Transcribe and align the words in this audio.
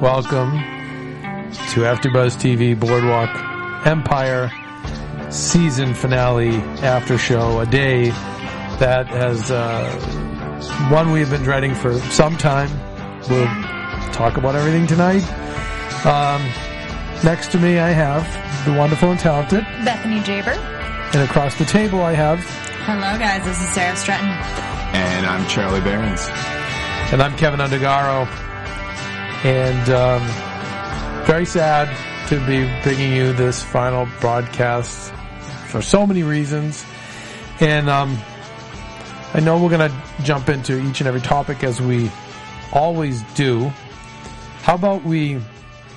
Welcome 0.00 0.52
to 1.72 1.80
AfterBuzz 1.82 2.36
TV 2.36 2.78
Boardwalk 2.78 3.28
Empire 3.86 4.50
season 5.30 5.92
finale 5.94 6.56
after 6.82 7.18
show. 7.18 7.60
A 7.60 7.66
day 7.66 8.10
that 8.78 9.06
has 9.08 9.50
uh, 9.50 9.90
one 10.90 11.10
we've 11.10 11.28
been 11.30 11.42
dreading 11.42 11.74
for 11.74 11.98
some 12.10 12.36
time. 12.36 12.70
We'll 13.28 13.46
talk 14.12 14.36
about 14.36 14.54
everything 14.54 14.86
tonight. 14.86 15.22
Um, 16.06 16.42
next 17.24 17.50
to 17.52 17.58
me, 17.58 17.78
I 17.78 17.88
have 17.90 18.24
the 18.64 18.72
wonderful 18.78 19.10
and 19.10 19.18
talented, 19.20 19.64
Bethany 19.84 20.20
Geaber. 20.20 20.56
and 21.14 21.22
across 21.28 21.56
the 21.56 21.64
table, 21.64 22.02
I 22.02 22.12
have, 22.12 22.40
Hello, 22.84 23.18
guys. 23.18 23.44
This 23.44 23.60
is 23.60 23.68
Sara 23.74 23.96
Stretton. 23.96 24.28
And 24.94 25.26
I'm 25.26 25.46
Charlie 25.48 25.80
Berens. 25.80 26.26
and 27.12 27.22
I'm 27.22 27.36
Keven 27.36 27.60
Undergaro. 27.60 28.26
And 29.44 29.88
um, 29.90 31.24
very 31.26 31.46
sad 31.46 31.88
to 32.28 32.38
be 32.46 32.68
bringing 32.82 33.12
you 33.12 33.32
this 33.32 33.62
final 33.62 34.08
broadcast 34.20 35.12
for 35.68 35.80
so 35.80 36.06
many 36.06 36.22
reasons. 36.22 36.84
And 37.60 37.88
um, 37.88 38.18
I 39.34 39.40
know 39.40 39.62
we're 39.62 39.70
going 39.70 39.90
to 39.90 40.24
jump 40.24 40.48
into 40.48 40.78
each 40.80 41.00
and 41.00 41.06
every 41.06 41.20
topic 41.20 41.62
as 41.62 41.80
we 41.80 42.10
always 42.72 43.22
do. 43.34 43.70
How 44.62 44.74
about 44.74 45.04
we 45.04 45.40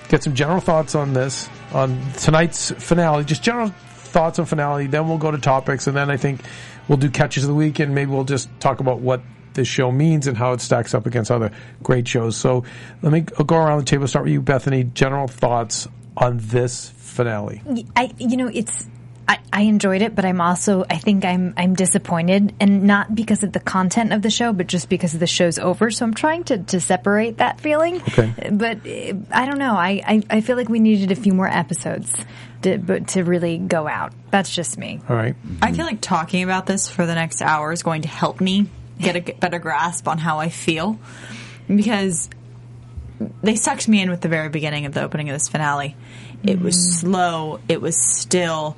get 0.09 0.23
some 0.23 0.35
general 0.35 0.59
thoughts 0.59 0.95
on 0.95 1.13
this, 1.13 1.49
on 1.73 1.99
tonight's 2.17 2.71
finale, 2.71 3.23
just 3.23 3.43
general 3.43 3.69
thoughts 3.69 4.39
on 4.39 4.45
finale, 4.45 4.87
then 4.87 5.07
we'll 5.07 5.17
go 5.17 5.31
to 5.31 5.37
topics, 5.37 5.87
and 5.87 5.95
then 5.95 6.11
I 6.11 6.17
think 6.17 6.41
we'll 6.87 6.97
do 6.97 7.09
catches 7.09 7.43
of 7.43 7.47
the 7.47 7.55
week, 7.55 7.79
and 7.79 7.95
maybe 7.95 8.11
we'll 8.11 8.23
just 8.23 8.49
talk 8.59 8.81
about 8.81 8.99
what 8.99 9.21
this 9.53 9.67
show 9.67 9.91
means 9.91 10.27
and 10.27 10.37
how 10.37 10.53
it 10.53 10.61
stacks 10.61 10.93
up 10.93 11.05
against 11.05 11.31
other 11.31 11.51
great 11.83 12.07
shows. 12.07 12.35
So 12.37 12.63
let 13.01 13.11
me 13.11 13.21
go 13.21 13.55
around 13.55 13.79
the 13.79 13.85
table, 13.85 14.07
start 14.07 14.25
with 14.25 14.33
you, 14.33 14.41
Bethany. 14.41 14.83
General 14.83 15.27
thoughts 15.27 15.87
on 16.17 16.37
this 16.41 16.89
finale. 16.89 17.61
I, 17.95 18.11
you 18.17 18.37
know, 18.37 18.47
it's. 18.47 18.87
I, 19.27 19.37
I 19.53 19.61
enjoyed 19.61 20.01
it, 20.01 20.15
but 20.15 20.25
I'm 20.25 20.41
also. 20.41 20.83
I 20.89 20.97
think 20.97 21.23
I'm. 21.25 21.53
I'm 21.55 21.75
disappointed, 21.75 22.53
and 22.59 22.83
not 22.83 23.13
because 23.13 23.43
of 23.43 23.53
the 23.53 23.59
content 23.59 24.13
of 24.13 24.21
the 24.21 24.29
show, 24.29 24.51
but 24.51 24.67
just 24.67 24.89
because 24.89 25.13
the 25.17 25.27
show's 25.27 25.59
over. 25.59 25.91
So 25.91 26.05
I'm 26.05 26.13
trying 26.13 26.43
to, 26.45 26.57
to 26.57 26.81
separate 26.81 27.37
that 27.37 27.61
feeling. 27.61 28.01
Okay. 28.01 28.33
But 28.51 28.79
I 29.31 29.45
don't 29.45 29.59
know. 29.59 29.75
I, 29.75 30.01
I, 30.05 30.23
I 30.29 30.41
feel 30.41 30.57
like 30.57 30.69
we 30.69 30.79
needed 30.79 31.11
a 31.11 31.15
few 31.15 31.33
more 31.33 31.47
episodes 31.47 32.13
to, 32.63 32.77
but 32.77 33.09
to 33.09 33.23
really 33.23 33.57
go 33.57 33.87
out. 33.87 34.13
That's 34.31 34.53
just 34.53 34.77
me. 34.77 34.99
All 35.07 35.15
right. 35.15 35.35
I 35.61 35.71
feel 35.71 35.85
like 35.85 36.01
talking 36.01 36.43
about 36.43 36.65
this 36.65 36.89
for 36.89 37.05
the 37.05 37.15
next 37.15 37.41
hour 37.41 37.71
is 37.71 37.83
going 37.83 38.01
to 38.01 38.09
help 38.09 38.41
me 38.41 38.67
get 39.01 39.15
a 39.15 39.33
better 39.33 39.59
grasp 39.59 40.07
on 40.07 40.17
how 40.17 40.39
I 40.39 40.49
feel 40.49 40.99
because 41.67 42.29
they 43.43 43.55
sucked 43.55 43.87
me 43.87 44.01
in 44.01 44.09
with 44.09 44.21
the 44.21 44.29
very 44.29 44.49
beginning 44.49 44.85
of 44.85 44.93
the 44.93 45.01
opening 45.01 45.29
of 45.29 45.35
this 45.35 45.47
finale. 45.47 45.95
It 46.43 46.59
was 46.59 46.75
mm. 46.75 46.99
slow, 46.99 47.59
it 47.67 47.81
was 47.81 47.97
still. 47.97 48.77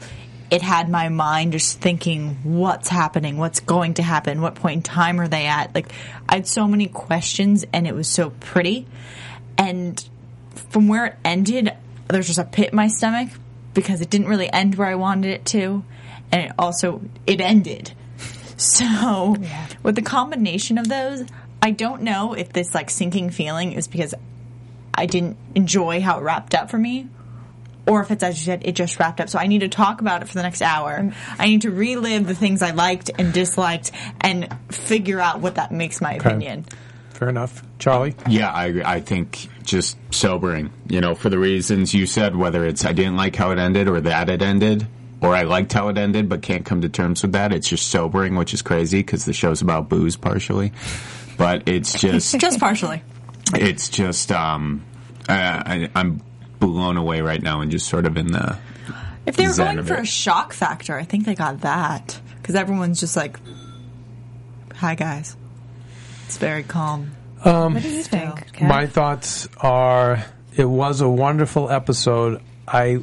It 0.51 0.61
had 0.61 0.87
my 0.87 1.09
mind 1.09 1.53
just 1.53 1.79
thinking, 1.79 2.37
what's 2.43 2.87
happening? 2.87 3.37
What's 3.37 3.59
going 3.59 3.95
to 3.95 4.03
happen? 4.03 4.39
What 4.41 4.53
point 4.53 4.75
in 4.75 4.81
time 4.83 5.19
are 5.19 5.27
they 5.27 5.47
at? 5.47 5.73
Like, 5.73 5.91
I 6.29 6.35
had 6.35 6.47
so 6.47 6.67
many 6.67 6.87
questions, 6.87 7.65
and 7.73 7.87
it 7.87 7.95
was 7.95 8.07
so 8.07 8.29
pretty. 8.29 8.85
And 9.57 10.07
from 10.69 10.87
where 10.87 11.05
it 11.05 11.15
ended, 11.25 11.73
there's 12.07 12.27
just 12.27 12.37
a 12.37 12.43
pit 12.43 12.69
in 12.69 12.75
my 12.75 12.87
stomach 12.87 13.29
because 13.73 14.01
it 14.01 14.09
didn't 14.11 14.27
really 14.27 14.51
end 14.51 14.75
where 14.75 14.87
I 14.87 14.95
wanted 14.95 15.31
it 15.31 15.45
to, 15.47 15.83
and 16.31 16.41
it 16.43 16.51
also 16.59 17.01
it 17.25 17.41
ended. 17.41 17.93
So, 18.57 19.35
with 19.81 19.95
the 19.95 20.01
combination 20.01 20.77
of 20.77 20.87
those, 20.87 21.25
I 21.61 21.71
don't 21.71 22.01
know 22.01 22.33
if 22.33 22.51
this 22.53 22.75
like 22.75 22.89
sinking 22.89 23.29
feeling 23.29 23.71
is 23.73 23.87
because 23.87 24.13
I 24.93 25.05
didn't 25.05 25.37
enjoy 25.55 26.01
how 26.01 26.19
it 26.19 26.21
wrapped 26.21 26.53
up 26.53 26.69
for 26.69 26.77
me, 26.77 27.07
or 27.87 28.01
if 28.01 28.11
it's 28.11 28.23
as 28.23 28.37
you 28.37 28.45
said, 28.45 28.63
it 28.65 28.73
just 28.73 28.99
wrapped 28.99 29.19
up. 29.19 29.29
So 29.29 29.39
I 29.39 29.47
need 29.47 29.59
to 29.59 29.69
talk 29.69 30.01
about 30.01 30.21
it 30.21 30.27
for 30.27 30.35
the 30.35 30.43
next 30.43 30.61
hour. 30.61 30.99
Mm. 30.99 31.15
I 31.37 31.45
need 31.47 31.61
to 31.61 31.71
relive 31.71 32.27
the 32.27 32.35
things 32.35 32.61
I 32.61 32.71
liked 32.71 33.11
and 33.17 33.33
disliked 33.33 33.91
and 34.21 34.55
figure 34.69 35.19
out 35.19 35.39
what 35.39 35.55
that 35.55 35.71
makes 35.71 36.01
my 36.01 36.13
opinion. 36.13 36.65
Fair 37.11 37.29
enough. 37.29 37.63
Charlie? 37.79 38.15
Yeah, 38.27 38.51
I. 38.51 38.95
I 38.95 38.99
think 38.99 39.47
just 39.63 39.97
sobering, 40.13 40.71
you 40.87 40.99
know, 40.99 41.15
for 41.15 41.29
the 41.29 41.39
reasons 41.39 41.93
you 41.93 42.05
said, 42.05 42.35
whether 42.35 42.65
it's 42.65 42.85
I 42.85 42.91
didn't 42.91 43.15
like 43.15 43.35
how 43.35 43.51
it 43.51 43.59
ended 43.59 43.87
or 43.87 44.01
that 44.01 44.29
it 44.29 44.41
ended, 44.41 44.87
or 45.23 45.33
I 45.35 45.43
liked 45.43 45.73
how 45.73 45.87
it 45.87 45.97
ended 45.97 46.29
but 46.29 46.41
can't 46.41 46.65
come 46.65 46.81
to 46.81 46.89
terms 46.89 47.21
with 47.23 47.31
that. 47.31 47.51
It's 47.53 47.67
just 47.67 47.87
sobering, 47.87 48.35
which 48.35 48.53
is 48.53 48.61
crazy 48.61 48.99
because 48.99 49.25
the 49.25 49.33
show's 49.33 49.61
about 49.61 49.89
booze 49.89 50.15
partially. 50.17 50.71
But 51.37 51.67
it's 51.67 51.93
just, 51.99 52.37
Just 52.39 52.59
partially. 52.59 53.01
it's 53.55 53.89
just, 53.89 54.31
um, 54.31 54.85
I, 55.27 55.89
I, 55.95 55.99
I'm 55.99 56.21
blown 56.59 56.97
away 56.97 57.21
right 57.21 57.41
now 57.41 57.61
and 57.61 57.71
just 57.71 57.87
sort 57.87 58.05
of 58.05 58.17
in 58.17 58.27
the. 58.27 58.57
If 59.25 59.37
they 59.37 59.47
were 59.47 59.53
Zen 59.53 59.75
going 59.75 59.87
for 59.87 59.93
it. 59.95 60.01
a 60.01 60.05
shock 60.05 60.51
factor, 60.53 60.97
I 60.97 61.03
think 61.03 61.25
they 61.25 61.33
got 61.35 61.61
that 61.61 62.19
because 62.41 62.55
everyone's 62.55 62.99
just 62.99 63.15
like, 63.15 63.39
"Hi 64.75 64.95
guys." 64.95 65.37
It's 66.25 66.37
very 66.37 66.63
calm. 66.63 67.11
What 67.41 67.81
do 67.81 67.89
you 67.89 68.03
think? 68.03 68.53
Kev? 68.53 68.67
My 68.67 68.85
thoughts 68.85 69.47
are 69.61 70.25
it 70.55 70.65
was 70.65 70.99
a 70.99 71.07
wonderful 71.07 71.69
episode. 71.69 72.41
I 72.67 72.99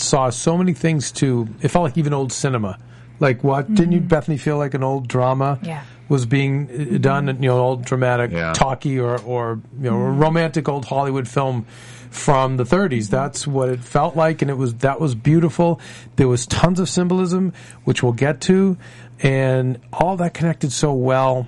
saw 0.00 0.30
so 0.30 0.56
many 0.56 0.74
things 0.74 1.12
too. 1.12 1.48
It 1.60 1.68
felt 1.68 1.84
like 1.84 1.98
even 1.98 2.12
old 2.12 2.32
cinema. 2.32 2.78
Like 3.18 3.44
what? 3.44 3.72
Didn't 3.72 3.92
you, 3.92 3.98
mm-hmm. 3.98 4.08
Bethany, 4.08 4.38
feel 4.38 4.56
like 4.56 4.74
an 4.74 4.82
old 4.82 5.06
drama 5.06 5.58
Yeah. 5.62 5.84
was 6.08 6.24
being 6.26 6.68
uh, 6.68 6.72
mm-hmm. 6.72 6.96
done? 6.98 7.26
You 7.42 7.48
know, 7.50 7.58
old 7.58 7.84
dramatic, 7.84 8.30
Yeah. 8.32 8.52
talky, 8.54 8.98
or 8.98 9.20
or 9.20 9.60
you 9.78 9.90
know, 9.90 9.96
a 9.96 10.10
mm-hmm. 10.10 10.18
romantic 10.18 10.68
old 10.68 10.86
Hollywood 10.86 11.28
film 11.28 11.66
from 12.10 12.56
the 12.56 12.64
30s. 12.64 13.08
That's 13.08 13.46
what 13.46 13.68
it 13.68 13.80
felt 13.80 14.16
like, 14.16 14.42
and 14.42 14.50
it 14.50 14.56
was 14.56 14.74
that 14.76 15.00
was 15.00 15.14
beautiful. 15.14 15.80
There 16.16 16.28
was 16.28 16.46
tons 16.46 16.80
of 16.80 16.88
symbolism, 16.88 17.52
which 17.84 18.02
we'll 18.02 18.12
get 18.12 18.40
to, 18.42 18.78
and 19.20 19.78
all 19.92 20.16
that 20.16 20.32
connected 20.34 20.72
so 20.72 20.92
well. 20.92 21.46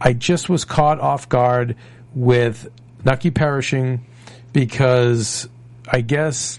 I 0.00 0.14
just 0.14 0.48
was 0.48 0.64
caught 0.64 0.98
off 1.00 1.28
guard 1.28 1.76
with 2.14 2.68
Nucky 3.04 3.30
perishing 3.30 4.04
because 4.52 5.48
I 5.88 6.00
guess 6.00 6.58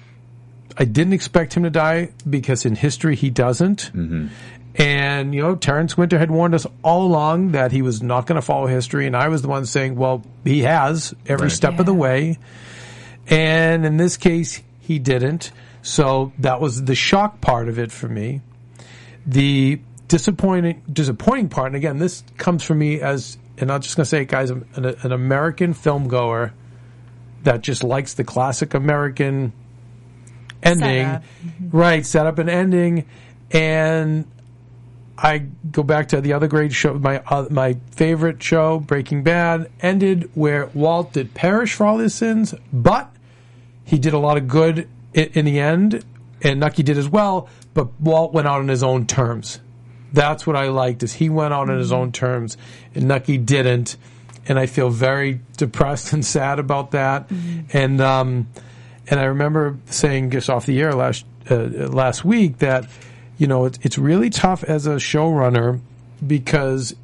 I 0.78 0.86
didn't 0.86 1.14
expect 1.14 1.54
him 1.56 1.64
to 1.64 1.70
die 1.70 2.10
because 2.30 2.66
in 2.66 2.76
history 2.76 3.16
he 3.16 3.30
doesn't. 3.30 3.92
Mm-hmm. 3.94 4.28
And, 4.76 5.36
you 5.36 5.42
know, 5.44 5.56
Terrence 5.56 5.96
Winter 5.96 6.18
had 6.18 6.32
warned 6.32 6.56
us 6.56 6.66
all 6.84 7.06
along 7.06 7.52
that 7.52 7.72
he 7.72 7.84
was 7.84 8.02
not 8.02 8.26
going 8.26 8.38
to 8.38 8.42
follow 8.42 8.66
history. 8.66 9.06
And 9.06 9.16
I 9.16 9.28
was 9.28 9.44
the 9.44 9.48
one 9.48 9.68
saying, 9.68 9.96
well, 9.96 10.24
he 10.44 10.62
has 10.64 11.14
every 11.28 11.46
Right. 11.46 11.52
step 11.52 11.78
of 11.80 11.86
the 11.86 11.94
way. 11.94 12.40
And 13.28 13.86
in 13.86 13.98
this 13.98 14.18
case, 14.18 14.62
he 14.80 14.98
didn't. 14.98 15.52
So 15.84 16.34
that 16.40 16.60
was 16.60 16.86
the 16.86 16.96
shock 16.96 17.40
part 17.40 17.70
of 17.70 17.78
it 17.78 17.92
for 17.92 18.10
me. 18.10 18.42
The 19.28 19.80
disappointing, 20.08 20.82
disappointing 20.92 21.50
part, 21.50 21.68
and 21.68 21.76
again, 21.76 22.00
this 22.00 22.24
comes 22.38 22.64
from 22.64 22.80
me 22.80 23.00
as, 23.00 23.38
and 23.60 23.72
I'm 23.72 23.82
just 23.82 23.96
going 23.96 24.04
to 24.06 24.10
say, 24.10 24.22
it, 24.24 24.28
guys, 24.28 24.50
I'm 24.50 24.66
an, 24.76 24.86
an 24.86 25.12
American 25.12 25.74
film 25.74 26.08
goer 26.08 26.52
that 27.44 27.62
just 27.62 27.84
likes 27.84 28.14
the 28.16 28.24
classic 28.24 28.74
American 28.74 29.54
ending, 30.64 31.06
Setup. 31.06 31.24
right? 31.72 32.06
Setup 32.06 32.40
and 32.40 32.50
ending, 32.50 33.06
and 33.52 34.26
I 35.18 35.40
go 35.72 35.84
back 35.84 36.10
to 36.10 36.22
the 36.22 36.34
other 36.34 36.48
great 36.48 36.74
show. 36.74 36.94
My 36.96 37.20
uh, 37.28 37.48
my 37.50 37.78
favorite 37.92 38.42
show, 38.42 38.80
Breaking 38.80 39.24
Bad, 39.24 39.70
ended 39.82 40.30
where 40.34 40.68
Walt 40.74 41.14
did 41.14 41.34
perish 41.34 41.74
for 41.74 41.86
all 41.86 41.98
his 42.00 42.14
sins, 42.14 42.54
but 42.72 43.10
he 43.86 44.00
did 44.00 44.14
a 44.14 44.18
lot 44.18 44.38
of 44.38 44.48
good 44.48 44.88
in, 45.14 45.26
in 45.34 45.46
the 45.46 45.60
end, 45.60 46.04
and 46.42 46.60
Nucky 46.60 46.84
did 46.84 46.98
as 46.98 47.08
well. 47.08 47.48
But 47.74 48.00
Walt 48.00 48.34
went 48.34 48.48
out 48.48 48.60
on 48.60 48.68
his 48.68 48.84
own 48.84 49.06
terms. 49.08 49.60
That's 50.12 50.46
what 50.46 50.56
I 50.56 50.68
liked 50.68 51.02
is 51.02 51.14
he 51.14 51.28
went 51.30 51.54
out 51.54 51.70
on 51.70 51.78
his 51.78 51.92
own 51.92 52.12
terms, 52.12 52.56
and 52.94 53.08
Nucky 53.08 53.38
didn't. 53.38 53.98
and 54.48 54.60
I 54.60 54.66
feel 54.66 54.90
very 54.90 55.40
depressed 55.58 56.14
and 56.14 56.24
sad 56.26 56.60
about 56.60 56.92
that. 56.92 57.32
And 57.72 58.02
um, 58.02 58.48
and 59.08 59.20
I 59.20 59.26
remember 59.26 59.78
saying 59.86 60.32
just 60.32 60.50
off 60.50 60.66
the 60.66 60.80
air 60.82 60.94
last 60.94 61.26
uh, 61.50 61.56
last 61.56 62.24
week 62.24 62.60
that 62.60 62.88
you 63.38 63.48
know 63.48 63.66
it's 63.66 63.80
it's 63.82 63.98
really 63.98 64.30
tough 64.30 64.64
as 64.64 64.88
a 64.88 64.96
showrunner 64.96 65.80
because 66.26 66.96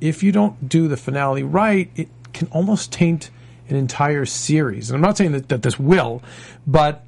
if 0.00 0.22
you 0.22 0.32
don't 0.32 0.68
do 0.68 0.88
the 0.88 0.96
finale 0.96 1.42
right, 1.42 1.90
it 1.94 2.08
can 2.32 2.48
almost 2.48 2.92
taint 2.92 3.30
an 3.68 3.76
entire 3.76 4.26
series. 4.26 4.90
And 4.90 4.96
I'm 4.96 5.00
not 5.00 5.16
saying 5.16 5.32
that, 5.32 5.48
that 5.48 5.62
this 5.62 5.78
will, 5.78 6.22
but 6.66 7.04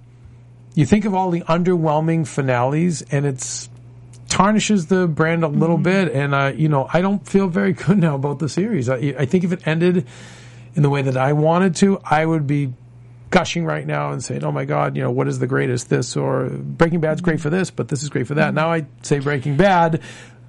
you 0.75 0.87
think 0.87 1.05
of 1.05 1.15
all 1.15 1.31
the 1.31 1.41
underwhelming 1.43 2.27
finales 2.27 3.03
and 3.03 3.27
it's 3.27 3.69
tarnishes 4.29 4.87
the 4.87 5.07
brand 5.07 5.45
a 5.45 5.49
little 5.49 5.79
bit. 5.79 6.13
And, 6.13 6.35
uh, 6.35 6.53
you 6.55 6.69
know, 6.69 6.89
I 6.93 7.01
don't 7.01 7.27
feel 7.27 7.49
very 7.49 7.73
good 7.73 7.99
now 7.99 8.15
about 8.15 8.39
the 8.39 8.49
series. 8.49 8.89
I, 8.89 8.97
I 8.97 9.27
think 9.27 9.45
if 9.45 9.53
it 9.53 9.67
ended 9.67 10.07
in 10.75 10.83
the 10.83 10.91
way 10.91 11.03
that 11.03 11.17
I 11.17 11.33
wanted 11.33 11.77
to, 11.77 12.01
I 12.05 12.27
would 12.27 12.47
be 12.47 12.73
gushing 13.35 13.65
right 13.65 13.85
now 13.85 14.13
and 14.13 14.23
saying, 14.23 14.45
"Oh 14.45 14.53
my 14.53 14.65
God, 14.65 14.97
you 14.97 15.03
know 15.03 15.11
what 15.11 15.27
is 15.27 15.41
the 15.41 15.49
greatest? 15.49 15.91
This 15.91 16.17
or 16.17 16.45
Breaking 16.49 17.01
Bad's 17.01 17.21
great 17.21 17.41
for 17.41 17.51
this, 17.51 17.69
but 17.73 17.89
this 17.89 18.03
is 18.05 18.09
great 18.09 18.29
for 18.29 18.35
that." 18.35 18.55
Now 18.55 18.71
I 18.73 18.87
say 19.03 19.19
Breaking 19.19 19.57
Bad, 19.57 20.01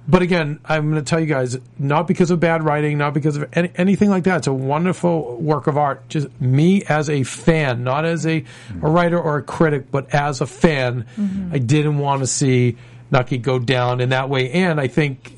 but 0.06 0.22
again, 0.22 0.60
I'm 0.64 0.88
going 0.92 1.02
to 1.02 1.08
tell 1.08 1.18
you 1.18 1.26
guys, 1.26 1.58
not 1.80 2.06
because 2.06 2.30
of 2.30 2.38
bad 2.38 2.62
writing, 2.62 2.96
not 2.96 3.12
because 3.12 3.36
of 3.36 3.48
any, 3.54 3.72
anything 3.74 4.08
like 4.08 4.22
that. 4.24 4.36
It's 4.38 4.46
a 4.46 4.52
wonderful 4.52 5.36
work 5.36 5.66
of 5.66 5.76
art. 5.76 6.08
Just 6.08 6.28
me 6.40 6.84
as 6.84 7.10
a 7.10 7.24
fan, 7.24 7.82
not 7.82 8.04
as 8.04 8.24
a, 8.24 8.44
a 8.80 8.88
writer 8.88 9.18
or 9.18 9.38
a 9.38 9.42
critic, 9.42 9.90
but 9.90 10.14
as 10.14 10.40
a 10.40 10.46
fan, 10.46 11.06
I 11.52 11.58
didn't 11.58 11.98
want 11.98 12.20
to 12.20 12.28
see 12.28 12.76
Nucky 13.10 13.38
go 13.38 13.58
down 13.58 14.00
in 14.00 14.10
that 14.10 14.28
way. 14.30 14.52
And 14.52 14.80
I 14.80 14.86
think 14.86 15.32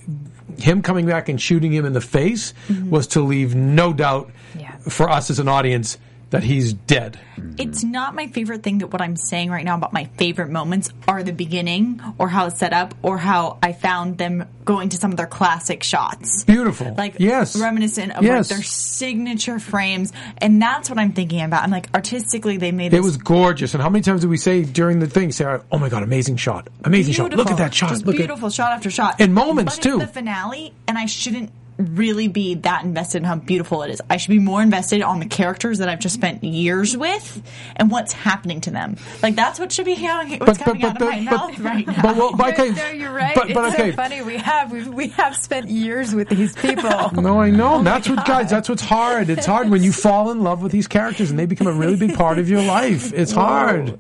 him 0.61 0.83
coming 0.83 1.07
back 1.07 1.31
and 1.31 1.41
shooting 1.41 1.73
him 1.73 1.87
in 1.87 1.95
the 1.95 2.03
face 2.03 2.53
was 2.91 3.07
to 3.09 3.23
leave 3.23 3.55
no 3.55 3.95
doubt 3.95 4.31
Yeah. 4.59 4.73
for 4.89 5.09
us 5.09 5.31
as 5.31 5.39
an 5.39 5.49
audience 5.49 5.97
that 6.31 6.43
he's 6.43 6.73
dead. 6.75 7.19
It's 7.57 7.83
not 7.83 8.15
my 8.15 8.27
favorite 8.27 8.63
thing 8.63 8.79
that 8.79 8.89
what 8.89 9.01
I'm 9.01 9.17
saying 9.17 9.51
right 9.51 9.65
now 9.65 9.77
about 9.77 9.93
my 9.93 10.05
favorite 10.17 10.51
moments 10.51 10.91
are 11.07 11.23
the 11.23 11.33
beginning 11.33 12.01
or 12.19 12.29
how 12.29 12.47
it's 12.47 12.59
set 12.59 12.73
up 12.73 12.95
or 13.03 13.17
how 13.17 13.59
I 13.63 13.73
found 13.73 14.19
them 14.19 14.47
going 14.65 14.91
to 14.91 14.97
some 14.99 15.11
of 15.13 15.17
their 15.17 15.27
classic 15.27 15.83
shots. 15.83 16.45
Beautiful. 16.45 16.95
Like 16.95 17.19
yes. 17.19 17.57
reminiscent 17.57 18.15
of 18.15 18.23
Yes. 18.25 18.51
like 18.51 18.59
their 18.59 18.65
signature 18.65 19.59
frames. 19.59 20.13
And 20.39 20.61
that's 20.61 20.91
what 20.91 20.99
I'm 20.99 21.13
thinking 21.13 21.41
about. 21.41 21.63
I'm 21.63 21.71
like 21.71 21.89
artistically 21.95 22.59
they 22.59 22.73
made 22.73 22.89
It 22.89 22.91
this 22.97 23.05
was 23.05 23.17
gorgeous. 23.17 23.73
And 23.75 23.83
how 23.83 23.89
many 23.89 24.03
times 24.03 24.21
did 24.21 24.31
we 24.31 24.37
say 24.37 24.63
during 24.65 24.99
the 24.99 25.07
thing, 25.07 25.33
Sara, 25.33 25.65
oh 25.73 25.79
my 25.79 25.89
God, 25.89 26.03
amazing 26.03 26.37
shot. 26.37 26.69
Amazing 26.85 27.15
shot. 27.15 27.33
Look 27.33 27.51
at 27.51 27.57
that 27.57 27.73
shot. 27.73 27.91
Just 27.91 28.05
Look 28.05 28.17
at 28.17 28.19
beautiful 28.19 28.51
shot 28.51 28.73
after 28.73 28.91
shot. 28.91 29.17
And 29.21 29.33
moments, 29.33 29.77
but 29.77 29.83
too. 29.83 29.99
The 29.99 30.07
finale, 30.07 30.75
and 30.87 30.99
I 30.99 31.07
shouldn't 31.07 31.51
really 31.79 32.27
be 32.29 32.55
that 32.57 32.85
invested 32.85 33.19
in 33.19 33.25
how 33.25 33.37
beautiful 33.37 33.83
it 33.83 33.91
is. 33.91 34.03
I 34.11 34.17
should 34.17 34.31
be 34.31 34.41
more 34.41 34.61
invested 34.61 35.01
on 35.01 35.21
the 35.21 35.27
characters 35.27 35.79
that 35.79 35.89
I've 35.89 36.01
just 36.01 36.15
spent 36.15 36.43
years 36.43 36.97
with 36.97 37.43
and 37.77 37.91
what's 37.91 38.13
happening 38.13 38.61
to 38.63 38.71
them. 38.71 38.97
Like 39.23 39.37
that's 39.37 39.61
what 39.61 39.71
should 39.73 39.87
be 39.87 39.97
coming, 39.97 40.41
what's 40.41 40.59
coming 40.59 40.85
out 40.85 41.01
of 41.01 41.09
my 41.09 41.21
mouth 41.21 41.59
right 41.61 41.87
now. 41.87 42.03
But, 42.03 42.17
well, 42.17 42.37
but 42.37 42.59
okay. 42.59 42.71
No, 42.71 42.89
you're 42.89 43.13
right. 43.13 43.35
But, 43.35 43.55
but 43.55 43.67
it's 43.67 43.75
okay. 43.75 43.91
so 43.91 43.97
funny. 43.97 44.23
We 44.23 44.39
have 44.39 44.73
we, 44.73 44.89
we 44.89 45.09
have 45.09 45.37
spent 45.37 45.69
years 45.69 46.15
with 46.15 46.29
these 46.29 46.55
people. 46.55 46.89
No, 47.19 47.41
I 47.41 47.51
know. 47.51 47.77
Oh 47.77 47.83
that's 47.83 48.09
what, 48.09 48.25
guys, 48.25 48.51
that's 48.51 48.69
what's 48.69 48.83
hard. 48.83 49.29
It's 49.29 49.45
hard 49.45 49.69
when 49.69 49.83
you 49.83 49.93
fall 50.09 50.31
in 50.31 50.43
love 50.43 50.63
with 50.63 50.73
these 50.73 50.87
characters 50.87 51.31
and 51.31 51.39
they 51.39 51.47
become 51.47 51.67
a 51.67 51.73
really 51.73 51.97
big 51.97 52.15
part 52.15 52.39
of 52.39 52.49
your 52.49 52.63
life. 52.63 53.13
It's 53.13 53.33
hard. 53.33 53.99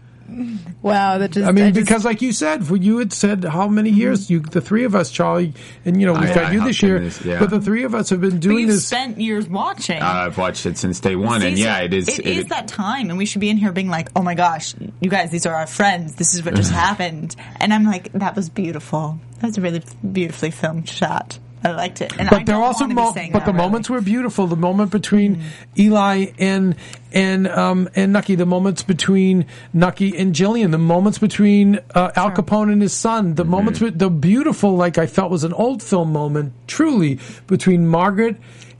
Wow, 0.82 1.18
that 1.18 1.30
just 1.32 1.48
I 1.48 1.52
mean, 1.52 1.72
just- 1.74 1.86
because 1.86 2.04
like 2.04 2.22
you 2.22 2.32
said, 2.32 2.64
for 2.66 2.76
you 2.76 2.98
had 2.98 3.12
said 3.12 3.44
how 3.44 3.68
many 3.68 3.90
years 3.90 4.30
you, 4.30 4.40
the 4.40 4.60
three 4.60 4.84
of 4.84 4.94
us, 4.94 5.10
Charlie, 5.10 5.54
and 5.84 6.00
you 6.00 6.06
know 6.06 6.12
we've 6.14 6.30
I- 6.30 6.34
got 6.34 6.44
I 6.46 6.52
you 6.52 6.64
this 6.64 6.82
year, 6.82 6.98
this, 7.00 7.24
yeah. 7.24 7.38
but 7.38 7.50
the 7.50 7.60
three 7.60 7.84
of 7.84 7.94
us 7.94 8.10
have 8.10 8.20
been 8.20 8.30
But 8.32 8.40
doing 8.40 8.58
you've 8.60 8.68
this. 8.70 8.86
spent 8.86 9.20
years 9.20 9.48
watching. 9.48 10.00
Uh, 10.02 10.06
I've 10.06 10.38
watched 10.38 10.66
it 10.66 10.76
since 10.78 11.00
day 11.00 11.16
one, 11.16 11.42
and 11.42 11.56
See, 11.56 11.64
yeah, 11.64 11.78
so 11.78 11.84
it 11.84 11.94
is. 11.94 12.08
It 12.18 12.26
is 12.26 12.44
that 12.46 12.68
time, 12.68 13.10
and 13.10 13.18
we 13.18 13.26
should 13.26 13.40
be 13.40 13.50
in 13.50 13.56
here 13.56 13.72
being 13.72 13.88
like, 13.88 14.08
"Oh 14.16 14.22
my 14.22 14.34
gosh, 14.34 14.74
you 15.00 15.10
guys, 15.10 15.30
these 15.30 15.46
are 15.46 15.54
our 15.54 15.66
friends. 15.66 16.14
This 16.16 16.34
is 16.34 16.44
what 16.44 16.54
just 16.54 16.72
happened." 16.72 17.34
And 17.60 17.72
I'm 17.72 17.84
like, 17.84 18.12
"That 18.12 18.36
was 18.36 18.48
beautiful. 18.48 19.18
That 19.40 19.46
was 19.48 19.58
a 19.58 19.60
really 19.60 19.82
beautifully 20.12 20.50
filmed 20.50 20.88
shot. 20.88 21.38
I 21.64 21.70
liked 21.72 22.00
it." 22.00 22.12
And 22.18 22.28
I 22.28 22.30
but 22.30 22.46
there 22.46 22.56
are 22.56 22.62
also 22.62 22.86
mo- 22.86 23.12
but 23.12 23.14
that, 23.14 23.32
the 23.32 23.52
really. 23.52 23.52
moments 23.52 23.90
were 23.90 24.00
beautiful. 24.00 24.46
The 24.46 24.56
moment 24.56 24.90
between 24.90 25.42
Eli 25.78 26.26
and 26.38 26.76
and 27.12 27.48
um 27.48 27.88
and 27.94 28.12
Nucky, 28.12 28.34
the 28.34 28.46
moments 28.46 28.82
between 28.82 29.46
Nucky 29.72 30.16
and 30.16 30.34
Gillian, 30.34 30.70
the 30.70 30.78
moments 30.78 31.18
between 31.18 31.80
uh, 31.94 32.10
Al 32.16 32.30
Capone 32.30 32.72
and 32.72 32.82
his 32.82 32.92
son, 32.92 33.34
the 33.34 33.44
moments 33.44 33.80
with 33.80 33.98
the 33.98 34.10
beautiful, 34.10 34.76
like 34.76 34.98
I 34.98 35.06
felt 35.06 35.30
was 35.30 35.44
an 35.44 35.52
old 35.52 35.82
film 35.82 36.12
moment, 36.12 36.52
truly 36.66 37.18
between 37.46 37.86
Margaret. 37.86 38.36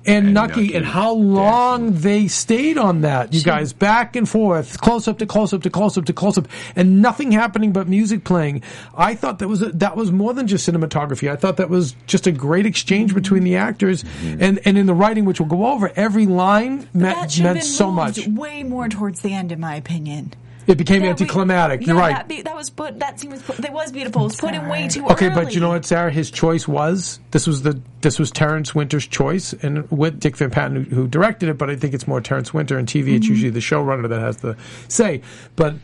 And, 0.08 0.26
And 0.26 0.34
Nucky, 0.34 0.62
Nucky. 0.62 0.74
and 0.74 0.86
how 0.86 1.12
long 1.12 1.92
they 1.92 2.28
stayed 2.28 2.78
on 2.78 3.02
that, 3.02 3.32
you 3.34 3.42
guys, 3.42 3.72
back 3.72 4.16
and 4.16 4.28
forth, 4.28 4.80
close 4.80 5.06
up 5.06 5.18
to 5.18 5.26
close 5.26 5.52
up 5.52 5.62
to 5.62 5.70
close 5.70 5.96
up 5.98 6.06
to 6.06 6.12
close 6.12 6.38
up, 6.38 6.48
and 6.74 7.02
nothing 7.02 7.30
happening 7.32 7.72
but 7.72 7.88
music 7.88 8.24
playing. 8.24 8.62
I 8.96 9.14
thought 9.14 9.38
that 9.40 9.48
was 9.48 9.62
a, 9.62 9.68
that 9.72 9.96
was 9.96 10.10
more 10.10 10.32
than 10.34 10.46
just 10.46 10.68
cinematography. 10.68 11.30
I 11.30 11.36
thought 11.36 11.58
that 11.58 11.68
was 11.70 11.94
just 12.06 12.26
a 12.26 12.32
great 12.32 12.66
exchange 12.66 13.14
between 13.14 13.44
the 13.44 13.56
actors, 13.56 14.04
and 14.22 14.58
and 14.64 14.78
in 14.78 14.86
the 14.86 14.94
writing, 14.94 15.24
which 15.24 15.40
we'll 15.40 15.48
go 15.48 15.66
over, 15.66 15.92
every 15.94 16.26
line 16.26 16.88
that 16.94 17.16
meant 17.16 17.40
meant 17.40 17.64
so 17.64 17.92
moved 17.92 18.18
much. 18.18 18.26
way 18.28 18.62
more 18.62 18.88
towards 18.88 19.20
the 19.20 19.32
end, 19.34 19.52
in 19.52 19.60
my 19.60 19.74
opinion. 19.76 20.32
It 20.68 20.76
became 20.76 21.00
That 21.00 21.06
we- 21.06 21.10
anticlimactic. 21.10 21.86
You're 21.86 21.96
yeah, 21.96 22.02
right. 22.02 22.14
That, 22.16 22.28
be, 22.28 22.42
that 22.42 22.54
was 22.54 22.68
put. 22.68 23.00
That 23.00 23.18
scene 23.18 23.30
was. 23.30 23.42
Put, 23.42 23.56
that 23.56 23.72
was 23.72 23.90
beautiful. 23.90 24.22
It 24.22 24.24
was 24.24 24.36
put 24.36 24.54
in 24.54 24.68
way 24.68 24.86
too 24.86 25.06
Okay, 25.06 25.26
early. 25.26 25.32
Okay, 25.32 25.44
but 25.44 25.54
you 25.54 25.60
know 25.62 25.70
what, 25.70 25.86
Sara? 25.86 26.10
His 26.12 26.30
choice 26.30 26.68
was 26.68 27.20
this 27.30 27.46
was 27.46 27.62
the 27.62 27.80
this 28.02 28.18
was 28.18 28.30
Terrence 28.30 28.74
Winter's 28.74 29.06
choice, 29.06 29.54
and 29.54 29.90
with 29.90 30.20
Dick 30.20 30.36
Van 30.36 30.50
Patten 30.50 30.84
who, 30.84 30.94
who 30.94 31.08
directed 31.08 31.48
it. 31.48 31.56
But 31.56 31.70
I 31.70 31.76
think 31.76 31.94
it's 31.94 32.06
more 32.06 32.20
Terrence 32.20 32.52
Winter 32.52 32.76
and 32.76 32.86
TV. 32.86 33.14
It's 33.14 33.24
mm-hmm. 33.24 33.32
usually 33.32 33.50
the 33.50 33.60
showrunner 33.60 34.08
that 34.10 34.20
has 34.20 34.36
the 34.38 34.58
say. 34.88 35.22
But 35.56 35.76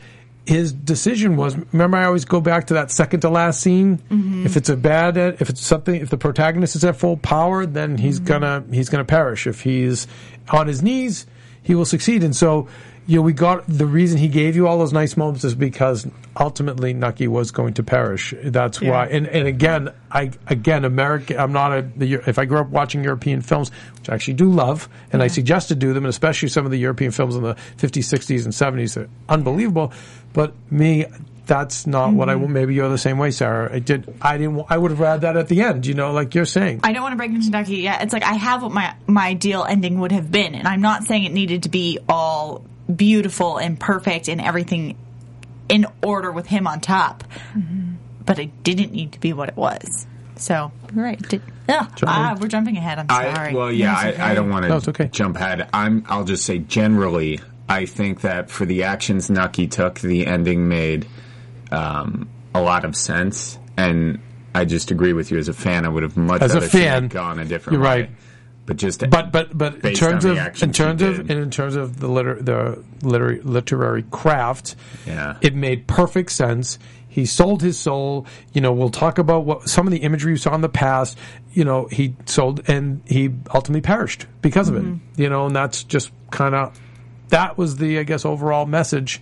his 0.47 0.73
decision 0.73 1.37
was. 1.37 1.57
Remember, 1.73 1.97
I 1.97 2.05
always 2.05 2.27
go 2.27 2.41
back 2.41 2.67
to 2.67 2.75
that 2.75 2.91
second 2.91 3.21
to 3.21 3.31
last 3.31 3.61
scene. 3.61 3.99
Mm-hmm. 3.99 4.45
If 4.45 4.59
it's 4.59 4.69
a 4.69 4.77
bad, 4.77 5.17
if 5.17 5.49
it's 5.49 5.63
something, 5.63 5.95
if 5.95 6.11
the 6.11 6.19
protagonist 6.19 6.77
is 6.77 6.85
at 6.85 6.97
full 6.97 7.17
power, 7.17 7.65
then 7.65 7.97
he's 7.97 8.21
mm-hmm. 8.21 8.27
gonna 8.27 8.65
he's 8.71 8.91
gonna 8.91 9.05
perish. 9.05 9.47
If 9.47 9.63
he's 9.63 10.07
on 10.51 10.67
his 10.67 10.83
knees, 10.83 11.27
he 11.63 11.75
will 11.75 11.87
succeed. 11.87 12.23
And 12.23 12.37
so, 12.37 12.69
you 13.07 13.17
know, 13.17 13.23
we 13.23 13.35
got 13.35 13.65
the 13.67 13.87
reason 13.87 14.19
he 14.19 14.29
gave 14.29 14.57
you 14.57 14.67
all 14.67 14.79
those 14.79 14.93
nice 14.93 15.17
moments 15.17 15.45
is 15.45 15.55
because 15.55 16.07
ultimately 16.39 16.95
Nucky 16.95 17.29
was 17.29 17.51
going 17.51 17.75
to 17.75 17.83
perish. 17.83 18.33
That's 18.43 18.81
why. 18.81 19.07
And 19.09 19.27
and 19.27 19.47
again, 19.47 19.93
I 20.11 20.31
again, 20.47 20.85
American. 20.85 21.39
I'm 21.39 21.53
not 21.53 21.73
a. 21.73 21.87
If 21.99 22.39
I 22.39 22.47
grew 22.47 22.59
up 22.59 22.69
watching 22.69 23.05
European 23.05 23.43
films, 23.43 23.71
which 23.99 24.09
I 24.09 24.15
actually 24.15 24.35
do 24.35 24.51
love, 24.51 24.89
and 25.13 25.23
I 25.23 25.27
suggest 25.27 25.69
to 25.69 25.75
do 25.75 25.93
them, 25.93 26.05
and 26.05 26.11
especially 26.11 26.49
some 26.49 26.65
of 26.65 26.71
the 26.71 26.79
European 26.79 27.11
films 27.11 27.37
in 27.37 27.43
the 27.43 27.55
50s, 27.77 28.05
60s, 28.05 28.45
and 28.45 28.55
70s, 28.55 28.95
they're 28.95 29.09
unbelievable. 29.29 29.93
But 30.33 30.55
me. 30.71 31.07
That's 31.47 31.87
not 31.87 32.15
what 32.15 32.31
I 32.31 32.33
mm-hmm. 32.33 32.41
want. 32.41 32.55
Maybe 32.55 32.75
you're 32.75 32.89
the 32.89 32.97
same 32.97 33.19
way, 33.19 33.31
Sara. 33.31 33.71
I 33.71 33.79
did. 33.79 34.17
I 34.23 34.39
didn't. 34.39 34.65
I 34.71 34.79
would 34.79 34.93
have 34.93 35.01
read 35.01 35.21
that 35.21 35.37
at 35.37 35.47
the 35.47 35.61
end. 35.61 35.85
You 35.85 35.93
know, 35.93 36.11
like 36.11 36.35
you're 36.35 36.47
saying. 36.47 36.81
I 36.83 36.95
don't 36.95 37.03
want 37.03 37.13
to 37.13 37.17
break 37.19 37.33
into 37.33 37.51
Nucky. 37.51 37.77
yet. 37.77 38.03
It's 38.03 38.15
like 38.15 38.23
I 38.23 38.33
have 38.33 38.63
what 38.63 38.73
my 38.73 38.97
my 39.07 39.27
ideal 39.27 39.63
ending 39.69 40.01
would 40.01 40.13
have 40.13 40.33
been, 40.33 40.55
and 40.55 40.67
I'm 40.67 40.81
not 40.81 41.05
saying 41.05 41.25
it 41.25 41.33
needed 41.33 41.65
to 41.65 41.69
be 41.69 41.99
all 42.09 42.65
beautiful 42.95 43.59
and 43.59 43.79
perfect 43.79 44.29
and 44.29 44.41
everything 44.41 44.97
in 45.69 45.87
order 46.03 46.31
with 46.31 46.47
him 46.47 46.67
on 46.67 46.81
top, 46.81 47.25
but 48.25 48.39
it 48.39 48.63
didn't 48.63 48.93
need 48.93 49.13
to 49.13 49.21
be 49.21 49.33
what 49.33 49.49
it 49.49 49.57
was. 49.57 50.07
So 50.37 50.73
right. 50.93 51.19
Did, 51.29 51.43
yeah, 51.69 51.89
ah, 52.07 52.37
we're 52.39 52.49
jumping 52.49 52.77
ahead. 52.77 52.99
I'm 52.99 53.09
sorry. 53.09 53.51
I, 53.51 53.55
well, 53.55 53.73
yeah, 53.73 53.93
No, 54.03 54.09
it's 54.09 54.19
I, 54.19 54.33
I 54.33 54.35
don't 54.35 54.51
want 54.51 54.69
No, 54.69 54.81
to 54.81 54.91
okay. 54.91 55.09
jump 55.09 55.37
ahead. 55.37 55.69
I'm. 55.73 56.05
I'll 56.09 56.25
just 56.25 56.45
say 56.45 56.59
generally, 56.59 57.41
I 57.69 57.87
think 57.87 58.21
that 58.23 58.51
for 58.51 58.67
the 58.67 58.83
actions 58.83 59.31
Nucky 59.31 59.67
took, 59.69 60.01
the 60.01 60.27
ending 60.27 60.69
made 60.69 61.07
um, 61.71 62.29
a 62.55 62.61
lot 62.61 62.85
of 62.85 62.95
sense, 62.97 63.59
and 63.79 64.21
I 64.55 64.67
just 64.67 64.91
agree 64.91 65.13
with 65.15 65.31
you. 65.31 65.39
As 65.39 65.49
a 65.49 65.55
fan, 65.55 65.87
I 65.87 65.89
would 65.89 66.03
have 66.03 66.17
much 66.17 66.43
As 66.43 66.51
a 66.53 66.57
rather 66.57 66.69
seen 66.69 66.83
fan, 66.83 67.09
gone 67.09 67.39
a 67.39 67.45
different 67.47 67.79
you're 67.79 67.83
way. 67.85 68.01
right. 68.03 68.11
But 68.67 68.77
just 68.79 69.01
But 69.11 69.31
but 69.31 69.57
but 69.57 69.85
in 69.85 69.93
terms 69.95 70.25
of 70.25 70.37
the 70.37 70.65
in 70.65 70.73
terms 70.73 71.03
of 71.03 71.19
and 71.21 71.31
in 71.31 71.51
terms 71.51 71.77
of 71.77 72.01
the 72.01 72.09
liter, 72.09 72.35
the 72.41 72.83
literary 73.03 73.41
literary 73.43 74.05
craft, 74.11 74.75
Yeah. 75.07 75.37
it 75.43 75.55
made 75.55 75.87
perfect 75.87 76.33
sense. 76.33 76.79
He 77.07 77.27
sold 77.27 77.63
his 77.63 77.79
soul. 77.79 78.27
You 78.55 78.61
know, 78.61 78.73
we'll 78.73 78.89
talk 78.91 79.19
about 79.19 79.45
what 79.45 79.69
some 79.69 79.87
of 79.87 79.93
the 79.93 79.99
imagery 79.99 80.33
you 80.33 80.37
saw 80.39 80.55
in 80.55 80.63
the 80.63 80.69
past. 80.71 81.19
You 81.53 81.65
know, 81.65 81.87
he 81.93 82.17
sold 82.25 82.63
and 82.69 83.03
he 83.07 83.31
ultimately 83.55 83.83
perished 83.83 84.27
because 84.41 84.69
of 84.69 84.77
it. 84.77 84.83
Mm-hmm. 84.83 85.21
You 85.21 85.29
know, 85.29 85.47
and 85.47 85.55
that's 85.55 85.85
just 85.85 86.11
kind 86.31 86.55
of 86.55 86.81
that 87.29 87.59
was 87.59 87.77
the 87.77 87.99
I 87.99 88.03
guess 88.05 88.25
overall 88.25 88.65
message 88.67 89.21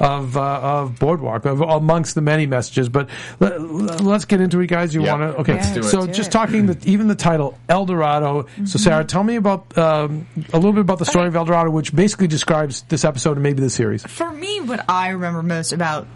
of 0.00 0.36
uh, 0.36 0.60
of 0.60 0.98
Boardwalk 0.98 1.44
of, 1.44 1.60
amongst 1.60 2.14
the 2.14 2.20
many 2.20 2.46
messages. 2.46 2.88
But 2.88 3.08
let, 3.40 3.52
us 3.60 4.24
get 4.24 4.40
into 4.40 4.60
it, 4.60 4.66
guys. 4.68 4.94
You 4.94 5.02
Yeah, 5.04 5.18
want 5.18 5.32
to? 5.34 5.40
Okay, 5.40 5.54
let's 5.54 5.72
do 5.72 5.80
it. 5.80 5.84
so 5.84 6.06
do 6.06 6.12
just 6.12 6.28
it. 6.28 6.32
talking 6.32 6.66
the, 6.66 6.78
even 6.88 7.08
the 7.08 7.14
title 7.14 7.58
El 7.68 7.86
Dorado. 7.86 8.46
So 8.64 8.78
Sara, 8.78 9.04
tell 9.04 9.24
me 9.24 9.36
about 9.36 9.76
um, 9.76 10.26
a 10.52 10.56
little 10.56 10.72
bit 10.72 10.80
about 10.80 10.98
the 10.98 11.04
story 11.06 11.28
of 11.28 11.36
El 11.36 11.44
Dorado, 11.44 11.70
which 11.70 11.94
basically 11.94 12.26
describes 12.28 12.82
this 12.82 13.04
episode 13.04 13.32
and 13.32 13.42
maybe 13.42 13.60
the 13.60 13.70
series. 13.70 14.04
For 14.04 14.30
me, 14.30 14.60
what 14.60 14.84
I 14.88 15.08
remember 15.10 15.42
most 15.42 15.72
about 15.72 16.06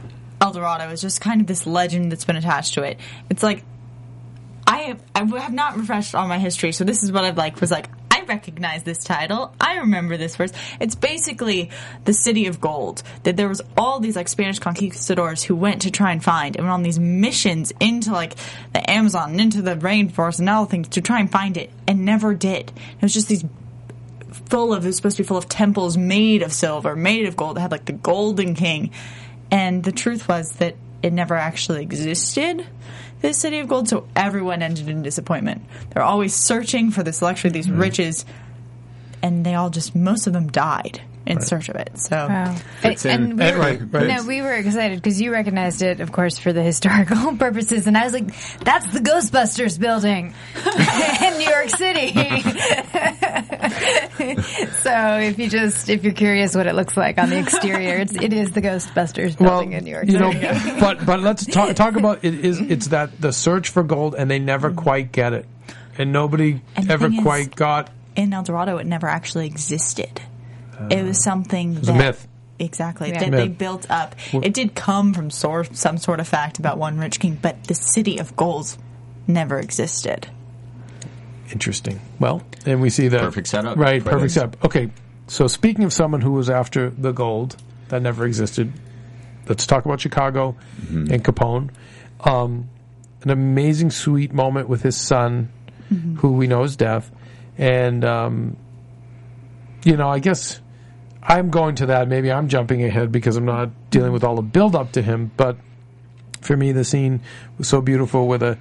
El 0.41 0.53
Dorado 0.53 0.91
is 0.91 1.01
just 1.01 1.21
kind 1.21 1.41
of 1.41 1.47
this 1.47 1.67
legend 1.67 2.11
that's 2.13 2.25
been 2.25 2.37
attached 2.37 2.75
to 2.75 2.83
it. 2.83 2.99
It's 3.31 3.43
like 3.43 3.65
I 4.67 4.79
have, 4.79 5.03
I 5.15 5.25
have 5.41 5.53
not 5.53 5.77
refreshed 5.77 6.15
all 6.15 6.27
my 6.29 6.39
history, 6.39 6.73
so 6.73 6.85
this 6.85 7.03
is 7.03 7.13
what 7.13 7.25
I've 7.25 7.37
like 7.37 7.61
was 7.61 7.71
like. 7.71 7.89
I 8.23 8.25
recognize 8.25 8.85
this 8.85 9.03
title. 9.03 9.53
I 9.61 9.79
remember 9.79 10.17
this 10.17 10.37
verse. 10.37 10.53
It's 10.81 10.95
basically 10.95 11.71
the 12.05 12.13
city 12.13 12.47
of 12.47 12.61
gold. 12.61 13.03
That 13.25 13.37
there 13.37 13.49
was 13.49 13.61
all 13.77 13.99
these 13.99 14.15
like 14.15 14.29
Spanish 14.29 14.61
conquistadors 14.61 15.43
who 15.43 15.57
went 15.57 15.83
to 15.83 15.91
try 15.91 16.13
and 16.13 16.23
find 16.23 16.55
and 16.55 16.65
went 16.65 16.73
on 16.73 16.83
these 16.83 17.01
missions 17.01 17.73
into 17.81 18.13
like 18.13 18.37
the 18.73 18.89
Amazon 18.89 19.33
and 19.33 19.41
into 19.41 19.61
the 19.61 19.75
rainforest 19.75 20.39
and 20.39 20.49
all 20.49 20.67
things 20.67 20.89
to 20.91 21.01
try 21.01 21.19
and 21.19 21.33
find 21.33 21.57
it 21.57 21.71
and 21.89 22.05
never 22.05 22.33
did. 22.33 22.71
It 22.71 23.03
was 23.03 23.13
just 23.13 23.29
these 23.29 23.45
full 24.49 24.73
of 24.73 24.85
it 24.85 24.89
was 24.89 24.97
supposed 24.97 25.17
to 25.17 25.25
be 25.25 25.27
full 25.27 25.37
of 25.37 25.49
temples 25.49 25.97
made 25.97 26.43
of 26.43 26.53
silver, 26.53 26.95
made 26.95 27.27
of 27.27 27.37
gold. 27.37 27.59
It 27.59 27.61
had 27.61 27.73
like 27.73 27.87
the 27.87 27.93
golden 27.93 28.55
king. 28.55 28.93
And 29.51 29.83
the 29.83 29.93
truth 29.93 30.29
was 30.29 30.53
that 30.53 30.77
it 31.03 31.13
never 31.13 31.35
actually 31.35 31.83
existed. 31.83 32.65
This 33.23 33.39
city 33.39 33.61
of 33.61 33.69
gold, 33.69 33.89
so 33.89 34.07
everyone 34.15 34.63
ended 34.63 34.89
in 34.89 35.03
disappointment. 35.03 35.63
They're 35.91 36.03
always 36.03 36.35
searching 36.35 36.91
for 36.91 37.03
this 37.03 37.23
luxury, 37.23 37.51
these 37.51 37.69
mm-hmm. 37.69 37.81
riches, 37.81 38.25
and 39.23 39.47
they 39.47 39.55
all 39.55 39.71
just 39.71 39.95
most 39.95 40.27
of 40.27 40.33
them 40.33 40.51
died 40.51 41.01
in 41.27 41.41
search 41.41 41.69
of 41.69 41.77
it. 41.77 41.99
So 41.99 42.17
Wow. 42.17 42.55
Fits 42.81 43.05
in. 43.05 43.11
And 43.11 43.39
we 43.39 43.45
were, 43.45 43.59
right, 43.59 43.81
right. 43.93 44.07
No, 44.09 44.25
we 44.25 44.43
were 44.43 44.55
excited 44.55 45.01
because 45.01 45.21
you 45.21 45.33
recognized 45.33 45.83
it, 45.83 46.01
of 46.01 46.13
course, 46.13 46.39
for 46.39 46.53
the 46.53 46.63
historical 46.63 47.37
purposes, 47.39 47.87
and 47.87 47.97
I 47.97 48.05
was 48.05 48.13
like, 48.13 48.27
"That's 48.61 48.87
the 48.93 49.01
Ghostbusters 49.01 49.79
building 49.79 50.35
in 50.57 51.39
New 51.39 51.49
York 51.49 51.71
City." 51.71 52.13
so, 54.83 55.19
if 55.19 55.39
you 55.39 55.49
just 55.49 55.89
if 55.89 56.05
you're 56.05 56.13
curious 56.13 56.55
what 56.55 56.67
it 56.67 56.75
looks 56.75 56.97
like 56.97 57.19
on 57.19 57.31
the 57.31 57.39
exterior, 57.39 57.97
it's 57.97 58.15
it 58.15 58.33
is 58.33 58.53
the 58.53 58.63
Ghostbusters 58.63 59.39
building 59.39 59.73
in 59.73 59.85
New 59.85 59.91
York 59.93 60.07
City. 60.07 60.15
you 60.15 60.21
know, 60.21 60.77
but 60.81 61.05
but 61.05 61.21
let's 61.21 61.47
talk 61.47 61.75
talk 61.77 61.97
about 61.97 62.25
it. 62.25 62.35
Is 62.35 62.61
it's 62.61 62.89
that 62.89 63.21
the 63.21 63.33
search 63.33 63.71
for 63.71 63.83
gold 63.83 64.15
and 64.15 64.31
they 64.31 64.39
never 64.39 64.71
mm-hmm. 64.71 64.79
quite 64.79 65.13
get 65.13 65.33
it, 65.33 65.47
and 65.99 66.13
nobody 66.13 66.61
And 66.77 66.91
ever 66.91 67.09
thing 67.09 67.19
is- 67.19 67.25
quite 67.25 67.57
got. 67.57 67.91
in 68.17 68.33
El 68.33 68.43
Dorado, 68.43 68.79
it 68.79 68.87
never 68.87 69.09
actually 69.09 69.47
existed. 69.47 70.21
It 70.91 71.05
was 71.05 71.23
something 71.23 71.75
was 71.77 71.87
that 71.89 71.95
a 71.95 71.99
myth. 71.99 72.29
exactly 72.59 73.11
Yeah. 73.11 73.21
that 73.21 73.31
they 73.33 73.49
built 73.49 73.87
up. 73.91 74.15
It 74.33 74.55
did 74.55 74.75
come 74.75 75.13
from 75.15 75.31
sor- 75.31 75.65
some 75.73 75.99
sort 75.99 76.21
of 76.21 76.29
fact 76.29 76.59
about 76.59 76.79
one 76.79 76.99
rich 76.99 77.21
king, 77.21 77.39
but 77.41 77.65
the 77.65 77.75
city 77.75 78.19
of 78.19 78.35
gold 78.37 78.77
never 79.27 79.59
existed. 79.59 80.29
Interesting. 81.53 82.01
Well, 82.19 82.43
and 82.65 82.81
we 82.81 82.89
see 82.91 83.09
that 83.09 83.21
Perfect 83.21 83.47
setup. 83.49 83.77
Right, 83.77 84.03
Right. 84.03 84.05
perfect 84.05 84.33
setup. 84.33 84.65
Okay, 84.65 84.91
so 85.27 85.47
speaking 85.49 85.85
of 85.85 85.93
someone 85.93 86.21
who 86.23 86.33
was 86.33 86.49
after 86.49 86.89
the 86.91 87.13
gold 87.13 87.57
that 87.89 88.01
never 88.01 88.25
existed, 88.25 88.73
let's 89.49 89.67
talk 89.67 89.85
about 89.85 90.01
Chicago 90.01 90.57
and 90.89 91.23
Capone. 91.23 91.71
Um, 92.25 92.69
an 93.23 93.31
amazing, 93.31 93.91
sweet 93.91 94.33
moment 94.33 94.69
with 94.69 94.83
his 94.83 94.97
son, 94.97 95.51
who 96.19 96.33
we 96.33 96.47
know 96.47 96.63
is 96.63 96.75
deaf, 96.77 97.11
and 97.59 98.03
um, 98.05 98.57
you 99.85 99.97
know, 99.97 100.09
I 100.09 100.19
guess 100.19 100.61
I'm 101.23 101.51
going 101.51 101.75
to 101.77 101.87
that. 101.87 102.09
Maybe 102.09 102.31
I'm 102.33 102.49
jumping 102.49 102.83
ahead 102.85 103.13
because 103.13 103.37
I'm 103.37 103.45
not 103.45 103.71
dealing 103.91 104.13
with 104.13 104.25
all 104.25 104.37
the 104.37 104.43
build 104.43 104.75
up 104.75 104.93
to 104.93 105.03
him, 105.03 105.31
but 105.37 105.57
for 106.41 106.57
me, 106.57 106.73
the 106.73 106.85
scene 106.85 107.21
was 107.59 107.69
so 107.69 107.81
beautiful 107.81 108.27
with 108.27 108.43
a, 108.43 108.59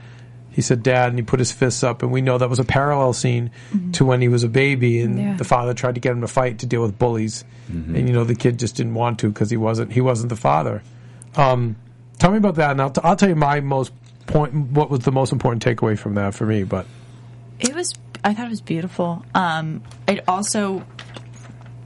he 0.51 0.61
said 0.61 0.83
dad 0.83 1.09
and 1.09 1.17
he 1.17 1.23
put 1.23 1.39
his 1.39 1.51
fists 1.51 1.83
up 1.83 2.03
and 2.03 2.11
we 2.11 2.21
know 2.21 2.37
that 2.37 2.49
was 2.49 2.59
a 2.59 2.63
parallel 2.65 3.13
scene 3.13 3.49
to 3.93 4.03
when 4.05 4.21
he 4.21 4.27
was 4.27 4.43
a 4.43 4.49
baby 4.49 4.99
and 5.01 5.17
Yeah. 5.17 5.35
the 5.37 5.43
father 5.45 5.73
tried 5.73 5.95
to 5.95 6.01
get 6.01 6.11
him 6.11 6.21
to 6.21 6.27
fight 6.27 6.59
to 6.59 6.65
deal 6.65 6.81
with 6.81 6.99
bullies 6.99 7.43
and 7.69 7.95
you 8.07 8.13
know 8.13 8.25
the 8.25 8.35
kid 8.35 8.59
just 8.59 8.75
didn't 8.75 8.95
want 8.95 9.19
to 9.19 9.29
because 9.29 9.49
he 9.49 9.55
wasn't 9.55 9.93
he 9.93 10.01
wasn't 10.01 10.27
the 10.27 10.35
father 10.35 10.83
um, 11.37 11.77
tell 12.19 12.29
me 12.31 12.37
about 12.37 12.55
that 12.55 12.71
and 12.71 12.81
I'll, 12.81 12.89
t- 12.89 12.99
I'll 13.01 13.15
tell 13.15 13.29
you 13.29 13.35
my 13.35 13.61
most 13.61 13.93
point 14.27 14.53
what 14.53 14.89
was 14.89 14.99
the 15.05 15.11
most 15.13 15.31
important 15.31 15.63
takeaway 15.63 15.97
from 15.97 16.15
that 16.15 16.35
for 16.35 16.45
me 16.45 16.63
but 16.63 16.85
It 17.61 17.73
was. 17.73 17.93
I 18.23 18.33
thought 18.33 18.47
it 18.47 18.49
was 18.49 18.61
beautiful. 18.61 19.25
Um, 19.33 19.83
it 20.07 20.23
also 20.27 20.85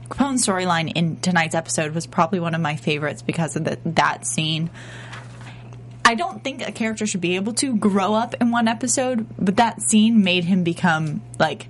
Capone's 0.08 0.46
storyline 0.46 0.92
in 0.94 1.16
tonight's 1.16 1.54
episode 1.54 1.94
was 1.94 2.06
probably 2.06 2.40
one 2.40 2.54
of 2.54 2.60
my 2.60 2.76
favorites 2.76 3.22
because 3.22 3.56
of 3.56 3.64
the, 3.64 3.78
that 3.84 4.26
scene. 4.26 4.70
I 6.04 6.14
don't 6.14 6.44
think 6.44 6.66
a 6.66 6.70
character 6.70 7.06
should 7.06 7.20
be 7.20 7.34
able 7.34 7.54
to 7.54 7.76
grow 7.76 8.14
up 8.14 8.34
in 8.40 8.52
one 8.52 8.68
episode, 8.68 9.26
but 9.38 9.56
that 9.56 9.82
scene 9.82 10.22
made 10.22 10.44
him 10.44 10.62
become 10.62 11.22
like 11.38 11.68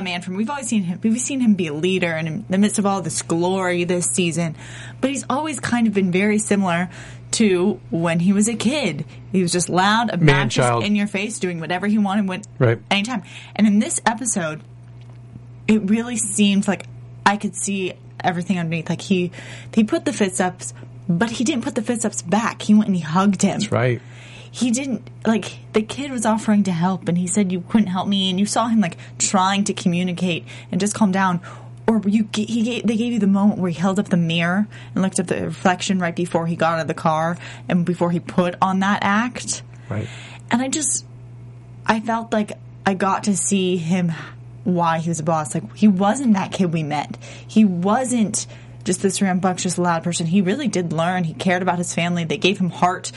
a 0.00 0.02
man 0.02 0.22
from. 0.22 0.36
We've 0.36 0.50
always 0.50 0.68
seen 0.68 0.82
him. 0.84 1.00
We've 1.02 1.18
seen 1.20 1.40
him 1.40 1.54
be 1.54 1.66
a 1.68 1.72
leader, 1.74 2.12
and 2.12 2.28
in 2.28 2.44
the 2.48 2.58
midst 2.58 2.78
of 2.78 2.86
all 2.86 3.00
this 3.02 3.22
glory 3.22 3.84
this 3.84 4.06
season, 4.06 4.56
but 5.00 5.10
he's 5.10 5.24
always 5.28 5.58
kind 5.60 5.86
of 5.86 5.94
been 5.94 6.10
very 6.12 6.38
similar 6.38 6.88
to 7.32 7.80
when 7.90 8.20
he 8.20 8.32
was 8.32 8.48
a 8.48 8.54
kid. 8.54 9.04
He 9.32 9.42
was 9.42 9.52
just 9.52 9.68
loud, 9.68 10.10
obnoxious, 10.10 10.64
child. 10.64 10.84
in 10.84 10.94
your 10.96 11.06
face, 11.06 11.38
doing 11.38 11.60
whatever 11.60 11.86
he 11.86 11.98
wanted, 11.98 12.28
when 12.28 12.42
Right. 12.58 12.78
anytime. 12.90 13.22
And 13.56 13.66
in 13.66 13.78
this 13.78 14.00
episode, 14.06 14.60
it 15.68 15.88
really 15.90 16.16
seemed 16.16 16.68
like 16.68 16.86
I 17.24 17.36
could 17.36 17.56
see 17.56 17.94
everything 18.22 18.58
underneath. 18.58 18.88
Like 18.88 19.00
he 19.00 19.32
he 19.74 19.84
put 19.84 20.04
the 20.04 20.12
fist 20.12 20.40
ups, 20.40 20.72
but 21.08 21.30
he 21.30 21.44
didn't 21.44 21.64
put 21.64 21.74
the 21.74 21.82
fist 21.82 22.04
ups 22.06 22.22
back. 22.22 22.62
He 22.62 22.74
went 22.74 22.86
and 22.86 22.96
he 22.96 23.02
hugged 23.02 23.42
him. 23.42 23.60
that's 23.60 23.72
right 23.72 24.00
He 24.50 24.70
didn't 24.70 25.08
like 25.26 25.58
the 25.72 25.82
kid 25.82 26.10
was 26.10 26.26
offering 26.26 26.64
to 26.64 26.72
help, 26.72 27.08
and 27.08 27.18
he 27.18 27.26
said 27.26 27.52
you 27.52 27.62
couldn't 27.68 27.88
help 27.88 28.08
me, 28.08 28.30
and 28.30 28.38
you 28.38 28.46
saw 28.46 28.68
him 28.68 28.80
like 28.80 28.96
trying 29.18 29.64
to 29.64 29.74
communicate 29.74 30.44
and 30.70 30.80
just 30.80 30.94
calm 30.94 31.12
down. 31.12 31.40
Or 31.88 32.02
you 32.04 32.28
he 32.32 32.62
gave, 32.62 32.86
they 32.86 32.96
gave 32.96 33.12
you 33.12 33.20
the 33.20 33.28
moment 33.28 33.60
where 33.60 33.70
he 33.70 33.78
held 33.78 34.00
up 34.00 34.08
the 34.08 34.16
mirror 34.16 34.66
and 34.94 35.02
looked 35.02 35.20
at 35.20 35.28
the 35.28 35.44
reflection 35.44 36.00
right 36.00 36.16
before 36.16 36.46
he 36.46 36.56
got 36.56 36.74
out 36.74 36.80
of 36.80 36.88
the 36.88 36.94
car 36.94 37.38
and 37.68 37.84
before 37.84 38.10
he 38.10 38.18
put 38.18 38.56
on 38.60 38.80
that 38.80 39.00
act. 39.02 39.62
right 39.88 40.08
And 40.50 40.60
I 40.60 40.68
just, 40.68 41.04
I 41.86 42.00
felt 42.00 42.32
like 42.32 42.52
I 42.84 42.94
got 42.94 43.24
to 43.24 43.36
see 43.36 43.76
him 43.76 44.12
why 44.64 44.98
he 44.98 45.08
was 45.08 45.20
a 45.20 45.22
boss. 45.22 45.54
Like 45.54 45.76
he 45.76 45.86
wasn't 45.86 46.34
that 46.34 46.50
kid 46.50 46.72
we 46.72 46.82
met. 46.82 47.16
He 47.46 47.64
wasn't 47.64 48.48
just 48.82 49.02
this 49.02 49.20
rambunctious, 49.20 49.78
loud 49.78 50.02
person. 50.02 50.26
He 50.26 50.40
really 50.40 50.68
did 50.68 50.92
learn. 50.92 51.24
He 51.24 51.34
cared 51.34 51.62
about 51.62 51.78
his 51.78 51.94
family. 51.94 52.24
They 52.24 52.38
gave 52.38 52.58
him 52.58 52.70
heart, 52.70 53.12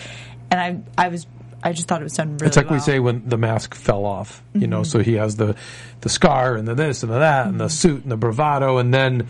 and 0.51 0.85
I, 0.97 1.05
I 1.05 1.07
was, 1.09 1.27
I 1.63 1.73
just 1.73 1.87
thought 1.87 2.01
it 2.01 2.05
was 2.05 2.13
done 2.13 2.33
really. 2.37 2.47
it's 2.47 2.57
like 2.57 2.69
we 2.69 2.79
say 2.79 2.99
when 2.99 3.27
the 3.27 3.37
mask 3.37 3.75
fell 3.75 4.05
off 4.05 4.41
you 4.53 4.67
know 4.67 4.81
mm-hmm. 4.81 4.83
so 4.85 4.99
he 4.99 5.15
has 5.15 5.35
the 5.35 5.55
the 6.01 6.09
scar 6.09 6.55
and 6.55 6.67
the 6.67 6.75
this 6.75 7.03
and 7.03 7.11
the 7.11 7.19
that 7.19 7.47
and 7.47 7.59
the 7.59 7.65
mm-hmm. 7.65 7.71
suit 7.71 8.03
and 8.03 8.11
the 8.11 8.17
bravado. 8.17 8.77
And 8.77 8.93
then 8.93 9.27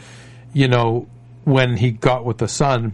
you 0.54 0.68
know 0.68 1.08
when 1.44 1.78
he 1.78 1.92
got 1.92 2.26
with 2.26 2.38
the 2.38 2.48
son 2.48 2.94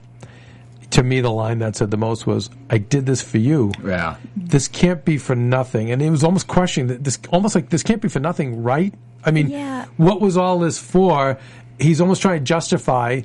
to 0.91 1.03
me 1.03 1.20
the 1.20 1.32
line 1.32 1.60
that 1.60 1.75
said 1.75 1.91
the 1.91 1.98
most 1.98 2.25
was 2.25 2.50
i 2.70 2.77
did 2.77 3.05
this 3.05 3.22
for 3.22 3.38
you. 3.38 3.72
Yeah. 3.84 4.17
this 4.36 4.67
can't 4.67 5.03
be 5.03 5.17
for 5.17 5.36
nothing. 5.36 5.91
And 5.91 6.01
it 6.01 6.10
was 6.10 6.24
almost 6.24 6.48
questioning 6.48 6.88
that 6.88 7.03
this 7.03 7.20
almost 7.29 7.55
like 7.55 7.70
this 7.70 7.84
can't 7.84 8.01
be 8.01 8.08
for 8.08 8.20
nothing 8.20 8.63
right? 8.63 8.94
I 9.24 9.32
mean 9.32 9.50
Yeah. 9.50 9.86
what 9.98 10.22
was 10.22 10.38
all 10.38 10.60
this 10.60 10.77
for? 10.79 11.38
He's 11.79 12.00
almost 12.00 12.22
trying 12.22 12.39
to 12.39 12.46
justify 12.46 13.22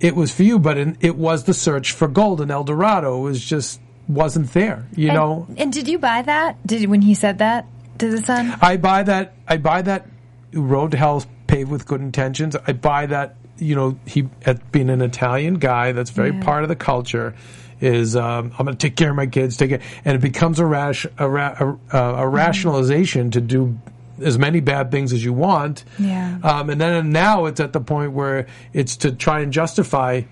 it 0.00 0.16
was 0.16 0.34
for 0.34 0.44
you 0.44 0.58
but 0.58 0.78
in, 0.78 0.96
it 1.00 1.16
was 1.16 1.44
the 1.44 1.52
search 1.52 1.92
for 1.92 2.08
gold 2.08 2.40
in 2.40 2.50
el 2.50 2.64
dorado. 2.64 3.18
It 3.18 3.22
was 3.22 3.44
just 3.44 3.80
wasn't 4.10 4.52
there 4.52 4.86
you 4.96 5.08
and, 5.08 5.16
know 5.16 5.46
and 5.56 5.72
did 5.72 5.88
you 5.88 5.98
buy 5.98 6.22
that? 6.22 6.56
Did 6.66 6.88
when 6.88 7.02
he 7.02 7.14
said 7.14 7.38
that 7.38 7.66
to 7.98 8.10
the 8.10 8.18
son? 8.18 8.56
I 8.60 8.76
buy 8.76 9.02
that. 9.04 9.34
I 9.46 9.56
buy 9.56 9.82
that. 9.82 10.06
Road 10.52 10.90
to 10.92 10.96
hell's 10.96 11.26
paved 11.46 11.70
with 11.70 11.86
good 11.86 12.00
intentions. 12.00 12.56
I 12.66 12.72
buy 12.72 13.06
that. 13.06 13.36
You 13.58 13.74
know, 13.74 13.98
he 14.06 14.28
at 14.46 14.72
being 14.72 14.88
an 14.90 15.02
Italian 15.02 15.54
guy, 15.54 15.92
that's 15.92 16.10
very 16.10 16.30
Yeah. 16.32 16.42
part 16.42 16.62
of 16.62 16.68
the 16.68 16.76
culture. 16.76 17.34
Is 17.80 18.14
um, 18.16 18.52
I'm 18.58 18.66
going 18.66 18.76
to 18.76 18.88
take 18.88 18.96
care 18.96 19.08
of 19.10 19.16
my 19.16 19.26
kids, 19.26 19.56
take 19.56 19.70
it, 19.70 19.80
and 20.04 20.14
it 20.14 20.20
becomes 20.20 20.58
a 20.58 20.66
rash, 20.66 21.06
a, 21.16 21.28
ra- 21.28 21.56
a, 21.58 21.96
a, 21.96 22.14
a 22.24 22.28
rationalization 22.28 23.30
to 23.30 23.40
do 23.40 23.78
as 24.22 24.38
many 24.38 24.60
bad 24.60 24.90
things 24.90 25.14
as 25.14 25.24
you 25.24 25.32
want. 25.32 25.84
Yeah. 25.98 26.38
Um, 26.42 26.68
and 26.68 26.78
then 26.78 27.10
now 27.10 27.46
it's 27.46 27.58
at 27.60 27.72
the 27.72 27.80
point 27.80 28.12
where 28.12 28.46
it's 28.74 28.96
to 28.98 29.12
try 29.12 29.40
and 29.40 29.50
justify, 29.50 30.22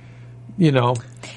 you 0.58 0.72
know, 0.72 0.94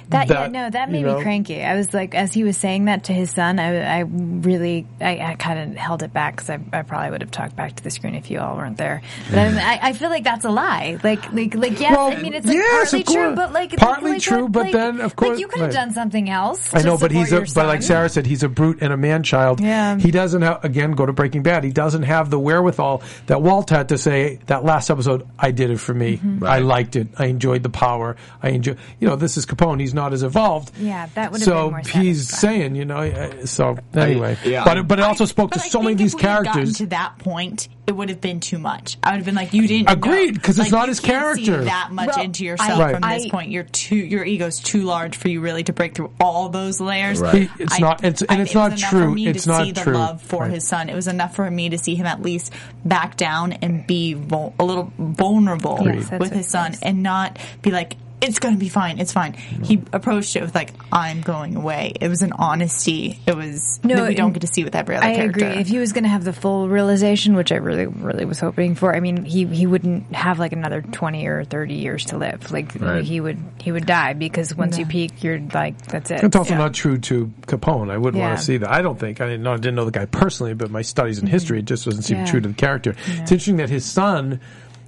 That, 0.10 0.30
yeah, 0.30 0.48
no, 0.48 0.70
that 0.70 0.88
you 0.88 0.94
made 0.94 1.02
know. 1.06 1.18
me 1.18 1.24
cranky. 1.24 1.64
I 1.64 1.76
was 1.76 1.94
like, 1.94 2.16
as 2.16 2.34
he 2.34 2.44
was 2.44 2.58
saying 2.58 2.86
that 2.86 3.06
to 3.06 3.14
his 3.14 3.32
son, 3.32 3.60
I, 3.60 4.00
I 4.00 4.00
really, 4.00 4.88
I, 5.00 5.20
I 5.20 5.36
kind 5.36 5.60
of 5.72 5.78
held 5.78 6.04
it 6.04 6.14
back 6.14 6.36
because 6.36 6.50
I, 6.50 6.60
I 6.74 6.82
probably 6.84 7.12
would 7.12 7.22
have 7.22 7.32
talked 7.32 7.56
back 7.56 7.76
to 7.76 7.84
the 7.84 7.90
screen 7.90 8.16
if 8.16 8.30
you 8.32 8.40
all 8.40 8.56
weren't 8.58 8.78
there. 8.78 9.02
But 9.30 9.38
I, 9.40 9.46
I, 9.76 9.80
I 9.90 9.94
feel 9.94 10.10
like 10.10 10.24
that's 10.24 10.46
a 10.46 10.50
lie. 10.50 10.98
Like, 11.04 11.32
like, 11.34 11.56
like, 11.56 11.80
yes, 11.80 11.96
Well, 11.96 12.12
I 12.12 12.18
mean, 12.22 12.34
it's 12.34 12.46
like 12.48 12.56
yes, 12.56 12.92
partly 12.92 13.02
of 13.02 13.08
true, 13.08 13.36
but 13.36 13.54
like, 13.54 13.76
Partly 13.78 14.12
like, 14.12 14.14
like, 14.16 14.22
true, 14.22 14.44
what- 14.44 14.52
but 14.52 14.64
like- 14.66 14.74
then, 14.74 15.02
of 15.02 15.16
course- 15.16 15.32
like 15.32 15.40
you 15.40 15.48
could 15.48 15.60
have 15.62 15.70
right. 15.70 15.74
done 15.76 15.94
something 15.94 16.30
else. 16.30 16.74
I 16.74 16.82
know, 16.82 16.98
but 16.98 17.12
he's 17.12 17.32
a, 17.32 17.42
but 17.42 17.68
like. 17.68 17.82
Sara 17.82 18.08
said, 18.10 18.26
he's 18.26 18.44
a 18.44 18.50
brute 18.50 18.78
and 18.82 18.94
a 18.94 18.98
man 18.98 19.24
child. 19.24 19.60
Yeah. 19.60 19.98
He 19.98 20.12
doesn't 20.12 20.42
have, 20.44 20.64
again, 20.64 20.92
go 20.92 21.06
to 21.06 21.12
Breaking 21.14 21.42
Bad. 21.44 21.64
He 21.64 21.72
doesn't 21.72 22.04
have 22.04 22.30
the 22.30 22.40
wherewithal 22.40 23.02
that 23.26 23.42
Walt 23.42 23.70
had 23.70 23.90
to 23.90 23.98
say, 23.98 24.40
that 24.46 24.64
last 24.64 24.90
episode, 24.90 25.28
I 25.38 25.52
did 25.52 25.72
it 25.72 25.78
for 25.80 25.94
me. 25.94 26.18
Mm-hmm. 26.18 26.44
I 26.46 26.60
liked 26.60 26.96
it. 26.96 27.08
I 27.18 27.26
enjoyed 27.26 27.64
the 27.64 27.70
power. 27.70 28.16
I 28.42 28.50
enjoy, 28.50 28.76
you 29.00 29.08
know, 29.08 29.16
this 29.16 29.36
is 29.36 29.46
Capone. 29.46 29.81
He's 29.82 29.94
not 29.94 30.14
as 30.14 30.24
evolved. 30.24 30.72
Yeah, 30.78 31.08
that 31.16 31.32
would 31.32 31.42
so 31.42 31.66
been 31.66 31.72
more 31.72 31.80
he's 32.04 32.30
saying, 32.30 32.76
you 32.76 32.86
know, 32.86 32.98
uh, 33.00 33.46
so 33.46 33.78
anyway, 33.94 34.38
yeah. 34.46 34.64
but 34.64 34.78
it, 34.78 34.88
but 34.88 35.00
it 35.00 35.04
also 35.04 35.26
spoke 35.26 35.52
to 35.52 35.60
I 35.60 35.68
so 35.68 35.80
many 35.82 35.94
of 35.94 35.98
these 35.98 36.14
if 36.14 36.22
we 36.22 36.28
had 36.28 36.44
gotten 36.46 36.54
characters. 36.54 36.78
to 36.78 36.86
that 36.88 37.18
point, 37.20 37.68
it 37.88 37.92
would 37.94 38.10
have 38.10 38.22
been 38.22 38.40
too 38.40 38.58
much. 38.60 38.98
I 39.04 39.12
would 39.12 39.18
have 39.18 39.26
been 39.26 39.36
like, 39.36 39.54
you 39.54 39.68
didn't. 39.68 39.90
Agreed, 39.90 40.36
because 40.36 40.58
it's 40.60 40.72
Like, 40.72 40.72
not 40.72 40.84
you 40.84 40.90
his 40.90 41.00
can't 41.02 41.36
see 41.38 41.46
character. 41.46 41.66
that 41.66 41.90
much 41.92 42.08
Well, 42.16 42.24
into 42.24 42.44
I- 42.44 42.48
yourself 42.48 42.80
Right. 42.80 42.94
from 43.00 43.10
this 43.10 43.26
I- 43.26 43.30
point. 43.30 43.52
You're 43.52 43.64
too. 43.64 43.96
Your 43.98 44.24
ego's 44.24 44.60
too 44.60 44.84
large 44.84 45.18
for 45.18 45.28
you 45.28 45.42
really 45.42 45.64
to 45.64 45.74
break 45.74 45.96
through 45.96 46.12
all 46.20 46.50
those 46.50 46.80
layers. 46.80 47.20
Right. 47.20 47.50
He- 47.50 47.50
it's 47.64 47.80
not- 47.80 48.04
it's- 48.04 48.22
and 48.22 48.40
I- 48.40 48.42
it's 48.44 48.52
it 48.52 48.56
not 48.56 48.78
true. 48.78 49.02
For 49.02 49.10
me 49.12 49.28
It's 49.28 49.44
to 49.44 49.50
not 49.50 49.64
see 49.66 49.72
the 49.72 49.82
true. 49.82 49.94
love 49.94 50.22
for 50.22 50.44
Right. 50.44 50.52
his 50.52 50.68
son. 50.68 50.88
It 50.90 50.96
was 50.96 51.08
enough 51.08 51.36
for 51.36 51.50
me 51.52 51.70
to 51.70 51.78
see 51.78 51.96
him 51.96 52.06
at 52.06 52.22
least 52.22 52.54
back 52.86 53.18
down 53.18 53.54
and 53.54 53.86
be 53.86 54.14
vul- 54.14 54.54
a 54.60 54.64
little 54.64 54.92
vulnerable 54.98 55.80
Yes, 55.84 56.10
with 56.20 56.32
his 56.32 56.48
son, 56.48 56.76
and 56.82 57.04
not 57.04 57.40
be 57.62 57.72
like. 57.72 57.96
It's 58.22 58.38
gonna 58.40 58.58
be 58.58 58.70
fine. 58.70 59.00
It's 59.00 59.12
fine. 59.12 59.34
He 59.34 59.82
approached 59.94 60.36
it 60.36 60.42
with 60.44 60.54
like, 60.54 60.74
"I'm 60.92 61.22
going 61.22 61.56
away." 61.56 61.94
It 62.00 62.08
was 62.08 62.22
an 62.22 62.34
honesty. 62.34 63.20
It 63.26 63.36
was 63.36 63.80
No, 63.84 63.96
that 63.96 64.08
we 64.10 64.14
don't 64.16 64.32
get 64.32 64.42
to 64.42 64.48
see 64.48 64.64
with 64.64 64.76
every 64.76 64.96
other 64.96 65.06
I 65.08 65.16
character. 65.16 65.46
agree. 65.48 65.60
If 65.62 65.68
he 65.68 65.80
was 65.80 65.92
going 65.92 66.04
to 66.04 66.10
have 66.10 66.24
the 66.24 66.32
full 66.34 66.70
realization, 66.70 67.34
which 67.36 67.52
I 67.52 67.56
really, 67.56 67.88
really 67.88 68.26
was 68.26 68.40
hoping 68.40 68.76
for, 68.76 68.96
I 68.96 69.00
mean, 69.00 69.26
he 69.26 69.46
he 69.48 69.66
wouldn't 69.66 70.14
have 70.16 70.38
like 70.38 70.54
another 70.54 70.82
twenty 70.84 71.26
or 71.26 71.44
thirty 71.46 71.74
years 71.76 72.06
to 72.06 72.18
live. 72.18 72.52
Like 72.52 72.76
Right. 72.80 73.04
he 73.04 73.20
would 73.20 73.40
he 73.58 73.72
would 73.72 73.86
die 73.88 74.14
because 74.14 74.56
once 74.56 74.78
you 74.78 74.86
peak, 74.86 75.24
you're 75.24 75.40
like 75.54 75.82
that's 75.88 76.12
it. 76.12 76.24
It's 76.24 76.36
also 76.36 76.52
Yeah. 76.54 76.60
not 76.60 76.74
true 76.76 77.00
to 77.00 77.32
Capone. 77.48 77.90
I 77.90 77.98
wouldn't 77.98 78.20
Yeah. 78.22 78.28
want 78.28 78.40
to 78.40 78.46
see 78.46 78.58
that. 78.58 78.72
I 78.72 78.84
don't 78.84 79.00
think. 79.00 79.20
I 79.20 79.26
didn't 79.26 79.42
know, 79.44 79.54
I 79.54 79.58
didn't 79.58 79.76
know 79.76 79.86
the 79.86 79.92
guy 79.92 80.06
personally, 80.06 80.54
but 80.54 80.70
my 80.70 80.84
studies 80.84 81.18
in 81.18 81.26
mm-hmm. 81.26 81.32
history, 81.34 81.60
it 81.60 81.66
just 81.66 81.86
doesn't 81.86 82.04
seem 82.04 82.18
Yeah. 82.20 82.26
true 82.26 82.40
to 82.42 82.48
the 82.50 82.54
character. 82.54 82.92
It's 83.08 83.32
interesting 83.32 83.58
that 83.58 83.70
his 83.70 83.84
son 83.84 84.40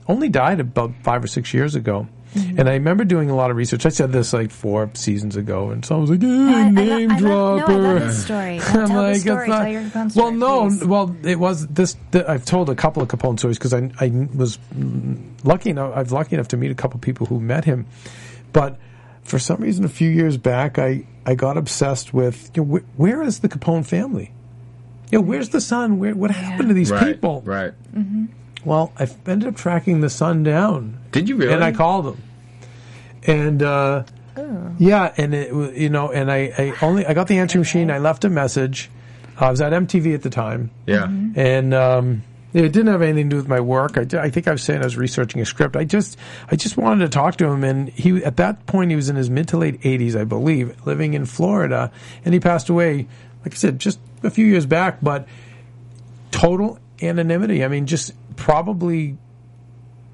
only 0.08 0.30
died 0.30 0.60
about 0.60 0.92
five 1.02 1.24
or 1.24 1.28
six 1.28 1.52
years 1.54 1.74
ago. 1.75 2.08
Mm-hmm. 2.34 2.60
And 2.60 2.70
I 2.70 2.74
remember 2.74 3.04
doing 3.06 3.30
a 3.30 3.36
lot 3.36 3.52
of 3.52 3.58
research. 3.58 3.86
I 3.86 3.90
said 3.90 4.12
this 4.12 4.34
like 4.34 4.52
four 4.52 4.90
seasons 4.94 5.36
ago, 5.36 5.70
and 5.72 5.86
someone 5.86 6.02
was 6.02 6.10
like, 6.12 6.24
eh, 6.24 6.28
I- 6.28 6.62
I 6.62 6.63
lo- 6.66 6.70
"Name 6.72 7.12
I 7.12 7.20
love- 7.20 7.22
no, 7.22 7.56
I 7.56 7.58
dropper." 7.60 7.78
love 7.82 8.00
this 8.02 8.25
story. 8.25 8.60
Tell- 8.63 8.82
I'm 8.82 8.88
tell 8.88 9.02
the 9.04 9.12
like, 9.12 9.22
story. 9.22 9.48
Not-" 9.48 9.58
Tell 9.63 9.72
your 9.72 9.82
Capone 9.84 9.94
Well, 9.96 10.10
story, 10.10 10.32
no, 10.36 10.62
please. 10.68 10.86
well, 10.86 11.16
it 11.24 11.40
was 11.40 11.68
this. 11.68 11.96
The, 12.12 12.30
I've 12.30 12.46
told 12.46 12.70
a 12.70 12.75
couple 12.75 13.02
of 13.04 13.10
Capone 13.10 13.38
stories 13.40 13.58
because 13.58 13.74
I, 13.74 13.92
I 14.00 14.28
was 14.36 14.58
lucky 15.44 15.70
enough. 15.70 15.94
I 15.96 16.02
was 16.02 16.12
lucky 16.12 16.36
enough 16.36 16.48
to 16.50 16.58
meet 16.58 16.72
a 16.72 16.75
couple 16.75 16.96
of 16.98 17.02
people 17.02 17.28
who 17.28 17.40
met 17.40 17.66
him, 17.66 17.86
but 18.52 18.78
for 19.24 19.40
some 19.40 19.62
reason, 19.62 19.86
a 19.86 19.90
few 19.90 20.10
years 20.10 20.38
back, 20.38 20.78
I 20.80 21.06
I 21.25 21.36
got 21.36 21.58
obsessed 21.58 22.13
with 22.13 22.52
you 22.56 22.63
know, 22.66 22.78
wh- 22.80 23.00
where 23.00 23.22
is 23.24 23.40
the 23.40 23.50
Capone 23.50 23.86
family? 23.86 24.32
You 25.12 25.20
know, 25.20 25.25
where's 25.25 25.50
the 25.50 25.62
son? 25.62 26.00
Where 26.00 26.16
what 26.16 26.32
happened 26.32 26.70
to 26.70 26.74
these 26.74 26.90
Right. 26.92 27.13
people? 27.13 27.42
Right. 27.46 27.74
Well, 28.66 28.92
I 28.98 29.08
ended 29.28 29.48
up 29.50 29.56
tracking 29.56 30.02
the 30.02 30.10
son 30.10 30.42
down. 30.44 30.98
Did 31.13 31.29
you 31.29 31.38
really? 31.38 31.53
And 31.53 31.63
I 31.63 31.72
called 31.72 32.08
him. 32.08 32.22
And 33.25 33.63
uh, 33.63 34.03
yeah, 34.77 35.13
and 35.15 35.34
it 35.34 35.55
wa- 35.55 35.70
you 35.70 35.89
know, 35.89 36.12
and 36.12 36.29
I, 36.29 36.51
I 36.58 36.74
only 36.82 37.05
I 37.05 37.13
got 37.13 37.27
the 37.27 37.38
answering 37.39 37.62
machine. 37.62 37.89
I 37.89 38.00
left 38.00 38.25
a 38.25 38.29
message. 38.29 38.89
I 39.39 39.50
was 39.50 39.62
at 39.62 39.72
MTV 39.72 40.13
at 40.13 40.22
the 40.22 40.29
time, 40.29 40.70
Yeah. 40.86 41.05
and 41.05 41.74
um, 41.74 42.24
it 42.53 42.72
didn't 42.74 42.88
have 42.88 43.01
anything 43.01 43.29
to 43.29 43.36
do 43.36 43.38
with 43.38 43.48
my 43.48 43.60
work. 43.62 43.98
I, 43.98 44.01
I 44.22 44.29
think 44.29 44.48
I 44.48 44.51
was 44.51 44.62
saying 44.62 44.82
I 44.82 44.84
was 44.84 44.96
researching 44.98 45.41
a 45.41 45.46
script. 45.46 45.75
I 45.75 45.86
just 45.86 46.17
I 46.51 46.55
just 46.55 46.77
wanted 46.77 47.05
to 47.05 47.10
talk 47.10 47.38
to 47.38 47.46
him, 47.48 47.63
and 47.63 47.89
he 47.89 48.24
at 48.24 48.38
that 48.38 48.65
point 48.67 48.89
he 48.91 48.96
was 48.96 49.10
in 49.10 49.15
his 49.15 49.29
mid 49.29 49.48
to 49.50 49.58
late 49.58 49.79
eighties, 49.84 50.15
I 50.15 50.24
believe, 50.25 50.75
living 50.86 51.13
in 51.13 51.25
Florida, 51.25 51.91
and 52.25 52.34
he 52.34 52.39
passed 52.39 52.70
away. 52.70 53.08
Like 53.46 53.53
I 53.53 53.58
said, 53.58 53.79
just 53.79 54.00
a 54.24 54.29
few 54.29 54.46
years 54.46 54.65
back, 54.65 55.00
but 55.01 55.27
total 56.32 56.79
anonymity. 57.01 57.63
I 57.63 57.67
mean, 57.67 57.86
just 57.88 58.13
probably 58.36 59.17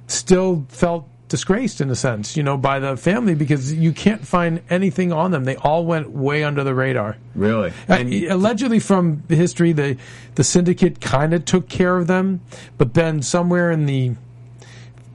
still 0.10 0.66
felt 0.70 1.08
disgraced 1.28 1.80
in 1.80 1.89
a 1.92 1.96
sense, 1.96 2.36
you 2.36 2.42
know, 2.42 2.58
by 2.58 2.80
the 2.80 2.98
family 2.98 3.36
because 3.36 3.72
you 3.72 3.92
can't 3.94 4.25
find 4.25 4.62
anything 4.70 5.13
on 5.13 5.30
them. 5.30 5.44
They 5.44 5.56
all 5.58 5.86
went 5.86 6.10
way 6.10 6.44
under 6.44 6.63
the 6.63 6.74
radar. 6.74 7.18
Really. 7.36 7.70
Uh, 7.88 7.94
And 7.94 8.13
allegedly, 8.13 8.80
from 8.80 9.24
the 9.28 9.36
history, 9.36 9.72
the 9.72 9.98
the 10.36 10.44
syndicate 10.44 11.00
kind 11.00 11.34
of 11.34 11.46
took 11.46 11.70
care 11.70 11.98
of 11.98 12.08
them, 12.08 12.42
but 12.78 12.96
then 12.96 13.22
somewhere 13.22 13.70
in 13.72 13.86
the 13.86 14.16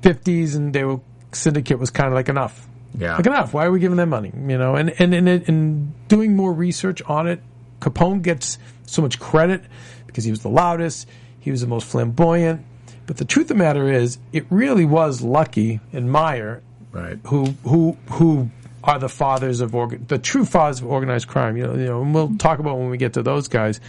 fifties, 0.02 0.54
and 0.54 0.72
they 0.72 0.84
were 0.84 1.00
syndicate 1.32 1.78
was 1.78 1.90
kind 1.90 2.08
of 2.08 2.14
like 2.14 2.28
enough. 2.28 2.68
Yeah. 2.96 3.16
like 3.16 3.26
enough. 3.26 3.52
Why 3.52 3.66
are 3.66 3.72
we 3.72 3.80
giving 3.80 3.96
them 3.96 4.10
money? 4.10 4.32
You 4.34 4.56
know, 4.56 4.76
and 4.76 4.90
and 5.00 5.12
and, 5.14 5.28
and 5.28 6.08
doing 6.08 6.36
more 6.36 6.52
research 6.52 7.02
on 7.02 7.26
it, 7.26 7.40
Capone 7.80 8.22
gets 8.22 8.58
so 8.86 9.02
much 9.02 9.18
credit 9.18 9.62
because 10.06 10.22
he 10.22 10.30
was 10.30 10.40
the 10.40 10.48
loudest, 10.48 11.08
he 11.40 11.50
was 11.50 11.60
the 11.60 11.66
most 11.66 11.86
flamboyant. 11.88 12.64
But 13.06 13.18
the 13.18 13.24
truth 13.24 13.50
of 13.50 13.56
the 13.56 13.62
matter 13.62 13.90
is, 13.90 14.18
it 14.32 14.46
really 14.50 14.84
was 14.84 15.20
Lucky 15.22 15.80
and 15.92 16.10
Meyer 16.10 16.62
right. 16.92 17.18
who 17.26 17.46
who 17.64 17.96
who 18.10 18.50
are 18.82 18.98
the 18.98 19.08
fathers 19.08 19.60
of 19.60 19.74
organ, 19.74 20.04
the 20.08 20.18
true 20.18 20.44
fathers 20.44 20.80
of 20.80 20.86
organized 20.86 21.28
crime. 21.28 21.56
You 21.56 21.66
know, 21.66 21.74
you 21.74 21.86
know, 21.86 22.02
and 22.02 22.14
we'll 22.14 22.36
talk 22.36 22.58
about 22.58 22.78
when 22.78 22.90
we 22.90 22.96
get 22.96 23.14
to 23.14 23.22
those 23.22 23.48
guys. 23.48 23.80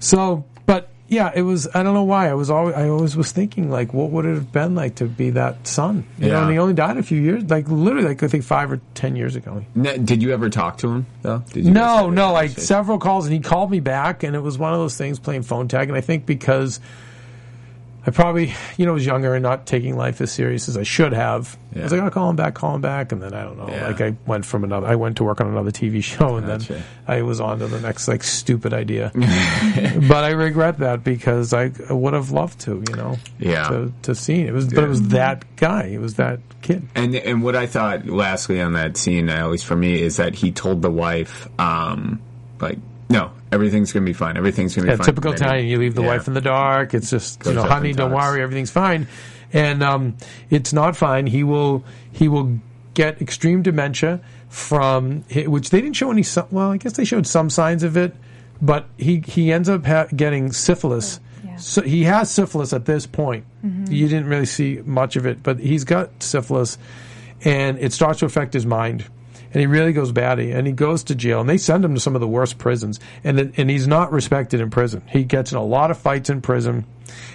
So, 0.00 0.44
but 0.66 0.90
yeah, 1.08 1.32
it 1.34 1.42
was. 1.42 1.68
I 1.74 1.82
don't 1.82 1.94
know 1.94 2.04
why. 2.04 2.28
I 2.28 2.34
was 2.34 2.50
always. 2.50 2.74
I 2.74 2.88
always 2.88 3.16
was 3.16 3.32
thinking 3.32 3.70
like, 3.70 3.92
what 3.92 4.10
would 4.10 4.24
it 4.24 4.34
have 4.34 4.52
been 4.52 4.74
like 4.74 4.96
to 4.96 5.06
be 5.06 5.30
that 5.30 5.66
son? 5.66 6.06
You 6.18 6.28
know, 6.28 6.42
and 6.42 6.52
he 6.52 6.58
only 6.58 6.74
died 6.74 6.96
a 6.96 7.02
few 7.02 7.20
years, 7.20 7.44
like 7.50 7.68
literally, 7.68 8.08
like 8.08 8.22
I 8.22 8.28
think 8.28 8.44
five 8.44 8.70
or 8.70 8.80
ten 8.94 9.16
years 9.16 9.36
ago. 9.36 9.64
N- 9.76 10.04
Did 10.04 10.22
you 10.22 10.32
ever 10.32 10.50
talk 10.50 10.78
to 10.78 10.88
him 10.88 11.06
though? 11.22 11.38
Did 11.52 11.66
you 11.66 11.70
No, 11.70 12.10
no, 12.10 12.32
like 12.32 12.50
several 12.50 12.98
calls, 12.98 13.26
and 13.26 13.34
he 13.34 13.40
called 13.40 13.70
me 13.70 13.80
back, 13.80 14.22
and 14.22 14.34
it 14.34 14.40
was 14.40 14.58
one 14.58 14.72
of 14.72 14.78
those 14.78 14.96
things 14.96 15.18
playing 15.18 15.42
phone 15.42 15.68
tag. 15.68 15.88
And 15.88 15.96
I 15.96 16.00
think 16.00 16.26
because 16.26 16.80
I 18.06 18.10
probably, 18.10 18.52
you 18.76 18.84
know, 18.84 18.92
was 18.92 19.06
younger 19.06 19.34
and 19.34 19.42
not 19.42 19.64
taking 19.66 19.96
life 19.96 20.20
as 20.20 20.30
serious 20.30 20.68
as 20.68 20.76
I 20.76 20.82
should 20.82 21.12
have. 21.14 21.56
I 21.74 21.84
was 21.84 21.92
like, 21.92 22.02
I'll 22.02 22.10
call 22.10 22.28
him 22.28 22.36
back, 22.36 22.54
call 22.54 22.74
him 22.74 22.82
back, 22.82 23.12
and 23.12 23.22
then 23.22 23.32
I 23.32 23.44
don't 23.44 23.56
know. 23.56 23.68
Yeah. 23.68 23.86
Like 23.88 24.00
I 24.02 24.14
went 24.26 24.44
from 24.44 24.62
another, 24.62 24.86
I 24.86 24.94
went 24.96 25.16
to 25.16 25.24
work 25.24 25.40
on 25.40 25.46
another 25.48 25.70
TV 25.70 26.04
show, 26.04 26.36
and 26.36 26.46
Gotcha. 26.46 26.74
then 26.74 26.82
I 27.08 27.22
was 27.22 27.40
on 27.40 27.60
to 27.60 27.66
the 27.66 27.80
next 27.80 28.06
like 28.06 28.22
stupid 28.22 28.74
idea. 28.74 29.10
but 29.14 30.24
I 30.24 30.30
regret 30.30 30.78
that 30.78 31.02
because 31.02 31.52
I 31.54 31.68
would 31.90 32.14
have 32.14 32.30
loved 32.30 32.60
to, 32.60 32.82
you 32.88 32.96
know, 32.96 33.16
Yeah. 33.38 33.68
to 33.68 33.92
to 34.02 34.14
see 34.14 34.42
it. 34.42 34.52
was, 34.52 34.66
but 34.72 34.84
it 34.84 34.88
was 34.88 35.08
that 35.08 35.56
guy, 35.56 35.84
it 35.84 35.98
was 36.00 36.14
that 36.16 36.40
kid. 36.62 36.86
And 36.94 37.14
and 37.14 37.42
what 37.42 37.56
I 37.56 37.66
thought, 37.66 38.06
lastly, 38.06 38.60
on 38.60 38.74
that 38.74 38.96
scene, 38.96 39.28
at 39.28 39.50
least 39.50 39.64
for 39.64 39.76
me, 39.76 40.00
is 40.00 40.16
that 40.18 40.34
he 40.34 40.52
told 40.52 40.82
the 40.82 40.90
wife, 40.90 41.48
um, 41.58 42.20
like, 42.60 42.78
no, 43.08 43.30
everything's 43.54 43.92
gonna 43.92 44.04
be 44.04 44.12
fine. 44.12 44.36
Everything's 44.36 44.74
gonna 44.74 44.86
be 44.86 44.90
Yeah, 44.90 44.96
fine. 44.96 45.06
typical 45.06 45.30
And 45.30 45.38
then 45.40 45.46
Italian. 45.48 45.68
You 45.68 45.78
leave 45.78 45.94
the 45.94 46.02
yeah. 46.02 46.08
wife 46.08 46.28
in 46.28 46.34
the 46.34 46.40
dark. 46.42 46.92
It's 46.94 47.08
just 47.10 47.44
you 47.46 47.54
know, 47.54 47.62
honey, 47.62 47.92
don't 47.92 48.12
worry, 48.12 48.42
everything's 48.42 48.70
fine. 48.70 49.06
And 49.52 49.82
um, 49.82 50.16
it's 50.50 50.72
not 50.72 50.96
fine. 50.96 51.26
He 51.26 51.42
will 51.44 51.84
he 52.12 52.28
will 52.28 52.58
get 52.94 53.20
extreme 53.22 53.62
dementia 53.62 54.20
from 54.48 55.22
which 55.46 55.70
they 55.70 55.80
didn't 55.80 55.96
show 55.96 56.10
any. 56.10 56.24
Well, 56.50 56.70
I 56.72 56.76
guess 56.76 56.92
they 56.94 57.04
showed 57.04 57.26
some 57.26 57.48
signs 57.50 57.82
of 57.82 57.96
it, 57.96 58.14
but 58.60 58.86
he 58.98 59.22
he 59.26 59.52
ends 59.52 59.68
up 59.68 59.84
ha- 59.86 60.06
getting 60.14 60.52
syphilis. 60.52 61.20
Yeah. 61.44 61.56
So 61.56 61.82
he 61.82 62.02
has 62.04 62.30
syphilis 62.30 62.72
at 62.72 62.84
this 62.84 63.06
point. 63.06 63.44
You 63.88 64.08
didn't 64.08 64.26
really 64.26 64.46
see 64.46 64.80
much 64.84 65.16
of 65.16 65.24
it, 65.26 65.42
but 65.42 65.58
he's 65.58 65.84
got 65.84 66.22
syphilis, 66.22 66.76
and 67.44 67.78
it 67.78 67.92
starts 67.92 68.18
to 68.20 68.26
affect 68.26 68.52
his 68.52 68.66
mind. 68.66 69.04
And 69.54 69.60
he 69.60 69.66
really 69.68 69.92
goes 69.92 70.10
batty, 70.10 70.50
and 70.50 70.66
he 70.66 70.72
goes 70.72 71.04
to 71.04 71.14
jail, 71.14 71.40
and 71.40 71.48
they 71.48 71.58
send 71.58 71.84
him 71.84 71.94
to 71.94 72.00
some 72.00 72.16
of 72.16 72.20
the 72.20 72.26
worst 72.26 72.58
prisons, 72.58 72.98
and 73.22 73.38
and 73.56 73.70
he's 73.70 73.86
not 73.86 74.10
respected 74.10 74.60
in 74.60 74.68
prison. 74.68 75.02
He 75.08 75.22
gets 75.22 75.52
in 75.52 75.58
a 75.58 75.64
lot 75.64 75.92
of 75.92 75.98
fights 75.98 76.28
in 76.28 76.42
prison, 76.42 76.84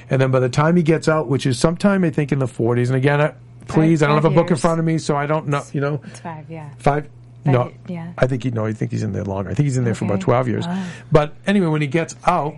and 0.10 0.22
then 0.22 0.30
by 0.30 0.42
the 0.42 0.50
time 0.50 0.76
he 0.76 0.84
gets 0.84 1.08
out, 1.08 1.30
which 1.30 1.46
is 1.46 1.58
sometime 1.58 2.04
I 2.04 2.10
think 2.10 2.34
in 2.34 2.40
the 2.40 2.48
forties, 2.48 2.90
and 2.90 2.98
again, 2.98 3.22
I, 3.22 3.34
please, 3.68 4.04
I 4.04 4.08
don't 4.08 4.16
have 4.16 4.26
a 4.26 4.28
five 4.28 4.36
book 4.36 4.52
in 4.52 4.58
front 4.58 4.80
of 4.80 4.86
me, 4.86 4.98
so 4.98 5.16
I 5.16 5.28
don't 5.28 5.48
know, 5.48 5.64
you 5.72 5.80
know, 5.80 6.02
It's 6.04 6.20
five, 6.20 6.52
yeah. 6.52 6.70
five. 6.78 7.10
No, 7.46 7.72
yeah. 7.88 8.12
I 8.18 8.28
think 8.28 8.44
he 8.44 8.52
no. 8.52 8.66
I 8.66 8.74
think 8.74 8.92
he's 8.92 9.02
in 9.02 9.14
there 9.14 9.24
longer. 9.24 9.50
I 9.50 9.54
think 9.54 9.64
he's 9.66 9.78
in 9.78 9.86
there 9.86 9.96
for 9.96 10.04
about 10.04 10.20
twelve 10.20 10.50
years. 10.50 10.68
Wow. 10.68 10.86
But 11.12 11.34
anyway, 11.48 11.68
when 11.68 11.82
he 11.82 11.88
gets 11.88 12.16
out, 12.26 12.54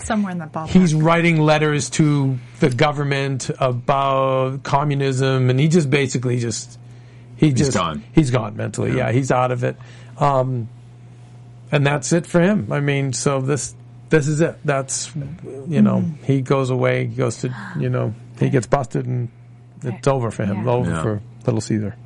somewhere 0.00 0.30
in 0.30 0.38
that 0.38 0.52
ballpark. 0.52 0.68
he's 0.68 0.94
writing 0.94 1.40
letters 1.40 1.90
to 1.90 2.38
the 2.60 2.70
government 2.70 3.50
about 3.58 4.62
communism, 4.62 5.50
and 5.50 5.58
he 5.58 5.66
just 5.66 5.90
basically 5.90 6.38
just 6.38 6.78
he 7.36 7.52
just 7.52 7.74
gone. 7.74 8.02
He's 8.14 8.30
gone 8.30 8.56
mentally. 8.56 8.96
Yeah, 8.96 9.12
he's 9.12 9.30
out 9.30 9.52
of 9.52 9.62
it. 9.64 9.76
Um, 10.18 10.68
and 11.70 11.86
that's 11.86 12.12
it 12.12 12.26
for 12.26 12.40
him. 12.40 12.72
I 12.72 12.80
mean, 12.80 13.12
so 13.12 13.40
this 13.40 13.74
this 14.08 14.28
is 14.28 14.40
it. 14.40 14.56
That's 14.64 15.14
you 15.68 15.82
know 15.82 16.00
he 16.24 16.40
goes 16.40 16.70
away. 16.70 17.06
He 17.06 17.14
goes 17.16 17.38
to 17.38 17.54
you 17.78 17.88
know 17.88 18.14
he 18.38 18.50
gets 18.50 18.66
busted, 18.66 19.06
and 19.06 19.28
it's 19.82 20.06
over 20.08 20.30
for 20.30 20.44
him. 20.44 20.64
Yeah. 20.64 20.70
Over 20.70 20.90
Yeah. 20.90 21.02
for 21.02 21.22
Little 21.44 21.60
Caesar. 21.60 21.96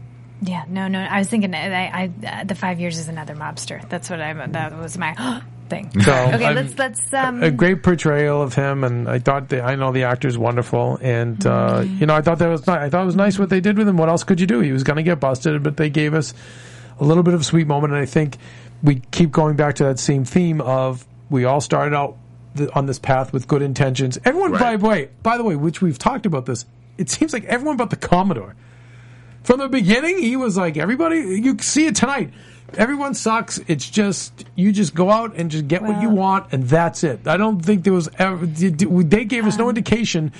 Yeah, 0.42 0.64
no, 0.68 0.88
no. 0.88 1.00
I 1.00 1.18
was 1.18 1.28
thinking, 1.28 1.54
I, 1.54 1.86
I, 1.86 2.10
uh, 2.26 2.44
the 2.44 2.54
five 2.54 2.80
years 2.80 2.98
is 2.98 3.08
another 3.08 3.34
mobster. 3.34 3.86
That's 3.88 4.08
what 4.08 4.20
I. 4.20 4.32
That 4.46 4.78
was 4.78 4.96
my 4.96 5.42
thing. 5.68 5.90
So, 6.00 6.12
okay, 6.12 6.44
I'm- 6.46 6.54
let's 6.54 6.78
let's. 6.78 7.12
Um, 7.12 7.42
a 7.42 7.50
great 7.50 7.82
portrayal 7.82 8.40
of 8.40 8.54
him, 8.54 8.82
and 8.84 9.08
I 9.08 9.18
thought 9.18 9.48
the, 9.50 9.62
I 9.62 9.74
know 9.76 9.92
the 9.92 10.04
actor's 10.04 10.38
wonderful, 10.38 10.98
and 11.02 11.44
uh, 11.46 11.84
you 11.86 12.06
know 12.06 12.14
I 12.14 12.22
thought 12.22 12.38
that 12.38 12.48
was 12.48 12.66
ni- 12.66 12.72
I 12.72 12.88
thought 12.88 13.02
it 13.02 13.06
was 13.06 13.16
nice 13.16 13.38
what 13.38 13.50
they 13.50 13.60
did 13.60 13.76
with 13.76 13.86
him. 13.88 13.96
What 13.98 14.08
else 14.08 14.24
could 14.24 14.40
you 14.40 14.46
do? 14.46 14.60
He 14.60 14.72
was 14.72 14.82
going 14.82 14.96
to 14.96 15.02
get 15.02 15.20
busted, 15.20 15.62
but 15.62 15.76
they 15.76 15.90
gave 15.90 16.14
us 16.14 16.32
a 16.98 17.04
little 17.04 17.22
bit 17.22 17.34
of 17.34 17.40
a 17.42 17.44
sweet 17.44 17.66
moment, 17.66 17.92
and 17.92 18.02
I 18.02 18.06
think 18.06 18.36
we 18.82 19.02
keep 19.10 19.30
going 19.30 19.56
back 19.56 19.74
to 19.76 19.84
that 19.84 19.98
same 19.98 20.24
theme 20.24 20.60
of 20.62 21.06
we 21.28 21.44
all 21.44 21.60
started 21.60 21.94
out 21.94 22.16
th- 22.56 22.70
on 22.74 22.86
this 22.86 22.98
path 22.98 23.32
with 23.32 23.46
good 23.46 23.60
intentions. 23.62 24.18
Everyone, 24.24 24.52
by 24.52 24.76
the 24.76 24.86
way, 24.86 25.10
by 25.22 25.36
the 25.36 25.44
way, 25.44 25.54
which 25.56 25.82
we've 25.82 25.98
talked 25.98 26.24
about 26.24 26.46
this, 26.46 26.64
it 26.96 27.10
seems 27.10 27.34
like 27.34 27.44
everyone 27.44 27.76
but 27.76 27.90
the 27.90 27.96
Commodore 27.96 28.54
From 29.42 29.58
the 29.58 29.68
beginning, 29.68 30.18
he 30.18 30.36
was 30.36 30.56
like 30.56 30.76
everybody. 30.76 31.16
You 31.18 31.56
see 31.58 31.86
it 31.86 31.96
tonight. 31.96 32.32
Everyone 32.74 33.14
sucks. 33.14 33.58
It's 33.66 33.88
just 33.88 34.44
you 34.54 34.72
just 34.72 34.94
go 34.94 35.10
out 35.10 35.34
and 35.36 35.50
just 35.50 35.66
get 35.66 35.82
what 35.82 36.00
you 36.02 36.08
want, 36.08 36.52
and 36.52 36.64
that's 36.64 37.02
it. 37.02 37.26
I 37.26 37.36
don't 37.36 37.60
think 37.60 37.84
there 37.84 37.92
was 37.92 38.08
ever. 38.18 38.46
They 38.46 39.24
gave 39.24 39.46
us 39.46 39.58
no 39.58 39.66
uh. 39.66 39.70
indication 39.70 40.32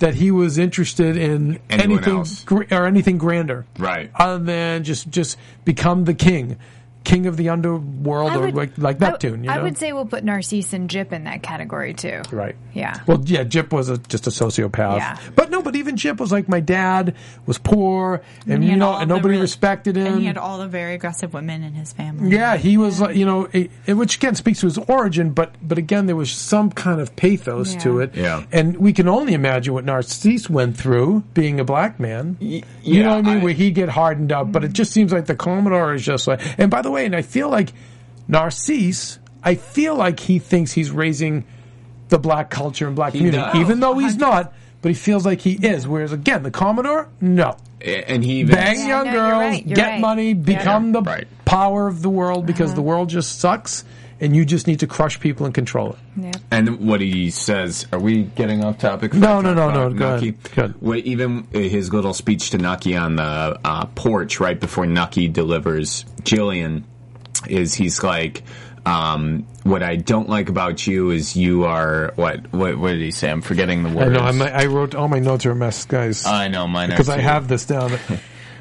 that 0.00 0.14
he 0.14 0.30
was 0.30 0.58
interested 0.58 1.16
in 1.16 1.60
Anyone 1.68 1.98
anything 1.98 2.16
else. 2.16 2.44
or 2.50 2.86
anything 2.86 3.18
grander, 3.18 3.66
Right. 3.78 4.10
Other 4.14 4.42
than 4.42 4.82
just 4.82 5.10
just 5.10 5.36
become 5.64 6.04
the 6.04 6.14
king, 6.14 6.58
king 7.04 7.26
of 7.26 7.36
the 7.36 7.48
underworld, 7.48 8.30
I 8.32 8.36
or 8.36 8.40
would- 8.46 8.54
like 8.54 8.76
like 8.78 9.02
I- 9.02 9.10
Neptune. 9.10 9.44
you 9.44 9.50
I, 9.50 9.62
would 9.62 9.78
say 9.78 9.92
we'll 9.92 10.06
put 10.06 10.22
Narcisse 10.24 10.72
and 10.72 10.88
Gyp 10.88 11.12
in 11.12 11.24
that 11.24 11.42
category 11.42 11.94
too. 11.94 12.22
Right. 12.30 12.56
Yeah. 12.74 13.00
Well, 13.06 13.20
yeah, 13.24 13.42
Gyp 13.44 13.72
was 13.72 13.88
a, 13.88 13.98
just 13.98 14.26
a 14.26 14.30
sociopath. 14.30 14.98
Yeah. 14.98 15.18
But 15.34 15.50
no, 15.50 15.62
but 15.62 15.76
even 15.76 15.96
Gyp 15.96 16.18
was 16.18 16.30
like, 16.30 16.48
my 16.48 16.60
dad 16.60 17.16
was 17.46 17.58
poor, 17.58 18.22
and, 18.46 18.62
he 18.62 18.70
you 18.70 18.76
know, 18.76 18.94
and 18.96 19.08
nobody 19.08 19.30
really- 19.30 19.42
respected 19.42 19.96
him. 19.96 20.06
And 20.06 20.20
he 20.20 20.26
had 20.26 20.36
all 20.38 20.58
the 20.58 20.68
very 20.68 20.94
aggressive 20.94 21.32
women 21.34 21.62
in 21.62 21.74
his 21.74 21.92
family. 21.92 22.30
yeah, 22.30 22.56
he 22.56 22.76
was 22.76 23.00
like, 23.00 23.16
you 23.16 23.24
know, 23.24 23.48
it, 23.52 23.70
it- 23.86 23.94
which 23.94 24.16
again 24.16 24.34
speaks 24.34 24.60
to 24.60 24.66
his 24.66 24.78
origin, 24.78 25.30
but 25.32 25.54
but 25.62 25.78
again, 25.78 26.06
there 26.06 26.16
was 26.16 26.30
some 26.30 26.70
kind 26.70 27.00
of 27.00 27.16
pathos 27.16 27.74
to 27.76 28.00
it. 28.00 28.14
Yeah. 28.14 28.44
And 28.52 28.76
we 28.76 28.92
can 28.92 29.08
only 29.08 29.34
imagine 29.34 29.72
what 29.74 29.84
Narcisse 29.84 30.48
went 30.50 30.76
through 30.76 31.20
being 31.34 31.60
a 31.60 31.64
black 31.64 31.98
man. 31.98 32.36
you 32.40 32.62
yeah, 32.82 33.02
know 33.02 33.08
what 33.16 33.18
I 33.18 33.22
mean? 33.22 33.38
I- 33.40 33.44
Where 33.44 33.52
he 33.52 33.70
get 33.70 33.88
hardened 33.88 34.32
up, 34.32 34.52
but 34.52 34.64
it 34.64 34.72
just 34.72 34.92
seems 34.92 35.12
like 35.12 35.26
the 35.26 35.34
Commodore 35.36 35.94
is 35.94 36.04
just 36.04 36.26
like. 36.28 36.40
And 36.58 36.70
by 36.70 36.82
the 36.82 36.89
way, 36.90 37.06
and 37.06 37.14
I 37.16 37.22
feel 37.22 37.48
like 37.48 37.72
Narcisse, 38.28 39.18
I 39.42 39.54
feel 39.54 39.94
like 39.94 40.20
he 40.20 40.38
thinks 40.38 40.72
he's 40.72 40.90
raising 40.90 41.44
the 42.08 42.18
black 42.18 42.50
culture 42.50 42.86
and 42.86 42.96
black 42.96 43.12
community, 43.12 43.38
does. 43.42 43.56
even 43.56 43.80
though 43.80 43.98
he's 43.98 44.16
not. 44.16 44.52
But 44.82 44.88
he 44.88 44.94
feels 44.94 45.26
like 45.26 45.40
he 45.42 45.52
is. 45.52 45.86
Whereas 45.86 46.10
again, 46.12 46.42
the 46.42 46.50
Commodore, 46.50 47.06
no. 47.20 47.54
and 47.82 48.24
he 48.24 48.40
even 48.40 48.54
Bang 48.54 48.78
Yeah, 48.78 48.86
young 48.88 49.04
no, 49.06 49.12
you're 49.12 49.28
girls, 49.30 49.40
right, 49.40 49.66
you're 49.66 49.76
get 49.76 49.88
right. 49.90 50.00
money, 50.00 50.28
Yeah. 50.28 50.34
become 50.34 50.92
the 50.92 51.02
Right. 51.02 51.28
power 51.44 51.86
of 51.86 52.00
the 52.00 52.08
world 52.08 52.46
because 52.46 52.70
uh-huh. 52.70 52.76
the 52.76 52.82
world 52.82 53.10
just 53.10 53.40
sucks, 53.40 53.84
and 54.20 54.36
you 54.36 54.44
just 54.44 54.66
need 54.66 54.80
to 54.80 54.86
crush 54.86 55.18
people 55.18 55.46
and 55.46 55.54
control 55.54 55.92
it. 55.92 55.98
Yeah. 56.16 56.32
And 56.50 56.86
what 56.86 57.00
he 57.00 57.30
says, 57.30 57.86
are 57.92 57.98
we 57.98 58.24
getting 58.24 58.62
off 58.62 58.78
topic? 58.78 59.14
No, 59.14 59.40
no, 59.40 59.54
no, 59.54 59.68
About 59.70 59.92
no, 59.92 59.98
go 59.98 60.10
Nucky? 60.14 60.28
ahead. 60.30 60.52
Go 60.54 60.62
ahead. 60.64 60.74
Well, 60.80 61.00
even 61.04 61.46
his 61.52 61.92
little 61.92 62.12
speech 62.14 62.50
to 62.50 62.58
Nucky 62.58 62.96
on 62.96 63.16
the 63.16 63.58
uh, 63.64 63.86
porch 63.86 64.40
right 64.40 64.58
before 64.58 64.86
Nucky 64.86 65.28
delivers 65.28 66.04
Gillian 66.24 66.84
is 67.48 67.74
he's 67.74 68.02
like, 68.02 68.42
um, 68.86 69.46
what 69.62 69.82
I 69.82 69.96
don't 69.96 70.28
like 70.28 70.48
about 70.48 70.86
you 70.86 71.10
is 71.10 71.36
you 71.36 71.64
are 71.64 72.12
what? 72.16 72.52
What, 72.52 72.78
what 72.78 72.90
did 72.92 73.00
he 73.00 73.10
say? 73.10 73.30
I'm 73.30 73.42
forgetting 73.42 73.82
the 73.82 73.90
I 73.90 73.94
words. 73.94 74.12
know. 74.12 74.20
I'm, 74.20 74.42
I 74.42 74.66
wrote 74.66 74.94
all 74.94 75.08
my 75.08 75.18
notes 75.18 75.44
are 75.46 75.50
a 75.52 75.54
mess, 75.56 75.84
guys, 75.84 76.26
I 76.26 76.48
know 76.48 76.66
mine 76.66 76.90
are 76.90 76.92
because 76.92 77.08
I 77.08 77.18
have 77.18 77.46
this 77.48 77.66
down. 77.66 77.92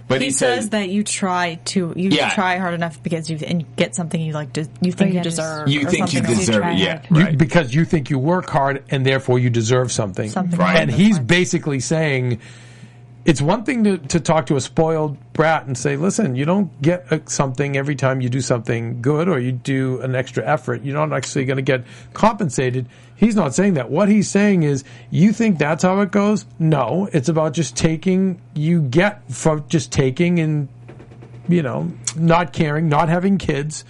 But 0.09 0.21
He, 0.21 0.27
he, 0.27 0.31
says, 0.31 0.69
that 0.71 0.89
you 0.89 1.03
try 1.03 1.59
to 1.65 1.93
you 1.95 2.09
Yeah. 2.09 2.31
try 2.31 2.57
hard 2.57 2.73
enough 2.73 3.01
because 3.01 3.29
you 3.29 3.37
and 3.45 3.63
get 3.75 3.95
something 3.95 4.19
you 4.19 4.33
like. 4.33 4.51
De- 4.51 4.67
you 4.81 4.91
think 4.91 5.13
you 5.13 5.19
oh, 5.19 5.23
deserve. 5.23 5.69
you 5.69 5.85
think 5.85 6.11
you 6.13 6.21
deserve 6.21 6.63
try 6.63 6.73
it. 6.73 6.79
Yeah, 6.79 7.05
hard. 7.07 7.31
You- 7.31 7.37
because 7.37 7.73
you 7.75 7.85
think 7.85 8.09
you 8.09 8.17
work 8.17 8.49
hard 8.49 8.83
and 8.89 9.05
therefore 9.05 9.37
you 9.37 9.51
deserve 9.51 9.91
something. 9.91 10.29
Something 10.29 10.59
Right. 10.59 10.77
And 10.79 10.91
he's 10.91 11.19
basically 11.19 11.79
saying 11.79 12.39
it's 13.25 13.41
one 13.41 13.63
thing 13.63 13.83
to, 13.83 13.97
to 13.99 14.19
talk 14.19 14.47
to 14.47 14.55
a 14.55 14.61
spoiled 14.61 15.15
brat 15.33 15.67
and 15.67 15.77
say, 15.77 15.95
listen, 15.95 16.35
you 16.35 16.45
don't 16.45 16.81
get 16.81 17.29
something 17.29 17.77
every 17.77 17.95
time 17.95 18.21
you 18.21 18.29
do 18.29 18.41
something 18.41 19.01
good 19.01 19.27
or 19.29 19.37
you 19.39 19.51
do 19.51 20.01
an 20.01 20.15
extra 20.15 20.43
effort. 20.43 20.81
You're 20.83 20.95
not 20.95 21.15
actually 21.15 21.45
going 21.45 21.57
to 21.57 21.61
get 21.61 21.83
compensated. 22.13 22.87
He's 23.19 23.35
not 23.35 23.53
saying 23.53 23.73
that. 23.73 23.91
What 23.91 24.07
he's 24.07 24.29
saying 24.29 24.63
is, 24.63 24.85
you 25.11 25.33
think 25.33 25.57
that's 25.57 25.83
how 25.83 25.99
it 25.99 26.09
goes? 26.09 26.45
No, 26.57 27.09
it's 27.11 27.27
about 27.27 27.51
just 27.51 27.75
taking, 27.75 28.41
you 28.53 28.81
get 28.81 29.29
from 29.29 29.65
just 29.67 29.91
taking 29.91 30.39
and, 30.39 30.69
you 31.49 31.61
know, 31.61 31.91
not 32.15 32.53
caring, 32.53 32.87
not 32.87 33.09
having 33.09 33.37
kids. 33.37 33.83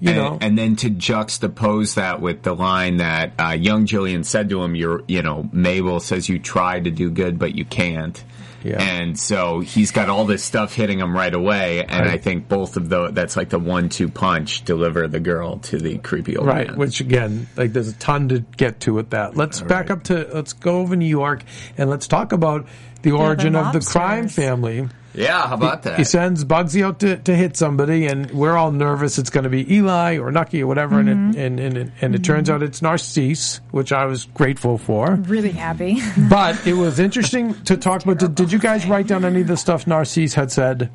You 0.00 0.08
and, 0.08 0.18
know, 0.18 0.38
and 0.40 0.56
then 0.56 0.76
to 0.76 0.88
juxtapose 0.88 1.96
that 1.96 2.22
with 2.22 2.44
the 2.44 2.54
line 2.54 2.96
that 2.96 3.34
uh, 3.38 3.50
young 3.50 3.84
Gillian 3.84 4.24
said 4.24 4.48
to 4.48 4.62
him, 4.62 4.74
"You're, 4.74 5.04
you 5.06 5.22
know, 5.22 5.48
Mabel 5.52 6.00
says 6.00 6.28
you 6.28 6.40
try 6.40 6.80
to 6.80 6.90
do 6.90 7.08
good, 7.08 7.38
but 7.38 7.54
you 7.54 7.64
can't." 7.64 8.24
Yeah. 8.64 8.80
And 8.82 9.18
so 9.18 9.60
he's 9.60 9.90
got 9.90 10.08
all 10.08 10.24
this 10.24 10.42
stuff 10.44 10.74
hitting 10.74 10.98
him 11.00 11.14
right 11.16 11.32
away, 11.34 11.80
and 11.84 12.06
Right. 12.06 12.14
I 12.14 12.18
think 12.18 12.48
both 12.48 12.76
of 12.76 12.88
the 12.88 13.08
that's 13.10 13.36
like 13.36 13.48
the 13.48 13.58
one-two 13.58 14.08
punch 14.08 14.64
deliver 14.64 15.08
the 15.08 15.20
girl 15.20 15.58
to 15.58 15.78
the 15.78 15.98
creepy 15.98 16.36
old 16.36 16.46
Right, 16.46 16.68
man. 16.68 16.76
which 16.78 17.00
again, 17.00 17.48
like 17.56 17.72
there's 17.72 17.88
a 17.88 17.94
ton 17.94 18.28
to 18.28 18.40
get 18.56 18.80
to 18.80 18.94
with 18.94 19.10
that. 19.10 19.36
Let's 19.36 19.60
back 19.60 19.88
right. 19.88 19.98
up 19.98 20.04
to 20.04 20.28
let's 20.32 20.52
go 20.52 20.78
over 20.78 20.96
New 20.96 21.06
York 21.06 21.42
and 21.76 21.90
let's 21.90 22.06
talk 22.06 22.32
about 22.32 22.66
the 23.02 23.12
origin 23.12 23.56
of 23.56 23.72
the 23.72 23.80
crime 23.80 24.28
family. 24.28 24.88
Yeah, 25.14 25.46
how 25.46 25.54
about 25.54 25.82
that? 25.82 25.98
He 25.98 26.04
sends 26.04 26.44
Bugsy 26.44 26.84
out 26.84 27.00
to, 27.00 27.16
to 27.18 27.34
hit 27.34 27.56
somebody, 27.56 28.06
and 28.06 28.30
we're 28.30 28.56
all 28.56 28.72
nervous 28.72 29.18
it's 29.18 29.30
going 29.30 29.44
to 29.44 29.50
be 29.50 29.72
Eli 29.74 30.18
or 30.18 30.30
Nucky 30.30 30.62
or 30.62 30.66
whatever, 30.66 30.98
and 30.98 31.08
it, 31.08 31.16
mm-hmm. 31.16 31.40
and 31.40 31.60
and 31.60 31.76
it, 31.76 31.90
and 32.00 32.14
it 32.14 32.24
turns 32.24 32.48
out 32.48 32.62
it's 32.62 32.80
Narcisse, 32.80 33.60
which 33.70 33.92
I 33.92 34.06
was 34.06 34.26
grateful 34.26 34.78
for. 34.78 35.14
Really 35.14 35.50
happy. 35.50 36.00
But 36.28 36.66
it 36.66 36.74
was 36.74 36.98
interesting 36.98 37.54
to 37.64 37.76
talk 37.76 38.04
about. 38.04 38.18
Did, 38.18 38.34
did 38.34 38.52
you 38.52 38.58
guys 38.58 38.86
write 38.86 39.06
down 39.06 39.24
any 39.24 39.42
of 39.42 39.46
the 39.46 39.56
stuff 39.56 39.86
Narcisse 39.86 40.34
had 40.34 40.50
said? 40.50 40.90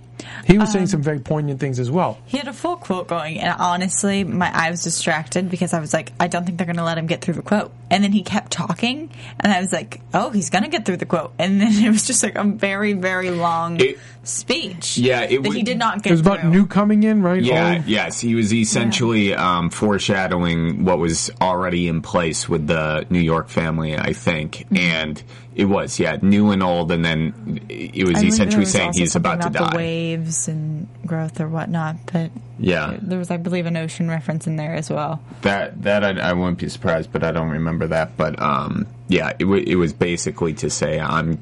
He 0.46 0.58
was 0.58 0.72
saying 0.72 0.88
some 0.88 1.02
very 1.02 1.20
poignant 1.20 1.60
things 1.60 1.80
as 1.80 1.92
well. 1.92 2.18
He 2.26 2.38
had 2.38 2.48
a 2.48 2.54
full 2.54 2.78
quote 2.78 3.08
going, 3.08 3.40
and 3.40 3.56
honestly, 3.60 4.24
my 4.24 4.50
I 4.54 4.72
was 4.72 4.84
distracted 4.84 5.50
because 5.50 5.74
I 5.74 5.80
was 5.80 5.94
like, 5.94 6.12
I 6.20 6.28
don't 6.28 6.46
think 6.46 6.58
they're 6.58 6.66
going 6.66 6.78
to 6.78 6.84
let 6.84 6.98
him 6.98 7.06
get 7.08 7.22
through 7.22 7.36
the 7.36 7.42
quote. 7.42 7.72
And 7.90 8.04
then 8.04 8.12
he 8.12 8.22
kept 8.24 8.52
talking, 8.52 9.10
and 9.40 9.54
I 9.54 9.60
was 9.62 9.72
like, 9.72 10.02
Oh, 10.14 10.30
he's 10.30 10.50
going 10.50 10.64
to 10.64 10.70
get 10.70 10.86
through 10.86 10.98
the 10.98 11.06
quote. 11.06 11.34
And 11.40 11.62
then 11.62 11.72
it 11.86 11.90
was 11.90 12.06
just 12.06 12.24
like 12.24 12.36
a 12.36 12.44
very, 12.44 12.94
very 12.94 13.32
long 13.32 13.80
It- 13.80 14.00
speech. 14.24 14.98
Yeah, 14.98 15.22
it 15.22 15.42
that 15.44 15.54
he 15.54 15.64
did 15.64 15.78
not 15.78 16.04
get. 16.04 16.10
It 16.10 16.14
was 16.14 16.20
about 16.22 16.42
through. 16.42 16.50
new 16.52 16.66
coming 16.68 17.04
in, 17.04 17.22
right? 17.22 17.42
Yeah, 17.42 17.76
Old- 17.76 17.86
yes, 17.86 18.20
he 18.20 18.36
was 18.36 18.54
essentially 18.54 19.34
um, 19.34 19.70
foreshadowing 19.70 20.84
what 20.86 20.98
was 21.00 21.30
already 21.42 21.88
in 21.88 22.02
place 22.02 22.48
with 22.50 22.68
the 22.68 23.06
New 23.10 23.20
York 23.22 23.50
family, 23.50 23.98
I 23.98 24.14
think, 24.14 24.66
Mm-hmm. 24.68 24.78
and 24.78 25.24
it 25.58 25.66
was 25.66 26.00
yeah, 26.00 26.18
new 26.22 26.52
and 26.52 26.62
old, 26.64 26.92
and 26.92 27.04
then 27.04 27.60
it 27.68 28.06
was 28.08 28.24
I 28.24 28.28
essentially 28.28 28.62
was 28.62 28.72
saying 28.72 28.94
he's 28.94 29.12
something 29.12 29.32
about 29.34 29.52
to 29.52 29.58
The 29.58 29.66
die. 29.72 29.76
waves 29.76 30.48
and 30.48 30.88
growth 31.06 31.42
or 31.42 31.50
whatnot, 31.50 31.96
but 32.14 32.32
Yeah, 32.60 32.96
there 33.02 33.18
was, 33.20 33.32
I 33.32 33.38
believe, 33.38 33.66
an 33.66 33.76
ocean 33.76 34.08
reference 34.08 34.46
in 34.48 34.56
there 34.56 34.76
as 34.76 34.90
well. 34.90 35.20
that 35.42 35.82
that 35.82 36.04
I, 36.04 36.30
I 36.30 36.34
wouldn't 36.34 36.60
be 36.60 36.70
surprised, 36.70 37.12
but 37.12 37.24
I 37.24 37.32
don't 37.32 37.50
remember 37.50 37.88
that. 37.88 38.16
But 38.16 38.40
um, 38.42 38.86
yeah, 39.10 39.30
it, 39.32 39.40
w- 39.46 39.64
it 39.66 39.76
was 39.76 39.92
basically 39.94 40.54
to 40.56 40.70
say 40.70 41.00
I'm. 41.00 41.40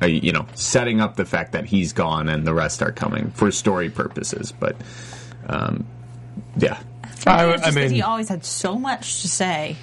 Uh, 0.00 0.06
you 0.06 0.30
know, 0.30 0.46
setting 0.54 1.00
up 1.00 1.16
the 1.16 1.24
fact 1.24 1.50
that 1.52 1.64
he's 1.64 1.92
gone 1.92 2.28
and 2.28 2.46
the 2.46 2.54
rest 2.54 2.82
are 2.82 2.92
coming 2.92 3.30
for 3.32 3.50
story 3.50 3.90
purposes, 3.90 4.52
but 4.52 4.76
um, 5.48 5.84
yeah, 6.56 6.78
For 7.16 7.30
I- 7.30 7.46
was 7.46 7.60
I 7.62 7.64
just 7.64 7.74
that 7.74 7.80
mean- 7.82 7.90
he 7.90 8.02
always 8.02 8.28
had 8.28 8.44
so 8.44 8.78
much 8.78 9.22
to 9.22 9.28
say, 9.28 9.74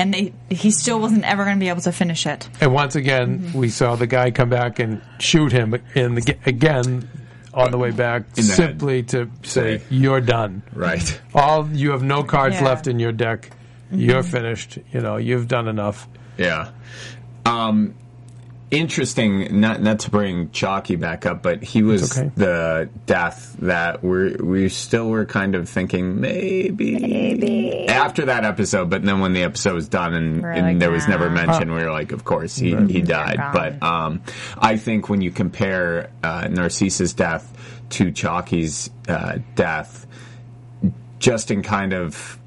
and 0.00 0.14
they, 0.14 0.32
he 0.48 0.70
still 0.70 0.98
wasn't 0.98 1.24
ever 1.24 1.44
going 1.44 1.56
to 1.56 1.60
be 1.60 1.68
able 1.68 1.82
to 1.82 1.92
finish 1.92 2.26
it. 2.26 2.48
And 2.60 2.72
once 2.72 2.96
again, 2.96 3.52
we 3.54 3.68
saw 3.68 3.96
the 3.96 4.06
guy 4.06 4.30
come 4.30 4.48
back 4.48 4.78
and 4.78 5.02
shoot 5.18 5.52
him 5.52 5.74
in 5.94 6.14
the, 6.14 6.36
again 6.46 7.08
on 7.52 7.70
the 7.70 7.78
way 7.78 7.90
back, 7.90 8.22
In 8.36 8.44
simply 8.44 9.02
to 9.04 9.28
say, 9.42 9.78
Say. 9.78 9.84
"You're 9.90 10.20
done. 10.20 10.62
right. 10.72 11.20
All 11.34 11.68
you 11.68 11.90
have 11.90 12.02
no 12.02 12.22
cards 12.22 12.56
Yeah. 12.56 12.64
left 12.64 12.86
in 12.86 12.98
your 12.98 13.12
deck. 13.12 13.50
You're 13.92 14.22
finished. 14.22 14.78
You 14.92 15.00
know, 15.00 15.16
you've 15.16 15.48
done 15.48 15.66
enough." 15.68 16.08
Yeah. 16.38 16.70
Um, 17.44 17.94
interesting. 18.70 19.60
Not 19.60 19.82
not 19.82 20.00
to 20.00 20.10
bring 20.10 20.50
Chalky 20.50 20.96
back 20.96 21.26
up, 21.26 21.42
but 21.42 21.62
he 21.62 21.82
was 21.82 22.16
okay. 22.18 22.30
the 22.36 22.88
death 23.06 23.56
that 23.60 24.02
we 24.02 24.34
we 24.36 24.68
still 24.68 25.08
were 25.08 25.26
kind 25.26 25.54
of 25.54 25.68
thinking 25.68 26.20
maybe, 26.20 26.98
Maybe. 26.98 27.88
after 27.88 28.26
that 28.26 28.44
episode. 28.44 28.90
But 28.90 29.02
then 29.02 29.20
when 29.20 29.32
the 29.32 29.42
episode 29.42 29.74
was 29.74 29.88
done 29.88 30.14
and, 30.14 30.44
and 30.44 30.66
like, 30.66 30.78
there 30.78 30.90
was 30.90 31.08
never 31.08 31.28
nah. 31.28 31.46
mention, 31.46 31.72
we 31.72 31.82
were 31.82 31.90
like, 31.90 32.12
of 32.12 32.24
course 32.24 32.56
he 32.56 32.74
he 32.86 33.02
died. 33.02 33.38
But 33.52 33.82
um, 33.82 34.22
I 34.56 34.76
think 34.76 35.08
when 35.08 35.20
you 35.20 35.30
compare 35.30 36.10
uh, 36.22 36.48
Narcissus' 36.50 37.12
death 37.12 37.56
to 37.90 38.12
Chalky's 38.12 38.90
uh, 39.08 39.38
death, 39.54 40.06
just 41.18 41.50
in 41.50 41.62
kind 41.62 41.92
of 41.92 42.38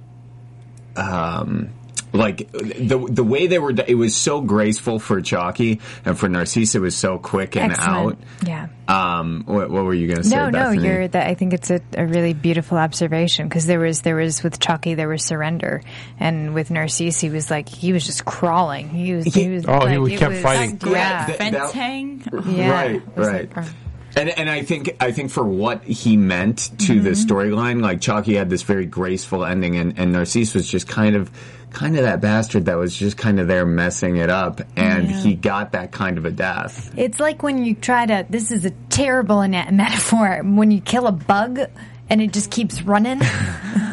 um, 0.96 1.70
like 2.14 2.52
the 2.52 3.06
the 3.10 3.24
way 3.24 3.48
they 3.48 3.58
were, 3.60 3.72
it 3.72 3.96
was 3.96 4.16
so 4.16 4.40
graceful 4.42 5.00
for 5.00 5.20
Chalky, 5.22 5.82
and 6.06 6.18
for 6.18 6.30
Narcissa 6.30 6.78
it 6.78 6.82
was 6.82 6.96
so 6.96 7.18
quick 7.18 7.56
and 7.58 7.72
Excellent. 7.72 8.20
Yeah. 8.46 8.68
Um, 8.88 9.44
what, 9.46 9.70
what 9.72 9.86
were 9.86 9.94
you 9.94 10.08
going 10.08 10.18
to 10.22 10.24
say? 10.26 10.36
About 10.36 10.52
No, 10.52 10.74
no, 10.74 10.82
you're 10.82 11.08
that. 11.08 11.28
I 11.28 11.36
think 11.36 11.54
it's 11.54 11.72
a, 11.72 11.80
a 11.98 12.06
really 12.06 12.34
beautiful 12.34 12.78
observation 12.78 13.48
because 13.48 13.66
there 13.66 13.80
was 13.80 14.02
there 14.02 14.16
was 14.16 14.44
with 14.44 14.60
Chalky 14.60 14.94
there 14.94 15.08
was 15.08 15.24
surrender, 15.24 15.82
and 16.20 16.54
with 16.54 16.70
Narcisse 16.70 17.20
he 17.20 17.30
was 17.30 17.50
like 17.50 17.68
he 17.70 17.94
was 17.94 18.06
just 18.06 18.26
crawling. 18.26 18.90
He 18.90 19.14
was. 19.14 19.26
He 19.26 19.50
was 19.50 19.66
Oh, 19.68 19.86
he 19.88 19.98
like, 19.98 20.00
was- 20.00 20.14
it 20.14 20.20
kept 20.20 20.32
was- 20.34 20.42
fighting. 20.44 20.72
That 20.78 20.80
great 20.82 20.94
Yeah. 20.96 21.26
Th- 21.26 21.38
fence 21.38 21.56
that- 21.56 21.72
hang. 21.74 22.24
Yeah. 22.46 22.70
Right, 22.72 23.02
right. 23.16 23.56
like, 23.56 23.58
uh, 23.58 23.70
And, 24.16 24.30
and 24.30 24.50
I 24.50 24.62
think 24.64 24.96
I 25.00 25.12
think 25.12 25.32
for 25.32 25.44
what 25.44 25.84
he 25.84 26.18
meant 26.18 26.70
to 26.86 27.00
the 27.00 27.12
Mm-hmm. 27.12 27.34
storyline, 27.34 27.82
like 27.82 28.00
Chalky 28.02 28.36
had 28.36 28.50
this 28.50 28.62
very 28.62 28.86
graceful 28.86 29.44
ending, 29.44 29.76
and, 29.76 29.98
and 29.98 30.12
Narcisse 30.12 30.54
was 30.54 30.68
just 30.70 30.88
kind 30.88 31.16
of 31.16 31.32
kind 31.72 31.96
of 31.98 32.04
that 32.04 32.22
bastard 32.22 32.66
that 32.66 32.76
was 32.76 32.96
just 32.96 33.18
kind 33.18 33.40
of 33.40 33.48
there 33.48 33.66
messing 33.66 34.18
it 34.18 34.30
up, 34.30 34.62
and 34.76 35.10
Yeah. 35.10 35.18
he 35.22 35.34
got 35.34 35.72
that 35.72 35.92
kind 35.92 36.20
of 36.20 36.26
a 36.26 36.32
death. 36.32 36.94
It's 36.96 37.20
like 37.20 37.42
when 37.42 37.66
you 37.66 37.74
try 37.74 38.06
to. 38.06 38.26
This 38.30 38.52
is 38.52 38.66
a 38.66 38.70
terrible 38.90 39.42
ana- 39.42 39.72
metaphor. 39.72 40.42
When 40.44 40.70
you 40.70 40.82
kill 40.82 41.08
a 41.08 41.12
bug 41.12 41.60
and 42.10 42.22
it 42.22 42.32
just 42.34 42.52
keeps 42.52 42.84
running, 42.84 43.20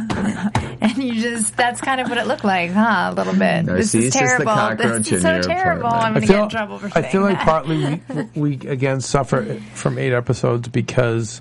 and 0.90 1.03
you 1.03 1.20
just. 1.20 1.57
That's 1.57 1.81
kind 1.81 2.00
of 2.00 2.09
what 2.09 2.18
it 2.18 2.26
looked 2.26 2.44
like, 2.44 2.70
huh? 2.70 3.11
A 3.12 3.14
little 3.14 3.33
bit. 3.33 3.66
this 3.66 3.66
Narcisse 3.66 3.94
is 3.94 4.05
is 4.07 4.14
terrible. 4.14 4.76
this 4.76 5.12
is 5.12 5.22
so 5.22 5.42
terrible. 5.42 5.87
apartment. 5.87 6.05
I'm 6.05 6.12
going 6.12 6.20
to 6.20 6.26
feel, 6.26 6.37
get 6.37 6.42
in 6.42 6.48
trouble 6.48 6.79
for 6.79 6.90
I 6.98 7.03
feel 7.03 7.22
like 7.22 7.38
that. 7.38 7.44
partly 7.44 8.03
we, 8.35 8.59
we 8.59 8.68
again 8.68 9.00
suffer 9.00 9.61
from 9.74 9.98
eight 9.98 10.12
episodes 10.12 10.68
because 10.68 11.40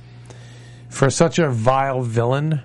for 0.90 1.10
such 1.10 1.40
a 1.40 1.50
vile 1.50 2.02
villain, 2.02 2.62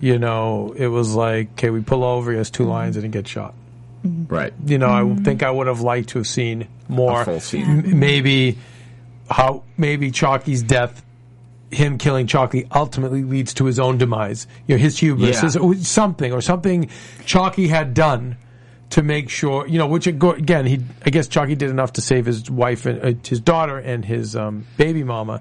you 0.00 0.18
know, 0.18 0.72
it 0.76 0.86
was 0.86 1.14
like, 1.14 1.52
okay, 1.52 1.70
we 1.70 1.80
pull 1.80 2.04
over, 2.04 2.30
he 2.30 2.38
has 2.38 2.50
two 2.50 2.64
lines, 2.64 2.96
and 2.96 3.04
he 3.04 3.10
gets 3.10 3.30
shot. 3.30 3.54
Mm-hmm. 4.04 4.34
Right. 4.34 4.54
You 4.64 4.78
know, 4.78 4.88
I 4.88 5.02
mm-hmm. 5.02 5.24
think 5.24 5.42
I 5.42 5.50
would 5.50 5.66
have 5.66 5.82
liked 5.82 6.10
to 6.10 6.18
have 6.18 6.26
seen 6.26 6.68
more. 6.88 7.22
A 7.22 7.24
full 7.24 7.40
scene. 7.40 7.64
M- 7.64 7.98
maybe 7.98 8.58
how 9.30 9.64
maybe 9.76 10.10
Chalky's 10.10 10.62
death, 10.62 11.04
him 11.70 11.98
killing 11.98 12.26
Chalky, 12.26 12.66
ultimately 12.74 13.22
leads 13.22 13.54
to 13.54 13.64
his 13.64 13.78
own 13.78 13.98
demise. 13.98 14.46
You 14.66 14.76
know, 14.76 14.82
his 14.82 14.98
hubris, 14.98 15.42
Yeah. 15.42 15.60
his, 15.72 15.88
something, 15.88 16.32
or 16.32 16.40
something 16.40 16.90
Chalky 17.24 17.68
had 17.68 17.94
done 17.94 18.36
to 18.90 19.02
make 19.02 19.30
sure. 19.30 19.66
You 19.66 19.78
know, 19.78 19.86
which 19.86 20.06
again, 20.06 20.66
he 20.66 20.80
I 21.06 21.10
guess 21.10 21.28
Chalky 21.28 21.54
did 21.54 21.70
enough 21.70 21.92
to 21.94 22.00
save 22.00 22.26
his 22.26 22.50
wife 22.50 22.86
and 22.86 23.02
uh, 23.02 23.12
his 23.26 23.40
daughter 23.40 23.78
and 23.78 24.04
his 24.04 24.36
um, 24.36 24.66
baby 24.76 25.04
mama, 25.04 25.40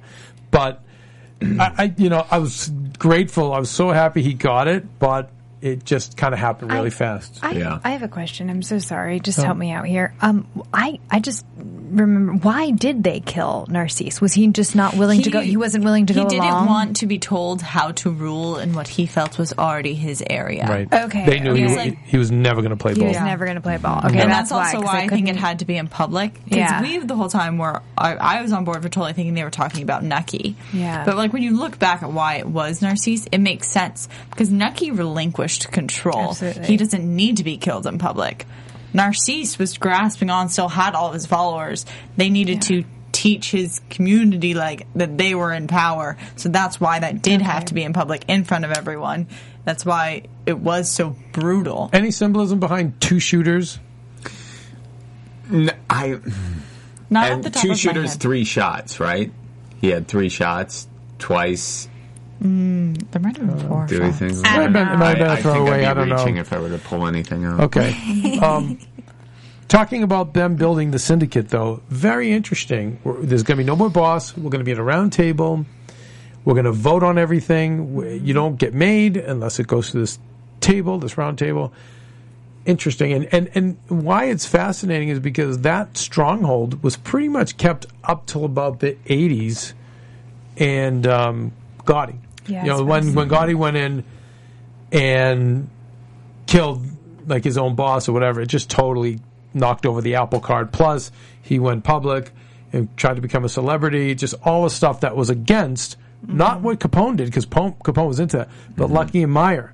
but. 0.52 0.84
I, 1.42 1.72
I, 1.78 1.94
you 1.96 2.10
know, 2.10 2.28
I 2.30 2.40
was 2.40 2.70
grateful. 2.98 3.54
I 3.54 3.60
was 3.60 3.70
so 3.70 3.92
happy 3.92 4.22
he 4.22 4.34
got 4.34 4.68
it, 4.68 4.86
but 5.00 5.32
it 5.62 5.84
just 5.86 6.16
kind 6.18 6.34
of 6.34 6.40
happened 6.40 6.72
really 6.72 6.88
I- 6.88 6.92
fast. 6.92 7.40
I, 7.42 7.52
Yeah. 7.52 7.80
I 7.84 7.92
have 7.92 8.04
a 8.04 8.08
question. 8.08 8.50
I'm 8.50 8.62
so 8.62 8.80
sorry. 8.80 9.20
Just 9.20 9.40
Oh. 9.40 9.44
help 9.44 9.58
me 9.58 9.72
out 9.72 9.86
here. 9.86 10.14
Um, 10.22 10.48
I 10.74 11.00
I 11.12 11.20
just 11.20 11.46
remember 11.92 12.34
why 12.34 12.70
did 12.72 13.04
they 13.04 13.20
kill 13.20 13.66
Narcisse? 13.70 14.22
Was 14.22 14.34
he 14.34 14.48
just 14.48 14.76
not 14.76 14.96
willing 14.96 15.24
to 15.24 15.32
go? 15.32 15.42
He 15.42 15.58
wasn't 15.58 15.84
willing 15.84 16.06
to 16.06 16.14
go. 16.14 16.22
he 16.24 16.28
didn't 16.30 16.46
along. 16.46 16.68
want 16.68 16.98
to 16.98 17.08
be 17.08 17.18
told 17.18 17.62
how 17.62 17.92
to 17.94 18.12
rule 18.12 18.58
in 18.60 18.74
what 18.74 18.88
he 18.88 19.06
felt 19.08 19.38
was 19.40 19.54
already 19.58 19.96
his 19.96 20.24
area. 20.30 20.68
Right. 20.70 20.94
Okay, 20.94 21.26
They 21.26 21.40
knew 21.40 21.54
he, 21.56 21.64
okay. 21.66 21.68
was, 21.68 21.76
Like- 21.78 21.98
he 22.06 22.18
was 22.18 22.32
never 22.32 22.62
going 22.62 22.70
to 22.72 22.78
play 22.78 22.94
ball. 22.94 22.96
he 22.96 23.02
ball. 23.02 23.10
was 23.10 23.18
never 23.26 23.46
going 23.46 23.56
to 23.56 23.62
play 23.62 23.78
ball. 23.78 24.02
Okay, 24.06 24.20
and 24.22 24.32
that's, 24.32 24.50
that's, 24.52 24.52
also 24.52 24.78
'cause 24.78 24.86
why 24.94 25.02
I, 25.02 25.08
think 25.08 25.28
it 25.28 25.36
had 25.36 25.60
to 25.60 25.66
be 25.66 25.76
in 25.78 25.88
public. 25.88 26.34
Because 26.46 26.58
Yeah. 26.58 26.82
we, 26.82 26.98
the 27.00 27.16
whole 27.16 27.30
time, 27.30 27.58
were 27.58 27.82
I, 27.98 28.14
I 28.16 28.42
was 28.44 28.52
on 28.54 28.66
board 28.66 28.82
for 28.84 28.90
totally 28.90 29.14
thinking 29.14 29.34
they 29.34 29.44
were 29.44 29.50
talking 29.50 29.82
about 29.82 30.04
Nucky. 30.04 30.56
Yeah. 30.72 31.04
But 31.06 31.18
like 31.18 31.34
when 31.34 31.42
you 31.44 31.58
look 31.58 31.80
back 31.80 32.04
at 32.04 32.14
why 32.14 32.36
it 32.36 32.48
was 32.48 32.82
Narcisse, 32.84 33.26
it 33.32 33.40
makes 33.40 33.68
sense 33.68 34.08
because 34.30 34.52
Nucky 34.52 34.92
relinquished 34.92 35.49
control. 35.58 36.30
Absolutely. 36.30 36.66
He 36.66 36.78
doesn't 36.78 37.04
need 37.04 37.38
to 37.38 37.44
be 37.44 37.58
killed 37.58 37.86
in 37.88 37.98
public. 37.98 38.46
Narcisse 38.94 39.60
was 39.60 39.78
grasping 39.78 40.30
on, 40.30 40.50
still 40.50 40.68
had 40.70 40.96
all 40.96 41.08
of 41.08 41.14
his 41.14 41.26
followers. 41.26 41.86
They 42.18 42.30
needed 42.30 42.62
to 42.64 42.84
teach 43.12 43.52
his 43.52 43.82
community 43.90 44.54
like 44.54 44.88
that 44.96 45.18
they 45.18 45.36
were 45.36 45.52
in 45.52 45.68
power. 45.68 46.18
So 46.38 46.50
that's 46.50 46.80
why 46.80 47.00
that 47.00 47.22
did 47.22 47.42
have 47.42 47.66
to 47.66 47.74
be 47.74 47.84
in 47.84 47.94
public 47.94 48.24
in 48.28 48.44
front 48.46 48.66
of 48.66 48.72
everyone. 48.72 49.28
That's 49.66 49.86
why 49.86 50.24
it 50.46 50.58
was 50.58 50.90
so 50.90 51.16
brutal. 51.34 51.90
Any 51.94 52.12
symbolism 52.12 52.60
behind 52.60 53.00
two 53.02 53.20
shooters? 53.20 53.80
I 55.90 56.20
Not 57.10 57.32
at 57.32 57.42
the 57.44 57.50
top 57.50 57.62
two 57.62 57.68
of 57.70 57.72
my 57.72 57.76
shooters, 57.78 58.12
head. 58.12 58.20
three 58.20 58.44
shots, 58.46 59.00
right? 59.00 59.32
He 59.82 59.90
had 59.90 60.08
three 60.08 60.30
shots 60.30 60.88
twice. 61.18 61.88
There 62.42 63.22
might 63.22 63.38
have 63.38 63.48
been 63.48 63.68
four. 63.68 63.86
Do 63.88 64.00
we 64.02 64.08
shots. 64.08 64.20
think? 64.20 64.34
Might 64.44 64.50
have 64.50 64.74
been, 64.74 64.88
it 64.88 64.98
might 64.98 65.18
have 65.18 65.18
been 65.18 65.28
a 65.28 65.30
I, 65.30 65.34
I 65.34 65.36
think 65.36 65.42
throwaway. 65.44 65.84
I'd 65.84 65.88
I 65.90 65.94
don't 65.94 66.10
reaching 66.10 66.36
know. 66.36 66.42
if 66.42 66.54
I 66.54 66.60
were 66.60 66.70
to 66.70 66.78
pull 66.78 67.06
anything 67.08 67.44
out. 67.46 67.60
Okay. 67.62 68.38
Um, 68.42 68.80
talking 69.68 70.04
about 70.04 70.34
them 70.34 70.56
building 70.56 70.92
the 70.92 71.00
syndicate, 71.00 71.50
though, 71.50 71.82
very 71.90 72.32
interesting. 72.32 73.00
We're, 73.04 73.22
there's 73.22 73.44
going 73.44 73.58
to 73.58 73.64
be 73.64 73.68
no 73.68 73.76
more 73.76 73.90
boss. 73.90 74.36
We're 74.38 74.50
going 74.50 74.60
to 74.62 74.66
be 74.66 74.72
at 74.72 74.78
a 74.80 74.84
round 74.84 75.12
table. 75.14 75.66
We're 76.46 76.54
going 76.54 76.66
to 76.66 76.72
vote 76.72 77.04
on 77.04 77.18
everything. 77.18 77.94
We- 77.94 78.16
You 78.18 78.34
don't 78.34 78.56
get 78.58 78.74
made 78.74 79.18
unless 79.18 79.60
it 79.60 79.68
goes 79.68 79.92
to 79.92 80.00
this 80.00 80.18
table, 80.62 80.98
this 81.00 81.18
round 81.18 81.38
table. 81.38 81.74
Interesting. 82.66 83.12
And, 83.14 83.28
and, 83.34 83.50
and 83.56 83.78
why 83.90 84.26
it's 84.26 84.46
fascinating 84.46 85.10
is 85.10 85.20
because 85.20 85.60
that 85.60 85.98
stronghold 85.98 86.82
was 86.84 86.96
pretty 86.96 87.28
much 87.30 87.58
kept 87.58 87.86
up 88.04 88.26
till 88.28 88.46
about 88.46 88.80
the 88.80 88.94
80s 89.06 89.74
and 90.58 91.06
um, 91.08 91.52
Gotti. 91.80 92.18
Yeah, 92.50 92.64
you 92.64 92.70
know, 92.70 92.84
when, 92.84 93.14
when 93.14 93.30
Gotti 93.30 93.56
went 93.56 93.78
in 93.78 94.04
and 94.92 95.70
killed 96.48 96.84
like 97.28 97.44
his 97.44 97.58
own 97.58 97.76
boss 97.76 98.10
or 98.10 98.14
whatever. 98.14 98.42
It 98.42 98.48
just 98.48 98.70
totally 98.70 99.20
knocked 99.54 99.86
over 99.86 100.02
the 100.02 100.16
apple 100.16 100.40
cart. 100.40 100.72
Plus, 100.72 101.12
he 101.42 101.60
went 101.60 101.84
public 101.84 102.32
and 102.74 102.96
tried 102.98 103.16
to 103.16 103.22
become 103.22 103.46
a 103.46 103.50
celebrity. 103.50 104.16
Just 104.16 104.36
all 104.44 104.64
the 104.64 104.70
stuff 104.70 105.02
that 105.02 105.16
was 105.16 105.30
against 105.30 105.98
not 106.26 106.56
mm-hmm. 106.56 106.66
what 106.66 106.80
Capone 106.80 107.18
did 107.18 107.28
because 107.28 107.46
Capone 107.46 108.08
was 108.08 108.20
into 108.20 108.38
that, 108.38 108.50
but 108.76 108.86
mm-hmm. 108.86 108.96
Lucky 108.96 109.24
and 109.24 109.32
Meyer. 109.32 109.74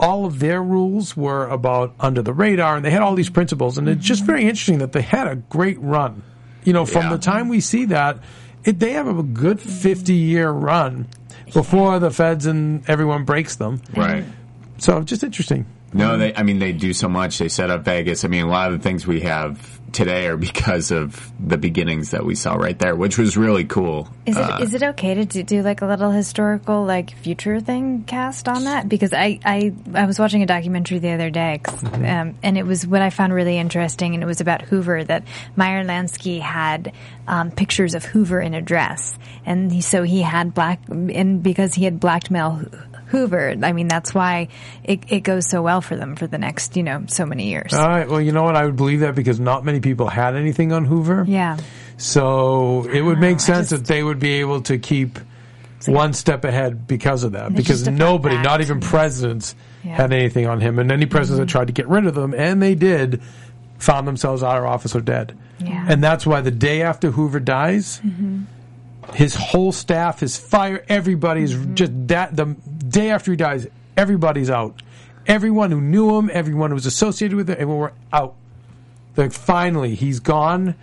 All 0.00 0.26
of 0.26 0.38
their 0.38 0.62
rules 0.62 1.16
were 1.16 1.48
about 1.48 1.94
under 1.98 2.22
the 2.22 2.32
radar, 2.32 2.76
and 2.76 2.84
they 2.84 2.90
had 2.90 3.02
all 3.02 3.16
these 3.16 3.30
principles. 3.30 3.78
And 3.78 3.88
it's 3.88 4.04
just 4.04 4.22
mm-hmm. 4.22 4.26
very 4.26 4.42
interesting 4.42 4.78
that 4.78 4.92
they 4.92 5.02
had 5.02 5.26
a 5.26 5.36
great 5.36 5.80
run. 5.80 6.22
You 6.64 6.72
know, 6.72 6.86
from 6.86 7.04
Yeah. 7.04 7.10
the 7.10 7.18
time 7.18 7.48
we 7.48 7.60
see 7.60 7.86
that, 7.86 8.18
it, 8.64 8.78
they 8.78 8.92
have 8.92 9.06
a 9.06 9.22
good 9.22 9.60
fifty-year 9.60 10.50
run 10.50 11.06
before 11.52 11.98
the 11.98 12.10
feds 12.10 12.46
and 12.46 12.88
everyone 12.88 13.24
breaks 13.24 13.56
them. 13.56 13.80
Right. 13.96 14.24
So 14.78 15.02
just 15.02 15.22
interesting. 15.24 15.66
No, 15.92 16.18
they. 16.18 16.34
I 16.34 16.42
mean, 16.42 16.58
they 16.58 16.72
do 16.72 16.92
so 16.92 17.08
much. 17.08 17.38
They 17.38 17.48
set 17.48 17.70
up 17.70 17.82
Vegas. 17.84 18.24
I 18.24 18.28
mean, 18.28 18.44
a 18.44 18.48
lot 18.48 18.72
of 18.72 18.78
the 18.78 18.82
things 18.82 19.06
we 19.06 19.20
have 19.20 19.78
today 19.90 20.26
are 20.26 20.36
because 20.48 20.90
of 20.90 21.32
the 21.40 21.56
beginnings 21.56 22.10
that 22.10 22.24
we 22.26 22.34
saw 22.34 22.54
right 22.54 22.78
there, 22.78 22.94
which 22.94 23.16
was 23.16 23.38
really 23.38 23.64
cool. 23.64 24.06
Is 24.26 24.36
it 24.36 24.40
Uh, 24.42 24.58
is 24.60 24.74
it 24.74 24.82
okay 24.82 25.14
to 25.14 25.24
do, 25.24 25.42
do 25.42 25.62
like 25.62 25.80
a 25.80 25.86
little 25.86 26.10
historical 26.10 26.84
like 26.84 27.16
future 27.16 27.58
thing 27.60 28.04
cast 28.06 28.48
on 28.48 28.64
that? 28.64 28.86
Because 28.88 29.14
I 29.14 29.38
I, 29.44 29.72
I 29.94 30.04
was 30.04 30.18
watching 30.18 30.42
a 30.42 30.46
documentary 30.46 30.98
the 30.98 31.12
other 31.12 31.30
day, 31.30 31.60
'cause, 31.62 31.82
um, 31.84 32.34
and 32.42 32.58
it 32.58 32.66
was 32.66 32.86
what 32.86 33.00
I 33.00 33.08
found 33.08 33.32
really 33.32 33.56
interesting, 33.56 34.12
and 34.12 34.22
it 34.22 34.26
was 34.26 34.42
about 34.42 34.60
Hoover 34.62 35.02
that 35.04 35.24
Meyer 35.56 35.82
Lansky 35.84 36.38
had 36.40 36.92
um, 37.26 37.50
pictures 37.50 37.94
of 37.94 38.04
Hoover 38.04 38.40
in 38.42 38.52
a 38.52 38.60
dress, 38.60 39.18
and 39.46 39.72
he, 39.72 39.80
so 39.80 40.02
he 40.02 40.20
had 40.20 40.52
black, 40.52 40.80
and 40.90 41.42
because 41.42 41.72
he 41.72 41.84
had 41.84 41.98
blackmail 41.98 42.62
Hoover, 43.08 43.54
I 43.62 43.72
mean 43.72 43.88
that's 43.88 44.14
why 44.14 44.48
it, 44.84 45.00
it 45.08 45.20
goes 45.20 45.48
so 45.48 45.62
well 45.62 45.80
for 45.80 45.96
them 45.96 46.16
for 46.16 46.26
the 46.26 46.38
next 46.38 46.76
you 46.76 46.82
know 46.82 47.04
so 47.08 47.26
many 47.26 47.48
years. 47.48 47.72
All 47.74 47.88
right. 47.88 48.08
Well, 48.08 48.20
you 48.20 48.32
know 48.32 48.42
what? 48.44 48.56
I 48.56 48.64
would 48.64 48.76
believe 48.76 49.00
that 49.00 49.14
because 49.14 49.40
not 49.40 49.64
many 49.64 49.80
people 49.80 50.08
had 50.08 50.36
anything 50.36 50.72
on 50.72 50.84
Hoover. 50.84 51.24
yeah. 51.26 51.58
So 51.96 52.88
it 52.88 53.02
would 53.02 53.18
make 53.18 53.36
I 53.36 53.38
sense 53.38 53.70
just- 53.70 53.82
that 53.82 53.92
they 53.92 54.02
would 54.02 54.20
be 54.20 54.34
able 54.34 54.62
to 54.62 54.78
keep 54.78 55.18
one 55.86 56.12
step 56.12 56.44
ahead 56.44 56.86
because 56.86 57.24
of 57.24 57.32
that. 57.32 57.54
Because 57.54 57.88
nobody, 57.88 58.34
fact. 58.36 58.44
not 58.44 58.60
even 58.60 58.80
presidents, 58.80 59.54
Yeah. 59.84 59.96
had 59.96 60.12
anything 60.12 60.46
on 60.46 60.60
him. 60.60 60.78
And 60.78 60.90
any 60.90 61.06
presidents 61.06 61.38
that 61.38 61.44
mm-hmm. 61.44 61.52
tried 61.52 61.66
to 61.68 61.72
get 61.72 61.88
rid 61.88 62.06
of 62.06 62.14
them, 62.14 62.34
and 62.34 62.60
they 62.60 62.74
did, 62.74 63.22
found 63.78 64.06
themselves 64.06 64.42
out 64.42 64.58
of 64.58 64.64
office 64.64 64.94
or 64.94 65.00
dead. 65.00 65.36
Yeah. 65.58 65.86
And 65.88 66.02
that's 66.02 66.26
why 66.26 66.40
the 66.40 66.50
day 66.50 66.82
after 66.82 67.10
Hoover 67.10 67.40
dies, 67.40 68.00
mm-hmm. 68.04 68.42
his 69.14 69.34
whole 69.34 69.72
staff, 69.72 70.20
his 70.20 70.36
fire, 70.36 70.84
everybody 70.88 71.42
is 71.42 71.54
mm-hmm. 71.54 71.74
just 71.74 71.92
that. 72.08 72.36
The 72.36 72.56
day 72.88 73.10
after 73.10 73.30
he 73.30 73.36
dies, 73.36 73.66
everybody's 73.96 74.50
out. 74.50 74.82
Everyone 75.26 75.70
who 75.70 75.80
knew 75.80 76.16
him, 76.16 76.30
everyone 76.32 76.70
who 76.70 76.74
was 76.74 76.86
associated 76.86 77.36
with 77.36 77.48
him, 77.50 77.56
everyone 77.58 77.78
were 77.78 77.92
out. 78.12 78.34
Like 79.16 79.32
finally, 79.32 79.94
he's 79.94 80.20
gone, 80.20 80.74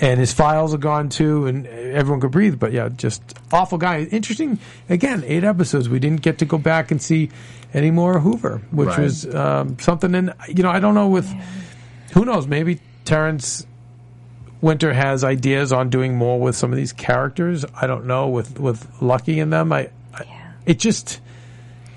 and 0.00 0.20
his 0.20 0.32
files 0.32 0.72
are 0.74 0.78
gone 0.78 1.08
too, 1.08 1.46
and 1.46 1.66
everyone 1.66 2.20
could 2.20 2.30
breathe. 2.30 2.58
But 2.60 2.72
yeah, 2.72 2.90
just 2.90 3.22
awful 3.50 3.78
guy. 3.78 4.02
Interesting. 4.02 4.58
Again, 4.88 5.24
eight 5.26 5.42
episodes. 5.42 5.88
We 5.88 5.98
didn't 5.98 6.22
get 6.22 6.38
to 6.38 6.44
go 6.44 6.58
back 6.58 6.90
and 6.90 7.02
see 7.02 7.30
any 7.74 7.90
more 7.90 8.20
Hoover, 8.20 8.62
which 8.70 8.88
Right. 8.90 8.98
was 9.00 9.34
um, 9.34 9.78
something. 9.80 10.14
And 10.14 10.32
you 10.48 10.62
know, 10.62 10.70
I 10.70 10.80
don't 10.80 10.94
know 10.94 11.08
with 11.08 11.28
who 12.12 12.24
knows. 12.24 12.46
Maybe 12.46 12.80
Terrence 13.04 13.66
Winter 14.60 14.92
has 14.92 15.24
ideas 15.24 15.72
on 15.72 15.88
doing 15.88 16.14
more 16.16 16.38
with 16.38 16.56
some 16.56 16.72
of 16.72 16.76
these 16.76 16.92
characters. 16.92 17.64
I 17.74 17.86
don't 17.86 18.06
know 18.06 18.28
with 18.28 18.60
with 18.60 18.86
Lucky 19.00 19.40
in 19.40 19.50
them. 19.50 19.72
I, 19.72 19.90
I 20.14 20.24
it 20.66 20.78
just 20.78 21.14
you 21.14 21.27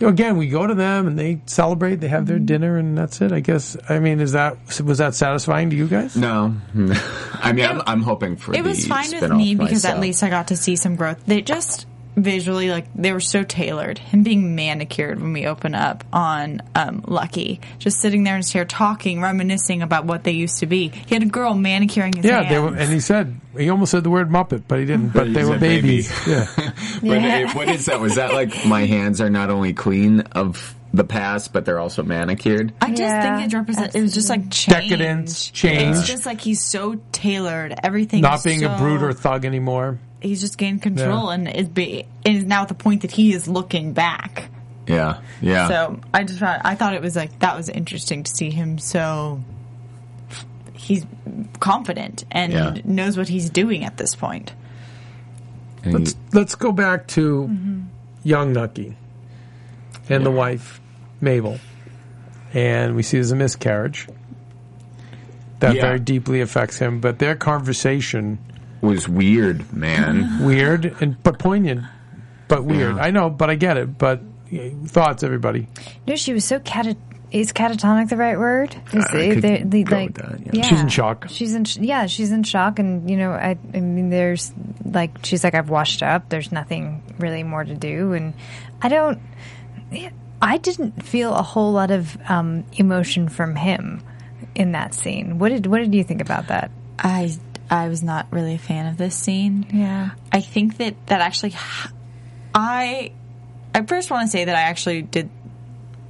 know, 0.07 0.09
again 0.09 0.37
we 0.37 0.47
go 0.49 0.65
to 0.67 0.73
them 0.73 1.07
and 1.07 1.17
they 1.17 1.41
celebrate. 1.45 1.95
They 1.95 2.07
have 2.07 2.25
their 2.25 2.37
Mm-hmm. 2.37 2.45
dinner 2.45 2.77
and 2.77 2.97
that's 2.97 3.21
it. 3.21 3.31
I 3.31 3.39
guess. 3.39 3.77
I 3.89 3.99
mean, 3.99 4.19
is 4.19 4.31
that 4.33 4.57
was 4.81 4.97
that 4.99 5.15
satisfying 5.15 5.69
to 5.71 5.75
you 5.75 5.87
guys? 5.87 6.15
no, 6.15 6.55
I 7.33 7.53
mean, 7.53 7.65
I'm, 7.65 7.81
I'm 7.85 8.01
hoping 8.01 8.35
for. 8.37 8.55
It 8.55 8.63
was 8.63 8.85
fine 8.87 9.11
with 9.11 9.31
me 9.31 9.55
because 9.55 9.83
myself. 9.83 9.95
at 9.95 9.99
least 10.01 10.23
I 10.23 10.29
got 10.29 10.47
to 10.49 10.57
see 10.57 10.75
some 10.75 10.95
growth. 10.95 11.23
They 11.25 11.41
just 11.41 11.87
visually 12.17 12.69
like 12.69 12.85
they 12.93 13.13
were 13.13 13.21
so 13.21 13.41
tailored. 13.41 13.97
Him 13.97 14.21
being 14.23 14.53
manicured 14.53 15.21
when 15.21 15.31
we 15.31 15.45
open 15.47 15.73
up 15.73 16.03
on 16.11 16.61
um, 16.75 17.05
Lucky, 17.07 17.61
just 17.79 18.01
sitting 18.01 18.25
there 18.25 18.35
in 18.35 18.39
his 18.41 18.51
chair 18.51 18.65
talking, 18.65 19.21
reminiscing 19.21 19.81
about 19.81 20.03
what 20.05 20.25
they 20.25 20.33
used 20.33 20.57
to 20.59 20.65
be. 20.65 20.89
He 20.89 21.15
had 21.15 21.23
a 21.23 21.27
girl 21.27 21.53
manicuring 21.53 22.11
his 22.13 22.25
Yeah, 22.25 22.41
hands. 22.43 22.49
they 22.49 22.59
were, 22.59 22.75
and 22.75 22.91
he 22.91 22.99
said 22.99 23.39
he 23.57 23.69
almost 23.69 23.91
said 23.91 24.03
the 24.03 24.09
word 24.09 24.29
Muppet, 24.29 24.63
but 24.67 24.79
he 24.79 24.85
didn't. 24.85 25.13
But 25.13 25.27
He 25.27 25.33
they 25.33 25.45
were 25.45 25.51
said 25.53 25.59
baby. 25.61 25.87
babies. 26.03 26.11
Yeah, 26.27 26.70
But 27.07 27.21
Yeah. 27.21 27.47
uh, 27.49 27.53
what 27.53 27.69
is 27.69 27.85
that? 27.87 27.99
Was 27.99 28.15
that 28.15 28.33
like 28.33 28.65
my 28.65 28.85
hands 28.85 29.21
are 29.21 29.29
not 29.29 29.49
only 29.49 29.73
clean 29.73 30.21
of 30.31 30.75
the 30.93 31.03
past, 31.03 31.53
but 31.53 31.65
they're 31.65 31.79
also 31.79 32.03
manicured? 32.03 32.73
I 32.81 32.89
just 32.89 32.99
Yeah, 33.01 33.37
think 33.37 33.51
it 33.53 33.55
represents. 33.57 33.95
It 33.95 34.01
was 34.01 34.13
just 34.13 34.29
like 34.29 34.49
change. 34.51 34.89
Decadence, 34.89 35.49
change. 35.51 35.97
It's 35.97 36.07
just 36.07 36.25
like 36.25 36.41
he's 36.41 36.61
so 36.63 36.99
tailored. 37.11 37.73
Everything. 37.83 38.21
not 38.21 38.35
is 38.39 38.43
being 38.43 38.63
a 38.63 38.77
so- 38.77 38.83
brute 38.83 39.01
or 39.01 39.13
thug 39.13 39.45
anymore. 39.45 39.99
He's 40.21 40.39
just 40.41 40.57
gained 40.59 40.83
control, 40.83 41.27
Yeah. 41.29 41.33
and 41.33 41.47
is 41.49 41.67
be 41.69 42.05
and 42.25 42.37
is 42.37 42.43
now 42.43 42.61
at 42.61 42.67
the 42.67 42.75
point 42.75 43.01
that 43.01 43.11
he 43.11 43.33
is 43.33 43.47
looking 43.47 43.93
back. 43.93 44.49
Yeah, 44.87 45.17
yeah. 45.41 45.67
So 45.67 45.99
I 46.13 46.23
just 46.23 46.39
found, 46.39 46.61
I 46.65 46.75
thought 46.75 46.93
it 46.93 47.01
was 47.01 47.15
like 47.15 47.39
that 47.39 47.55
was 47.57 47.69
interesting 47.69 48.23
to 48.23 48.31
see 48.31 48.51
him 48.51 48.77
so 48.77 49.41
he's 50.73 51.05
confident 51.59 52.25
and 52.31 52.53
Yeah. 52.53 52.75
knows 52.83 53.17
what 53.17 53.27
he's 53.29 53.49
doing 53.49 53.83
at 53.85 53.97
this 53.97 54.15
point. 54.15 54.53
And 55.83 55.93
Let's 55.93 56.15
let's 56.33 56.55
go 56.55 56.71
back 56.71 57.07
to 57.09 57.49
young 58.23 58.53
Nucky 58.53 58.95
and 60.09 60.25
the 60.25 60.31
wife 60.31 60.79
Mabel, 61.21 61.59
and 62.53 62.95
we 62.95 63.03
see 63.03 63.17
there's 63.17 63.31
a 63.31 63.35
miscarriage 63.35 64.07
that 65.59 65.75
Yeah. 65.75 65.81
very 65.81 65.99
deeply 65.99 66.41
affects 66.41 66.77
him. 66.77 66.99
But 66.99 67.19
their 67.19 67.35
conversation 67.35 68.37
was 68.81 69.07
weird, 69.07 69.71
man. 69.73 70.43
weird 70.45 70.95
and 71.01 71.21
but 71.23 71.39
poignant, 71.39 71.83
but 72.47 72.63
weird. 72.65 72.95
Yeah. 72.97 73.03
I 73.03 73.11
know, 73.11 73.29
but 73.29 73.49
I 73.49 73.55
get 73.55 73.77
it. 73.77 73.97
But 73.97 74.21
thoughts, 74.87 75.23
everybody. 75.23 75.67
No, 76.07 76.15
she 76.15 76.33
was 76.33 76.45
so 76.45 76.59
cata. 76.59 76.95
Is 77.31 77.53
catatonic 77.53 78.09
the 78.09 78.17
right 78.17 78.37
word? 78.37 78.75
Is 78.91 79.05
I 79.13 79.17
it- 79.17 79.33
could 79.35 79.41
the- 79.43 79.63
the, 79.63 79.83
go 79.83 79.95
like, 79.95 80.17
with 80.17 80.43
that, 80.45 80.53
yeah. 80.55 80.63
She's 80.67 80.81
in 80.81 80.87
shock. 80.89 81.27
She's 81.29 81.55
in 81.55 81.63
sh- 81.63 81.77
yeah, 81.77 82.05
she's 82.07 82.31
in 82.31 82.43
shock, 82.43 82.77
and 82.79 83.09
you 83.09 83.15
know, 83.15 83.31
I, 83.31 83.57
I 83.73 83.79
mean, 83.79 84.09
there's 84.09 84.51
like 84.83 85.11
she's 85.25 85.43
like 85.43 85.55
I've 85.55 85.69
washed 85.69 86.03
up. 86.03 86.27
There's 86.29 86.51
nothing 86.51 87.01
really 87.19 87.43
more 87.43 87.63
to 87.63 87.73
do, 87.73 88.11
and 88.13 88.33
I 88.81 88.89
don't. 88.89 89.19
I 90.41 90.57
didn't 90.57 91.03
feel 91.03 91.33
a 91.33 91.41
whole 91.43 91.71
lot 91.71 91.91
of 91.91 92.17
um, 92.29 92.65
emotion 92.73 93.29
from 93.29 93.55
him 93.55 94.03
in 94.55 94.71
that 94.73 94.93
scene. 94.93 95.37
What 95.39 95.49
did 95.49 95.65
What 95.67 95.77
did 95.79 95.93
you 95.93 96.03
think 96.03 96.19
about 96.21 96.47
that? 96.47 96.71
I 96.99 97.33
I 97.69 97.87
was 97.87 98.03
not 98.03 98.27
really 98.31 98.55
a 98.55 98.59
fan 98.59 98.87
of 98.87 98.97
this 98.97 99.15
scene. 99.15 99.65
Yeah. 99.71 100.11
I 100.33 100.41
think 100.41 100.77
that 100.77 100.95
that 101.07 101.21
actually, 101.21 101.53
I 102.53 103.11
I 103.73 103.83
first 103.83 104.11
want 104.11 104.25
to 104.25 104.31
say 104.31 104.45
that 104.45 104.55
I 104.55 104.61
actually 104.61 105.03
did 105.03 105.29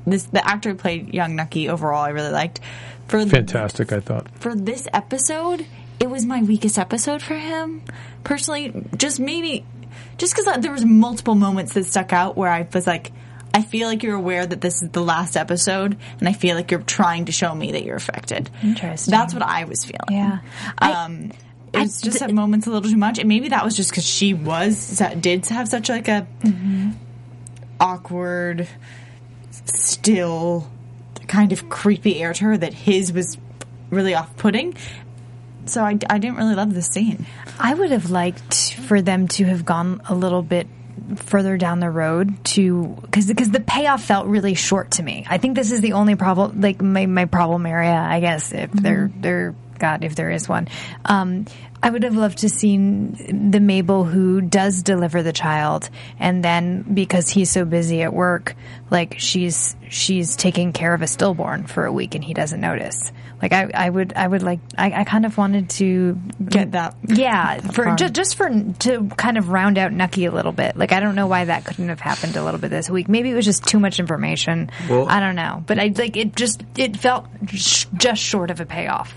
this. 0.05 0.23
The 0.23 0.45
actor 0.47 0.69
who 0.69 0.75
played 0.75 1.13
young 1.13 1.35
Nucky 1.35 1.69
overall, 1.69 2.03
I 2.03 2.09
really 2.09 2.31
liked. 2.31 2.59
For 3.07 3.25
Fantastic, 3.25 3.91
I 3.91 3.99
thought. 3.99 4.27
for 4.39 4.55
this 4.55 4.87
episode, 4.93 5.65
it 5.99 6.09
was 6.09 6.25
my 6.25 6.41
weakest 6.43 6.79
episode 6.79 7.21
for 7.21 7.35
him 7.35 7.81
personally. 8.23 8.73
Just 8.95 9.19
maybe, 9.19 9.65
just 10.17 10.35
because 10.35 10.61
there 10.61 10.71
was 10.71 10.85
multiple 10.85 11.35
moments 11.35 11.73
that 11.73 11.85
stuck 11.85 12.13
out 12.13 12.37
where 12.37 12.49
I 12.49 12.65
was 12.73 12.87
like, 12.87 13.11
I 13.53 13.63
feel 13.63 13.89
like 13.89 14.01
you're 14.01 14.15
aware 14.15 14.45
that 14.45 14.61
this 14.61 14.81
is 14.81 14.89
the 14.91 15.01
last 15.01 15.35
episode, 15.35 15.97
and 16.19 16.29
I 16.29 16.31
feel 16.31 16.55
like 16.55 16.71
you're 16.71 16.81
trying 16.83 17.25
to 17.25 17.33
show 17.33 17.53
me 17.53 17.73
that 17.73 17.83
you're 17.83 17.97
affected. 17.97 18.49
Interesting. 18.63 19.11
That's 19.11 19.33
what 19.33 19.43
I 19.43 19.65
was 19.65 19.83
feeling. 19.83 19.99
Yeah. 20.09 20.39
I- 20.77 20.91
Um, 20.93 21.31
it 21.73 21.79
was 21.79 22.01
I- 22.01 22.05
just 22.05 22.19
th- 22.19 22.29
at 22.29 22.33
moments 22.33 22.65
a 22.67 22.69
little 22.71 22.89
too 22.89 22.95
much, 22.97 23.19
and 23.19 23.27
maybe 23.27 23.49
that 23.49 23.65
was 23.65 23.75
just 23.75 23.89
because 23.89 24.05
she 24.05 24.33
was 24.33 25.01
did 25.19 25.45
have 25.47 25.67
such 25.67 25.89
like 25.89 26.07
a 26.07 26.25
awkward, 27.79 28.67
still 29.65 30.69
kind 31.27 31.51
of 31.53 31.69
creepy 31.69 32.21
air 32.21 32.33
to 32.33 32.43
her 32.43 32.57
that 32.57 32.73
his 32.73 33.13
was 33.13 33.37
really 33.89 34.13
off 34.13 34.35
putting. 34.37 34.75
So 35.65 35.83
I, 35.83 35.97
I 36.09 36.17
didn't 36.17 36.35
really 36.35 36.55
love 36.55 36.73
the 36.73 36.81
scene. 36.81 37.25
I 37.59 37.73
would 37.73 37.91
have 37.91 38.09
liked 38.09 38.73
for 38.73 39.01
them 39.01 39.27
to 39.29 39.45
have 39.45 39.63
gone 39.63 40.01
a 40.09 40.15
little 40.15 40.41
bit 40.41 40.67
further 41.15 41.57
down 41.57 41.79
the 41.79 41.89
road 41.89 42.43
to 42.43 42.97
because 43.01 43.27
because 43.27 43.49
the 43.49 43.59
payoff 43.59 44.03
felt 44.03 44.27
really 44.27 44.55
short 44.55 44.91
to 44.91 45.03
me. 45.03 45.25
I 45.29 45.37
think 45.37 45.55
this 45.55 45.71
is 45.71 45.81
the 45.81 45.93
only 45.93 46.15
problem, 46.15 46.61
like 46.61 46.81
my 46.81 47.05
my 47.05 47.25
problem 47.25 47.65
area, 47.65 47.93
I 47.93 48.19
guess, 48.19 48.51
if 48.51 48.71
there 48.71 49.11
there 49.15 49.55
God 49.79 50.03
if 50.03 50.15
there 50.15 50.31
is 50.31 50.47
one. 50.47 50.67
Um, 51.05 51.45
I 51.83 51.89
would 51.89 52.03
have 52.03 52.15
loved 52.15 52.39
to 52.39 52.49
seen 52.49 53.49
the 53.51 53.59
Mabel 53.59 54.03
who 54.03 54.39
does 54.41 54.83
deliver 54.83 55.23
the 55.23 55.33
child, 55.33 55.89
and 56.19 56.43
then 56.43 56.83
because 56.93 57.27
he's 57.29 57.49
so 57.49 57.65
busy 57.65 58.01
at 58.03 58.13
work, 58.13 58.55
like 58.89 59.15
she's 59.19 59.75
she's 59.89 60.35
taking 60.35 60.73
care 60.73 60.93
of 60.93 61.01
a 61.01 61.07
stillborn 61.07 61.65
for 61.65 61.85
a 61.85 61.91
week 61.91 62.13
and 62.15 62.23
he 62.23 62.33
doesn't 62.33 62.61
notice. 62.61 63.11
Like 63.41 63.53
I, 63.53 63.71
I 63.73 63.89
would 63.89 64.13
I 64.13 64.27
would 64.27 64.43
like 64.43 64.59
I, 64.77 64.91
I 64.91 65.03
kind 65.03 65.25
of 65.25 65.35
wanted 65.35 65.71
to 65.71 66.19
Get 66.47 66.73
that. 66.73 66.95
yeah, 67.07 67.57
for 67.73 67.95
just 67.95 68.13
just 68.13 68.35
for 68.35 68.49
to 68.79 69.07
kind 69.17 69.39
of 69.39 69.49
round 69.49 69.79
out 69.79 69.91
Nucky 69.91 70.25
a 70.25 70.31
little 70.31 70.51
bit. 70.51 70.77
Like 70.77 70.91
I 70.91 70.99
don't 70.99 71.15
know 71.15 71.25
why 71.25 71.45
that 71.45 71.65
couldn't 71.65 71.89
have 71.89 71.99
happened 71.99 72.35
a 72.35 72.43
little 72.43 72.59
bit 72.59 72.69
this 72.69 72.87
week. 72.91 73.09
Maybe 73.09 73.31
it 73.31 73.33
was 73.33 73.45
just 73.45 73.65
too 73.65 73.79
much 73.79 73.99
information. 73.99 74.69
Well- 74.87 75.07
I 75.09 75.19
don't 75.19 75.35
know, 75.35 75.63
but 75.65 75.79
I 75.79 75.91
like 75.97 76.15
it. 76.17 76.35
Just 76.35 76.63
it 76.77 76.95
felt 76.97 77.25
sh- 77.47 77.85
just 77.95 78.21
short 78.21 78.51
of 78.51 78.59
a 78.59 78.65
payoff. 78.67 79.11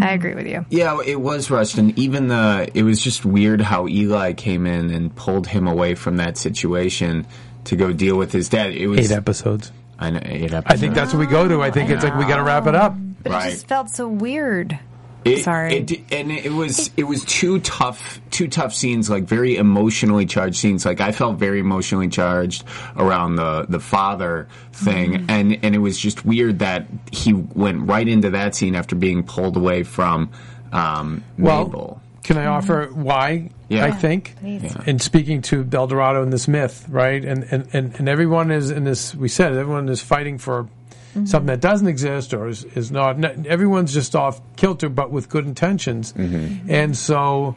I 0.00 0.12
agree 0.12 0.34
with 0.34 0.46
you. 0.46 0.64
Yeah, 0.70 0.98
it 1.04 1.20
was 1.20 1.50
rushed, 1.50 1.78
and 1.78 1.98
even 1.98 2.28
the 2.28 2.68
it 2.74 2.82
was 2.82 3.00
just 3.00 3.24
weird 3.24 3.60
how 3.60 3.88
Eli 3.88 4.32
came 4.32 4.66
in 4.66 4.90
and 4.90 5.14
pulled 5.14 5.46
him 5.46 5.66
away 5.66 5.94
from 5.94 6.16
that 6.18 6.36
situation 6.36 7.26
to 7.64 7.76
go 7.76 7.92
deal 7.92 8.16
with 8.16 8.32
his 8.32 8.48
dad. 8.48 8.72
It 8.72 8.86
was 8.88 9.10
Eight 9.10 9.16
episodes. 9.16 9.70
I 9.98 10.10
know 10.10 10.20
eight 10.24 10.52
episodes. 10.52 10.64
I 10.66 10.76
think 10.76 10.94
that's 10.94 11.12
what 11.12 11.20
we 11.20 11.26
go 11.26 11.46
to. 11.46 11.62
I 11.62 11.70
think 11.70 11.90
it's 11.90 12.02
like 12.02 12.16
we 12.16 12.24
got 12.24 12.36
to 12.36 12.42
wrap 12.42 12.66
it 12.66 12.74
up. 12.74 12.94
But 13.22 13.32
Right. 13.32 13.48
it 13.48 13.50
just 13.52 13.68
felt 13.68 13.88
so 13.90 14.08
weird. 14.08 14.78
It, 15.24 15.44
Sorry. 15.44 15.76
It, 15.76 16.12
and 16.12 16.32
it 16.32 16.52
was 16.52 16.90
it 16.96 17.04
was 17.04 17.24
two 17.24 17.60
tough 17.60 18.20
two 18.30 18.48
tough 18.48 18.74
scenes, 18.74 19.08
like 19.08 19.24
very 19.24 19.56
emotionally 19.56 20.26
charged 20.26 20.56
scenes. 20.56 20.84
Like 20.84 21.00
I 21.00 21.12
felt 21.12 21.38
very 21.38 21.60
emotionally 21.60 22.08
charged 22.08 22.64
around 22.96 23.36
the 23.36 23.66
the 23.68 23.78
father 23.80 24.48
thing, 24.72 25.12
Mm-hmm. 25.12 25.30
and 25.30 25.58
and 25.64 25.74
it 25.74 25.78
was 25.78 25.96
just 25.98 26.24
weird 26.24 26.58
that 26.58 26.86
he 27.12 27.32
went 27.32 27.88
right 27.88 28.06
into 28.08 28.30
that 28.30 28.54
scene 28.56 28.74
after 28.74 28.96
being 28.96 29.22
pulled 29.22 29.56
away 29.56 29.82
from 29.84 30.30
um, 30.72 31.22
Well, 31.38 31.66
Mabel. 31.66 32.02
can 32.24 32.38
I 32.38 32.46
offer 32.46 32.86
why? 32.92 33.50
Yeah. 33.68 33.86
I 33.86 33.90
think, 33.90 34.34
Please. 34.40 34.62
Yeah. 34.64 34.82
and 34.86 35.00
speaking 35.00 35.40
to 35.42 35.66
El 35.72 35.86
Dorado 35.86 36.22
and 36.22 36.30
this 36.32 36.46
myth, 36.46 36.84
right? 36.90 37.24
And, 37.24 37.44
and 37.50 37.68
and 37.72 37.94
and 37.98 38.08
everyone 38.08 38.50
is 38.50 38.70
in 38.70 38.84
this. 38.84 39.14
We 39.14 39.28
said 39.28 39.54
everyone 39.54 39.88
is 39.88 40.02
fighting 40.02 40.36
for 40.38 40.68
Mm-hmm. 41.12 41.26
something 41.26 41.46
that 41.48 41.60
doesn't 41.60 41.86
exist 41.88 42.32
or 42.32 42.48
is, 42.48 42.64
is 42.64 42.90
not. 42.90 43.18
no- 43.18 43.34
Everyone's 43.46 43.92
just 43.92 44.16
off 44.16 44.40
kilter, 44.56 44.88
but 44.88 45.10
with 45.10 45.28
good 45.28 45.46
intentions. 45.46 46.12
Mm-hmm. 46.14 46.34
Mm-hmm. 46.34 46.70
And 46.70 46.96
so 46.96 47.56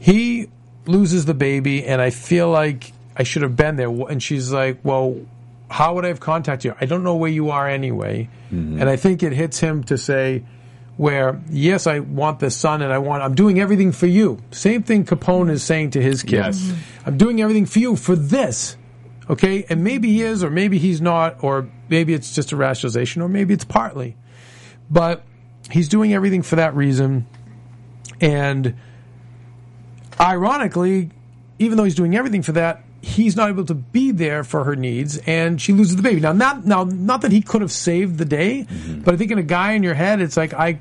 he 0.00 0.48
loses 0.86 1.24
the 1.26 1.34
baby, 1.34 1.84
and 1.84 2.00
I 2.00 2.10
feel 2.10 2.48
like 2.50 2.92
I 3.16 3.22
should 3.22 3.42
have 3.42 3.56
been 3.56 3.76
there. 3.76 3.88
And 3.90 4.22
she's 4.22 4.52
like, 4.52 4.78
"Well, 4.82 5.16
how 5.70 5.94
would 5.94 6.04
I 6.04 6.08
have 6.08 6.20
contacted 6.20 6.64
you? 6.70 6.74
I 6.80 6.86
don't 6.86 7.02
know 7.04 7.16
where 7.16 7.30
you 7.30 7.50
are 7.50 7.68
anyway." 7.68 8.28
And 8.50 8.88
I 8.88 8.96
think 8.96 9.22
it 9.22 9.32
hits 9.32 9.58
him 9.60 9.84
to 9.84 9.98
say, 9.98 10.42
"Where 10.96 11.38
yes, 11.50 11.86
I 11.86 11.98
want 11.98 12.40
the 12.40 12.50
son, 12.50 12.80
and 12.80 12.90
I 12.92 12.98
want. 12.98 13.22
I'm 13.22 13.34
doing 13.34 13.60
everything 13.60 13.92
for 13.92 14.06
you." 14.06 14.38
Same 14.52 14.82
thing 14.82 15.04
Capone 15.04 15.50
is 15.50 15.62
saying 15.62 15.90
to 15.90 16.00
his 16.02 16.22
kids. 16.22 16.66
Yes. 16.70 16.78
I'm 17.04 17.18
doing 17.18 17.42
everything 17.42 17.66
for 17.66 17.78
you 17.80 17.96
for 17.96 18.16
this. 18.16 18.76
Okay, 19.30 19.66
and 19.68 19.84
maybe 19.84 20.08
he 20.08 20.22
is, 20.22 20.42
or 20.42 20.50
maybe 20.50 20.78
he's 20.78 21.00
not, 21.00 21.44
or 21.44 21.68
maybe 21.88 22.14
it's 22.14 22.34
just 22.34 22.52
a 22.52 22.56
rationalization, 22.56 23.20
or 23.20 23.28
maybe 23.28 23.52
it's 23.52 23.64
partly. 23.64 24.16
But 24.90 25.22
he's 25.70 25.88
doing 25.88 26.14
everything 26.14 26.42
for 26.42 26.56
that 26.56 26.74
reason. 26.74 27.26
And 28.20 28.74
ironically, 30.18 31.10
even 31.58 31.76
though 31.76 31.84
he's 31.84 31.94
doing 31.94 32.16
everything 32.16 32.42
for 32.42 32.52
that, 32.52 32.82
he's 33.02 33.36
not 33.36 33.48
able 33.48 33.64
to 33.66 33.74
be 33.74 34.10
there 34.10 34.44
for 34.44 34.64
her 34.64 34.76
needs, 34.76 35.18
and 35.18 35.60
she 35.60 35.72
loses 35.72 35.96
the 35.96 36.02
baby. 36.02 36.20
Now, 36.20 36.32
not 36.32 36.64
now, 36.64 36.84
not 36.84 37.20
that 37.20 37.32
he 37.32 37.42
could 37.42 37.60
have 37.60 37.72
saved 37.72 38.18
the 38.18 38.24
day, 38.24 38.66
mm-hmm. 38.68 39.00
but 39.00 39.14
I 39.14 39.16
think 39.16 39.30
in 39.30 39.38
a 39.38 39.42
guy 39.42 39.72
in 39.72 39.82
your 39.82 39.94
head, 39.94 40.20
it's 40.20 40.36
like 40.36 40.54
I, 40.54 40.80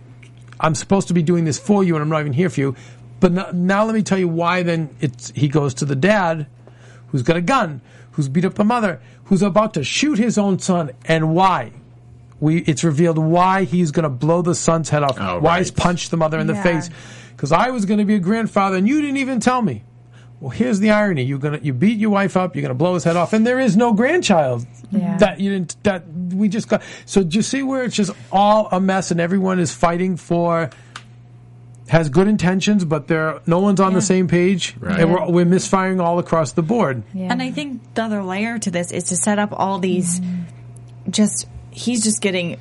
I'm 0.60 0.76
supposed 0.76 1.10
to 1.10 1.14
be 1.14 1.24
doing 1.24 1.46
this 1.46 1.60
for 1.60 1.84
you, 1.84 1.96
and 1.96 2.02
I'm 2.02 2.10
not 2.10 2.22
even 2.22 2.34
here 2.34 2.50
for 2.50 2.60
you. 2.60 2.76
But 3.20 3.32
now, 3.32 3.50
now 3.54 3.86
let 3.86 3.94
me 3.94 4.04
tell 4.04 4.18
you 4.18 4.28
why. 4.28 4.64
Then 4.64 4.96
it's 5.00 5.32
he 5.32 5.48
goes 5.48 5.76
to 5.76 5.86
the 5.86 5.96
dad, 5.96 6.48
who's 7.08 7.24
got 7.24 7.36
a 7.36 7.42
gun, 7.42 7.82
who's 8.18 8.28
beat 8.28 8.44
up 8.46 8.56
the 8.56 8.66
mother, 8.66 9.00
who's 9.26 9.44
about 9.44 9.76
to 9.76 9.84
shoot 9.84 10.18
his 10.18 10.40
own 10.40 10.58
son, 10.58 10.90
and 11.06 11.36
why. 11.36 11.72
We, 12.40 12.58
it's 12.62 12.84
revealed 12.84 13.20
why 13.20 13.64
he's 13.64 13.92
going 13.92 14.04
to 14.04 14.10
blow 14.10 14.42
the 14.42 14.56
son's 14.56 14.90
head 14.90 15.04
off. 15.04 15.18
Oh, 15.20 15.38
why 15.40 15.60
he's 15.60 15.70
punched 15.70 16.10
the 16.10 16.18
mother 16.18 16.40
in 16.40 16.48
the 16.48 16.56
face. 16.56 16.90
Because 17.36 17.52
I 17.52 17.70
was 17.70 17.86
going 17.86 18.00
to 18.00 18.06
be 18.06 18.16
a 18.16 18.20
grandfather, 18.20 18.76
and 18.76 18.88
you 18.88 19.02
didn't 19.02 19.18
even 19.18 19.40
tell 19.40 19.62
me. 19.62 19.84
Well, 20.40 20.50
here's 20.50 20.80
the 20.80 20.92
irony: 20.92 21.24
you're 21.24 21.40
gonna 21.40 21.60
you 21.64 21.74
beat 21.74 21.98
your 21.98 22.12
wife 22.12 22.38
up, 22.38 22.56
you're 22.56 22.62
gonna 22.62 22.76
blow 22.76 22.94
his 22.94 23.04
head 23.04 23.16
off, 23.16 23.34
and 23.34 23.46
there 23.46 23.60
is 23.60 23.76
no 23.76 23.94
grandchild. 23.94 24.68
Yeah. 24.92 25.18
That 25.18 25.40
you 25.40 25.50
didn't. 25.52 25.84
That 25.84 26.08
we 26.08 26.48
just 26.48 26.68
got. 26.68 26.84
So 27.08 27.24
do 27.24 27.38
you 27.38 27.42
see 27.42 27.64
where 27.64 27.84
it's 27.84 27.96
just 27.96 28.12
all 28.32 28.68
a 28.72 28.80
mess, 28.80 29.10
and 29.10 29.20
everyone 29.20 29.58
is 29.58 29.74
fighting 29.74 30.16
for 30.16 30.70
has 31.90 32.10
good 32.10 32.28
intentions, 32.28 32.84
but 32.86 33.08
there 33.08 33.40
no 33.46 33.60
one's 33.60 33.80
on 33.80 33.94
the 33.94 34.02
same 34.02 34.28
page, 34.28 34.76
Right. 34.80 35.00
and 35.00 35.12
we're, 35.12 35.30
we're 35.30 35.46
misfiring 35.46 36.00
all 36.00 36.20
across 36.20 36.52
the 36.52 36.62
board. 36.62 37.04
Yeah. 37.14 37.32
And 37.32 37.42
I 37.42 37.52
think 37.52 37.94
the 37.94 38.04
other 38.04 38.24
layer 38.24 38.60
to 38.60 38.72
this 38.72 38.92
is 38.92 39.06
to 39.06 39.16
set 39.16 39.40
up 39.40 39.50
all 39.54 39.80
these 39.80 40.20
mm-hmm. 40.20 41.12
just 41.12 41.48
he's 41.72 42.04
just 42.04 42.22
getting 42.22 42.58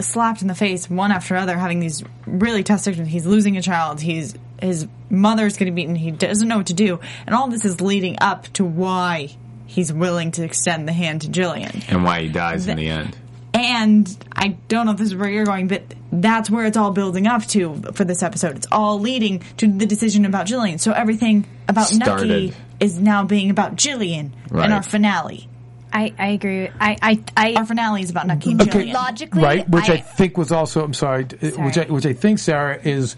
slapped 0.00 0.42
in 0.42 0.48
the 0.48 0.54
face 0.54 0.88
one 0.88 1.12
after 1.12 1.34
another, 1.34 1.56
having 1.56 1.80
these 1.80 2.02
really 2.26 2.62
tough 2.62 2.80
situations. 2.80 3.12
He's 3.12 3.26
losing 3.26 3.56
a 3.56 3.62
child. 3.62 4.00
He's 4.00 4.34
his 4.60 4.86
mother's 5.10 5.56
getting 5.56 5.74
beaten. 5.74 5.96
He 5.96 6.12
doesn't 6.12 6.46
know 6.46 6.58
what 6.58 6.66
to 6.68 6.74
do, 6.74 7.00
and 7.26 7.34
all 7.34 7.48
this 7.48 7.64
is 7.64 7.80
leading 7.80 8.16
up 8.20 8.44
to 8.54 8.64
why 8.64 9.30
he's 9.66 9.92
willing 9.92 10.30
to 10.32 10.44
extend 10.44 10.86
the 10.86 10.92
hand 10.92 11.22
to 11.22 11.28
Gillian. 11.28 11.82
and 11.88 12.04
why 12.04 12.22
he 12.22 12.28
dies 12.28 12.68
in 12.68 12.76
the 12.76 12.88
end. 12.88 13.16
And 13.54 14.08
I 14.34 14.56
don't 14.68 14.86
know 14.86 14.92
if 14.92 14.98
this 14.98 15.08
is 15.08 15.14
where 15.14 15.28
you're 15.28 15.44
going, 15.44 15.68
but 15.68 15.82
that's 16.10 16.48
where 16.50 16.64
it's 16.64 16.76
all 16.76 16.90
building 16.90 17.26
up 17.26 17.44
to 17.48 17.74
for 17.92 18.04
this 18.04 18.22
episode. 18.22 18.56
It's 18.56 18.66
all 18.72 18.98
leading 18.98 19.40
to 19.58 19.66
the 19.68 19.84
decision 19.86 20.24
about 20.24 20.46
Gillian. 20.46 20.78
So 20.78 20.92
everything 20.92 21.46
about 21.68 21.88
Started. 21.88 22.28
Nucky 22.28 22.54
is 22.80 22.98
now 22.98 23.24
being 23.24 23.50
about 23.50 23.76
Gillian 23.76 24.34
Right. 24.50 24.66
in 24.66 24.72
our 24.72 24.82
finale. 24.82 25.48
I, 25.92 26.14
I 26.18 26.28
agree. 26.28 26.68
I, 26.80 26.96
I, 27.02 27.24
I 27.36 27.54
Our 27.54 27.66
finale 27.66 28.00
is 28.02 28.08
about 28.08 28.26
Nucky 28.26 28.52
and 28.52 28.62
Okay. 28.62 28.70
Gillian. 28.70 28.94
logically, 28.94 29.42
right? 29.42 29.68
Which 29.68 29.90
I, 29.90 29.94
I, 29.94 29.96
think 29.98 30.38
was 30.38 30.50
also, 30.50 30.82
I'm 30.82 30.94
sorry, 30.94 31.24
uh, 31.24 31.26
which 31.48 31.52
I, 31.56 31.70
Sorry. 31.70 31.90
which 31.90 32.06
I 32.06 32.14
think 32.14 32.38
Sara 32.38 32.80
is 32.82 33.14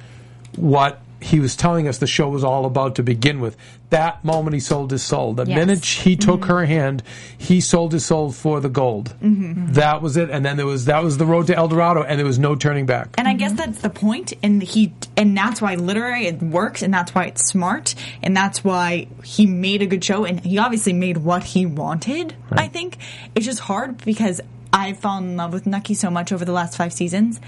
what 0.57 1.01
he 1.25 1.41
was 1.41 1.57
telling 1.57 1.89
us 1.89 1.97
the 1.99 2.07
show 2.07 2.29
was 2.29 2.45
all 2.45 2.67
about 2.67 2.97
to 2.97 3.03
begin 3.03 3.41
with. 3.41 3.57
That 3.89 4.23
moment 4.25 4.53
he 4.53 4.61
sold 4.61 4.91
his 4.91 5.03
soul. 5.03 5.33
The 5.33 5.47
Yes. 5.47 5.57
minute 5.57 5.85
he 5.85 6.17
took 6.17 6.41
mm-hmm. 6.43 6.51
her 6.51 6.67
hand, 6.67 7.03
he 7.39 7.63
sold 7.63 7.93
his 7.93 8.05
soul 8.05 8.31
for 8.31 8.61
the 8.61 8.69
gold. 8.69 9.15
Mm-hmm. 9.23 9.73
That 9.73 10.03
was 10.03 10.19
it. 10.19 10.29
And 10.29 10.45
then 10.45 10.59
there 10.59 10.67
was 10.67 10.85
that 10.85 11.03
was 11.03 11.17
the 11.17 11.25
road 11.25 11.47
to 11.47 11.57
El 11.57 11.69
Dorado, 11.69 12.03
and 12.03 12.19
there 12.19 12.27
was 12.27 12.39
no 12.39 12.55
turning 12.55 12.85
back. 12.85 13.15
And 13.17 13.27
I 13.27 13.33
guess 13.33 13.53
mm-hmm. 13.53 13.57
that's 13.57 13.81
the 13.81 13.89
point, 13.89 14.35
and 14.43 14.63
he, 14.63 14.93
and 15.17 15.35
that's 15.35 15.63
why 15.63 15.77
literary 15.77 16.27
it 16.27 16.43
works, 16.43 16.83
and 16.83 16.93
that's 16.93 17.15
why 17.15 17.25
it's 17.25 17.47
smart, 17.47 17.95
and 18.23 18.37
that's 18.37 18.63
why 18.63 19.07
he 19.25 19.47
made 19.47 19.81
a 19.81 19.87
good 19.87 20.05
show, 20.05 20.27
and 20.27 20.41
he 20.45 20.59
obviously 20.59 20.93
made 20.93 21.17
what 21.17 21.43
he 21.43 21.65
wanted. 21.65 22.37
I 22.53 22.69
think 22.69 22.99
it's 23.35 23.47
just 23.47 23.61
hard 23.61 24.05
because 24.05 24.43
I've 24.75 24.99
fallen 24.99 25.25
in 25.25 25.37
love 25.39 25.55
with 25.55 25.67
Nucky 25.67 25.95
so 25.95 26.11
much 26.11 26.33
over 26.33 26.45
the 26.45 26.53
last 26.53 26.77
five 26.77 26.93
seasons 26.93 27.41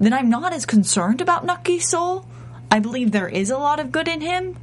that 0.00 0.12
I'm 0.12 0.28
not 0.28 0.52
as 0.52 0.66
concerned 0.66 1.22
about 1.22 1.46
Nucky's 1.46 1.88
soul. 1.88 2.26
I 2.72 2.78
believe 2.80 3.12
there 3.12 3.28
is 3.28 3.50
a 3.50 3.58
lot 3.58 3.78
of 3.80 3.92
good 3.92 4.08
in 4.08 4.20
him. 4.22 4.56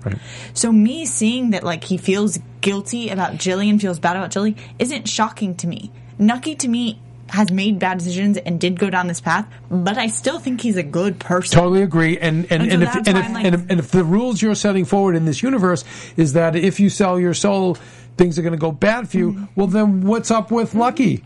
So 0.53 0.71
me 0.71 1.05
seeing 1.05 1.51
that 1.51 1.63
like 1.63 1.83
he 1.83 1.97
feels 1.97 2.39
guilty 2.59 3.09
about 3.09 3.37
Gillian, 3.37 3.77
feels 3.79 3.99
bad 3.99 4.15
about 4.17 4.31
Gillian, 4.31 4.55
isn't 4.79 5.07
shocking 5.07 5.55
to 5.57 5.67
me. 5.67 5.91
Nucky 6.17 6.55
to 6.55 6.67
me 6.67 6.99
has 7.29 7.51
made 7.51 7.77
bad 7.77 7.99
decisions 7.99 8.37
and 8.37 8.59
did 8.59 8.79
go 8.79 8.89
down 8.89 9.05
this 9.05 9.21
path, 9.21 9.47
but 9.69 9.99
I 9.99 10.07
still 10.07 10.39
think 10.39 10.61
he's 10.61 10.77
a 10.77 10.83
good 10.83 11.19
person. 11.19 11.59
Totally 11.59 11.83
agree. 11.83 12.17
And 12.17 12.47
and, 12.51 12.63
And 12.63 12.83
and, 12.83 12.91
so 12.91 12.99
if, 12.99 13.07
and, 13.07 13.17
if, 13.19 13.31
like- 13.31 13.45
and, 13.45 13.55
if, 13.55 13.61
and 13.69 13.79
if 13.79 13.91
the 13.91 14.03
rules 14.03 14.41
you're 14.41 14.55
setting 14.55 14.85
forward 14.85 15.15
in 15.15 15.25
this 15.25 15.43
universe 15.43 15.83
is 16.17 16.33
that 16.33 16.55
if 16.55 16.79
you 16.79 16.89
sell 16.89 17.19
your 17.19 17.35
soul, 17.35 17.77
things 18.17 18.39
are 18.39 18.41
going 18.41 18.53
to 18.53 18.57
go 18.59 18.71
bad 18.71 19.07
for 19.09 19.17
you, 19.17 19.33
Mm-hmm. 19.33 19.45
well, 19.55 19.67
then 19.67 20.01
what's 20.01 20.31
up 20.31 20.49
with 20.49 20.73
Lucky? 20.73 21.23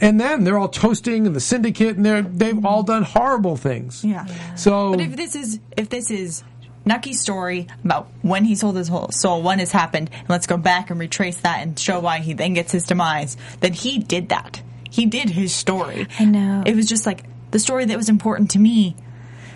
And 0.00 0.18
then 0.20 0.44
they're 0.44 0.58
all 0.58 0.68
toasting 0.68 1.26
and 1.26 1.36
the 1.36 1.40
syndicate, 1.40 1.96
and 1.96 2.04
they're 2.04 2.22
they've 2.22 2.64
all 2.64 2.82
done 2.82 3.02
horrible 3.02 3.56
things. 3.56 4.04
Yeah. 4.04 4.26
So 4.54 4.92
But 4.92 5.00
if 5.00 5.16
this 5.16 5.34
is 5.34 5.60
if 5.76 5.90
this 5.90 6.10
is 6.10 6.42
Nucky's 6.84 7.20
story 7.20 7.66
about 7.84 8.08
when 8.22 8.44
he 8.44 8.54
sold 8.54 8.76
his 8.76 8.88
whole 8.88 9.10
soul, 9.10 9.42
when 9.42 9.60
it's 9.60 9.72
happened, 9.72 10.10
and 10.12 10.30
let's 10.30 10.46
go 10.46 10.56
back 10.56 10.90
and 10.90 10.98
retrace 10.98 11.38
that 11.40 11.60
and 11.62 11.78
show 11.78 12.00
why 12.00 12.18
he 12.18 12.32
then 12.32 12.54
gets 12.54 12.72
his 12.72 12.84
demise, 12.84 13.36
then 13.60 13.72
he 13.72 13.98
did 13.98 14.30
that. 14.30 14.62
He 14.90 15.06
did 15.06 15.30
his 15.30 15.54
story. 15.54 16.08
I 16.18 16.24
know. 16.24 16.62
It 16.66 16.74
was 16.74 16.86
just 16.86 17.06
like 17.06 17.24
the 17.50 17.58
story 17.58 17.84
that 17.86 17.96
was 17.96 18.08
important 18.08 18.52
to 18.52 18.58
me 18.58 18.96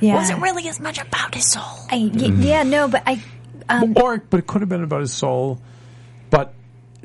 yeah. 0.01 0.15
wasn't 0.15 0.43
really 0.43 0.69
as 0.69 0.81
much 0.81 0.99
about 0.99 1.35
his 1.35 1.51
soul. 1.51 1.63
I, 1.91 2.11
y- 2.13 2.33
yeah, 2.39 2.63
no, 2.63 2.89
but 2.89 3.03
I, 3.07 3.23
um, 3.69 3.95
or 3.97 4.19
but 4.19 4.39
it 4.39 4.47
could 4.47 4.63
have 4.63 4.69
been 4.69 4.83
about 4.83 5.01
his 5.01 5.13
soul. 5.13 5.61
But 6.31 6.55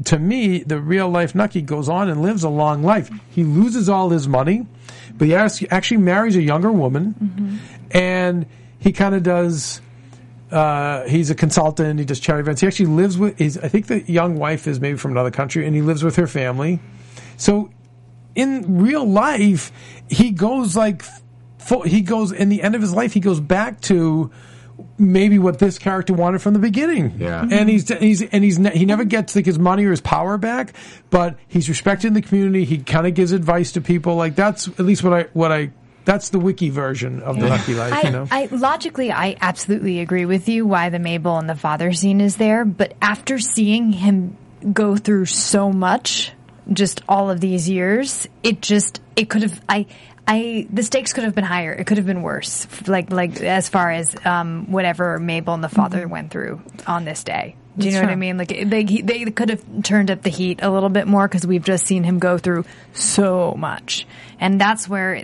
to 0.06 0.20
me, 0.20 0.60
the 0.60 0.80
real 0.80 1.10
life 1.10 1.36
Nucky 1.36 1.62
goes 1.62 1.89
on 1.89 2.10
and 2.10 2.22
lives 2.22 2.43
a 2.43 2.50
long 2.50 2.84
life. 2.84 3.10
He 3.30 3.43
loses 3.43 3.89
all 3.89 4.10
his 4.10 4.28
money, 4.28 4.68
but 5.18 5.28
he 5.28 5.36
actually 5.36 5.97
marries 5.97 6.36
a 6.36 6.41
younger 6.41 6.72
woman, 6.72 7.60
and 7.91 8.45
he 8.80 8.91
kind 8.91 9.16
of 9.16 9.24
does. 9.24 9.82
Uh, 10.52 11.08
he's 11.08 11.30
a 11.30 11.36
consultant. 11.36 12.00
He 12.00 12.06
does 12.06 12.20
charity 12.20 12.41
events. 12.41 12.62
He 12.62 12.68
actually 12.68 12.88
lives 12.88 13.18
with 13.18 13.38
his. 13.38 13.58
I 13.58 13.68
think 13.68 13.88
the 13.88 14.02
young 14.12 14.38
wife 14.38 14.68
is 14.68 14.80
maybe 14.80 14.97
from 14.97 15.12
another 15.12 15.32
country, 15.32 15.66
and 15.66 15.76
he 15.76 15.82
lives 15.82 16.04
with 16.04 16.16
her 16.16 16.28
family. 16.28 16.80
So, 17.38 17.70
in 18.36 18.80
real 18.80 19.06
life, 19.06 19.72
he 20.10 20.32
goes 20.32 20.76
like, 20.76 21.04
full, 21.60 21.84
he 21.84 22.02
goes 22.02 22.32
in 22.32 22.50
the 22.50 22.64
end 22.64 22.76
of 22.76 22.82
his 22.82 22.93
life. 22.93 23.14
He 23.14 23.20
goes 23.20 23.39
back 23.39 23.82
to 23.82 24.32
maybe 24.98 25.40
what 25.40 25.60
this 25.60 25.78
character 25.78 26.14
wanted 26.14 26.42
from 26.42 26.54
the 26.54 26.60
beginning. 26.60 27.16
Yeah. 27.20 27.46
and 27.50 27.70
he's 27.70 27.90
he's 27.90 28.22
and 28.22 28.44
he's 28.44 28.60
ne- 28.60 28.78
he 28.78 28.86
never 28.86 29.04
gets 29.04 29.36
like 29.36 29.46
his 29.46 29.60
money 29.60 29.86
or 29.86 29.92
his 29.92 30.02
power 30.02 30.38
back, 30.38 30.74
but 31.10 31.38
he's 31.48 31.70
respected 31.70 32.08
in 32.08 32.14
the 32.14 32.22
community. 32.22 32.66
He 32.66 32.80
kind 32.80 33.08
of 33.08 33.14
gives 33.14 33.32
advice 33.32 33.74
to 33.74 33.82
people. 33.82 34.16
Like 34.16 34.36
that's 34.36 34.68
at 34.68 34.80
least 34.80 35.04
what 35.04 35.14
I 35.14 35.24
what 35.34 35.52
I. 35.52 35.72
That's 36.06 36.30
the 36.30 36.40
wiki 36.40 36.70
version 36.70 37.22
of 37.22 37.40
the 37.40 37.50
Nucky 37.50 37.76
Life, 37.76 37.94
I, 37.94 38.02
you 38.02 38.12
know. 38.12 38.28
I 38.32 38.48
logically, 38.52 39.12
I 39.12 39.36
absolutely 39.40 40.00
agree 40.00 40.26
with 40.26 40.50
you 40.50 40.66
why 40.66 40.90
the 40.90 40.98
Mabel 40.98 41.38
and 41.38 41.48
the 41.48 41.56
father 41.56 41.94
scene 41.94 42.20
is 42.20 42.38
there. 42.38 42.66
But 42.66 42.96
after 43.00 43.38
seeing 43.38 43.92
him 43.92 44.36
go 44.74 44.96
through 44.96 45.26
so 45.26 45.72
much, 45.72 46.32
just 46.72 47.02
all 47.08 47.30
of 47.30 47.40
these 47.42 47.70
years, 47.70 48.28
it 48.42 48.62
just 48.62 49.02
it 49.16 49.30
could 49.30 49.44
have 49.44 49.62
I. 49.70 49.86
I 50.30 50.68
the 50.72 50.84
stakes 50.84 51.12
could 51.12 51.24
have 51.24 51.34
been 51.34 51.44
higher. 51.44 51.74
It 51.74 51.88
could 51.88 51.98
have 51.98 52.06
been 52.06 52.22
worse. 52.22 52.68
Like 52.88 53.12
like 53.12 53.42
as 53.42 53.68
far 53.68 53.90
as 53.90 54.16
um, 54.26 54.72
whatever 54.72 55.18
Mabel 55.18 55.56
and 55.56 55.64
the 55.64 55.70
father 55.70 56.08
went 56.08 56.30
through 56.30 56.62
on 56.86 57.04
this 57.04 57.24
day. 57.24 57.56
Do 57.78 57.86
you 57.86 57.92
That's 57.92 58.02
know 58.02 58.08
what 58.10 58.12
I 58.12 58.16
mean? 58.16 58.38
Like 58.38 58.50
they 58.50 58.84
they 58.84 59.26
could 59.26 59.50
have 59.50 59.64
turned 59.84 60.12
up 60.12 60.22
the 60.22 60.30
heat 60.30 60.60
a 60.62 60.70
little 60.70 60.90
bit 60.90 61.08
more 61.08 61.28
because 61.28 61.48
we've 61.48 61.64
just 61.64 61.88
seen 61.88 62.04
him 62.04 62.20
go 62.20 62.38
through 62.38 62.66
so 62.94 63.56
much, 63.58 64.06
and 64.40 64.62
that's 64.62 64.88
where 64.88 65.16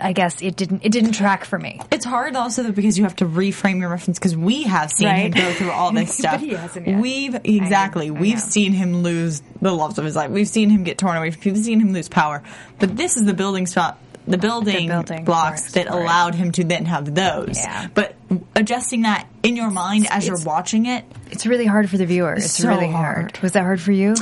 I 0.00 0.12
guess 0.12 0.42
it 0.42 0.54
didn't 0.54 0.84
it 0.84 0.92
didn't 0.92 1.12
track 1.12 1.44
for 1.44 1.58
me. 1.58 1.80
It's 1.90 2.04
hard 2.04 2.36
also 2.36 2.62
though 2.62 2.72
because 2.72 2.96
you 2.98 3.04
have 3.04 3.16
to 3.16 3.24
reframe 3.24 3.80
your 3.80 3.88
reference 3.88 4.18
because 4.18 4.36
we 4.36 4.64
have 4.64 4.92
seen 4.92 5.08
him 5.08 5.32
go 5.32 5.52
through 5.54 5.72
all 5.72 5.90
this 5.90 6.16
stuff. 6.18 6.40
he 6.40 6.50
hasn't 6.50 6.86
yet. 6.86 7.00
We've 7.00 7.34
exactly 7.34 8.06
I 8.06 8.08
know. 8.10 8.20
we've 8.20 8.40
seen 8.40 8.74
him 8.74 9.02
lose 9.02 9.42
the 9.60 9.72
loves 9.72 9.98
of 9.98 10.04
his 10.04 10.14
life. 10.14 10.30
We've 10.30 10.46
seen 10.46 10.70
him 10.70 10.84
get 10.84 10.98
torn 10.98 11.16
away. 11.16 11.34
We've 11.44 11.58
seen 11.58 11.80
him 11.80 11.92
lose 11.92 12.08
power. 12.08 12.42
But 12.78 12.96
this 12.96 13.16
is 13.16 13.24
the 13.24 13.34
building 13.34 13.66
spot. 13.66 13.98
The 14.26 14.38
building, 14.38 14.88
building 14.88 15.24
blocks 15.24 15.62
blocks, 15.62 15.72
that 15.72 15.88
right. 15.88 16.00
allowed 16.02 16.34
him 16.34 16.52
to 16.52 16.64
then 16.64 16.84
have 16.86 17.12
those. 17.14 17.56
Yeah. 17.58 17.88
But 17.92 18.14
adjusting 18.54 19.02
that 19.02 19.26
in 19.42 19.56
your 19.56 19.70
mind 19.70 20.06
as 20.10 20.26
you're 20.26 20.40
watching 20.44 20.86
it, 20.86 21.04
It's 21.30 21.44
really 21.46 21.66
hard 21.66 21.90
for 21.90 21.98
the 21.98 22.06
viewer. 22.06 22.34
It's 22.34 22.52
So 22.52 22.68
really 22.68 22.90
hard. 22.90 23.16
hard. 23.32 23.38
Was 23.42 23.52
that 23.52 23.62
hard 23.62 23.80
for 23.80 23.92
you? 23.92 24.14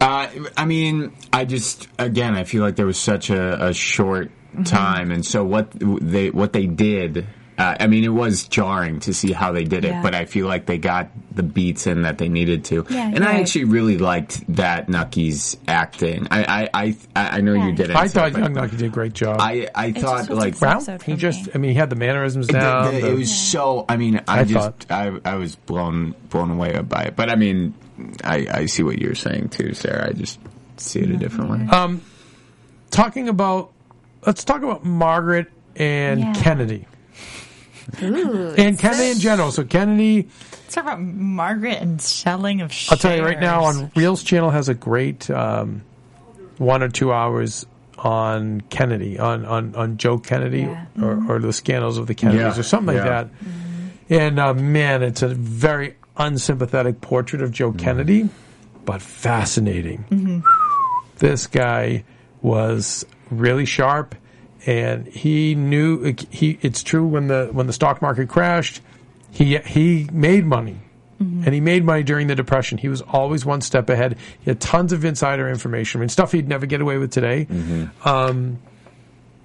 Uh, 0.00 0.28
I 0.56 0.66
mean, 0.66 1.12
I 1.32 1.46
just 1.46 1.88
again, 1.98 2.34
I 2.34 2.44
feel 2.44 2.62
like 2.62 2.76
there 2.76 2.86
was 2.86 2.98
such 2.98 3.30
a, 3.30 3.68
a 3.68 3.72
short 3.74 4.30
Mm-hmm. 4.52 4.62
time, 4.62 5.10
and 5.10 5.22
so 5.26 5.44
what 5.44 5.68
they 5.72 6.30
what 6.30 6.54
they 6.54 6.66
did. 6.66 7.26
Uh, 7.58 7.74
I 7.80 7.86
mean, 7.86 8.04
it 8.04 8.08
was 8.12 8.46
jarring 8.48 9.00
to 9.00 9.14
see 9.14 9.32
how 9.32 9.52
they 9.52 9.64
did 9.64 9.84
it, 9.86 9.88
Yeah. 9.92 10.02
but 10.02 10.14
I 10.14 10.26
feel 10.26 10.46
like 10.46 10.66
they 10.66 10.76
got 10.76 11.08
the 11.34 11.42
beats 11.42 11.86
in 11.86 12.02
that 12.02 12.18
they 12.18 12.28
needed 12.28 12.64
to. 12.66 12.84
Yeah, 12.90 13.06
and 13.14 13.24
I 13.24 13.32
right. 13.32 13.40
actually 13.40 13.64
really 13.64 13.96
liked 13.96 14.44
that 14.56 14.88
Nucky's 14.90 15.56
acting. 15.66 16.28
I 16.30 16.68
I 16.74 16.84
I, 16.84 16.96
I 17.38 17.40
know 17.40 17.54
Yeah. 17.54 17.66
you 17.68 17.72
didn't. 17.72 17.96
I 17.96 18.08
thought 18.08 18.32
but 18.34 18.42
Young 18.42 18.52
Nucky 18.52 18.76
did 18.76 18.86
a 18.86 18.88
great 18.90 19.14
job. 19.14 19.38
I 19.40 19.68
I 19.74 19.92
thought 19.92 20.26
just 20.28 20.30
like 20.32 20.54
a 20.60 20.80
Well, 20.86 20.98
he 21.04 21.16
just, 21.16 21.46
me. 21.46 21.52
I 21.54 21.58
mean, 21.58 21.70
he 21.70 21.76
had 21.76 21.88
the 21.88 21.96
mannerisms 21.96 22.46
down. 22.48 22.94
the- 22.94 23.00
the- 23.00 23.10
it 23.12 23.14
was 23.16 23.34
so. 23.34 23.84
I 23.88 23.96
mean, 23.96 24.20
I, 24.28 24.40
I 24.40 24.44
just 24.44 24.90
I 24.90 25.12
I 25.24 25.36
was 25.36 25.56
blown 25.56 26.14
blown 26.28 26.50
away 26.50 26.78
by 26.82 27.04
it. 27.04 27.16
But 27.16 27.30
I 27.30 27.36
mean, 27.36 27.72
I 28.22 28.46
I 28.52 28.66
see 28.66 28.82
what 28.82 28.98
you're 28.98 29.14
saying 29.14 29.48
too, 29.48 29.72
Sara. 29.72 30.08
I 30.08 30.12
just 30.12 30.38
see 30.76 31.00
it 31.00 31.10
a 31.10 31.16
different 31.16 31.50
way. 31.50 31.66
Um, 31.74 32.02
talking 32.90 33.28
about, 33.30 33.72
let's 34.26 34.44
talk 34.44 34.62
about 34.62 34.84
Margaret 34.84 35.50
and 35.74 36.20
Yeah. 36.20 36.32
Kennedy. 36.34 36.86
Ooh. 38.02 38.54
And 38.58 38.78
Kennedy 38.78 39.10
in 39.10 39.18
general. 39.18 39.52
So 39.52 39.64
Kennedy, 39.64 40.28
let's 40.52 40.74
talk 40.74 40.84
about 40.84 41.00
Margaret 41.00 41.78
and 41.80 42.00
selling 42.00 42.60
of 42.60 42.72
shares. 42.72 42.92
I'll 42.92 42.98
tell 42.98 43.16
you 43.16 43.24
right 43.24 43.38
now, 43.40 43.64
on 43.64 43.90
Reelz 43.90 44.24
channel 44.24 44.50
has 44.50 44.68
a 44.68 44.74
great 44.74 45.30
um, 45.30 45.82
one 46.58 46.82
or 46.82 46.88
two 46.88 47.12
hours 47.12 47.64
on 47.98 48.60
Kennedy, 48.62 49.18
on 49.18 49.44
on, 49.44 49.74
on 49.74 49.96
Joe 49.98 50.18
Kennedy, 50.18 50.60
Yeah. 50.60 50.86
or, 51.02 51.36
or 51.36 51.38
the 51.38 51.52
scandals 51.52 51.96
of 51.98 52.06
the 52.06 52.14
Kennedys, 52.14 52.40
Yeah, 52.40 52.58
or 52.60 52.62
something 52.62 52.94
like 52.96 53.04
yeah. 53.04 53.24
that. 53.24 53.30
And 54.08 54.38
uh, 54.38 54.54
man, 54.54 55.02
it's 55.02 55.22
a 55.22 55.28
very 55.28 55.96
unsympathetic 56.16 57.00
portrait 57.00 57.42
of 57.42 57.52
Joe 57.52 57.72
Kennedy, 57.72 58.28
but 58.84 59.00
fascinating. 59.02 60.42
This 61.18 61.46
guy 61.46 62.04
was 62.42 63.04
really 63.30 63.64
sharp, 63.64 64.14
and 64.66 65.06
he 65.06 65.54
knew 65.54 66.14
he. 66.30 66.58
It's 66.60 66.82
true 66.82 67.06
when 67.06 67.28
the 67.28 67.48
when 67.52 67.66
the 67.66 67.72
stock 67.72 68.02
market 68.02 68.28
crashed, 68.28 68.80
he 69.30 69.56
he 69.58 70.08
made 70.12 70.44
money. 70.44 70.78
And 71.18 71.46
he 71.54 71.60
made 71.60 71.82
money 71.82 72.02
during 72.02 72.26
the 72.26 72.34
depression. 72.34 72.76
He 72.76 72.88
was 72.90 73.00
always 73.00 73.46
one 73.46 73.62
step 73.62 73.88
ahead. 73.88 74.18
He 74.40 74.50
had 74.50 74.60
tons 74.60 74.92
of 74.92 75.02
insider 75.02 75.48
information. 75.48 75.98
I 75.98 76.00
mean, 76.00 76.08
stuff 76.10 76.32
he'd 76.32 76.46
never 76.46 76.66
get 76.66 76.82
away 76.82 76.98
with 76.98 77.10
today. 77.10 77.46
Um, 78.04 78.58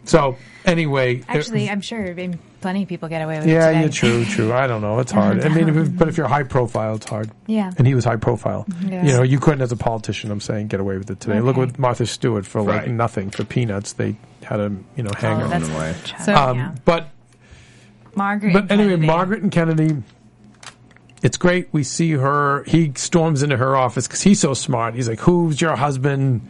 So 0.03 0.35
anyway, 0.65 1.23
Actually, 1.29 1.67
it- 1.67 1.71
I'm 1.71 1.79
sure 1.79 2.09
I 2.09 2.13
mean, 2.13 2.39
plenty 2.61 2.83
of 2.83 2.89
people 2.89 3.09
get 3.09 3.21
away 3.21 3.39
with 3.39 3.47
it. 3.47 3.51
yeah, 3.51 3.67
today. 3.67 3.81
yeah, 3.81 3.87
true, 3.89 4.23
true. 4.35 4.53
I 4.53 4.67
don't 4.67 4.81
know. 4.81 4.99
It's 4.99 5.11
hard. 5.11 5.43
I 5.43 5.49
mean, 5.49 5.67
if, 5.69 5.97
but 5.97 6.07
if 6.07 6.17
you're 6.17 6.27
high 6.27 6.43
profile, 6.43 6.95
it's 6.95 7.05
hard. 7.09 7.29
Yeah. 7.47 7.71
And 7.77 7.85
he 7.87 7.93
was 7.95 8.05
high 8.05 8.15
profile. 8.15 8.65
Yeah. 8.85 9.05
You 9.05 9.13
know, 9.13 9.23
you 9.23 9.39
couldn't, 9.39 9.61
as 9.61 9.71
a 9.71 9.77
politician, 9.77 10.31
I'm 10.31 10.39
saying, 10.39 10.67
get 10.67 10.79
away 10.79 10.97
with 10.97 11.09
it 11.09 11.19
today. 11.19 11.39
Look 11.41 11.57
Okay. 11.57 11.65
with 11.65 11.79
Martha 11.79 12.05
Stewart 12.05 12.45
for 12.45 12.61
like 12.61 12.81
Right. 12.81 12.89
nothing 12.91 13.29
for 13.31 13.43
peanuts. 13.43 13.93
They 13.93 14.15
had 14.43 14.59
a 14.59 14.71
you 14.95 15.03
know 15.03 15.11
hang 15.17 15.37
Oh, 15.37 15.39
her. 15.41 15.47
that's 15.49 15.69
away. 15.69 15.95
So, 16.23 16.33
Um, 16.35 16.57
yeah. 16.57 16.75
But 16.85 17.09
Margaret. 18.15 18.53
but 18.53 18.71
anyway, 18.71 18.89
Kennedy. 18.91 19.07
Margaret 19.07 19.41
and 19.43 19.51
Kennedy. 19.51 19.95
It's 21.23 21.37
great. 21.37 21.69
We 21.71 21.83
see 21.83 22.11
her. 22.13 22.63
He 22.65 22.91
storms 22.95 23.43
into 23.43 23.55
her 23.57 23.75
office 23.75 24.07
because 24.07 24.21
he's 24.21 24.39
so 24.39 24.53
smart. 24.55 24.95
He's 24.95 25.07
like, 25.07 25.19
"Who's 25.19 25.61
your 25.61 25.75
husband?" 25.75 26.41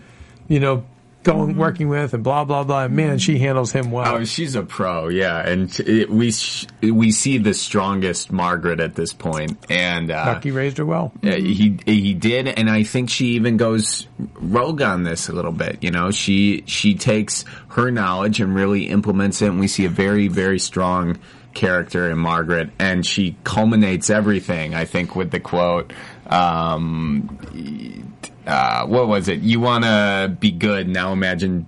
You 0.47 0.59
know, 0.62 0.84
going 1.24 1.55
working 1.55 1.89
with 1.89 2.13
and 2.13 2.24
blah 2.24 2.45
blah 2.45 2.63
blah. 2.63 2.86
And 2.86 2.95
man, 2.95 3.19
she 3.19 3.39
handles 3.39 3.72
him 3.72 3.91
well. 3.91 4.15
Oh, 4.15 4.24
she's 4.24 4.55
a 4.55 4.63
pro, 4.63 5.09
yeah, 5.09 5.47
and 5.47 5.80
it, 5.80 6.09
we 6.09 6.32
sh- 6.32 6.67
we 6.82 7.11
see 7.11 7.38
the 7.38 7.53
strongest 7.53 8.32
Margaret 8.32 8.80
at 8.80 8.95
this 8.95 9.13
point, 9.13 9.57
and 9.69 10.11
uh, 10.11 10.34
Nucky 10.34 10.51
raised 10.51 10.78
her 10.78 10.86
well. 10.86 11.13
He 11.22 11.80
he 11.86 12.13
did, 12.13 12.47
and 12.47 12.69
I 12.69 12.84
think 12.84 13.09
she 13.09 13.28
even 13.32 13.57
goes 13.57 14.07
rogue 14.36 14.82
on 14.82 15.03
this 15.03 15.30
a 15.30 15.34
little 15.34 15.51
bit. 15.51 15.84
You 15.84 15.91
know, 15.91 16.11
she 16.11 16.63
she 16.65 16.95
takes 16.95 17.45
her 17.69 17.91
knowledge 17.91 18.39
and 18.39 18.55
really 18.55 18.88
implements 18.88 19.41
it, 19.41 19.47
and 19.47 19.59
we 19.59 19.67
see 19.67 19.86
a 19.86 19.89
very 19.89 20.28
very 20.28 20.59
strong 20.59 21.19
character 21.53 22.09
in 22.09 22.17
Margaret, 22.17 22.69
and 22.80 23.05
she 23.05 23.36
culminates 23.43 24.09
everything. 24.09 24.74
I 24.74 24.86
think 24.86 25.15
with 25.15 25.32
the 25.32 25.39
quote. 25.39 25.93
Um, 26.28 28.07
uh, 28.47 28.86
what 28.88 29.07
was 29.07 29.28
it? 29.28 29.39
You 29.41 29.59
want 29.59 29.84
to 29.84 30.36
be 30.39 30.51
good 30.51 30.88
now? 30.88 31.11
Imagine. 31.13 31.67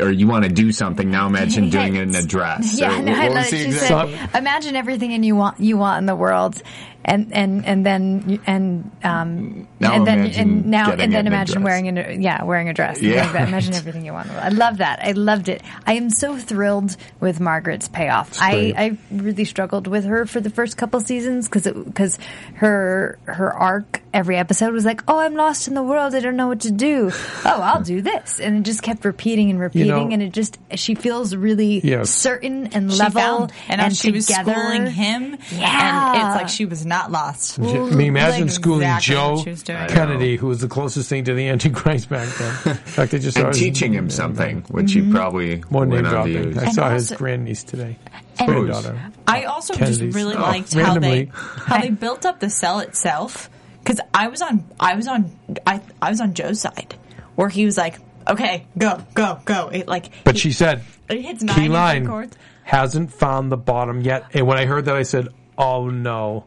Or 0.00 0.10
you 0.10 0.26
want 0.26 0.44
to 0.44 0.50
do 0.50 0.72
something 0.72 1.10
now? 1.10 1.26
Imagine 1.26 1.70
doing 1.70 1.96
it 1.96 2.02
in 2.02 2.14
a 2.14 2.22
dress. 2.22 2.78
Yeah, 2.80 2.98
Or 2.98 3.02
no, 3.02 3.12
what 3.12 3.20
I 3.20 3.28
was 3.28 3.34
love 3.36 3.46
it. 3.46 3.50
the 3.50 3.56
She 3.58 3.64
exact- 3.66 4.10
said, 4.10 4.30
"Imagine 4.40 4.76
everything 4.76 5.12
and 5.12 5.24
you 5.24 5.36
want 5.36 5.60
you 5.60 5.76
want 5.76 5.98
in 6.00 6.06
the 6.06 6.16
world, 6.16 6.62
and 7.04 7.32
and 7.32 7.66
and 7.66 7.84
then 7.86 8.40
and 8.46 8.90
um 9.02 9.66
Now 9.80 9.92
and 9.94 10.06
then 10.06 10.20
imagine 10.20 10.40
and 10.40 10.66
now 10.66 10.86
getting 10.86 11.04
and 11.04 11.12
then 11.12 11.26
it 11.26 11.28
in 11.28 11.32
a 11.32 11.36
imagine 11.36 11.62
wearing 11.62 11.98
a 11.98 12.12
yeah 12.20 12.44
wearing 12.44 12.68
a 12.68 12.74
dress. 12.74 13.00
Yeah. 13.02 13.24
Like 13.24 13.32
that. 13.32 13.48
Imagine 13.48 13.74
everything 13.74 14.04
you 14.04 14.12
want. 14.12 14.26
in 14.28 14.34
the 14.34 14.40
world. 14.40 14.52
I 14.52 14.56
love 14.56 14.78
that. 14.78 15.00
I 15.02 15.12
loved 15.12 15.48
it. 15.48 15.62
I 15.86 15.94
am 15.94 16.10
so 16.10 16.36
thrilled 16.38 16.96
with 17.20 17.40
Margaret's 17.40 17.88
payoff. 17.88 18.38
I. 18.40 18.72
I 18.76 18.98
really 19.10 19.44
struggled 19.44 19.86
with 19.86 20.04
her 20.04 20.26
for 20.26 20.40
the 20.40 20.50
first 20.50 20.76
couple 20.76 21.00
seasons 21.00 21.48
because 21.48 21.64
because 21.84 22.18
her 22.54 23.18
her 23.24 23.52
arc 23.52 24.00
every 24.14 24.36
episode 24.36 24.72
was 24.72 24.84
like, 24.84 25.02
oh, 25.08 25.18
I'm 25.18 25.34
lost 25.34 25.68
in 25.68 25.74
the 25.74 25.82
world. 25.82 26.14
I 26.14 26.20
don't 26.20 26.36
know 26.36 26.48
what 26.48 26.60
to 26.60 26.70
do. 26.70 27.10
Oh, 27.44 27.60
I'll 27.60 27.82
do 27.82 28.00
this, 28.02 28.38
and 28.40 28.58
it 28.58 28.62
just 28.62 28.82
kept 28.82 29.04
repeating 29.04 29.50
and 29.50 29.58
repeating, 29.58 30.12
and 30.12 30.22
it 30.22 30.32
just 30.32 30.58
she 30.76 30.94
feels 30.94 31.34
really 31.34 31.80
Yes. 31.82 32.08
certain 32.10 32.68
and 32.68 32.90
She 32.92 32.98
level 32.98 33.20
found, 33.20 33.52
and, 33.68 33.80
now 33.80 33.88
she 33.88 34.12
was 34.12 34.26
schooling 34.28 34.86
him, 34.86 35.36
Yeah. 35.50 36.12
and 36.14 36.16
it's 36.28 36.36
like 36.42 36.48
she 36.48 36.64
was 36.64 36.86
not 36.92 37.10
lost. 37.10 37.58
I 37.58 37.62
mean, 37.62 38.08
imagine 38.08 38.42
like 38.42 38.50
schooling 38.50 38.82
exactly 38.82 39.14
Joe 39.14 39.30
what 39.34 39.44
she 39.44 39.50
was 39.50 39.62
doing. 39.62 39.88
Kennedy, 39.88 40.36
who 40.36 40.46
was 40.48 40.60
the 40.60 40.68
closest 40.68 41.08
thing 41.08 41.24
to 41.24 41.34
the 41.34 41.48
Antichrist 41.54 42.08
back 42.10 42.28
then. 42.36 42.48
In 42.66 42.74
fact, 42.76 43.12
they 43.12 43.18
just 43.18 43.36
and 43.36 43.44
started- 43.44 43.58
teaching 43.58 43.92
him 43.92 44.08
mm-hmm. 44.08 44.10
something, 44.10 44.60
which 44.68 44.92
he 44.92 45.00
mm-hmm. 45.00 45.14
probably 45.14 45.62
More 45.70 45.86
name 45.86 46.04
went 46.04 46.06
on 46.14 46.26
to 46.26 46.32
dropping. 46.32 46.58
I 46.58 46.62
And 46.64 46.74
saw 46.74 46.90
his 46.90 47.10
grandniece 47.12 47.64
today. 47.64 47.98
Granddaughter. 48.38 49.12
I 49.26 49.44
also 49.44 49.74
Kennedy's. 49.74 49.98
just 49.98 50.14
really 50.16 50.34
Oh, 50.36 50.40
liked 50.42 50.72
how 50.74 50.98
they 50.98 51.30
how 51.32 51.80
they 51.80 51.90
built 51.90 52.26
up 52.26 52.40
the 52.40 52.50
cell 52.50 52.80
itself 52.80 53.48
because 53.82 54.00
I 54.12 54.28
was 54.28 54.42
on 54.42 54.64
I 54.80 54.94
was 54.96 55.06
on 55.08 55.30
I 55.66 55.80
I 56.00 56.10
was 56.10 56.20
on 56.20 56.34
Joe's 56.34 56.60
side 56.60 56.94
where 57.36 57.48
he 57.48 57.64
was 57.64 57.76
like, 57.76 57.98
okay, 58.28 58.66
go 58.76 59.04
go 59.14 59.38
go. 59.44 59.68
It 59.68 59.86
like 59.88 60.10
But 60.24 60.34
he- 60.34 60.40
she 60.40 60.52
said, 60.52 60.82
it 61.08 61.20
hits 61.20 61.42
nine 61.42 61.56
key 61.56 61.68
line, 61.68 62.06
chords. 62.06 62.36
hasn't 62.64 63.12
found 63.12 63.52
the 63.52 63.56
bottom 63.56 64.00
yet. 64.00 64.26
And 64.34 64.46
when 64.46 64.58
I 64.58 64.64
heard 64.66 64.86
that, 64.86 64.96
I 64.96 65.02
said, 65.04 65.28
oh 65.58 65.88
no. 65.88 66.44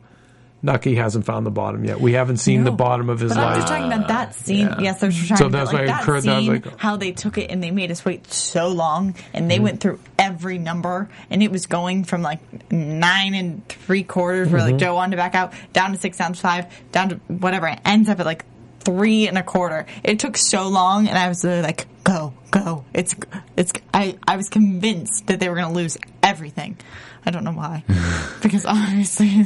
Nucky 0.65 0.95
hasn't 0.95 1.25
found 1.25 1.45
the 1.45 1.51
bottom 1.51 1.85
yet. 1.85 2.01
We 2.01 2.13
haven't 2.13 2.37
seen 2.37 2.63
the 2.63 2.71
bottom 2.71 3.09
of 3.09 3.19
his 3.19 3.33
But 3.33 3.39
I'm 3.43 3.55
just 3.57 3.67
talking 3.67 3.85
about 3.85 4.07
that 4.09 4.33
scene. 4.35 4.69
Yes, 4.79 5.01
I 5.03 5.05
was 5.05 5.27
trying 5.27 5.37
So 5.37 5.47
that's 5.47 5.67
like 5.71 5.73
why 5.75 5.83
I 5.83 5.85
that 5.85 6.03
heard 6.03 6.23
that, 6.23 6.39
scene, 6.39 6.51
like- 6.53 6.77
how 6.79 6.97
they 6.97 7.11
took 7.11 7.37
it 7.37 7.51
and 7.51 7.63
they 7.63 7.71
made 7.71 7.91
us 7.91 8.03
wait 8.03 8.31
so 8.33 8.67
long, 8.69 9.15
and 9.33 9.49
they 9.49 9.55
Mm-hmm. 9.55 9.63
went 9.63 9.79
through 9.79 9.99
every 10.19 10.57
number, 10.57 11.07
and 11.29 11.41
it 11.43 11.51
was 11.51 11.67
going 11.67 12.03
from 12.03 12.21
like 12.21 12.39
nine 12.71 13.33
and 13.35 13.67
three 13.69 14.03
quarters, 14.03 14.49
where 14.49 14.61
Mm-hmm. 14.61 14.71
like 14.71 14.79
Joe 14.79 14.95
wanted 14.95 15.11
to 15.11 15.17
back 15.17 15.35
out, 15.35 15.53
down 15.71 15.91
to 15.93 15.97
six, 15.99 16.17
down 16.17 16.33
to 16.33 16.39
five, 16.39 16.65
down 16.91 17.09
to 17.09 17.15
whatever. 17.27 17.67
It 17.67 17.79
ends 17.85 18.09
up 18.09 18.19
at 18.19 18.25
like 18.25 18.43
three 18.79 19.27
and 19.27 19.37
a 19.37 19.43
quarter. 19.43 19.85
It 20.03 20.19
took 20.19 20.35
so 20.37 20.67
long, 20.67 21.07
and 21.07 21.17
I 21.17 21.27
was 21.27 21.43
like, 21.43 21.85
"Go, 22.03 22.33
go!" 22.51 22.85
It's, 22.93 23.15
it's. 23.55 23.71
I, 23.93 24.17
I 24.27 24.35
was 24.37 24.49
convinced 24.49 25.27
that 25.27 25.39
they 25.39 25.47
were 25.49 25.55
going 25.55 25.67
to 25.69 25.73
lose 25.73 25.97
everything. 26.23 26.77
I 27.25 27.31
don't 27.31 27.43
know 27.43 27.51
why, 27.53 27.83
because 28.43 28.65
obviously 28.65 29.45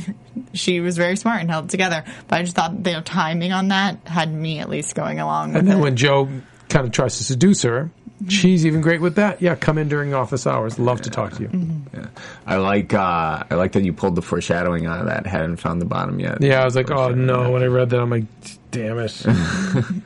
she 0.54 0.80
was 0.82 0.98
very 0.98 1.16
smart 1.16 1.42
and 1.42 1.50
held 1.50 1.66
it 1.66 1.72
together. 1.72 2.04
But 2.28 2.40
I 2.40 2.44
just 2.44 2.56
thought 2.56 2.84
their 2.84 3.02
timing 3.02 3.52
on 3.54 3.70
that 3.70 4.00
had 4.06 4.34
me 4.34 4.60
at 4.60 4.70
least 4.70 4.96
going 4.96 5.20
along. 5.20 5.50
With 5.50 5.60
And 5.60 5.68
then 5.68 5.78
it. 5.78 5.82
when 5.82 5.96
Joe 5.96 6.28
kind 6.70 6.86
of 6.86 6.92
tries 6.92 7.18
to 7.18 7.24
seduce 7.24 7.62
her, 7.62 7.90
she's 8.28 8.66
even 8.66 8.82
great 8.82 9.00
with 9.02 9.16
that. 9.16 9.42
Yeah, 9.42 9.56
come 9.56 9.78
in 9.78 9.88
during 9.88 10.14
office 10.14 10.46
hours. 10.46 10.78
Love 10.78 11.02
to 11.04 11.10
talk 11.10 11.34
to 11.36 11.44
you. 11.44 11.50
Yeah. 11.94 12.08
I 12.46 12.58
like 12.58 12.94
uh, 12.94 13.44
I 13.50 13.56
like 13.56 13.72
that 13.72 13.84
you 13.84 13.94
pulled 13.94 14.16
the 14.16 14.22
foreshadowing 14.22 14.86
out 14.86 15.00
of 15.00 15.06
that. 15.08 15.26
Hadn't 15.26 15.58
found 15.58 15.82
the 15.82 15.86
bottom 15.86 16.20
yet. 16.20 16.42
Yeah, 16.42 16.62
I 16.62 16.66
was 16.66 16.76
like, 16.76 16.92
oh 16.92 17.10
no. 17.12 17.52
When 17.52 17.64
I 17.64 17.68
read 17.68 17.90
that, 17.92 18.00
I'm 18.02 18.10
like, 18.10 18.26
damn 18.72 19.00
it. 19.00 19.26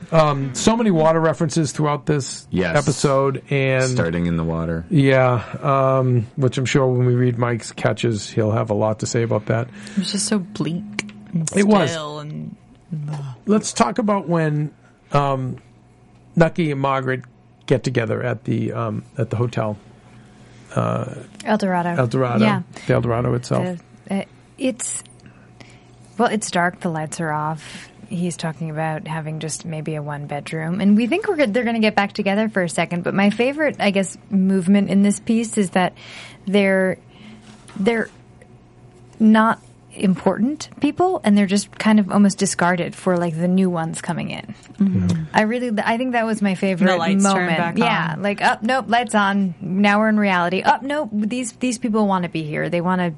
um, 0.13 0.53
so 0.55 0.75
many 0.77 0.91
water 0.91 1.19
references 1.19 1.71
throughout 1.71 2.05
this 2.05 2.47
Yes. 2.49 2.75
episode, 2.77 3.43
and 3.49 3.83
starting 3.89 4.25
in 4.27 4.37
the 4.37 4.43
water. 4.43 4.85
yeah, 4.89 5.43
um, 5.61 6.27
which 6.35 6.57
I'm 6.57 6.65
sure 6.65 6.87
when 6.87 7.05
we 7.05 7.15
read 7.15 7.37
Mike's 7.37 7.71
catches, 7.71 8.29
he'll 8.29 8.51
have 8.51 8.69
a 8.69 8.73
lot 8.73 8.99
to 8.99 9.05
say 9.05 9.23
about 9.23 9.47
that. 9.47 9.67
it 9.91 9.97
was 9.99 10.11
just 10.11 10.27
so 10.27 10.39
bleak. 10.39 10.83
And 11.33 11.49
It 11.55 11.65
was. 11.67 11.89
still 11.91 12.19
And 12.19 12.55
Let's 13.45 13.73
talk 13.73 13.97
about 13.97 14.29
when 14.29 14.71
um, 15.11 15.57
Nucky 16.35 16.71
and 16.71 16.79
Margaret 16.79 17.23
get 17.65 17.83
together 17.83 18.21
at 18.23 18.43
the 18.43 18.71
um, 18.73 19.03
at 19.17 19.29
the 19.31 19.35
hotel, 19.37 19.77
El 20.75 21.57
Dorado. 21.57 21.89
El 22.01 22.07
Dorado, 22.07 22.43
Yeah. 22.45 22.61
the 22.87 22.93
El 22.93 23.01
Dorado 23.01 23.33
itself. 23.33 23.79
The- 24.07 24.15
uh, 24.21 24.25
it's 24.57 25.03
well, 26.17 26.29
it's 26.29 26.51
dark. 26.51 26.81
The 26.81 26.89
lights 26.89 27.19
are 27.19 27.31
off. 27.31 27.89
He's 28.13 28.37
talking 28.37 28.69
about 28.69 29.07
having 29.07 29.39
just 29.39 29.65
maybe 29.65 29.95
a 29.95 30.01
one 30.01 30.27
bedroom, 30.27 30.81
and 30.81 30.95
we 30.95 31.07
think 31.07 31.27
we're 31.27 31.35
good, 31.35 31.53
they're 31.53 31.63
going 31.63 31.75
to 31.75 31.81
get 31.81 31.95
back 31.95 32.13
together 32.13 32.47
for 32.47 32.61
a 32.61 32.69
second. 32.69 33.03
But 33.03 33.13
my 33.13 33.31
favorite, 33.31 33.77
I 33.79 33.91
guess, 33.91 34.17
movement 34.29 34.89
in 34.89 35.01
this 35.01 35.19
piece 35.19 35.57
is 35.57 35.71
that 35.71 35.93
they're 36.45 36.97
they're 37.75 38.09
not 39.19 39.59
important 39.95 40.69
people, 40.79 41.21
and 41.23 41.37
they're 41.37 41.45
just 41.47 41.71
kind 41.77 41.99
of 41.99 42.11
almost 42.11 42.37
discarded 42.37 42.95
for 42.95 43.17
like 43.17 43.35
the 43.35 43.47
new 43.47 43.69
ones 43.69 44.01
coming 44.01 44.29
in. 44.31 44.55
Mm-hmm. 44.79 45.23
I 45.33 45.41
really, 45.41 45.71
I 45.83 45.97
think 45.97 46.13
that 46.13 46.25
was 46.25 46.41
my 46.41 46.55
favorite 46.55 46.87
The 46.87 46.97
lights 46.97 47.23
turn 47.23 47.33
moment. 47.33 47.57
back 47.57 47.77
yeah, 47.77 48.15
like 48.17 48.41
up, 48.41 48.63
nope, 48.63 48.85
lights 48.87 49.15
on. 49.15 49.55
Now 49.61 49.99
we're 49.99 50.09
in 50.09 50.17
reality. 50.17 50.61
Up, 50.61 50.83
nope. 50.83 51.09
These 51.13 51.53
these 51.53 51.77
people 51.77 52.07
want 52.07 52.23
to 52.23 52.29
be 52.29 52.43
here. 52.43 52.69
They 52.69 52.81
want 52.81 53.01
to. 53.01 53.13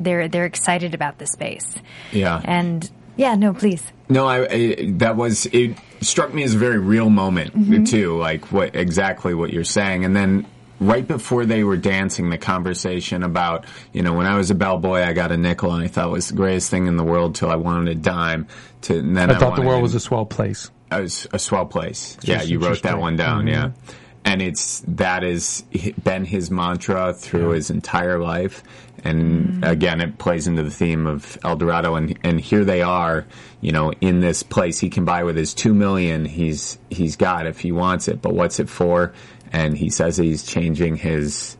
They're 0.00 0.28
they're 0.28 0.46
excited 0.46 0.94
about 0.94 1.18
the 1.18 1.26
space. 1.26 1.74
Yeah. 2.12 2.40
And 2.42 2.88
yeah, 3.18 3.34
no, 3.34 3.52
please. 3.52 3.84
No, 4.08 4.26
I, 4.26 4.46
I 4.50 4.76
that 4.96 5.16
was 5.16 5.44
it 5.46 5.76
struck 6.00 6.32
me 6.32 6.42
as 6.44 6.54
a 6.54 6.58
very 6.58 6.78
real 6.78 7.10
moment 7.10 7.52
Mm-hmm. 7.54 7.84
too, 7.84 8.16
like 8.16 8.50
what 8.50 8.74
exactly 8.74 9.34
what 9.34 9.52
you're 9.52 9.64
saying, 9.64 10.04
and 10.06 10.16
then. 10.16 10.46
Right 10.80 11.08
before 11.08 11.44
they 11.44 11.64
were 11.64 11.76
dancing, 11.76 12.30
the 12.30 12.38
conversation 12.38 13.24
about, 13.24 13.64
you 13.92 14.00
know, 14.04 14.12
when 14.12 14.26
I 14.26 14.36
was 14.36 14.52
a 14.52 14.54
bellboy, 14.54 15.00
I 15.02 15.12
got 15.12 15.32
a 15.32 15.36
nickel 15.36 15.72
and 15.72 15.82
I 15.82 15.88
thought 15.88 16.06
it 16.06 16.12
was 16.12 16.28
the 16.28 16.36
greatest 16.36 16.70
thing 16.70 16.86
in 16.86 16.96
the 16.96 17.02
world 17.02 17.34
till 17.34 17.50
I 17.50 17.56
wanted 17.56 17.88
a 17.88 17.94
dime. 17.96 18.46
To, 18.82 18.96
and 18.96 19.16
then 19.16 19.28
I 19.28 19.34
I, 19.34 19.38
thought 19.40 19.56
the 19.56 19.62
world 19.62 19.82
was 19.82 19.96
a 19.96 19.98
swell 19.98 20.24
place. 20.24 20.70
A 20.92 21.08
swell 21.08 21.66
place. 21.66 22.16
Yeah, 22.22 22.42
you 22.42 22.60
wrote 22.60 22.82
that 22.84 22.94
interesting. 22.94 23.00
one 23.00 23.16
down. 23.16 23.48
Yeah, 23.48 23.64
Mm-hmm. 23.70 23.90
and 24.26 24.40
it's 24.40 24.84
that 24.86 25.24
has 25.24 25.64
been 26.04 26.24
his 26.24 26.48
mantra 26.48 27.12
through 27.12 27.48
his 27.58 27.70
entire 27.70 28.20
life. 28.20 28.62
And 29.04 29.62
mm. 29.62 29.68
again, 29.68 30.00
it 30.00 30.18
plays 30.18 30.46
into 30.46 30.62
the 30.62 30.70
theme 30.70 31.06
of 31.06 31.38
El 31.44 31.56
Dorado. 31.56 31.94
And 31.94 32.18
and 32.22 32.40
here 32.40 32.64
they 32.64 32.82
are, 32.82 33.26
you 33.60 33.72
know, 33.72 33.92
in 34.00 34.20
this 34.20 34.42
place 34.42 34.78
he 34.78 34.90
can 34.90 35.04
buy 35.04 35.24
with 35.24 35.36
his 35.36 35.54
two 35.54 35.74
million. 35.74 36.24
He's 36.24 36.78
he's 36.90 37.16
got 37.16 37.46
if 37.46 37.60
he 37.60 37.72
wants 37.72 38.08
it, 38.08 38.20
but 38.20 38.34
what's 38.34 38.60
it 38.60 38.68
for? 38.68 39.12
And 39.52 39.76
he 39.76 39.90
says 39.90 40.16
he's 40.16 40.42
changing 40.42 40.96
his 40.96 41.56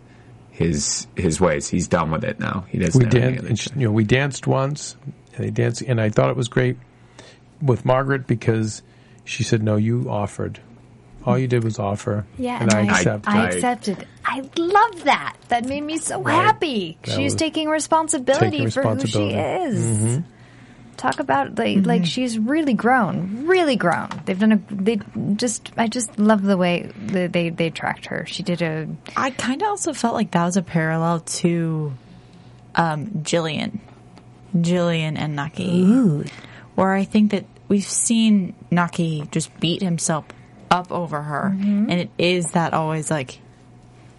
his 0.50 1.06
his 1.16 1.40
ways. 1.40 1.68
He's 1.68 1.88
done 1.88 2.10
with 2.10 2.24
it 2.24 2.40
now. 2.40 2.66
He 2.68 2.78
doesn't. 2.78 2.98
we 2.98 3.04
have 3.04 3.14
any 3.14 3.22
danced, 3.22 3.38
other 3.38 3.48
and 3.48 3.58
she- 3.58 3.70
you 3.76 3.86
know, 3.86 3.92
we 3.92 4.04
danced 4.04 4.46
once, 4.46 4.96
and 5.36 5.46
they 5.46 5.50
danced, 5.50 5.82
and 5.82 6.00
I 6.00 6.08
thought 6.10 6.30
it 6.30 6.36
was 6.36 6.48
great 6.48 6.76
with 7.62 7.84
Margaret 7.84 8.26
because 8.26 8.82
she 9.24 9.44
said, 9.44 9.62
"No, 9.62 9.76
you 9.76 10.10
offered. 10.10 10.60
All 11.28 11.38
you 11.38 11.46
did 11.48 11.62
was 11.64 11.78
offer." 11.78 12.24
Yeah, 12.38 12.60
and, 12.62 12.72
I 12.72 12.82
accept. 12.82 13.28
I, 13.28 13.42
I- 13.44 13.48
accepted. 13.48 14.06
I 14.24 14.40
love 14.56 15.04
that. 15.04 15.36
That 15.48 15.64
made 15.64 15.82
me 15.82 15.96
so 15.98 16.22
happy. 16.22 16.98
That 17.04 17.12
She's 17.16 17.32
was- 17.32 17.34
taking 17.36 17.68
responsibility 17.68 18.50
taking 18.50 18.70
for 18.70 18.82
who 18.82 19.06
she 19.06 19.18
responsibility. 19.18 19.36
is. 19.36 20.20
talk 20.98 21.20
about 21.20 21.56
like 21.58 21.86
like 21.86 22.04
she's 22.04 22.38
really 22.38 22.74
grown, 22.74 23.46
really 23.46 23.76
grown. 23.76 24.08
They've 24.26 24.38
done 24.38 24.52
a 24.52 24.60
they 24.70 24.98
just 25.36 25.70
I 25.78 25.86
just 25.86 26.18
love 26.18 26.42
the 26.42 26.56
way 26.56 26.90
that 27.12 27.32
they 27.32 27.50
they 27.50 27.70
tracked 27.70 28.06
her. 28.06 28.26
She 28.26 28.42
did 28.42 28.60
a 28.62 28.88
I 29.16 29.30
kind 29.30 29.62
of 29.62 29.68
also 29.68 29.92
felt 29.92 30.14
like 30.14 30.32
that 30.32 30.44
was 30.44 30.56
a 30.56 30.62
parallel 30.62 31.20
to 31.20 31.92
um, 32.74 33.22
Gillian, 33.22 33.80
Gillian 34.60 35.16
and 35.16 35.34
Nucky, 35.36 35.84
where 36.74 36.92
I 36.92 37.04
think 37.04 37.30
that 37.30 37.44
we've 37.68 37.82
seen 37.84 38.54
Nucky 38.70 39.26
just 39.30 39.58
beat 39.60 39.82
himself 39.82 40.24
up 40.70 40.90
over 40.92 41.20
her, 41.22 41.46
and 41.48 41.92
it 41.92 42.10
is 42.18 42.52
that 42.52 42.74
always 42.74 43.10
like 43.10 43.38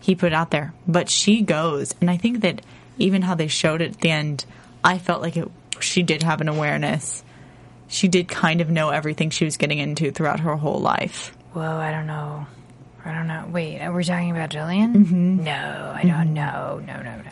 he 0.02 0.16
put 0.16 0.28
it 0.28 0.36
out 0.36 0.52
there, 0.52 0.74
but 0.88 1.10
she 1.10 1.42
goes, 1.42 1.94
and 2.02 2.10
I 2.10 2.18
think 2.18 2.42
that 2.42 2.62
even 2.98 3.22
how 3.22 3.36
they 3.36 3.48
showed 3.48 3.82
it 3.82 3.92
at 3.96 4.02
the 4.02 4.10
end, 4.12 4.46
I 4.84 4.98
felt 4.98 5.22
like 5.22 5.38
it. 5.38 5.50
She 5.80 6.04
did 6.04 6.24
have 6.24 6.42
an 6.42 6.50
awareness. 6.50 7.24
She 7.88 8.08
did 8.08 8.28
kind 8.28 8.60
of 8.62 8.70
know 8.70 8.90
everything 8.90 9.30
she 9.30 9.46
was 9.46 9.56
getting 9.58 9.80
into 9.80 10.12
throughout 10.12 10.42
her 10.42 10.56
whole 10.58 10.80
life. 10.80 11.36
whoa. 11.54 11.62
I 11.62 11.92
don't 11.92 12.06
know. 12.08 12.46
I 13.06 13.14
don't 13.14 13.28
know. 13.28 13.46
Wait, 13.50 13.80
are 13.80 13.92
we 13.94 14.04
talking 14.04 14.32
about 14.32 14.50
Gillian? 14.50 14.94
Mm-hmm. 15.06 15.44
No, 15.44 15.94
I 15.96 16.04
don't 16.04 16.34
know. 16.34 16.82
No, 16.86 17.02
no, 17.02 17.16
no. 17.16 17.32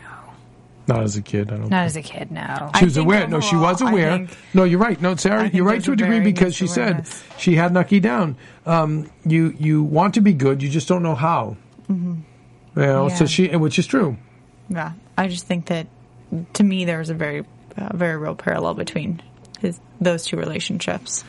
Not 0.88 1.04
as 1.04 1.18
a 1.18 1.22
kid, 1.22 1.52
I 1.52 1.58
don't. 1.58 1.70
Not 1.70 1.86
as 1.86 1.96
a 1.98 2.02
kid. 2.02 2.32
No. 2.32 2.72
She 2.80 2.86
was 2.86 2.94
think 2.96 3.06
aware. 3.06 3.28
No, 3.28 3.42
she 3.42 3.56
was 3.56 3.82
aware. 3.82 4.18
think- 4.20 4.38
no, 4.54 4.64
you're 4.64 4.80
right. 4.80 5.00
No, 5.02 5.16
Sara, 5.16 5.50
you're 5.50 5.66
right 5.66 5.84
to 5.84 5.92
a 5.92 5.94
a 5.94 5.98
degree 5.98 6.20
because 6.22 6.56
she 6.56 6.68
said 6.68 7.08
she 7.38 7.56
had 7.56 7.74
Nucky 7.74 8.00
down. 8.00 8.38
Um, 8.66 9.10
you 9.26 9.54
you 9.60 9.84
want 9.84 10.14
to 10.16 10.22
be 10.22 10.34
good, 10.34 10.64
you 10.64 10.70
just 10.70 10.88
don't 10.88 11.04
know 11.04 11.16
how. 11.16 11.58
Mm-hmm. 11.90 12.16
You 12.80 12.86
know, 12.86 13.10
so 13.10 13.26
she, 13.26 13.48
which 13.56 13.80
is 13.80 13.88
true. 13.88 14.18
Yeah, 14.70 14.92
I 15.18 15.28
just 15.28 15.46
think 15.48 15.68
that 15.68 15.88
to 16.54 16.64
me 16.64 16.86
there 16.86 17.00
was 17.00 17.10
a 17.10 17.14
very, 17.14 17.46
uh, 17.78 17.96
very 17.96 18.18
real 18.18 18.36
parallel 18.36 18.74
between 18.76 19.22
his 19.60 19.80
those 20.00 20.26
two 20.26 20.38
relationships, 20.38 21.24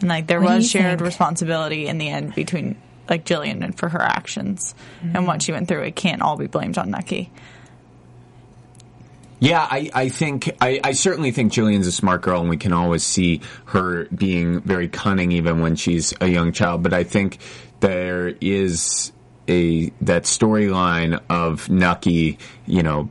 and 0.00 0.08
like 0.08 0.26
there 0.26 0.40
What 0.40 0.56
was 0.56 0.70
shared 0.70 0.98
think? 0.98 1.06
responsibility 1.06 1.86
in 1.86 1.98
the 1.98 2.08
end 2.08 2.34
between 2.34 2.80
like 3.08 3.24
Gillian 3.24 3.62
and 3.62 3.76
for 3.76 3.88
her 3.88 4.02
actions 4.02 4.74
and 5.02 5.26
what 5.26 5.42
she 5.42 5.52
went 5.52 5.68
through. 5.68 5.82
It 5.82 5.96
can't 5.96 6.22
all 6.22 6.36
be 6.36 6.46
blamed 6.46 6.78
on 6.78 6.90
Nucky. 6.90 7.30
Yeah, 9.40 9.66
I, 9.70 9.90
I 9.94 10.08
think 10.08 10.50
I, 10.60 10.80
I 10.82 10.92
certainly 10.92 11.30
think 11.30 11.52
Gillian's 11.52 11.86
a 11.86 11.92
smart 11.92 12.22
girl, 12.22 12.40
and 12.40 12.50
we 12.50 12.56
can 12.56 12.72
always 12.72 13.04
see 13.04 13.40
her 13.66 14.06
being 14.06 14.60
very 14.62 14.88
cunning 14.88 15.32
even 15.32 15.60
when 15.60 15.76
she's 15.76 16.12
a 16.20 16.26
young 16.26 16.52
child. 16.52 16.82
But 16.82 16.92
I 16.92 17.04
think 17.04 17.38
there 17.80 18.28
is 18.40 19.12
a 19.48 19.90
that 20.00 20.24
storyline 20.24 21.20
of 21.30 21.70
Nucky, 21.70 22.38
you 22.66 22.82
know, 22.82 23.10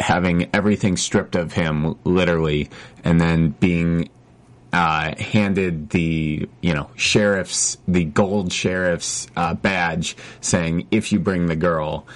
having 0.00 0.50
everything 0.52 0.96
stripped 0.96 1.36
of 1.36 1.52
him, 1.52 1.96
literally, 2.02 2.70
and 3.04 3.20
then 3.20 3.50
being 3.50 4.08
uh, 4.72 5.14
handed 5.16 5.90
the 5.90 6.48
you 6.60 6.74
know 6.74 6.90
sheriff's 6.96 7.78
the 7.86 8.04
gold 8.04 8.52
sheriff's 8.52 9.28
uh, 9.36 9.54
badge, 9.54 10.16
saying 10.40 10.88
if 10.90 11.12
you 11.12 11.20
bring 11.20 11.46
the 11.46 11.56
girl 11.56 12.06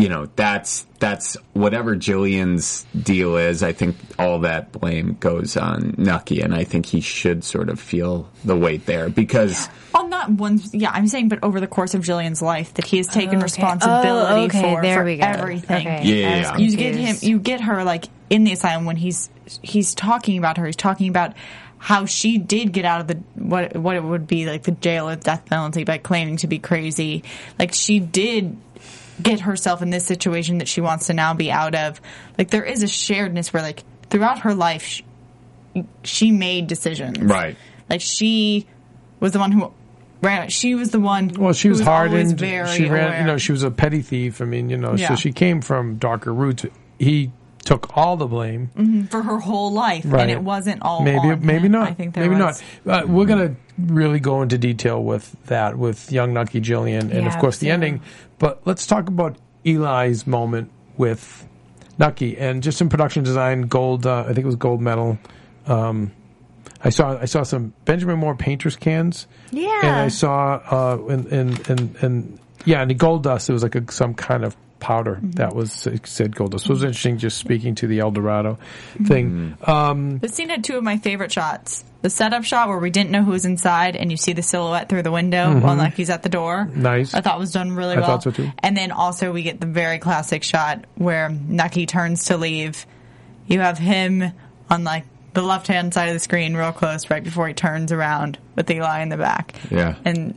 you 0.00 0.08
know 0.08 0.28
that's 0.36 0.86
that's 0.98 1.36
whatever 1.52 1.96
Gillian's 1.96 2.86
deal 3.00 3.36
is. 3.36 3.62
I 3.62 3.72
think 3.72 3.96
all 4.18 4.40
that 4.40 4.72
blame 4.72 5.16
goes 5.20 5.56
on 5.56 5.94
Nucky, 5.98 6.40
and 6.42 6.54
I 6.54 6.64
think 6.64 6.86
he 6.86 7.00
should 7.00 7.44
sort 7.44 7.68
of 7.68 7.78
feel 7.80 8.28
the 8.44 8.56
weight 8.56 8.86
there 8.86 9.08
because 9.08 9.68
On 9.94 10.10
not 10.10 10.30
one, 10.30 10.60
yeah, 10.72 10.90
I'm 10.92 11.08
saying, 11.08 11.28
but 11.28 11.38
over 11.42 11.60
the 11.60 11.66
course 11.66 11.94
of 11.94 12.02
Gillian's 12.02 12.42
life, 12.42 12.74
that 12.74 12.84
he 12.86 12.96
has 12.98 13.06
taken 13.06 13.36
Okay. 13.36 13.42
responsibility 13.44 14.40
Oh, 14.42 14.44
okay, 14.44 14.74
for, 14.74 14.82
there 14.82 14.98
for 14.98 15.04
we 15.04 15.16
go. 15.16 15.24
everything. 15.24 15.86
Okay. 15.86 16.02
Yeah, 16.04 16.14
yeah, 16.14 16.40
yeah. 16.40 16.56
you 16.58 16.76
get 16.76 16.94
him 16.96 17.16
you 17.22 17.38
get 17.38 17.60
her 17.62 17.84
like 17.84 18.06
in 18.28 18.44
the 18.44 18.52
asylum 18.52 18.84
when 18.84 18.96
he's 18.96 19.30
he's 19.62 19.94
talking 19.94 20.38
about 20.38 20.56
her 20.58 20.66
he's 20.66 20.76
talking 20.76 21.08
about 21.08 21.34
how 21.78 22.04
she 22.04 22.36
did 22.36 22.72
get 22.72 22.84
out 22.84 23.00
of 23.00 23.06
the 23.06 23.14
what 23.34 23.74
what 23.74 23.96
it 23.96 24.04
would 24.04 24.26
be 24.26 24.44
like 24.46 24.62
the 24.64 24.70
jail 24.70 25.06
with 25.06 25.24
death 25.24 25.46
penalty 25.46 25.82
by 25.82 25.96
claiming 25.98 26.36
to 26.36 26.46
be 26.46 26.58
crazy 26.58 27.24
like 27.58 27.72
she 27.72 27.98
did 27.98 28.54
get 29.22 29.40
herself 29.40 29.82
in 29.82 29.90
this 29.90 30.04
situation 30.06 30.58
that 30.58 30.68
she 30.68 30.80
wants 30.80 31.06
to 31.08 31.14
now 31.14 31.34
be 31.34 31.50
out 31.50 31.74
of 31.74 32.00
like 32.38 32.50
there 32.50 32.64
is 32.64 32.82
a 32.82 32.86
sharedness 32.86 33.52
where 33.52 33.62
like 33.62 33.82
throughout 34.10 34.40
her 34.40 34.54
life 34.54 34.82
she, 34.82 35.04
she 36.02 36.30
made 36.32 36.66
decisions 36.66 37.18
Right. 37.18 37.56
like 37.88 38.00
she 38.00 38.66
was 39.20 39.32
the 39.32 39.38
one 39.38 39.52
who 39.52 39.72
ran 40.22 40.48
she 40.48 40.74
was 40.74 40.90
the 40.90 41.00
one 41.00 41.28
Well, 41.38 41.52
she 41.52 41.68
who 41.68 41.72
was 41.72 41.80
hardened. 41.80 42.38
very 42.38 42.68
She 42.76 42.88
ran. 42.88 43.06
aware. 43.08 43.20
You 43.20 43.26
know, 43.26 43.36
she 43.38 43.52
was 43.52 43.62
a 43.62 43.70
petty 43.70 44.02
thief. 44.02 44.40
I 44.40 44.44
mean, 44.44 44.68
you 44.70 44.76
know, 44.76 44.94
yeah. 44.94 45.08
so 45.08 45.14
she 45.16 45.32
came 45.32 45.60
from 45.62 45.96
darker 45.96 46.32
roots. 46.34 46.64
He 46.98 47.32
took 47.64 47.96
all 47.96 48.16
the 48.16 48.26
blame. 48.26 49.06
for 49.10 49.22
her 49.22 49.38
whole 49.38 49.72
life 49.72 50.04
Right. 50.06 50.22
and 50.22 50.30
it 50.30 50.42
wasn't 50.42 50.82
all 50.82 51.02
maybe 51.02 51.36
maybe 51.36 51.66
him. 51.66 51.72
not 51.72 51.88
I 51.88 51.94
think 51.94 52.14
there 52.14 52.24
maybe 52.28 52.42
was. 52.42 52.62
not 52.84 53.04
uh, 53.04 53.06
we're 53.06 53.26
gonna 53.26 53.54
really 53.78 54.18
go 54.20 54.42
into 54.42 54.56
detail 54.58 55.02
with 55.02 55.34
that 55.46 55.76
with 55.78 56.10
young 56.10 56.32
nucky 56.32 56.60
gillian 56.60 57.10
and 57.10 57.26
of 57.26 57.32
Yeah, 57.34 57.40
course 57.40 57.58
the 57.58 57.70
ending 57.70 58.00
but 58.38 58.62
let's 58.66 58.86
talk 58.86 59.08
about 59.08 59.36
eli's 59.64 60.26
moment 60.26 60.70
with 60.96 61.46
nucky 61.98 62.36
and 62.38 62.62
just 62.62 62.80
in 62.80 62.88
production 62.88 63.24
design 63.24 63.62
gold 63.62 64.06
uh, 64.06 64.20
i 64.26 64.28
think 64.32 64.38
it 64.38 64.46
was 64.46 64.56
gold 64.56 64.80
medal 64.80 65.18
um, 65.66 66.12
I 66.82 66.88
saw 66.88 67.18
I 67.20 67.26
saw 67.26 67.42
some 67.42 67.74
Benjamin 67.84 68.18
Moore 68.18 68.34
painters 68.34 68.74
cans, 68.74 69.26
Yeah. 69.50 69.80
and 69.82 69.96
I 69.96 70.08
saw 70.08 70.54
uh, 70.70 70.98
in, 71.12 71.26
in, 71.28 71.56
in, 71.68 71.96
in 72.00 72.38
yeah, 72.64 72.80
and 72.80 72.90
the 72.90 72.94
gold 72.94 73.22
dust 73.24 73.50
it 73.50 73.52
was 73.52 73.62
like 73.62 73.74
a, 73.74 73.92
some 73.92 74.14
kind 74.14 74.44
of 74.44 74.56
powder 74.80 75.16
Mm-hmm. 75.16 75.30
that 75.32 75.54
was 75.54 75.86
said 76.04 76.34
gold 76.34 76.52
dust. 76.52 76.64
So 76.64 76.70
it 76.70 76.74
was 76.74 76.82
interesting 76.84 77.18
just 77.18 77.38
speaking 77.38 77.74
to 77.76 77.86
the 77.86 78.00
El 78.00 78.10
Dorado 78.10 78.58
thing. 79.06 79.56
Um, 79.66 80.18
The 80.18 80.28
scene 80.28 80.48
had 80.48 80.64
two 80.64 80.76
of 80.76 80.82
my 80.82 80.98
favorite 80.98 81.30
shots. 81.32 81.84
The 82.02 82.08
setup 82.10 82.44
shot 82.44 82.68
where 82.68 82.78
we 82.78 82.88
didn't 82.90 83.10
know 83.10 83.22
who 83.22 83.32
was 83.32 83.44
inside 83.44 83.94
and 83.94 84.10
you 84.10 84.16
see 84.16 84.32
the 84.32 84.42
silhouette 84.42 84.88
through 84.88 85.02
the 85.02 85.12
window 85.12 85.60
while 85.60 85.76
Nucky's 85.76 86.08
at 86.10 86.22
the 86.22 86.28
door. 86.30 86.64
Mm-hmm. 86.64 86.82
Nice. 86.82 87.12
I 87.14 87.20
thought 87.20 87.38
was 87.38 87.52
done 87.52 87.72
really 87.72 87.96
I 87.96 88.00
well. 88.00 88.08
thought 88.08 88.22
so 88.22 88.30
too. 88.30 88.50
And 88.60 88.74
then 88.76 88.90
also 88.90 89.32
we 89.32 89.42
get 89.42 89.60
the 89.60 89.66
very 89.66 89.98
classic 89.98 90.42
shot 90.42 90.84
where 90.94 91.28
Nucky 91.28 91.84
turns 91.86 92.24
to 92.26 92.36
leave. 92.38 92.86
You 93.46 93.60
have 93.60 93.76
him 93.78 94.32
on 94.70 94.84
like 94.84 95.04
the 95.34 95.42
left 95.42 95.66
hand 95.66 95.92
side 95.92 96.08
of 96.08 96.14
the 96.14 96.20
screen 96.20 96.56
real 96.56 96.72
close 96.72 97.10
right 97.10 97.22
before 97.22 97.46
he 97.48 97.54
turns 97.54 97.92
around 97.92 98.38
with 98.56 98.70
Eli 98.70 99.02
in 99.02 99.10
the 99.10 99.16
back. 99.18 99.54
Yeah. 99.70 99.94
And 100.04 100.36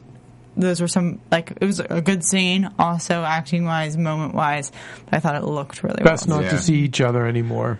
those 0.56 0.82
were 0.82 0.88
some 0.88 1.20
like 1.32 1.52
it 1.60 1.66
was 1.66 1.80
a 1.80 2.02
good 2.02 2.24
scene, 2.24 2.70
also 2.78 3.24
acting 3.24 3.66
wise, 3.66 3.98
moment 3.98 4.34
wise. 4.36 4.72
But 5.06 5.16
I 5.16 5.20
thought 5.20 5.36
it 5.36 5.44
looked 5.44 5.84
really 5.84 6.04
best 6.04 6.28
well. 6.28 6.38
not 6.38 6.46
Yeah. 6.46 6.52
to 6.52 6.58
see 6.60 6.76
each 6.76 7.02
other 7.02 7.26
anymore. 7.26 7.80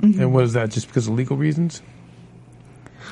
Mm-hmm. 0.00 0.20
And 0.20 0.32
was 0.32 0.52
that 0.54 0.70
just 0.70 0.86
because 0.86 1.08
of 1.08 1.14
legal 1.14 1.36
reasons? 1.36 1.82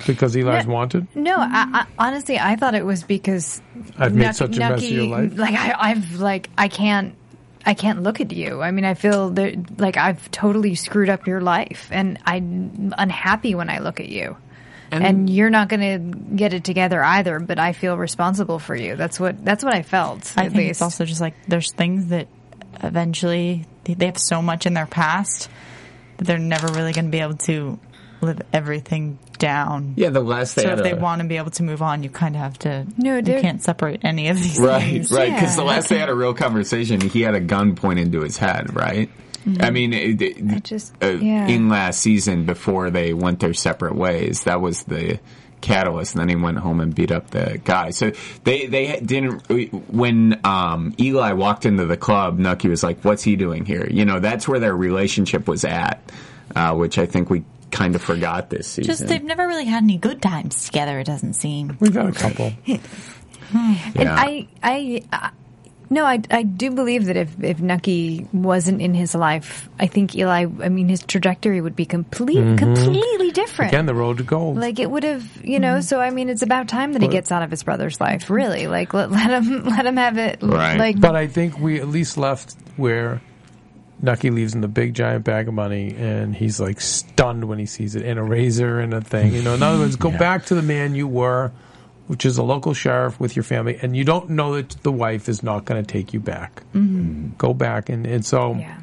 Because 0.06 0.36
Eli's 0.36 0.64
Yeah. 0.64 0.66
wanted. 0.66 1.06
No, 1.16 1.36
I, 1.36 1.46
I, 1.72 1.86
honestly, 1.98 2.38
I 2.38 2.56
thought 2.56 2.74
it 2.74 2.84
was 2.84 3.02
because 3.02 3.60
I've 3.98 4.14
made 4.14 4.26
Nucky- 4.26 4.36
such 4.36 4.56
a 4.56 4.60
mess 4.60 4.82
of 4.84 4.90
your 4.90 5.06
life. 5.06 5.36
Like 5.36 5.54
I, 5.54 5.74
I've 5.90 6.14
like 6.20 6.50
I 6.56 6.68
can't. 6.68 7.14
I 7.68 7.74
can't 7.74 8.04
look 8.04 8.20
at 8.20 8.30
you. 8.30 8.62
I 8.62 8.70
mean, 8.70 8.84
I 8.84 8.94
feel 8.94 9.30
that 9.30 9.80
like 9.80 9.96
I've 9.96 10.30
totally 10.30 10.76
screwed 10.76 11.08
up 11.08 11.26
your 11.26 11.40
life, 11.40 11.88
and 11.90 12.16
I'm 12.24 12.94
unhappy 12.96 13.56
when 13.56 13.68
I 13.68 13.78
look 13.80 13.98
at 13.98 14.06
you. 14.08 14.36
And, 14.90 15.28
you're 15.28 15.50
not 15.50 15.68
going 15.68 15.80
to 15.80 16.18
get 16.36 16.54
it 16.54 16.64
together 16.64 17.02
either. 17.02 17.38
But 17.40 17.58
I 17.58 17.72
feel 17.72 17.96
responsible 17.96 18.58
for 18.58 18.74
you. 18.74 18.96
That's 18.96 19.18
what 19.20 19.44
that's 19.44 19.62
what 19.64 19.74
I 19.74 19.82
felt. 19.82 20.32
I 20.36 20.44
at 20.46 20.52
think 20.52 20.56
least. 20.58 20.70
it's 20.70 20.82
also 20.82 21.04
just 21.04 21.20
like 21.20 21.34
there's 21.48 21.72
things 21.72 22.08
that 22.08 22.28
eventually 22.82 23.66
they- 23.84 23.94
they 23.94 24.06
have 24.06 24.18
so 24.18 24.42
much 24.42 24.66
in 24.66 24.74
their 24.74 24.86
past 24.86 25.48
that 26.18 26.24
they're 26.26 26.38
never 26.38 26.68
really 26.68 26.92
going 26.92 27.06
to 27.06 27.10
be 27.10 27.20
able 27.20 27.36
to 27.36 27.78
live 28.22 28.40
everything 28.52 29.18
down. 29.38 29.92
yeah, 29.96 30.08
the 30.08 30.20
last 30.20 30.56
they 30.56 30.62
So 30.62 30.70
had 30.70 30.78
if 30.78 30.84
they 30.84 30.92
a- 30.92 30.96
want 30.96 31.20
to 31.20 31.28
be 31.28 31.36
able 31.36 31.50
to 31.50 31.62
move 31.62 31.82
on, 31.82 32.02
you 32.02 32.08
kind 32.08 32.34
of 32.34 32.40
have 32.40 32.58
to. 32.60 32.86
No, 32.96 33.16
you 33.16 33.22
can't 33.40 33.62
separate 33.62 34.00
any 34.04 34.28
of 34.28 34.38
these 34.38 34.58
Right, 34.58 34.80
things. 34.82 35.12
right. 35.12 35.30
Because 35.34 35.50
Yeah. 35.50 35.56
the 35.56 35.64
last 35.64 35.88
they 35.90 35.98
had 35.98 36.08
a 36.08 36.14
real 36.14 36.32
conversation, 36.32 37.00
he 37.02 37.20
had 37.20 37.34
a 37.34 37.40
gun 37.40 37.74
pointed 37.74 38.12
to 38.12 38.22
his 38.22 38.38
head. 38.38 38.74
Right. 38.74 39.10
I 39.60 39.70
mean, 39.70 39.92
it, 39.92 40.20
it- 40.22 40.36
Mm-hmm. 40.38 40.54
I 40.56 40.58
just- 40.60 40.92
uh, 41.02 41.06
yeah. 41.08 41.46
in 41.46 41.68
last 41.68 42.00
season 42.00 42.44
before 42.46 42.90
they 42.90 43.12
went 43.14 43.40
their 43.40 43.54
separate 43.54 43.94
ways, 43.94 44.44
that 44.44 44.60
was 44.60 44.82
the 44.84 45.18
catalyst. 45.60 46.14
And 46.14 46.20
then 46.20 46.28
he 46.28 46.36
went 46.36 46.58
home 46.58 46.80
and 46.80 46.94
beat 46.94 47.10
up 47.10 47.30
the 47.30 47.60
guy. 47.64 47.90
So 47.90 48.12
they 48.44 48.66
they 48.66 49.00
didn't. 49.00 49.40
When 49.92 50.40
um, 50.44 50.94
Eli 51.00 51.32
walked 51.32 51.64
into 51.66 51.86
the 51.86 51.96
club, 51.96 52.38
Nucky 52.38 52.68
was 52.68 52.82
like, 52.82 53.00
"What's 53.02 53.22
he 53.22 53.36
doing 53.36 53.64
here?" 53.64 53.86
You 53.90 54.04
know, 54.04 54.20
that's 54.20 54.46
where 54.48 54.58
their 54.60 54.76
relationship 54.76 55.48
was 55.48 55.64
at, 55.64 56.00
uh, 56.54 56.74
which 56.74 56.98
I 56.98 57.06
think 57.06 57.30
we 57.30 57.44
kind 57.70 57.94
of 57.94 58.02
forgot 58.02 58.48
this 58.50 58.66
season. 58.68 58.84
Just 58.84 59.06
they've 59.08 59.22
never 59.24 59.46
really 59.46 59.64
had 59.64 59.82
any 59.82 59.96
good 59.98 60.20
times 60.22 60.66
together. 60.66 60.98
It 61.00 61.04
doesn't 61.06 61.34
seem. 61.34 61.76
We've 61.80 61.94
had 61.94 62.06
a 62.06 62.12
couple. 62.12 62.52
And 63.54 63.94
Yeah. 63.94 64.16
I, 64.18 64.48
I, 64.62 65.02
I, 65.12 65.30
no, 65.88 66.04
I, 66.04 66.20
I 66.30 66.42
do 66.42 66.72
believe 66.72 67.06
that 67.06 67.16
if 67.16 67.42
if 67.42 67.60
Nucky 67.60 68.26
wasn't 68.32 68.80
in 68.82 68.92
his 68.92 69.14
life, 69.14 69.68
I 69.78 69.86
think 69.86 70.16
Eli. 70.16 70.46
I 70.62 70.68
mean, 70.68 70.88
his 70.88 71.02
trajectory 71.02 71.60
would 71.60 71.76
be 71.76 71.86
complete, 71.86 72.38
mm-hmm. 72.38 72.56
completely 72.56 73.30
different. 73.30 73.70
Again, 73.72 73.86
the 73.86 73.94
road 73.94 74.18
to 74.18 74.24
gold. 74.24 74.56
like 74.56 74.80
it 74.80 74.90
would 74.90 75.04
have, 75.04 75.44
you 75.44 75.60
know. 75.60 75.74
Mm-hmm. 75.74 75.82
So 75.82 76.00
I 76.00 76.10
mean, 76.10 76.28
it's 76.28 76.42
about 76.42 76.66
time 76.68 76.92
that 76.94 77.02
he 77.02 77.08
gets 77.08 77.30
out 77.30 77.42
of 77.42 77.50
his 77.50 77.62
brother's 77.62 78.00
life. 78.00 78.30
Really, 78.30 78.66
like 78.66 78.94
let, 78.94 79.12
let 79.12 79.30
him 79.30 79.64
let 79.64 79.86
him 79.86 79.96
have 79.96 80.18
it. 80.18 80.38
Right. 80.42 80.76
Like 80.76 81.00
But 81.00 81.14
I 81.14 81.28
think 81.28 81.58
we 81.58 81.80
at 81.80 81.88
least 81.88 82.16
left 82.16 82.56
where 82.76 83.20
Nucky 84.02 84.30
leaves 84.30 84.54
him 84.54 84.60
the 84.60 84.68
big 84.68 84.94
giant 84.94 85.24
bag 85.24 85.48
of 85.48 85.54
money, 85.54 85.94
and 85.96 86.34
he's 86.34 86.60
like 86.60 86.80
stunned 86.80 87.44
when 87.44 87.58
he 87.58 87.66
sees 87.66 87.94
it, 87.94 88.02
and 88.02 88.18
a 88.18 88.22
razor 88.22 88.80
and 88.80 88.92
a 88.92 89.00
thing. 89.00 89.32
You 89.32 89.42
know, 89.42 89.54
in 89.54 89.62
other 89.62 89.78
words, 89.78 89.96
go 89.96 90.10
back 90.10 90.46
to 90.46 90.54
the 90.54 90.62
man 90.62 90.94
you 90.94 91.06
were, 91.06 91.52
which 92.06 92.24
is 92.24 92.38
a 92.38 92.42
local 92.42 92.74
sheriff 92.74 93.18
with 93.20 93.36
your 93.36 93.42
family, 93.42 93.78
and 93.82 93.96
you 93.96 94.04
don't 94.04 94.30
know 94.30 94.54
that 94.56 94.70
the 94.82 94.92
wife 94.92 95.28
is 95.28 95.42
not 95.42 95.64
going 95.64 95.84
to 95.84 95.86
take 95.92 96.12
you 96.14 96.20
back. 96.20 96.62
Go 97.38 97.52
back, 97.54 97.88
and 97.88 98.06
and 98.06 98.24
so 98.24 98.54
Yeah. 98.54 98.78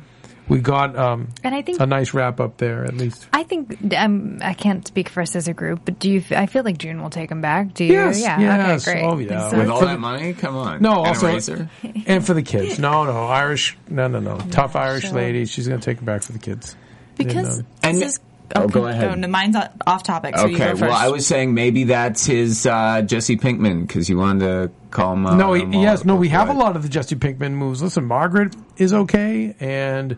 we 0.49 0.59
got 0.59 0.97
um, 0.97 1.29
And 1.43 1.55
I 1.55 1.61
think 1.61 1.79
a 1.79 1.85
nice 1.85 2.13
wrap 2.13 2.39
up 2.39 2.57
there 2.57 2.83
at 2.83 2.95
least. 2.95 3.27
I 3.33 3.43
think 3.43 3.93
um, 3.97 4.39
I 4.41 4.53
can't 4.53 4.85
speak 4.85 5.09
for 5.09 5.21
us 5.21 5.35
as 5.35 5.47
a 5.47 5.53
group, 5.53 5.81
but 5.85 5.99
do 5.99 6.09
you? 6.09 6.19
f- 6.19 6.31
I 6.33 6.45
feel 6.47 6.63
like 6.63 6.77
June 6.77 7.01
will 7.01 7.09
take 7.09 7.31
him 7.31 7.41
back. 7.41 7.73
Do 7.73 7.85
you? 7.85 7.93
Yes, 7.93 8.21
yeah. 8.21 8.39
yes. 8.39 8.87
Okay. 8.87 8.99
Great. 8.99 9.05
Oh, 9.09 9.17
yeah. 9.19 9.49
So 9.49 9.57
With 9.57 9.69
all 9.69 9.81
that 9.81 9.99
money, 9.99 10.33
come 10.33 10.55
on. 10.55 10.81
No, 10.81 10.97
And 11.03 11.05
a 11.05 11.09
also, 11.09 11.27
razor? 11.27 11.69
and 12.05 12.25
for 12.25 12.33
the 12.33 12.43
kids. 12.43 12.77
No, 12.79 13.05
no, 13.05 13.25
Irish. 13.27 13.77
No, 13.89 14.07
no, 14.07 14.19
no. 14.19 14.37
Tough 14.51 14.75
Irish 14.75 15.05
sure. 15.05 15.13
lady. 15.13 15.45
She's 15.45 15.67
going 15.67 15.79
to 15.79 15.85
take 15.85 15.99
it 15.99 16.05
back 16.05 16.23
for 16.23 16.33
the 16.33 16.39
kids. 16.39 16.75
Because 17.15 17.59
And, 17.59 17.67
And- 17.83 17.97
this 18.01 18.13
is, 18.13 18.19
Oh, 18.55 18.67
go 18.67 18.87
ahead. 18.87 19.17
no, 19.19 19.27
mine's 19.27 19.55
off 19.87 20.03
topic. 20.03 20.37
So 20.37 20.45
you 20.45 20.55
Okay, 20.55 20.65
go 20.65 20.69
first. 20.71 20.81
well, 20.81 20.91
I 20.93 21.07
was 21.09 21.25
saying 21.25 21.53
maybe 21.53 21.85
that's 21.85 22.25
his 22.25 22.65
uh, 22.65 23.01
Jesse 23.01 23.37
Pinkman 23.37 23.87
because 23.87 24.09
you 24.09 24.17
wanted 24.17 24.39
to 24.45 24.71
call 24.91 25.13
him. 25.13 25.25
out 25.25 25.37
No, 25.37 25.53
he, 25.53 25.63
yes, 25.81 26.05
no. 26.05 26.15
We 26.15 26.29
have 26.29 26.49
a 26.49 26.53
lot 26.53 26.75
of 26.75 26.83
the 26.83 26.89
Jesse 26.89 27.15
Pinkman 27.15 27.53
moves. 27.53 27.81
Listen, 27.81 28.05
Margaret 28.05 28.55
is 28.77 28.93
okay, 28.93 29.55
and 29.59 30.17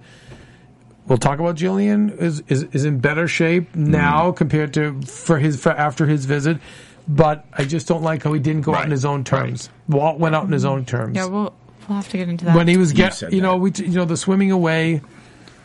we'll 1.08 1.18
talk 1.18 1.40
about 1.40 1.56
Gillian 1.56 2.10
is 2.12 2.42
is, 2.48 2.64
is 2.72 2.86
in 2.86 3.00
better 3.00 3.28
shape 3.28 3.72
Mm-hmm. 3.72 3.92
now 3.92 4.32
compared 4.32 4.74
to 4.76 5.02
for 5.04 5.38
his 5.40 5.60
for 5.62 5.72
after 5.72 6.06
his 6.06 6.26
visit. 6.26 6.58
But 7.08 7.46
I 7.54 7.66
just 7.66 7.88
don't 7.88 8.02
like 8.02 8.24
how 8.24 8.34
he 8.34 8.40
didn't 8.40 8.62
go 8.64 8.72
out 8.72 8.78
Right, 8.78 8.86
in 8.86 8.92
his 8.92 9.06
own 9.06 9.24
terms. 9.24 9.70
Walt 9.88 10.18
went 10.20 10.34
out 10.34 10.46
in 10.46 10.52
his 10.52 10.66
own 10.66 10.86
terms. 10.86 11.16
yeah, 11.16 11.26
we'll 11.26 11.54
we'll 11.88 11.98
have 11.98 12.10
to 12.10 12.18
get 12.18 12.30
into 12.30 12.46
that. 12.46 12.56
when 12.56 12.68
he 12.68 12.78
was 12.78 12.92
You 12.92 12.98
get, 12.98 13.14
said 13.14 13.32
you 13.32 13.42
know, 13.42 13.58
we, 13.58 13.70
t- 13.70 13.86
you 13.86 13.92
know, 13.92 14.06
the 14.06 14.18
swimming 14.18 14.50
away 14.52 15.02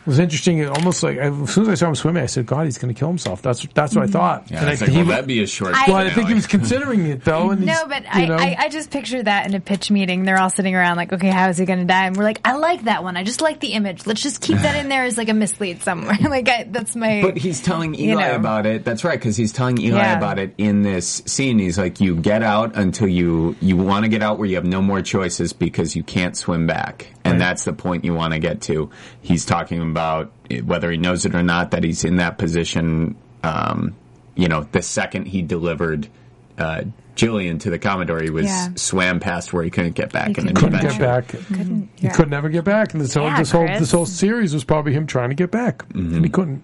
was 0.05 0.19
interesting. 0.19 0.59
It 0.59 0.67
almost 0.67 1.03
like 1.03 1.17
as 1.17 1.53
soon 1.53 1.63
as 1.63 1.69
I 1.69 1.75
saw 1.75 1.89
him 1.89 1.95
swimming, 1.95 2.23
I 2.23 2.27
said, 2.27 2.45
"God, 2.45 2.65
he's 2.65 2.77
going 2.77 2.93
to 2.93 2.97
kill 2.97 3.07
himself." 3.07 3.41
That's 3.41 3.65
that's 3.73 3.95
what 3.95 4.03
I 4.03 4.05
mm-hmm. 4.05 4.13
thought. 4.13 4.51
Yeah, 4.51 4.59
and 4.59 4.69
I 4.69 4.71
I, 4.71 4.75
like, 4.75 4.89
he, 4.89 4.97
well, 4.97 5.05
that'd 5.07 5.27
be 5.27 5.43
a 5.43 5.47
short. 5.47 5.73
I- 5.75 5.85
well, 5.87 5.97
I 5.97 6.09
think 6.09 6.27
he 6.27 6.33
was 6.33 6.47
considering 6.47 7.05
it 7.07 7.23
though. 7.23 7.51
And 7.51 7.65
No, 7.65 7.87
but 7.87 8.03
I, 8.09 8.25
know, 8.25 8.35
I, 8.35 8.55
I 8.57 8.69
just 8.69 8.91
picture 8.91 9.21
that 9.21 9.45
in 9.45 9.53
a 9.53 9.59
pitch 9.59 9.91
meeting. 9.91 10.23
They're 10.23 10.39
all 10.39 10.49
sitting 10.49 10.75
around 10.75 10.97
like, 10.97 11.13
okay, 11.13 11.29
how 11.29 11.49
is 11.49 11.57
he 11.57 11.65
going 11.65 11.79
to 11.79 11.85
die? 11.85 12.07
And 12.07 12.17
we're 12.17 12.23
like, 12.23 12.41
I 12.45 12.55
like 12.55 12.83
that 12.83 13.03
one. 13.03 13.17
I 13.17 13.23
just 13.23 13.41
like 13.41 13.59
the 13.59 13.73
image. 13.73 14.05
Let's 14.05 14.21
just 14.21 14.41
keep 14.41 14.57
that 14.57 14.75
in 14.75 14.89
there 14.89 15.03
as 15.03 15.17
like 15.17 15.29
a 15.29 15.33
mislead 15.33 15.81
somewhere. 15.83 16.17
like 16.29 16.49
I, 16.49 16.63
that's 16.69 16.95
my. 16.95 17.21
But 17.21 17.37
he's 17.37 17.61
telling 17.61 17.95
Eli 17.95 18.09
You 18.09 18.15
know. 18.15 18.35
about 18.35 18.65
it. 18.65 18.83
That's 18.83 19.03
right, 19.03 19.19
because 19.19 19.37
he's 19.37 19.53
telling 19.53 19.79
Eli 19.79 19.97
Yeah. 19.97 20.17
about 20.17 20.39
it 20.39 20.53
in 20.57 20.81
this 20.81 21.21
scene. 21.25 21.59
He's 21.59 21.77
like, 21.77 21.99
"You 21.99 22.15
get 22.15 22.43
out 22.43 22.75
until 22.75 23.07
you 23.07 23.55
you 23.61 23.77
want 23.77 24.05
to 24.05 24.09
get 24.09 24.23
out 24.23 24.39
where 24.39 24.47
you 24.47 24.55
have 24.55 24.65
no 24.65 24.81
more 24.81 25.01
choices 25.01 25.53
because 25.53 25.95
you 25.95 26.03
can't 26.03 26.35
swim 26.35 26.67
back." 26.67 27.07
And 27.23 27.39
that's 27.39 27.63
the 27.63 27.73
point 27.73 28.03
you 28.03 28.13
want 28.13 28.33
to 28.33 28.39
get 28.39 28.61
to. 28.63 28.89
He's 29.21 29.45
talking 29.45 29.79
about 29.91 30.31
whether 30.63 30.89
he 30.89 30.97
knows 30.97 31.25
it 31.25 31.35
or 31.35 31.43
not 31.43 31.71
that 31.71 31.83
he's 31.83 32.03
in 32.03 32.15
that 32.17 32.37
position. 32.37 33.15
Um, 33.43 33.95
you 34.35 34.47
know, 34.47 34.61
the 34.71 34.81
second 34.81 35.25
he 35.27 35.41
delivered 35.41 36.07
uh, 36.57 36.83
Gillian 37.15 37.59
to 37.59 37.69
the 37.69 37.77
Commodore, 37.79 38.21
he 38.21 38.29
was 38.29 38.45
Yeah. 38.45 38.69
swam 38.75 39.19
past 39.19 39.51
where 39.53 39.63
he 39.63 39.69
couldn't 39.69 39.95
get 39.95 40.11
back, 40.11 40.29
He 40.29 40.33
and 40.35 40.47
then 40.47 40.55
couldn't 40.55 40.79
couldn't 40.79 40.89
get 40.99 41.01
eventually- 41.01 41.05
back. 41.07 41.47
couldn't, 41.57 41.89
He 41.95 42.05
yeah. 42.07 42.13
could 42.13 42.29
never 42.29 42.49
get 42.49 42.63
back, 42.63 42.93
and 42.93 43.01
this 43.01 43.13
whole 43.13 43.25
Yeah, 43.25 43.37
this 43.39 43.51
whole 43.51 43.65
Chris. 43.65 43.79
this 43.79 43.91
whole 43.91 44.05
series 44.05 44.53
was 44.53 44.63
probably 44.63 44.93
him 44.93 45.05
trying 45.07 45.29
to 45.29 45.35
get 45.35 45.51
back, 45.51 45.79
Mm-hmm. 45.89 46.15
and 46.15 46.25
he 46.25 46.29
couldn't. 46.29 46.63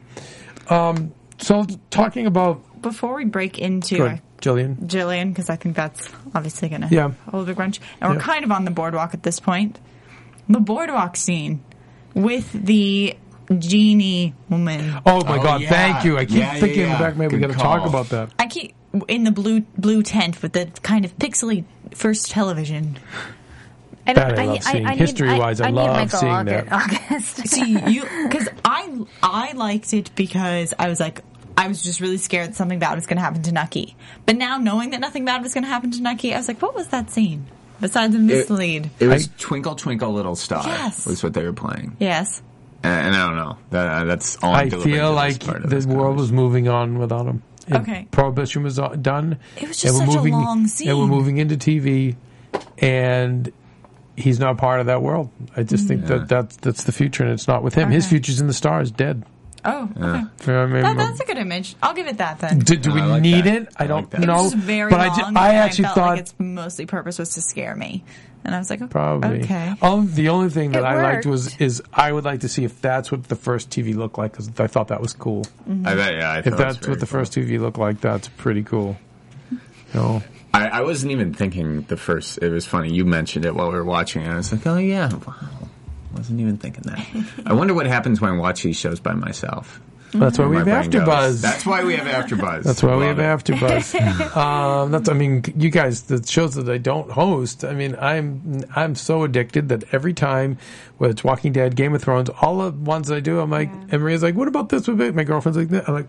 Um, 0.70 1.12
so 1.40 1.66
talking 1.90 2.26
about 2.28 2.62
Before 2.82 3.16
we 3.16 3.26
break 3.26 3.58
into 3.60 3.98
good, 3.98 4.22
Gillian. 4.40 4.78
Gillian, 4.88 5.30
because 5.30 5.50
I 5.50 5.56
think 5.56 5.76
that's 5.76 6.10
obviously 6.36 6.70
going 6.70 6.82
to 6.82 6.88
Yeah. 6.92 7.12
hold 7.32 7.44
a 7.44 7.48
big 7.48 7.60
wrench, 7.60 7.80
and 8.00 8.14
we're 8.14 8.20
kind 8.22 8.44
of 8.46 8.52
on 8.52 8.66
the 8.66 8.72
boardwalk 8.72 9.14
at 9.14 9.24
this 9.24 9.40
point. 9.40 9.80
The 10.48 10.60
boardwalk 10.60 11.16
scene 11.18 11.62
with 12.18 12.52
the 12.52 13.16
genie 13.60 14.34
woman. 14.50 14.96
Oh 15.06 15.24
my 15.24 15.38
Oh, 15.38 15.44
God! 15.44 15.62
yeah. 15.62 15.70
Thank 15.70 16.04
you. 16.06 16.18
I 16.18 16.26
keep 16.26 16.38
Yeah, 16.40 16.54
yeah, 16.56 16.60
thinking 16.60 16.80
yeah. 16.82 17.00
back. 17.00 17.16
Maybe 17.16 17.36
we 17.36 17.42
got 17.42 17.52
to 17.52 17.58
talk 17.58 17.86
about 17.88 18.10
that. 18.10 18.32
I 18.40 18.48
keep 18.48 18.74
in 19.08 19.24
the 19.24 19.32
blue 19.32 19.62
blue 19.78 20.04
tent 20.04 20.42
with 20.42 20.54
the 20.54 20.66
kind 20.84 21.06
of 21.06 21.18
pixely 21.18 21.64
first 21.92 22.32
television. 22.32 22.98
I, 24.06 24.14
That 24.14 24.40
I 24.40 24.46
love 24.46 24.64
seeing. 24.64 24.86
need- 24.86 24.98
History-wise, 25.00 25.60
I 25.62 25.68
need 25.68 25.76
love 25.76 25.96
Michael 25.98 26.20
seeing 26.20 26.32
August- 26.32 26.70
that. 26.70 27.04
August. 27.10 27.48
See 27.50 27.80
you 27.92 28.04
because 28.30 28.48
I 28.66 28.90
I 29.22 29.52
liked 29.54 29.94
it 29.94 30.12
because 30.16 30.74
I 30.80 30.88
was 30.90 31.00
like 31.00 31.22
I 31.58 31.68
was 31.68 31.82
just 31.84 32.00
really 32.02 32.18
scared 32.18 32.50
that 32.50 32.56
something 32.56 32.80
bad 32.80 32.96
was 32.96 33.06
going 33.08 33.18
to 33.18 33.24
happen 33.24 33.42
to 33.44 33.52
Nucky. 33.52 33.96
But 34.26 34.36
now 34.38 34.58
knowing 34.60 34.92
that 34.92 35.00
nothing 35.02 35.26
bad 35.26 35.42
was 35.44 35.54
going 35.54 35.64
to 35.64 35.70
happen 35.70 35.92
to 35.92 36.02
Nucky, 36.02 36.34
I 36.34 36.38
was 36.38 36.48
like, 36.48 36.62
what 36.62 36.76
was 36.76 36.88
that 36.90 37.10
scene 37.12 37.48
besides 37.80 38.16
a 38.16 38.20
mislead? 38.20 38.90
it 39.00 39.08
was 39.08 39.28
I- 39.28 39.32
Twinkle 39.38 39.76
Twinkle 39.76 40.14
Little 40.14 40.36
Star. 40.36 40.64
Yes. 40.66 41.06
was 41.06 41.24
what 41.24 41.34
they 41.34 41.44
were 41.44 41.54
playing. 41.54 41.96
yes. 42.00 42.42
And, 42.84 43.08
and 43.08 43.16
I 43.16 43.28
don't 43.28 43.36
know. 43.36 43.58
That, 43.72 44.04
that's 44.04 44.38
all. 44.44 44.54
I'm 44.54 44.68
I 44.68 44.70
feel 44.70 45.12
like 45.12 45.44
part 45.44 45.64
of 45.64 45.70
the 45.70 45.88
world 45.88 46.18
was 46.18 46.32
moving 46.32 46.68
on 46.68 47.00
without 47.00 47.26
him. 47.26 47.42
And 47.68 47.78
Okay. 47.78 48.08
Prohibition 48.12 48.64
was 48.64 48.78
uh, 48.80 48.90
done. 48.90 49.40
It 49.60 49.68
was 49.68 49.82
just 49.82 50.00
we're 50.00 50.06
such 50.06 50.16
a 50.16 50.18
moving, 50.18 50.34
long 50.34 50.68
And 50.86 51.00
we're 51.00 51.08
moving 51.08 51.38
into 51.38 51.56
TV, 51.56 52.16
and 52.78 53.52
he's 54.16 54.40
not 54.40 54.58
part 54.58 54.80
of 54.80 54.86
that 54.86 55.02
world. 55.02 55.30
I 55.56 55.64
just 55.64 55.88
think 55.88 56.06
that 56.06 56.28
that's 56.30 56.56
that's 56.58 56.84
the 56.84 56.92
future, 56.92 57.24
and 57.24 57.32
it's 57.34 57.48
not 57.48 57.64
with 57.64 57.74
him. 57.74 57.90
His 57.92 58.08
future's 58.08 58.40
in 58.40 58.48
the 58.48 58.54
stars, 58.54 58.92
dead. 58.92 59.24
Oh, 59.70 59.84
okay. 59.84 60.00
You 60.00 60.04
know 60.04 60.22
what 60.22 60.50
I 60.50 60.66
mean? 60.68 60.82
That, 60.84 60.96
that's 60.98 61.20
a 61.20 61.26
good 61.26 61.38
image. 61.38 61.76
I'll 61.84 61.94
give 61.94 62.08
it 62.08 62.20
that 62.20 62.40
then. 62.40 62.60
do, 62.60 62.78
do 62.78 62.94
we 62.94 63.02
I 63.02 63.06
like 63.06 63.22
need 63.22 63.44
that. 63.44 63.62
it? 63.64 63.68
I 63.78 63.84
I 63.84 63.88
don't 63.88 64.02
like 64.04 64.10
that. 64.12 64.24
it 64.24 64.26
know. 64.28 64.44
was 64.44 64.54
very 64.54 64.90
but 64.90 65.00
long. 65.00 65.10
I, 65.10 65.16
ju- 65.16 65.26
and 65.26 65.38
I 65.38 65.54
actually 65.56 65.84
felt 65.86 65.96
thought 65.96 66.10
like 66.12 66.20
its 66.22 66.34
mostly 66.40 66.86
purpose 66.86 67.20
was 67.20 67.34
to 67.34 67.42
scare 67.42 67.76
me, 67.76 68.04
and 68.46 68.56
I 68.56 68.60
was 68.60 68.70
like, 68.70 68.82
oh, 68.82 68.88
Probably. 68.88 69.42
okay. 69.44 69.74
Um, 69.82 70.10
the 70.14 70.30
only 70.30 70.50
thing 70.50 70.72
that 70.72 70.84
It 70.84 70.86
I 70.86 71.02
liked 71.04 71.26
was 71.26 71.48
worked. 71.52 71.62
is 71.62 71.84
I 71.94 72.12
would 72.12 72.24
like 72.24 72.40
to 72.42 72.50
see 72.50 72.64
if 72.64 72.80
that's 72.82 73.12
what 73.12 73.26
the 73.26 73.36
first 73.36 73.70
TV 73.70 73.94
looked 73.94 74.18
like 74.18 74.32
because 74.32 74.50
I 74.58 74.68
thought 74.68 74.88
that 74.88 75.02
was 75.02 75.12
cool. 75.12 75.44
Mm-hmm. 75.70 75.86
I 75.86 75.96
bet, 75.96 76.14
yeah. 76.16 76.32
I 76.32 76.36
thought 76.36 76.40
If 76.42 76.48
it 76.48 76.52
was 76.52 76.60
that's 76.60 76.78
very 76.78 76.92
what 76.94 77.00
the 77.02 77.06
cool. 77.06 77.20
first 77.20 77.34
TV 77.34 77.60
looked 77.60 77.78
like, 77.78 78.00
that's 78.00 78.30
pretty 78.30 78.64
cool. 78.64 78.96
You 79.52 79.60
know, 79.94 80.24
I, 80.54 80.68
I 80.68 80.82
wasn't 80.82 81.12
even 81.12 81.34
thinking 81.34 81.82
the 81.84 81.98
first. 81.98 82.40
It 82.42 82.50
was 82.50 82.66
funny. 82.66 82.94
You 82.94 83.04
mentioned 83.06 83.44
it 83.46 83.54
while 83.54 83.68
we 83.68 83.76
were 83.76 83.84
watching 83.86 84.22
it. 84.24 84.30
I 84.30 84.38
was 84.38 84.52
like, 84.52 84.66
oh 84.66 84.78
yeah, 84.78 85.10
wow. 85.26 85.34
I 86.18 86.20
wasn't 86.22 86.40
even 86.40 86.58
thinking 86.58 86.84
that. 86.86 87.06
I 87.46 87.54
wonder 87.54 87.76
what 87.76 87.86
happens 87.86 88.20
when 88.20 88.32
I 88.32 88.38
watch 88.38 88.64
these 88.64 88.76
shows 88.76 89.00
by 89.00 89.14
myself. 89.14 89.80
that's 90.14 90.40
why 90.40 90.48
we 90.48 90.56
have 90.56 90.66
brain 90.66 90.90
goes. 90.90 91.04
AfterBuzz. 91.04 91.42
That's 91.42 91.64
why 91.66 91.84
we 91.84 91.96
have 91.96 92.08
AfterBuzz. 92.08 92.64
That's 92.64 92.82
why 92.82 92.96
we 92.96 93.06
have 93.06 93.20
Love 93.20 93.42
it. 93.42 93.46
AfterBuzz. 93.46 94.36
um, 94.38 94.92
that's, 94.92 95.10
I 95.10 95.14
mean, 95.14 95.44
you 95.56 95.70
guys, 95.70 96.04
the 96.04 96.26
shows 96.26 96.56
that 96.56 96.68
I 96.70 96.80
don't 96.80 97.12
host. 97.12 97.64
I 97.64 97.74
mean, 97.74 97.96
I'm 98.00 98.64
I'm 98.76 98.96
so 98.96 99.24
addicted 99.24 99.70
that 99.70 99.94
every 99.94 100.14
time, 100.16 100.58
whether 100.98 101.12
it's 101.12 101.24
Walking 101.24 101.52
Dead, 101.52 101.76
Game 101.76 101.94
of 101.94 102.02
Thrones, 102.02 102.30
all 102.42 102.58
the 102.58 102.72
ones 102.72 103.12
I 103.12 103.20
do, 103.20 103.40
I'm 103.40 103.52
like, 103.52 103.70
and 103.70 104.02
Maria's 104.02 104.24
like, 104.24 104.34
"What 104.34 104.48
about 104.48 104.70
this?" 104.70 104.88
With 104.88 105.00
it? 105.02 105.14
My 105.14 105.24
girlfriend's 105.24 105.58
like, 105.58 105.70
that. 105.70 105.88
"I'm 105.88 105.94
like." 105.94 106.08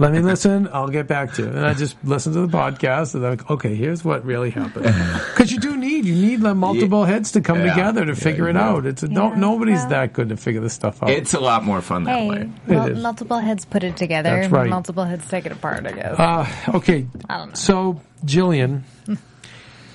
Let 0.00 0.12
me 0.12 0.18
listen. 0.22 0.68
I'll 0.72 0.88
get 0.88 1.06
back 1.06 1.34
to 1.34 1.46
it. 1.46 1.54
And 1.54 1.64
I 1.64 1.72
just 1.74 1.96
listen 2.04 2.32
to 2.32 2.40
the 2.46 2.48
podcast 2.48 3.14
and 3.14 3.24
I'm 3.24 3.36
like, 3.36 3.48
okay, 3.48 3.74
here's 3.76 4.04
what 4.04 4.24
really 4.24 4.50
happened. 4.50 4.86
Because 4.86 5.52
you 5.52 5.60
do 5.60 5.73
need, 6.02 6.04
you 6.04 6.14
need 6.14 6.40
like, 6.40 6.56
multiple 6.56 7.04
heads 7.04 7.32
to 7.32 7.40
come 7.40 7.58
Yeah. 7.60 7.70
together 7.74 8.04
to 8.04 8.12
Yeah, 8.12 8.18
figure 8.18 8.44
you 8.44 8.50
it 8.50 8.56
out. 8.56 8.86
It's 8.86 9.02
a, 9.02 9.08
no, 9.08 9.30
Yeah, 9.30 9.36
nobody's 9.38 9.78
well- 9.80 9.88
that 9.90 10.12
good 10.12 10.28
to 10.30 10.36
figure 10.36 10.60
this 10.60 10.72
stuff 10.74 11.02
out. 11.02 11.10
It's 11.10 11.34
a 11.34 11.40
lot 11.40 11.64
more 11.64 11.80
fun 11.80 12.04
that 12.04 12.18
Hey, 12.18 12.28
way. 12.28 12.50
mul- 12.66 12.86
is. 12.88 13.02
multiple 13.02 13.38
heads 13.38 13.64
put 13.64 13.82
it 13.84 13.96
together. 13.96 14.30
That's 14.30 14.52
right. 14.52 14.68
Multiple 14.70 15.04
heads 15.04 15.26
take 15.28 15.46
it 15.46 15.52
apart. 15.52 15.86
I 15.86 15.92
guess. 15.92 16.18
Uh, 16.18 16.46
okay. 16.76 17.06
I 17.28 17.38
don't 17.38 17.48
know. 17.48 17.54
So 17.54 18.00
Gillian, 18.24 18.84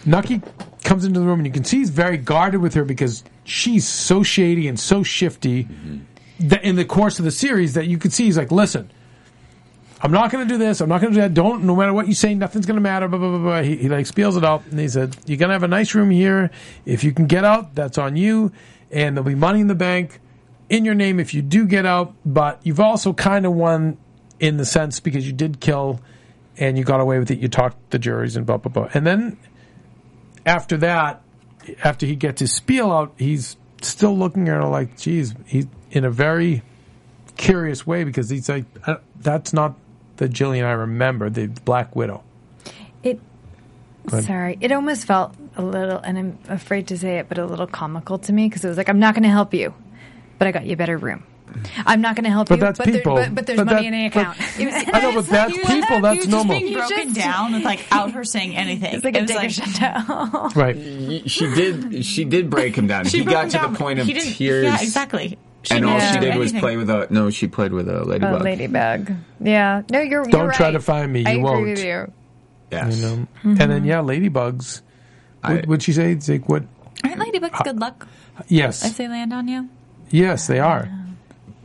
Nucky 0.06 0.42
comes 0.84 1.06
into 1.06 1.20
the 1.20 1.26
room 1.26 1.40
and 1.40 1.46
you 1.46 1.52
can 1.54 1.64
see 1.64 1.78
he's 1.80 1.90
very 1.90 2.18
guarded 2.18 2.62
with 2.62 2.74
her 2.74 2.86
because 2.86 3.24
she's 3.44 3.88
so 3.88 4.24
shady 4.24 4.68
and 4.68 4.80
so 4.80 5.04
shifty 5.04 5.68
that 6.40 6.64
in 6.64 6.76
the 6.78 6.86
course 6.86 7.20
of 7.20 7.26
the 7.26 7.32
series 7.32 7.74
that 7.74 7.88
you 7.88 7.98
could 7.98 8.14
see 8.14 8.26
he's 8.26 8.38
like, 8.38 8.52
listen, 8.52 8.90
I'm 10.02 10.12
not 10.12 10.32
going 10.32 10.48
to 10.48 10.54
do 10.54 10.58
this. 10.58 10.80
I'm 10.80 10.90
not 10.90 11.02
going 11.02 11.14
to 11.14 11.18
do 11.18 11.22
that. 11.22 11.34
Don't, 11.34 11.64
no 11.66 11.76
matter 11.76 11.94
what 11.94 12.08
you 12.08 12.14
say, 12.14 12.34
nothing's 12.34 12.66
going 12.66 12.76
to 12.76 12.82
matter. 12.82 13.08
Blah, 13.08 13.20
blah, 13.20 13.30
blah, 13.30 13.40
blah. 13.40 13.62
He, 13.62 13.76
he 13.76 13.90
like 13.90 14.06
spiels 14.06 14.38
it 14.38 14.46
out 14.46 14.66
and 14.72 14.80
he 14.80 14.88
said, 14.88 15.18
you're 15.26 15.38
going 15.38 15.50
to 15.50 15.54
have 15.54 15.64
a 15.64 15.68
nice 15.68 15.94
room 15.94 16.10
here. 16.10 16.52
If 16.86 17.04
you 17.04 17.12
can 17.12 17.28
get 17.28 17.44
out, 17.44 17.76
that's 17.76 17.98
on 17.98 18.16
you. 18.16 18.52
And 18.92 19.18
there'll 19.18 19.28
be 19.28 19.36
money 19.36 19.60
in 19.60 19.68
the 19.68 19.76
bank 19.76 20.22
in 20.70 20.86
your 20.86 20.96
name 20.96 21.20
if 21.20 21.34
you 21.34 21.42
do 21.42 21.66
get 21.66 21.86
out. 21.86 22.14
But 22.26 22.62
you've 22.64 22.80
also 22.80 23.12
kind 23.12 23.46
of 23.46 23.54
won 23.54 23.98
in 24.40 24.58
the 24.58 24.66
sense 24.66 25.02
because 25.02 25.28
you 25.28 25.34
did 25.34 25.60
kill 25.60 26.00
and 26.58 26.78
you 26.78 26.86
got 26.86 27.02
away 27.02 27.20
with 27.20 27.30
it. 27.32 27.40
You 27.40 27.50
talked 27.50 27.92
the 27.92 28.00
juries 28.00 28.38
and 28.38 28.46
blah, 28.46 28.58
blah, 28.58 28.72
blah. 28.72 28.90
And 28.94 29.06
then 29.06 29.38
after 30.46 30.78
that, 30.78 31.22
after 31.84 32.06
he 32.06 32.16
gets 32.16 32.40
his 32.40 32.54
spiel 32.54 32.92
out, 32.92 33.14
he's 33.18 33.58
still 33.82 34.18
looking 34.18 34.48
at 34.48 34.56
her 34.56 34.68
like, 34.68 34.98
geez, 34.98 35.36
he's 35.46 35.68
in 35.92 36.06
a 36.06 36.10
very 36.10 36.64
curious 37.36 37.86
way 37.86 38.04
because 38.06 38.30
he's 38.30 38.48
like, 38.48 38.66
uh, 38.88 38.96
that's 39.20 39.54
not 39.54 39.76
the 40.20 40.28
Gillian 40.30 40.66
I 40.66 40.72
remember, 40.72 41.30
the 41.30 41.48
Black 41.48 41.96
Widow. 41.96 42.24
It. 43.04 43.20
Sorry, 44.22 44.58
it 44.62 44.72
almost 44.72 45.06
felt 45.06 45.34
a 45.56 45.62
little, 45.64 45.98
and 45.98 46.18
I'm 46.18 46.40
afraid 46.48 46.88
to 46.88 46.98
say 46.98 47.20
it, 47.20 47.30
but 47.30 47.38
a 47.38 47.46
little 47.46 47.68
comical 47.68 48.18
to 48.20 48.34
me 48.34 48.48
because 48.48 48.64
it 48.66 48.68
was 48.68 48.78
like, 48.78 48.90
I'm 48.90 49.00
not 49.00 49.14
going 49.14 49.24
to 49.24 49.30
help 49.30 49.54
you, 49.54 49.74
but 50.38 50.48
I 50.48 50.52
got 50.52 50.66
you 50.66 50.74
a 50.74 50.78
better 50.78 50.98
room. 50.98 51.24
I'm 51.86 52.02
not 52.02 52.16
going 52.16 52.26
to 52.26 52.30
help 52.30 52.48
But 52.50 52.56
you. 52.56 52.62
that's 52.62 52.78
but 52.78 52.86
there- 52.88 52.96
people. 52.98 53.16
but, 53.16 53.34
but 53.34 53.46
there's 53.48 53.58
But 53.58 53.66
money 53.66 53.78
that- 53.82 53.86
in 53.88 53.92
the 53.94 54.06
account. 54.06 54.38
It 54.60 54.66
was- 54.66 54.74
I 54.94 55.02
know, 55.02 55.14
but 55.16 55.26
that's 55.28 55.52
He 55.54 55.60
was- 55.60 55.68
people. 55.68 55.96
he 55.96 56.02
That's 56.02 56.18
was 56.20 56.28
normal. 56.28 56.54
Just 56.56 56.66
being 56.66 56.74
broken 56.78 57.04
just- 57.14 57.16
down 57.16 57.54
without 57.54 58.12
her 58.18 58.24
saying 58.24 58.56
anything. 58.56 58.94
it's 58.96 59.04
like 59.04 59.16
It 59.16 59.20
a 59.32 59.34
was 59.34 59.56
Dick 59.56 59.66
Chantel. 59.66 60.56
Right. 60.56 61.30
She 61.30 61.46
did. 61.56 62.06
She 62.06 62.24
did 62.26 62.50
break 62.52 62.76
him 62.76 62.86
down. 62.88 63.06
She 63.10 63.20
he 63.20 63.26
got 63.26 63.46
him 63.46 63.50
to 63.52 63.58
down, 63.58 63.74
the 63.74 63.80
point 63.80 64.00
of 64.00 64.06
he 64.06 64.14
tears. 64.14 64.66
Yeah, 64.66 64.76
exactly. 64.82 65.38
She 65.64 65.76
And 65.76 65.86
all 65.86 66.00
she 66.00 66.14
do 66.14 66.20
did 66.22 66.36
was 66.38 66.54
play 66.54 66.78
with 66.78 66.90
a. 66.90 67.08
No, 67.10 67.30
she 67.30 67.48
played 67.48 67.74
with 67.74 67.90
a 67.90 68.04
ladybug. 68.06 68.42
A 68.42 68.44
ladybug. 68.44 69.10
ladybug. 69.10 69.18
Yeah. 69.42 69.82
No, 69.92 70.00
you're. 70.02 70.24
Don't 70.26 70.44
you're 70.46 70.52
try 70.54 70.68
right. 70.68 70.72
to 70.72 70.80
find 70.80 71.12
me, 71.12 71.26
I 71.26 71.32
you 71.34 71.40
agree 71.40 71.44
won't. 71.44 71.66
with 71.66 71.84
you. 71.84 72.12
Yes. 72.72 72.98
You 72.98 73.02
know. 73.06 73.16
Mm-hmm. 73.44 73.62
And 73.62 73.72
then 73.72 73.84
yeah, 73.86 73.98
ladybugs. 74.00 74.82
I- 75.44 75.56
What 75.56 75.68
would 75.68 75.84
she 75.84 75.92
say? 75.94 76.12
It's 76.14 76.30
like 76.30 76.48
what? 76.48 76.64
Aren't 77.04 77.18
ladybugs 77.20 77.64
good 77.64 77.80
luck 77.80 78.08
Yes. 78.48 78.86
if 78.86 78.98
they 78.98 79.08
land 79.08 79.34
on 79.34 79.48
you? 79.48 79.70
Yes, 80.12 80.48
they 80.48 80.60
are. 80.60 80.90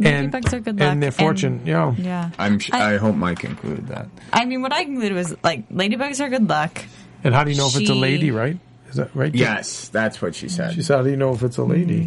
And, 0.02 0.32
Ladybugs 0.32 0.52
are 0.52 0.60
good 0.60 0.78
luck. 0.80 0.88
and 0.88 1.02
their 1.02 1.12
fortune. 1.12 1.58
and- 1.60 1.68
yeah. 1.68 1.94
Yeah. 1.96 2.30
I'm. 2.38 2.58
Sh- 2.58 2.70
I- 2.72 2.94
I, 2.94 2.96
hope 2.98 3.14
Mike 3.14 3.44
included 3.44 3.86
that. 3.88 4.08
I 4.32 4.44
mean, 4.44 4.60
what 4.62 4.72
I 4.72 4.84
concluded 4.84 5.12
was 5.14 5.36
like 5.44 5.68
ladybugs 5.68 6.20
are 6.20 6.28
good 6.28 6.48
luck. 6.48 6.82
And 7.22 7.32
how 7.34 7.44
do 7.44 7.50
you 7.52 7.56
know 7.56 7.68
if 7.68 7.76
it's 7.76 7.90
a 7.90 7.94
lady? 7.94 8.30
Right? 8.32 8.58
Is 8.94 8.98
that 8.98 9.14
right? 9.16 9.34
Yes, 9.34 9.88
that's 9.88 10.22
what 10.22 10.36
she 10.36 10.48
said. 10.48 10.72
She 10.74 10.82
said, 10.82 10.98
"How 10.98 11.02
do 11.02 11.10
you 11.10 11.16
know 11.16 11.32
if 11.34 11.42
it's 11.42 11.56
a 11.58 11.64
lady?" 11.64 12.06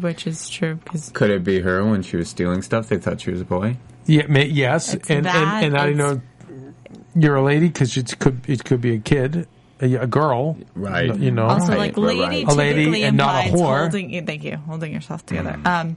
Which 0.00 0.28
is 0.28 0.48
true 0.48 0.76
because 0.76 1.08
Could 1.10 1.30
it 1.30 1.42
be 1.42 1.58
her 1.60 1.84
when 1.84 2.02
she 2.02 2.16
was 2.16 2.28
stealing 2.28 2.62
stuff? 2.62 2.88
They 2.88 2.98
thought 2.98 3.20
she 3.20 3.32
was 3.32 3.40
a 3.40 3.44
boy. 3.44 3.76
Yeah. 4.06 4.26
Ma- 4.28 4.40
yes. 4.40 4.94
It's 4.94 5.10
and, 5.10 5.26
that, 5.26 5.34
and 5.34 5.66
and 5.66 5.76
how 5.76 5.86
do 5.86 5.90
you 5.90 5.94
it's- 5.96 6.16
know 6.56 6.72
you're 7.16 7.34
a 7.34 7.42
lady? 7.42 7.66
Because 7.66 7.96
it 7.96 8.16
could 8.20 8.48
it 8.48 8.64
could 8.64 8.80
be 8.80 8.94
a 8.94 8.98
kid, 8.98 9.48
a, 9.80 9.94
a 9.96 10.06
girl. 10.06 10.56
Right. 10.76 11.12
You 11.18 11.32
know. 11.32 11.46
also 11.46 11.72
Right, 11.72 11.78
like 11.78 11.96
right, 11.96 12.16
lady 12.16 12.44
right. 12.44 12.48
A 12.48 12.54
lady 12.54 12.84
typically 12.84 13.02
and 13.04 13.16
not 13.16 13.34
a 13.44 13.48
implies 13.48 13.60
whore. 13.60 13.80
holding. 13.80 14.26
Thank 14.26 14.44
you, 14.44 14.56
holding 14.56 14.92
yourself 14.92 15.26
together. 15.26 15.58
Um, 15.64 15.96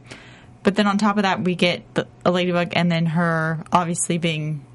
but 0.64 0.74
then 0.76 0.88
on 0.88 0.98
top 0.98 1.18
of 1.18 1.24
that, 1.24 1.42
we 1.44 1.54
get 1.54 1.84
the, 1.94 2.08
a 2.26 2.32
ladybug, 2.32 2.70
and 2.76 2.92
then 2.92 3.06
her 3.06 3.64
obviously 3.72 4.18
being 4.18 4.66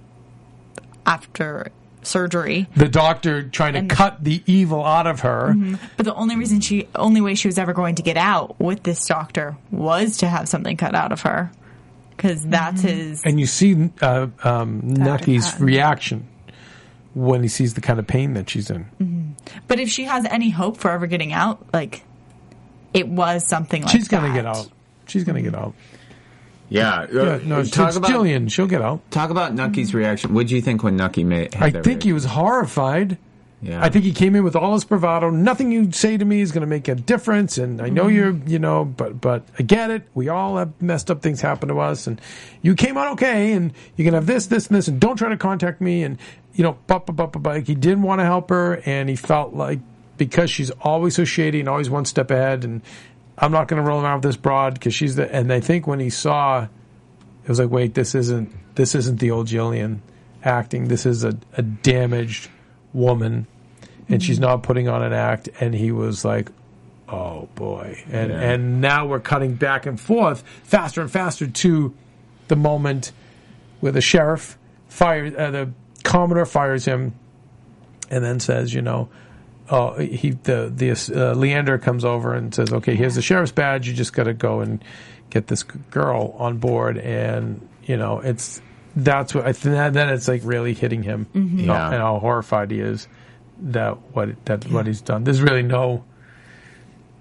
after 1.06 1.68
surgery. 2.08 2.66
the 2.74 2.88
doctor 2.88 3.42
trying 3.44 3.74
to 3.74 3.78
And- 3.80 3.90
cut 3.90 4.24
the 4.24 4.42
evil 4.46 4.84
out 4.84 5.06
of 5.06 5.20
her. 5.20 5.54
But 5.96 6.04
the 6.04 6.14
only 6.14 6.36
reason 6.36 6.60
she, 6.60 6.88
only 6.94 7.20
way 7.20 7.34
she 7.34 7.46
was 7.48 7.58
ever 7.58 7.72
going 7.72 7.94
to 7.96 8.02
get 8.02 8.16
out 8.16 8.58
with 8.60 8.82
this 8.82 9.04
doctor 9.06 9.56
was 9.70 10.16
to 10.18 10.26
have 10.28 10.48
something 10.48 10.76
cut 10.76 10.94
out 10.94 11.12
of 11.12 11.20
her, 11.22 11.50
because 12.16 12.44
that's 12.44 12.82
his. 12.82 13.22
And 13.24 13.38
you 13.38 13.46
see 13.46 13.90
uh, 14.00 14.26
um, 14.42 14.80
Nucky's 14.82 15.50
Cotton. 15.50 15.66
reaction 15.66 16.28
when 17.14 17.42
he 17.42 17.48
sees 17.48 17.74
the 17.74 17.80
kind 17.80 17.98
of 17.98 18.06
pain 18.06 18.34
that 18.34 18.48
she's 18.50 18.70
in. 18.70 19.34
But 19.66 19.80
if 19.80 19.88
she 19.88 20.04
has 20.04 20.24
any 20.26 20.50
hope 20.50 20.76
for 20.76 20.90
ever 20.90 21.06
getting 21.06 21.32
out, 21.32 21.64
like 21.72 22.02
it 22.94 23.08
was 23.08 23.46
something 23.48 23.82
like 23.82 23.90
She's 23.90 24.08
gonna 24.08 24.28
that. 24.28 24.34
get 24.34 24.46
out. 24.46 24.68
She's 25.06 25.24
gonna 25.24 25.42
get 25.42 25.54
out. 25.54 25.74
Yeah. 26.68 27.06
Yeah, 27.12 27.38
no, 27.44 27.64
talk 27.64 27.96
about 27.96 28.08
Gillian. 28.08 28.48
She'll 28.48 28.66
get 28.66 28.82
out. 28.82 29.10
talk 29.10 29.30
about 29.30 29.54
Nucky's 29.54 29.94
reaction. 29.94 30.34
What 30.34 30.42
did 30.42 30.50
you 30.52 30.60
think 30.60 30.82
when 30.82 30.96
Nucky 30.96 31.24
made? 31.24 31.56
I 31.56 31.70
think 31.70 32.02
he 32.02 32.12
was 32.12 32.24
horrified. 32.24 33.18
Yeah. 33.60 33.84
I 33.84 33.88
think 33.88 34.04
he 34.04 34.12
came 34.12 34.36
in 34.36 34.44
with 34.44 34.54
all 34.54 34.74
his 34.74 34.84
bravado. 34.84 35.30
Nothing 35.30 35.72
you 35.72 35.90
say 35.90 36.16
to 36.16 36.24
me 36.24 36.40
is 36.40 36.52
going 36.52 36.60
to 36.60 36.68
make 36.68 36.86
a 36.86 36.94
difference, 36.94 37.58
and 37.58 37.80
I 37.80 37.88
know 37.88 38.04
mm-hmm. 38.04 38.14
you're, 38.14 38.36
you 38.46 38.60
know, 38.60 38.84
but 38.84 39.20
but 39.20 39.42
I 39.58 39.64
get 39.64 39.90
it. 39.90 40.04
We 40.14 40.28
all 40.28 40.58
have 40.58 40.80
messed 40.80 41.10
up 41.10 41.22
things 41.22 41.40
happen 41.40 41.68
to 41.70 41.80
us, 41.80 42.06
and 42.06 42.20
you 42.62 42.76
came 42.76 42.96
out 42.96 43.12
okay, 43.14 43.52
and 43.52 43.72
you 43.96 44.04
can 44.04 44.14
have 44.14 44.26
this, 44.26 44.46
this, 44.46 44.68
and 44.68 44.76
this, 44.76 44.86
and 44.86 45.00
don't 45.00 45.16
try 45.16 45.28
to 45.28 45.36
contact 45.36 45.80
me, 45.80 46.04
and 46.04 46.18
you 46.54 46.62
know, 46.62 46.78
but 46.86 47.06
but 47.06 47.16
but 47.16 47.32
but, 47.32 47.42
but 47.42 47.66
he 47.66 47.74
didn't 47.74 48.02
want 48.02 48.20
to 48.20 48.24
help 48.24 48.50
her, 48.50 48.80
and 48.86 49.08
he 49.08 49.16
felt 49.16 49.54
like 49.54 49.80
because 50.18 50.50
she's 50.50 50.70
always 50.82 51.16
so 51.16 51.24
shady 51.24 51.58
and 51.58 51.68
always 51.68 51.90
one 51.90 52.04
step 52.04 52.30
ahead, 52.30 52.64
and 52.64 52.80
I'm 53.40 53.52
not 53.52 53.68
going 53.68 53.82
to 53.82 53.88
roll 53.88 54.02
around 54.02 54.16
with 54.16 54.24
this 54.24 54.36
broad 54.36 54.74
because 54.74 54.94
she's 54.94 55.14
the. 55.16 55.32
And 55.34 55.52
I 55.52 55.60
think 55.60 55.86
when 55.86 56.00
he 56.00 56.10
saw, 56.10 56.64
it 56.64 57.48
was 57.48 57.58
like, 57.60 57.70
wait, 57.70 57.94
this 57.94 58.14
isn't 58.14 58.52
this 58.74 58.94
isn't 58.94 59.20
the 59.20 59.30
old 59.30 59.46
Gillian 59.46 60.02
acting. 60.44 60.88
This 60.88 61.06
is 61.06 61.24
a, 61.24 61.36
a 61.56 61.62
damaged 61.62 62.50
woman, 62.92 63.46
and 64.08 64.22
she's 64.22 64.40
not 64.40 64.62
putting 64.62 64.88
on 64.88 65.02
an 65.02 65.12
act. 65.12 65.48
And 65.60 65.74
he 65.74 65.92
was 65.92 66.24
like, 66.24 66.50
oh 67.08 67.48
boy, 67.54 68.02
and 68.10 68.30
Yeah. 68.30 68.40
and 68.40 68.80
now 68.80 69.06
we're 69.06 69.20
cutting 69.20 69.54
back 69.54 69.86
and 69.86 70.00
forth 70.00 70.42
faster 70.64 71.00
and 71.00 71.10
faster 71.10 71.46
to 71.46 71.94
the 72.48 72.56
moment 72.56 73.12
where 73.80 73.92
the 73.92 74.00
sheriff 74.00 74.58
fires 74.88 75.32
uh, 75.36 75.50
the 75.52 75.70
commodore 76.02 76.46
fires 76.46 76.84
him, 76.84 77.14
and 78.10 78.24
then 78.24 78.40
says, 78.40 78.74
you 78.74 78.82
know. 78.82 79.08
Oh, 79.70 79.94
he 79.98 80.30
the 80.30 80.72
the 80.74 80.90
uh, 81.14 81.34
Leander 81.34 81.78
comes 81.78 82.04
over 82.04 82.34
and 82.34 82.54
says, 82.54 82.72
"Okay, 82.72 82.94
here's 82.96 83.14
the 83.16 83.22
sheriff's 83.22 83.52
badge. 83.52 83.86
You 83.88 83.94
just 83.94 84.12
got 84.12 84.24
to 84.24 84.34
go 84.34 84.60
and 84.60 84.82
get 85.30 85.46
this 85.46 85.62
girl 85.62 86.34
on 86.38 86.58
board." 86.58 86.96
And 86.98 87.66
you 87.84 87.96
know, 87.96 88.20
it's 88.20 88.60
that's 88.96 89.34
what 89.34 89.46
I 89.46 89.52
think. 89.52 89.74
That, 89.74 89.92
then 89.92 90.08
it's 90.08 90.26
like 90.28 90.40
really 90.44 90.72
hitting 90.74 91.02
him, 91.02 91.26
Mm-hmm. 91.34 91.58
Yeah. 91.60 91.86
and 91.90 91.96
how 91.96 92.18
horrified 92.18 92.70
he 92.70 92.80
is 92.80 93.06
that 93.60 93.98
what 94.14 94.44
that 94.46 94.70
what 94.70 94.86
he's 94.86 95.00
done. 95.02 95.24
There's 95.24 95.42
really 95.42 95.62
no. 95.62 96.04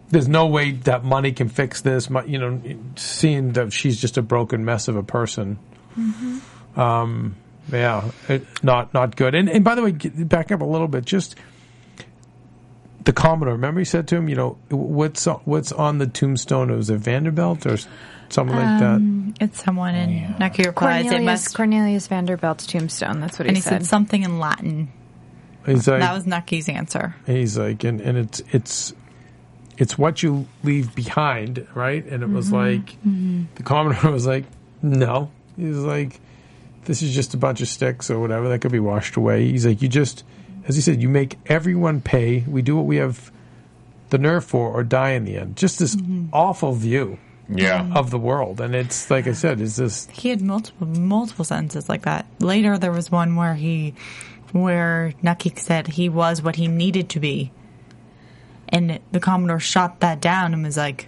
There's 0.10 0.30
no 0.30 0.46
way 0.48 0.72
that 0.72 1.04
money 1.04 1.34
can 1.34 1.50
fix 1.50 1.82
this. 1.82 2.10
You 2.28 2.40
know, 2.40 2.62
seeing 2.96 3.52
that 3.54 3.74
she's 3.74 4.00
just 4.00 4.18
a 4.18 4.22
broken 4.22 4.64
mess 4.64 4.88
of 4.88 4.96
a 4.96 5.04
person. 5.04 5.60
Um, 6.76 7.36
yeah, 7.72 8.12
it, 8.30 8.46
not 8.64 8.94
not 8.94 9.16
good. 9.16 9.36
And 9.36 9.50
and 9.50 9.64
by 9.66 9.76
the 9.76 9.82
way, 9.84 9.92
back 9.92 10.52
up 10.52 10.62
a 10.62 10.66
little 10.66 10.88
bit, 10.88 11.04
just 11.06 11.36
the 13.08 13.14
Commodore. 13.14 13.54
Remember, 13.54 13.80
he 13.80 13.86
said 13.86 14.06
to 14.10 14.18
him, 14.18 14.28
you 14.28 14.36
know, 14.36 14.58
what's 14.70 15.26
what's 15.46 15.72
on 15.72 15.98
the 15.98 16.08
tombstone? 16.08 16.70
It 16.70 16.76
was 16.76 16.90
a 16.90 16.98
Vanderbilt 16.98 17.66
or 17.66 17.74
s- 17.74 17.88
something 18.28 18.56
like 18.56 18.80
that. 18.82 18.96
Um, 18.96 19.34
it's 19.40 19.64
someone 19.64 19.96
in 19.96 20.36
Nucky 20.38 20.64
replies. 20.64 21.06
It 21.06 21.10
Cornelius, 21.10 21.26
must, 21.26 21.56
Cornelius 21.56 22.08
Vanderbilt's 22.08 22.68
tombstone. 22.68 23.22
That's 23.22 23.40
what 23.40 23.46
he 23.46 23.48
said. 23.48 23.48
and 23.48 23.58
he 23.58 23.62
said. 23.62 23.70
said 23.70 23.86
something 23.86 24.24
in 24.24 24.40
Latin. 24.40 24.92
He's 25.66 25.88
like, 25.88 26.02
That 26.02 26.14
was 26.14 26.28
Nucky's 26.28 26.68
answer. 26.68 27.16
he's 27.26 27.58
like, 27.58 27.86
and, 27.86 28.02
and 28.02 28.18
it's 28.18 28.44
it's 28.52 28.94
it's 29.78 29.98
what 29.98 30.22
you 30.22 30.46
leave 30.64 30.94
behind, 30.94 31.66
right? 31.74 32.06
And 32.06 32.24
it 32.24 32.30
was 32.30 32.48
mm-hmm. 32.48 32.56
like 32.56 32.92
mm-hmm. 33.08 33.44
the 33.56 33.64
Commodore 33.64 34.12
was 34.12 34.28
like, 34.28 34.44
no. 34.82 35.32
He 35.56 35.66
was 35.66 35.80
like, 35.80 36.20
this 36.84 37.02
is 37.02 37.16
just 37.16 37.34
a 37.34 37.38
bunch 37.38 37.62
of 37.62 37.70
sticks 37.70 38.12
or 38.12 38.20
whatever 38.20 38.50
that 38.50 38.60
could 38.60 38.72
be 38.74 38.80
washed 38.80 39.16
away. 39.16 39.50
He's 39.50 39.66
like, 39.66 39.82
you 39.82 39.88
just, 39.88 40.26
as 40.68 40.76
he 40.76 40.82
said, 40.82 41.02
you 41.02 41.10
make 41.10 41.38
everyone 41.46 42.02
pay. 42.02 42.44
We 42.48 42.62
do 42.62 42.76
what 42.76 42.86
we 42.86 42.98
have 42.98 43.32
the 44.10 44.18
nerve 44.18 44.46
for, 44.46 44.70
or 44.70 44.84
die 44.84 45.12
in 45.12 45.24
the 45.24 45.38
end. 45.38 45.56
Just 45.56 45.80
this 45.80 45.96
mm-hmm. 45.96 46.28
awful 46.34 46.74
view 46.74 47.18
yeah. 47.50 47.92
of 47.96 48.12
the 48.12 48.20
world, 48.20 48.60
and 48.62 48.76
it's 48.76 49.10
like 49.10 49.28
I 49.28 49.34
said, 49.34 49.62
is 49.62 49.78
this 49.78 50.08
He 50.12 50.30
had 50.30 50.42
multiple 50.42 50.88
multiple 50.88 51.46
sentences 51.46 51.90
like 51.90 52.04
that. 52.04 52.26
Later, 52.40 52.78
there 52.78 52.92
was 52.92 53.12
one 53.12 53.36
where 53.36 53.56
he, 53.56 53.96
where 54.52 55.14
Nucky 55.22 55.54
said 55.56 55.88
he 55.88 56.10
was 56.10 56.42
what 56.42 56.56
he 56.58 56.68
needed 56.68 57.10
to 57.10 57.20
be, 57.20 57.52
and 58.70 59.00
the 59.12 59.20
Commodore 59.20 59.60
shot 59.60 60.02
that 60.02 60.20
down 60.20 60.54
and 60.54 60.64
was 60.64 60.78
like, 60.78 61.08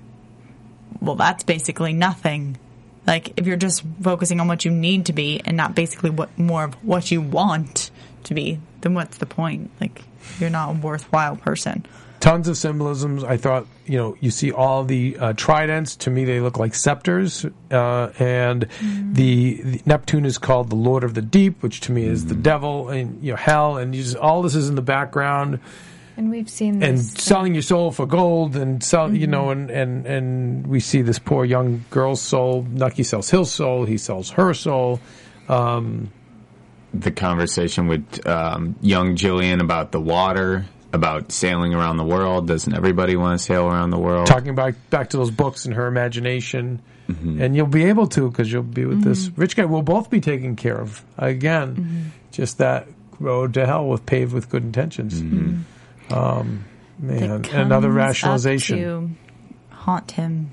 "Well, 1.02 1.16
that's 1.16 1.44
basically 1.44 1.94
nothing. 1.94 2.58
Like 3.06 3.34
if 3.38 3.48
you're 3.48 3.58
just 3.58 3.84
focusing 4.02 4.40
on 4.40 4.48
what 4.48 4.66
you 4.66 4.72
need 4.72 5.08
to 5.08 5.14
be 5.14 5.42
and 5.44 5.58
not 5.58 5.74
basically 5.74 6.12
what 6.12 6.38
more 6.38 6.66
of 6.66 6.76
what 6.84 7.12
you 7.12 7.22
want 7.22 7.92
to 8.26 8.34
be, 8.34 8.60
then 8.82 8.94
what's 8.94 9.18
the 9.18 9.26
point? 9.26 9.72
Like 9.82 10.04
you're 10.40 10.50
not 10.50 10.70
a 10.76 10.80
worthwhile 10.80 11.36
person." 11.36 11.86
tons 12.20 12.48
of 12.50 12.58
symbolisms. 12.58 13.24
I 13.24 13.38
thought, 13.38 13.66
you 13.86 13.98
know, 13.98 14.18
you 14.20 14.30
see 14.30 14.52
all 14.52 14.84
the 14.84 15.18
uh, 15.18 15.34
tridents. 15.38 15.96
To 15.98 16.10
me, 16.10 16.26
they 16.26 16.40
look 16.42 16.58
like 16.58 16.76
scepters. 16.76 17.46
Uh, 17.72 18.10
and 18.20 18.68
the, 19.14 19.62
the 19.62 19.82
Neptune 19.86 20.26
is 20.26 20.38
called 20.38 20.70
the 20.70 20.76
Lord 20.76 21.04
of 21.04 21.14
the 21.14 21.22
Deep, 21.22 21.64
which 21.64 21.80
to 21.82 21.92
me 21.92 22.04
is 22.04 22.26
the 22.26 22.36
devil 22.36 22.90
and 22.90 23.24
you 23.24 23.32
know 23.32 23.38
hell. 23.38 23.78
And 23.78 23.96
you 23.96 24.04
just, 24.04 24.18
all 24.18 24.42
this 24.42 24.56
is 24.56 24.68
in 24.70 24.76
the 24.76 24.82
background. 24.82 25.60
and 26.18 26.30
we've 26.30 26.50
seen 26.50 26.84
And 26.84 26.98
this. 26.98 27.14
selling 27.14 27.54
your 27.54 27.62
soul 27.64 27.92
for 27.92 28.06
gold, 28.06 28.58
and 28.58 28.84
sell, 28.84 29.14
you 29.14 29.28
know, 29.28 29.52
and, 29.52 29.70
and 29.72 30.06
and 30.06 30.68
we 30.68 30.82
see 30.82 31.02
this 31.02 31.20
poor 31.20 31.46
young 31.46 31.86
girl's 31.90 32.22
soul. 32.22 32.64
Nucky 32.70 33.04
sells 33.04 33.30
his 33.30 33.50
soul. 33.50 33.86
He 33.86 33.98
sells 33.98 34.32
her 34.32 34.54
soul. 34.54 35.00
The 36.94 37.12
conversation 37.12 37.88
with 37.88 38.26
um, 38.26 38.76
young 38.82 39.16
Gillian 39.16 39.62
about 39.62 39.92
the 39.92 40.02
water, 40.02 40.66
about 40.92 41.32
sailing 41.32 41.74
around 41.74 41.98
the 41.98 42.04
world. 42.04 42.48
Doesn't 42.48 42.76
everybody 42.76 43.16
want 43.16 43.40
to 43.40 43.46
sail 43.46 43.68
around 43.68 43.92
the 43.92 44.00
world? 44.00 44.28
talking 44.28 44.56
back 44.56 44.76
back 44.90 45.12
to 45.12 45.18
those 45.18 45.32
books 45.32 45.66
and 45.66 45.76
her 45.76 45.88
imagination, 45.88 46.82
mm-hmm. 47.08 47.42
and 47.42 47.56
you'll 47.56 47.68
be 47.68 47.86
able 47.86 48.08
to 48.08 48.30
because 48.30 48.52
you'll 48.52 48.64
be 48.64 48.86
with 48.86 49.04
this 49.04 49.28
mm-hmm. 49.28 49.42
rich 49.42 49.56
guy. 49.56 49.66
We'll 49.66 49.82
both 49.82 50.10
be 50.10 50.20
taken 50.20 50.56
care 50.56 50.80
of 50.80 51.04
again. 51.18 51.76
Mm-hmm. 51.76 52.02
Just 52.32 52.58
that 52.58 52.88
road 53.20 53.54
to 53.56 53.66
hell 53.66 53.88
with 53.88 54.06
paved 54.06 54.34
with 54.34 54.50
good 54.50 54.64
intentions. 54.64 55.22
Um, 56.12 56.66
man, 56.98 57.24
another 57.24 57.42
comes 57.42 57.72
up 57.72 57.84
rationalization, 57.92 58.78
to 58.80 59.76
haunt 59.76 60.12
him 60.12 60.52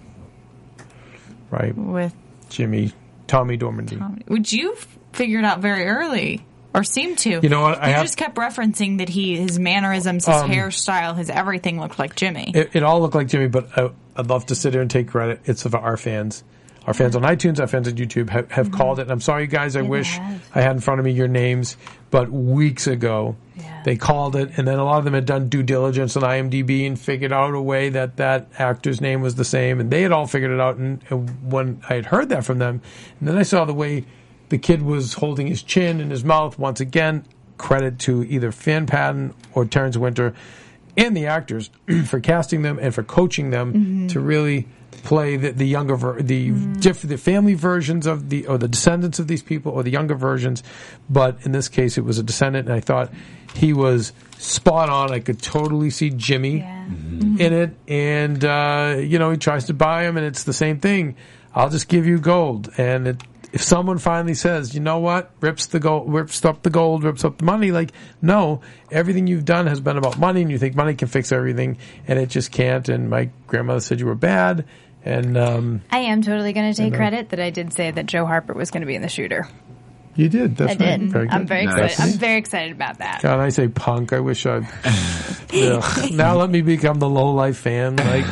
right? 1.50 1.76
with 1.76 2.14
Jimmy, 2.48 2.92
Tommy 3.26 3.58
Darmody. 3.58 4.28
Would 4.28 4.52
you 4.52 4.72
f- 4.72 4.98
figured 5.16 5.44
out 5.44 5.60
very 5.60 5.86
early, 5.86 6.44
or 6.74 6.84
seemed 6.84 7.18
to. 7.18 7.40
You 7.42 7.48
know 7.48 7.62
what, 7.62 7.82
I 7.82 7.88
have- 7.88 8.02
just 8.04 8.16
kept 8.16 8.36
referencing 8.36 8.98
that 8.98 9.08
he, 9.08 9.36
his 9.36 9.58
mannerisms, 9.58 10.26
his 10.26 10.34
Um, 10.42 10.50
hairstyle, 10.50 11.16
his 11.16 11.30
everything 11.30 11.80
looked 11.80 11.98
like 11.98 12.14
Jimmy. 12.14 12.52
It, 12.54 12.70
it 12.74 12.82
all 12.82 13.00
looked 13.00 13.14
like 13.14 13.28
Jimmy, 13.28 13.48
but 13.48 13.68
I, 13.76 13.90
I'd 14.16 14.26
love 14.28 14.46
to 14.46 14.54
sit 14.54 14.72
here 14.72 14.82
and 14.82 14.90
take 14.90 15.08
credit. 15.08 15.40
It's 15.44 15.64
of 15.64 15.74
our 15.74 15.96
fans. 15.96 16.44
our 16.86 16.94
fans 16.94 17.16
on 17.16 17.22
iTunes, 17.22 17.58
our 17.58 17.66
fans 17.66 17.88
on 17.88 17.94
YouTube 17.94 18.30
have, 18.30 18.48
have 18.52 18.70
called 18.70 19.00
it. 19.00 19.02
And 19.02 19.10
I'm 19.10 19.20
sorry, 19.20 19.48
guys. 19.48 19.74
I 19.74 19.82
they 19.82 19.88
wish. 19.88 20.18
I 20.54 20.60
had 20.60 20.70
in 20.76 20.80
front 20.80 21.00
of 21.00 21.04
me 21.04 21.10
your 21.12 21.26
names, 21.26 21.76
but 22.12 22.30
weeks 22.30 22.86
ago 22.86 23.34
Yeah. 23.56 23.82
they 23.84 23.96
called 23.96 24.36
it, 24.36 24.50
and 24.56 24.68
then 24.68 24.78
a 24.78 24.84
lot 24.84 24.98
of 24.98 25.04
them 25.04 25.14
had 25.14 25.24
done 25.26 25.48
due 25.48 25.64
diligence 25.64 26.16
on 26.16 26.22
IMDb 26.22 26.86
and 26.86 26.96
figured 26.98 27.32
out 27.32 27.52
a 27.54 27.60
way 27.60 27.88
that 27.88 28.18
that 28.18 28.46
actor's 28.58 29.00
name 29.00 29.20
was 29.20 29.34
the 29.34 29.44
same, 29.44 29.80
and 29.80 29.90
they 29.90 30.02
had 30.02 30.12
all 30.12 30.26
figured 30.28 30.52
it 30.52 30.60
out. 30.60 30.76
And, 30.76 31.02
and 31.10 31.50
when 31.52 31.80
I 31.88 31.94
had 31.94 32.06
heard 32.06 32.28
that 32.28 32.44
from 32.44 32.58
them, 32.58 32.80
and 33.18 33.28
then 33.28 33.36
I 33.36 33.42
saw 33.42 33.64
the 33.64 33.74
way 33.74 34.04
the 34.48 34.58
kid 34.58 34.82
was 34.82 35.14
holding 35.14 35.46
his 35.46 35.62
chin 35.62 36.00
in 36.00 36.10
his 36.10 36.24
mouth 36.24 36.58
once 36.58 36.80
again. 36.80 37.24
Credit 37.58 37.98
to 38.00 38.22
either 38.24 38.50
Van 38.50 38.86
Patten 38.86 39.34
or 39.54 39.64
Terence 39.64 39.96
Winter 39.96 40.34
and 40.96 41.16
the 41.16 41.26
actors 41.26 41.70
for 42.06 42.20
casting 42.20 42.62
them 42.62 42.78
and 42.80 42.94
for 42.94 43.02
coaching 43.02 43.50
them 43.50 43.72
mm-hmm. 43.72 44.06
to 44.08 44.20
really 44.20 44.66
play 45.04 45.36
the, 45.36 45.52
the 45.52 45.66
younger 45.66 45.96
ver- 45.96 46.20
the 46.20 46.50
mm-hmm. 46.50 46.74
diff- 46.74 47.02
the 47.02 47.18
family 47.18 47.54
versions 47.54 48.06
of 48.06 48.28
the 48.28 48.46
or 48.46 48.58
the 48.58 48.68
descendants 48.68 49.18
of 49.18 49.28
these 49.28 49.42
people 49.42 49.72
or 49.72 49.82
the 49.82 49.90
younger 49.90 50.14
versions. 50.14 50.62
But 51.08 51.38
in 51.44 51.52
this 51.52 51.68
case 51.68 51.96
it 51.98 52.04
was 52.04 52.18
a 52.18 52.22
descendant 52.22 52.68
and 52.68 52.76
I 52.76 52.80
thought 52.80 53.12
he 53.54 53.72
was 53.72 54.12
spot 54.38 54.88
on. 54.88 55.12
I 55.12 55.20
could 55.20 55.40
totally 55.40 55.90
see 55.90 56.10
Jimmy 56.10 56.58
Yeah. 56.58 56.84
Mm-hmm. 56.86 57.40
in 57.40 57.52
it 57.52 57.76
and 57.88 58.44
uh, 58.44 58.96
you 58.98 59.18
know 59.18 59.30
he 59.30 59.36
tries 59.36 59.64
to 59.66 59.74
buy 59.74 60.04
him 60.04 60.16
and 60.16 60.26
it's 60.26 60.44
the 60.44 60.52
same 60.52 60.80
thing. 60.80 61.16
I'll 61.54 61.70
just 61.70 61.88
give 61.88 62.06
you 62.06 62.18
gold 62.18 62.70
and 62.76 63.08
it 63.08 63.22
if 63.56 63.62
someone 63.62 63.96
finally 63.96 64.34
says, 64.34 64.74
you 64.74 64.80
know 64.80 64.98
what, 64.98 65.30
rips 65.40 65.64
the 65.68 65.80
gold, 65.80 66.12
rips 66.12 66.44
up 66.44 66.62
the 66.62 66.68
gold, 66.68 67.02
rips 67.02 67.24
up 67.24 67.38
the 67.38 67.44
money, 67.46 67.72
like, 67.72 67.90
no, 68.20 68.60
everything 68.90 69.26
you've 69.26 69.46
done 69.46 69.66
has 69.66 69.80
been 69.80 69.96
about 69.96 70.18
money 70.18 70.42
and 70.42 70.50
you 70.50 70.58
think 70.58 70.76
money 70.76 70.94
can 70.94 71.08
fix 71.08 71.32
everything 71.32 71.78
and 72.06 72.18
it 72.18 72.28
just 72.28 72.52
can't. 72.52 72.86
And 72.90 73.08
my 73.08 73.30
grandmother 73.46 73.80
said 73.80 73.98
you 73.98 74.04
were 74.04 74.14
bad. 74.14 74.66
And, 75.06 75.38
um, 75.38 75.80
I 75.90 76.00
am 76.00 76.20
totally 76.20 76.52
going 76.52 76.70
to 76.70 76.76
take 76.76 76.92
credit 76.92 77.30
that 77.30 77.40
I 77.40 77.48
did 77.48 77.72
say 77.72 77.90
that 77.90 78.04
Joe 78.04 78.26
Harper 78.26 78.52
was 78.52 78.70
going 78.70 78.82
to 78.82 78.86
be 78.86 78.94
in 78.94 79.00
the 79.00 79.08
shooter. 79.08 79.48
You 80.16 80.28
did. 80.28 80.56
That's 80.56 80.72
I 80.72 80.74
did. 80.74 81.00
right. 81.02 81.10
Very 81.10 81.28
I'm 81.30 81.46
very 81.46 81.66
Nice. 81.66 81.92
excited. 81.92 82.12
I'm 82.14 82.18
very 82.18 82.38
excited 82.38 82.72
about 82.72 82.98
that. 82.98 83.22
God, 83.22 83.38
I 83.40 83.48
say 83.50 83.68
punk. 83.68 84.12
I 84.12 84.20
wish 84.20 84.46
I. 84.46 84.66
Ugh. 85.54 86.12
Now 86.12 86.36
let 86.36 86.50
me 86.50 86.60
become 86.62 86.98
the 86.98 87.08
low 87.08 87.32
life 87.32 87.58
fan. 87.58 87.96
Like, 87.96 88.26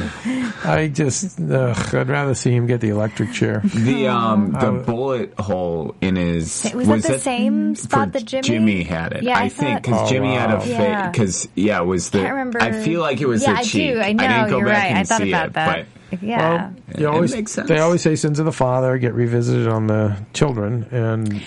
I 0.65 0.89
just, 0.93 1.41
ugh, 1.41 1.95
I'd 1.95 2.09
rather 2.09 2.35
see 2.35 2.53
him 2.53 2.67
get 2.67 2.81
the 2.81 2.89
electric 2.89 3.33
chair. 3.33 3.61
The 3.65 4.09
um 4.09 4.53
the 4.53 4.59
Uh, 4.59 4.73
bullet 4.85 5.35
hole 5.39 5.95
in 6.01 6.17
his 6.17 6.71
Was, 6.75 6.89
that 7.03 7.03
the 7.13 7.19
same 7.19 7.75
spot 7.77 8.13
that 8.13 8.25
Jimmy? 8.25 8.83
had 8.83 9.13
it. 9.13 9.23
Yeah, 9.23 9.39
I, 9.39 9.45
I, 9.45 9.49
think 9.49 9.83
because 9.83 10.01
Oh, 10.03 10.09
Jimmy 10.09 10.35
had 10.35 10.51
a 10.51 10.55
wow. 10.55 10.61
fake 10.61 10.71
Yeah. 10.79 11.11
because 11.11 11.49
yeah, 11.55 11.81
it 11.81 11.85
was 11.87 12.11
the. 12.11 12.19
can't 12.19 12.31
remember. 12.33 12.61
I 12.63 12.73
feel 12.73 13.01
like 13.01 13.21
it 13.21 13.27
was 13.29 13.43
yeah, 13.43 13.53
the 13.55 13.59
I 13.59 13.63
cheek. 13.63 13.95
do. 13.95 14.01
I 14.01 14.13
know. 14.13 14.29
didn't 14.29 14.51
go 14.51 14.59
you're 14.59 14.67
back 14.67 14.83
right. 14.83 14.89
and 14.91 14.99
I 14.99 15.05
thought 15.05 15.21
see 15.23 15.31
about 15.31 15.47
it, 15.49 15.53
that. 15.55 15.87
but 16.11 16.23
yeah. 16.23 16.71
You 16.99 17.07
It 17.07 17.07
always, 17.07 17.35
makes 17.35 17.53
sense. 17.53 17.69
They 17.69 17.79
always 17.79 18.03
say 18.03 18.17
sins 18.17 18.39
of 18.39 18.45
the 18.45 18.53
father 18.53 18.99
get 18.99 19.15
revisited 19.15 19.69
on 19.69 19.87
the 19.87 20.17
children, 20.33 20.87
and 20.91 21.29
But 21.31 21.43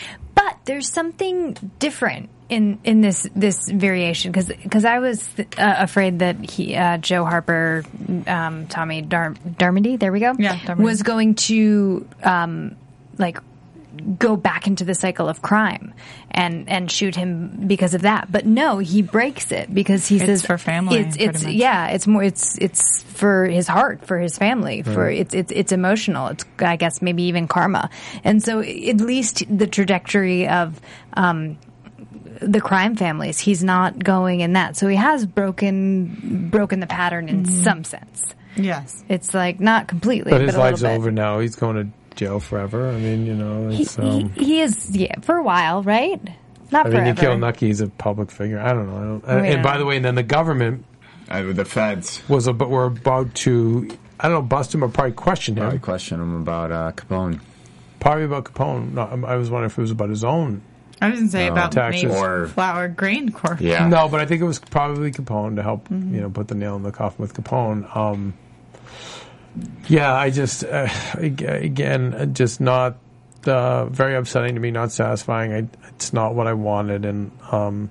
there's 0.67 0.87
something 0.91 1.53
different 1.79 2.29
in 2.49 2.77
in 2.83 3.01
this 3.01 3.27
this 3.35 3.67
variation 3.69 4.31
because 4.31 4.47
because 4.47 4.85
I 4.85 4.99
was 4.99 5.27
uh, 5.39 5.43
afraid 5.57 6.19
that 6.19 6.49
he 6.49 6.75
uh, 6.75 6.97
Joe 6.97 7.25
Harper, 7.25 7.83
um, 8.27 8.67
Tommy 8.67 9.01
Dar- 9.01 9.33
Darmody, 9.33 9.97
there 9.99 10.11
we 10.11 10.19
go, 10.19 10.33
Yeah, 10.37 10.55
Darmody. 10.57 10.83
was 10.83 11.01
going 11.03 11.35
to 11.49 12.07
um, 12.23 12.77
like 13.17 13.39
go 14.19 14.35
back 14.35 14.67
into 14.67 14.83
the 14.85 14.93
cycle 14.95 15.27
of 15.29 15.41
crime 15.41 15.93
and 16.31 16.67
and 16.69 16.91
shoot 16.91 17.15
him 17.15 17.67
because 17.67 17.93
of 17.93 18.03
that. 18.03 18.31
But 18.31 18.45
no, 18.45 18.77
he 18.79 19.01
breaks 19.01 19.51
it 19.51 19.73
because 19.73 20.07
he 20.07 20.17
It's 20.17 20.25
says 20.25 20.45
for 20.45 20.57
family, 20.57 20.99
It's 20.99 21.17
it's 21.17 21.43
much. 21.43 21.53
yeah, 21.53 21.87
it's 21.89 22.07
more 22.07 22.23
it's 22.23 22.57
it's 22.59 23.03
for 23.03 23.45
his 23.45 23.67
heart, 23.67 24.05
for 24.05 24.19
his 24.19 24.37
family, 24.37 24.81
for 24.83 25.09
it's 25.09 25.33
it's 25.33 25.51
it's 25.51 25.71
emotional. 25.71 26.27
It's 26.27 26.45
I 26.59 26.75
guess 26.75 27.01
maybe 27.01 27.23
even 27.23 27.47
karma. 27.47 27.89
And 28.23 28.43
so 28.43 28.59
at 28.61 28.97
least 29.01 29.43
the 29.55 29.67
trajectory 29.67 30.47
of 30.47 30.79
um 31.13 31.57
the 32.39 32.61
crime 32.61 32.95
families, 32.95 33.39
he's 33.39 33.63
not 33.63 33.97
going 33.97 34.41
in 34.41 34.53
that. 34.53 34.77
So 34.77 34.87
he 34.87 34.95
has 34.95 35.25
broken 35.25 36.49
broken 36.51 36.79
the 36.79 36.87
pattern 36.87 37.29
in 37.29 37.43
Mm-hmm. 37.43 37.63
some 37.63 37.83
sense. 37.83 38.23
Yes. 38.55 39.03
It's 39.09 39.33
like 39.33 39.59
not 39.59 39.87
completely, 39.87 40.31
but 40.31 40.39
but, 40.39 40.45
his 40.47 40.55
a 40.55 40.59
life's 40.59 40.81
bit. 40.81 40.91
over 40.91 41.11
now. 41.11 41.39
He's 41.39 41.55
going 41.55 41.75
to 41.75 41.87
jail 42.17 42.39
forever. 42.41 42.89
I 42.89 42.97
mean, 42.97 43.25
you 43.25 43.33
know, 43.35 43.69
He, 43.69 43.87
um, 43.99 44.29
he, 44.33 44.43
he 44.45 44.61
is 44.61 44.95
yeah 44.95 45.19
for 45.21 45.35
a 45.37 45.43
while, 45.43 45.81
right? 45.83 46.19
Not 46.71 46.87
I 46.87 46.89
mean, 46.89 46.91
forever. 46.97 47.07
you 47.09 47.13
kill 47.15 47.37
Nucky, 47.37 47.67
he's 47.67 47.79
a 47.79 47.87
public 47.87 48.29
figure. 48.29 48.59
I 48.59 48.73
don't 48.73 48.87
know. 48.87 48.97
I 48.97 49.01
don't, 49.01 49.23
and, 49.25 49.41
We 49.43 49.47
and 49.53 49.63
by 49.63 49.69
don't 49.71 49.77
the 49.79 49.83
know. 49.85 49.89
way, 49.89 49.95
and 49.95 50.03
then 50.05 50.15
the 50.15 50.23
government 50.23 50.83
uh, 51.29 51.41
the 51.43 51.63
feds. 51.63 52.21
was 52.27 52.47
about, 52.47 52.69
were 52.69 52.85
about 52.85 53.33
to, 53.35 53.89
I 54.19 54.27
don't 54.27 54.33
know, 54.33 54.41
bust 54.41 54.73
him 54.75 54.83
or 54.83 54.89
probably 54.89 55.13
question 55.13 55.57
I 55.59 55.71
him. 55.71 55.79
question 55.79 56.19
him 56.19 56.35
about 56.41 56.71
uh, 56.73 56.91
Capone 56.93 57.39
Probably 58.01 58.25
about 58.25 58.43
Capone. 58.45 58.93
No, 58.93 59.01
I 59.25 59.35
was 59.37 59.49
wondering 59.49 59.71
if 59.71 59.77
it 59.77 59.81
was 59.81 59.91
about 59.91 60.09
his 60.09 60.23
own. 60.23 60.61
I 61.01 61.09
was 61.09 61.19
going 61.19 61.27
to 61.27 61.31
say 61.31 61.45
No, 61.47 61.51
about 61.53 61.71
taxes. 61.71 62.13
Or- 62.15 62.47
flour 62.47 62.87
grain 62.87 63.31
corp. 63.31 63.59
Yeah. 63.61 63.87
No, 63.87 64.07
but 64.09 64.19
I 64.19 64.25
think 64.25 64.41
it 64.41 64.45
was 64.45 64.59
probably 64.59 65.11
Capone 65.11 65.55
to 65.55 65.63
help, 65.63 65.87
Mm-hmm. 65.89 66.15
you 66.15 66.21
know, 66.21 66.29
put 66.29 66.47
the 66.47 66.55
nail 66.55 66.75
in 66.75 66.83
the 66.83 66.91
coffin 66.91 67.21
with 67.21 67.33
Capone. 67.33 67.95
Um, 67.95 68.33
yeah, 69.87 70.13
I 70.13 70.29
just, 70.29 70.63
uh, 70.63 70.87
again, 71.15 72.13
uh, 72.13 72.25
just 72.25 72.59
not 72.59 72.97
uh, 73.45 73.85
very 73.85 74.15
upsetting 74.15 74.55
to 74.55 74.59
me, 74.59 74.71
not 74.71 74.91
satisfying. 74.91 75.53
I, 75.53 75.87
it's 75.89 76.13
not 76.13 76.35
what 76.35 76.47
I 76.47 76.53
wanted. 76.53 77.05
And, 77.05 77.31
um, 77.51 77.89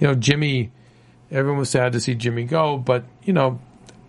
you 0.00 0.06
know, 0.06 0.14
Jimmy, 0.14 0.70
everyone 1.30 1.58
was 1.58 1.70
sad 1.70 1.92
to 1.92 2.00
see 2.00 2.14
Jimmy 2.14 2.44
go, 2.44 2.76
but, 2.76 3.04
you 3.22 3.32
know, 3.32 3.58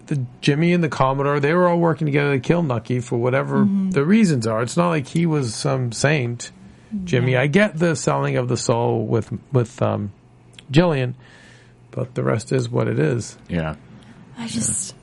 the 0.07 0.23
Jimmy 0.41 0.71
and 0.73 0.83
the 0.83 0.89
Commodore, 0.89 1.39
they 1.39 1.53
were 1.53 1.67
all 1.67 1.79
working 1.79 2.05
together 2.05 2.33
to 2.33 2.39
kill 2.39 2.61
Nucky 2.61 2.99
for 2.99 3.17
whatever 3.17 3.67
the 3.89 4.05
reasons 4.05 4.45
are. 4.45 4.61
It's 4.61 4.77
not 4.77 4.89
like 4.89 5.07
he 5.07 5.25
was 5.25 5.55
some 5.55 5.91
saint, 5.91 6.51
Jimmy. 7.05 7.35
I 7.35 7.47
get 7.47 7.79
the 7.79 7.95
selling 7.95 8.37
of 8.37 8.47
the 8.47 8.55
soul 8.55 9.07
with 9.07 9.33
with 9.51 9.81
um, 9.81 10.11
Gillian, 10.69 11.15
but 11.89 12.13
the 12.13 12.21
rest 12.21 12.51
is 12.51 12.69
what 12.69 12.87
it 12.87 12.99
is. 12.99 13.35
Yeah. 13.49 13.77
I 14.37 14.47
just, 14.47 14.93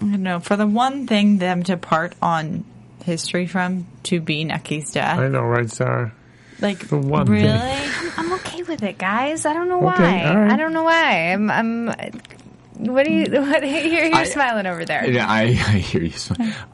I 0.00 0.04
don't 0.06 0.22
know. 0.22 0.40
For 0.40 0.56
the 0.56 0.66
one 0.66 1.06
thing 1.06 1.38
them 1.38 1.62
to 1.64 1.76
part 1.76 2.14
on 2.22 2.64
history 3.04 3.46
from 3.46 3.86
to 4.04 4.20
be 4.20 4.44
Nucky's 4.44 4.92
death. 4.92 5.18
I 5.18 5.28
know, 5.28 5.42
right, 5.42 5.70
Sara? 5.70 6.12
like 6.60 6.88
the 6.88 6.96
one 6.98 7.26
really, 7.26 7.58
thing. 7.58 8.12
I'm 8.16 8.32
okay 8.34 8.62
with 8.62 8.82
it, 8.82 8.96
guys. 8.96 9.44
I 9.44 9.52
don't 9.52 9.68
know 9.68 9.76
Okay, 9.88 10.02
why. 10.02 10.28
all 10.28 10.36
right. 10.40 10.52
I 10.52 10.56
don't 10.56 10.72
know 10.72 10.84
why. 10.84 11.32
I'm. 11.32 11.50
I'm 11.50 11.86
what 12.78 13.06
are 13.06 13.10
you? 13.10 13.24
What, 13.40 13.62
you're, 13.66 14.04
you're 14.06 14.14
I- 14.14 14.24
smiling 14.24 14.66
over 14.66 14.84
there. 14.84 15.08
Yeah, 15.08 15.26
I, 15.28 15.42
I 15.42 15.52
hear 15.78 16.02
you. 16.02 16.12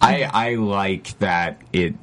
I 0.01 0.23
I 0.25 0.55
like 0.57 1.19
that 1.21 1.61
it 1.73 1.95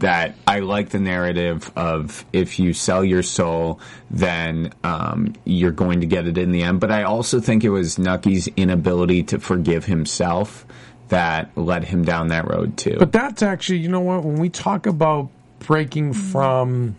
that 0.00 0.34
I 0.46 0.60
like 0.60 0.90
the 0.90 0.98
narrative 0.98 1.70
of 1.76 2.24
if 2.32 2.58
you 2.58 2.72
sell 2.72 3.04
your 3.04 3.22
soul, 3.22 3.80
then 4.10 4.72
um, 4.82 5.34
you're 5.44 5.70
going 5.70 6.00
to 6.00 6.06
get 6.06 6.26
it 6.26 6.36
in 6.36 6.52
the 6.52 6.62
end. 6.62 6.80
But 6.80 6.90
I 6.90 7.04
also 7.04 7.40
think 7.40 7.64
it 7.64 7.70
was 7.70 7.98
Nucky's 7.98 8.48
inability 8.56 9.22
to 9.24 9.38
forgive 9.38 9.84
himself 9.84 10.66
that 11.08 11.56
led 11.56 11.84
him 11.84 12.04
down 12.04 12.28
that 12.28 12.48
road 12.48 12.76
too. 12.76 12.96
But 12.98 13.12
that's 13.12 13.42
actually, 13.42 13.78
you 13.78 13.88
know 13.88 14.00
what? 14.00 14.24
When 14.24 14.36
we 14.36 14.48
talk 14.48 14.86
about 14.86 15.28
breaking 15.60 16.14
mm-hmm. 16.14 16.30
from 16.32 16.96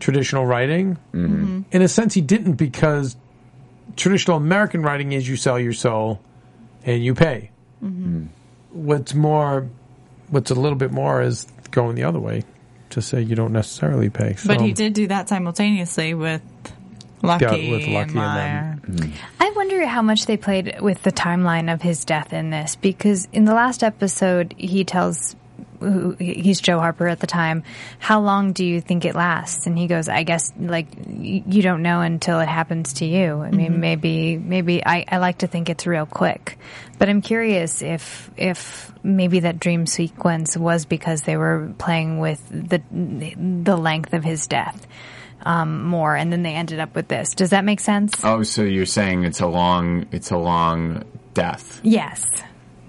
traditional 0.00 0.46
writing, 0.46 0.98
mm-hmm. 1.12 1.62
in 1.70 1.82
a 1.82 1.88
sense, 1.88 2.14
he 2.14 2.20
didn't 2.20 2.54
because 2.54 3.16
traditional 3.96 4.36
American 4.36 4.82
writing 4.82 5.12
is 5.12 5.28
you 5.28 5.36
sell 5.36 5.60
your 5.60 5.72
soul 5.72 6.20
and 6.84 7.04
you 7.04 7.14
pay. 7.14 7.50
Mm-hmm. 7.82 8.24
What's 8.70 9.14
more, 9.14 9.68
what's 10.28 10.50
a 10.50 10.54
little 10.54 10.78
bit 10.78 10.90
more 10.90 11.22
is 11.22 11.46
going 11.74 11.94
the 11.96 12.04
other 12.04 12.20
way 12.20 12.42
to 12.90 13.02
say 13.02 13.20
you 13.20 13.34
don't 13.34 13.52
necessarily 13.52 14.08
pay. 14.08 14.36
but 14.46 14.60
he 14.60 14.72
did 14.72 14.92
do 14.94 15.06
that 15.08 15.28
simultaneously 15.28 16.14
with 16.14 16.40
Lucky, 17.22 17.44
Yeah, 17.44 17.50
with 17.70 17.86
Lucky 17.86 17.96
and 17.96 18.10
and 18.10 18.14
Meyer. 18.14 18.78
them. 18.86 19.12
I 19.40 19.50
wonder 19.56 19.86
how 19.86 20.02
much 20.02 20.26
they 20.26 20.36
played 20.36 20.80
with 20.80 21.02
the 21.02 21.12
timeline 21.12 21.72
of 21.72 21.82
his 21.82 22.04
death 22.04 22.32
in 22.32 22.50
this 22.50 22.76
because 22.76 23.28
in 23.32 23.44
the 23.46 23.54
last 23.54 23.82
episode 23.82 24.54
he 24.58 24.84
tells 24.84 25.34
who 25.90 26.16
he's 26.18 26.60
Joe 26.60 26.78
Harper 26.78 27.08
at 27.08 27.20
the 27.20 27.26
time, 27.26 27.62
how 27.98 28.20
long 28.20 28.52
do 28.52 28.64
you 28.64 28.80
think 28.80 29.04
it 29.04 29.14
lasts? 29.14 29.66
And 29.66 29.78
he 29.78 29.86
goes, 29.86 30.08
I 30.08 30.22
guess 30.22 30.52
like 30.58 30.88
you 31.08 31.62
don't 31.62 31.82
know 31.82 32.00
until 32.00 32.40
it 32.40 32.48
happens 32.48 32.94
to 32.94 33.06
you. 33.06 33.40
I 33.40 33.50
mean, 33.50 33.80
maybe 33.80 34.36
maybe 34.36 34.84
I, 34.84 35.04
I 35.08 35.18
like 35.18 35.38
to 35.38 35.46
think 35.46 35.68
it's 35.68 35.86
real 35.86 36.06
quick, 36.06 36.58
but 36.98 37.08
I'm 37.08 37.22
curious 37.22 37.82
if 37.82 38.30
if 38.36 38.92
maybe 39.02 39.40
that 39.40 39.60
dream 39.60 39.86
sequence 39.86 40.56
was 40.56 40.86
because 40.86 41.22
they 41.22 41.36
were 41.36 41.72
playing 41.78 42.18
with 42.18 42.42
the 42.48 42.82
the 42.90 43.76
length 43.76 44.14
of 44.14 44.24
his 44.24 44.46
death. 44.46 44.86
Um, 45.46 45.84
more, 45.84 46.16
and 46.16 46.32
then 46.32 46.42
they 46.42 46.54
ended 46.54 46.80
up 46.80 46.94
with 46.94 47.06
this. 47.06 47.34
Does 47.34 47.50
that 47.50 47.66
make 47.66 47.80
sense? 47.80 48.24
oh, 48.24 48.44
so 48.44 48.62
you're 48.62 48.86
saying 48.86 49.24
it's 49.24 49.40
a 49.40 49.46
long 49.46 50.06
it's 50.10 50.30
a 50.30 50.38
long 50.38 51.04
death. 51.34 51.80
Yes. 51.82 52.24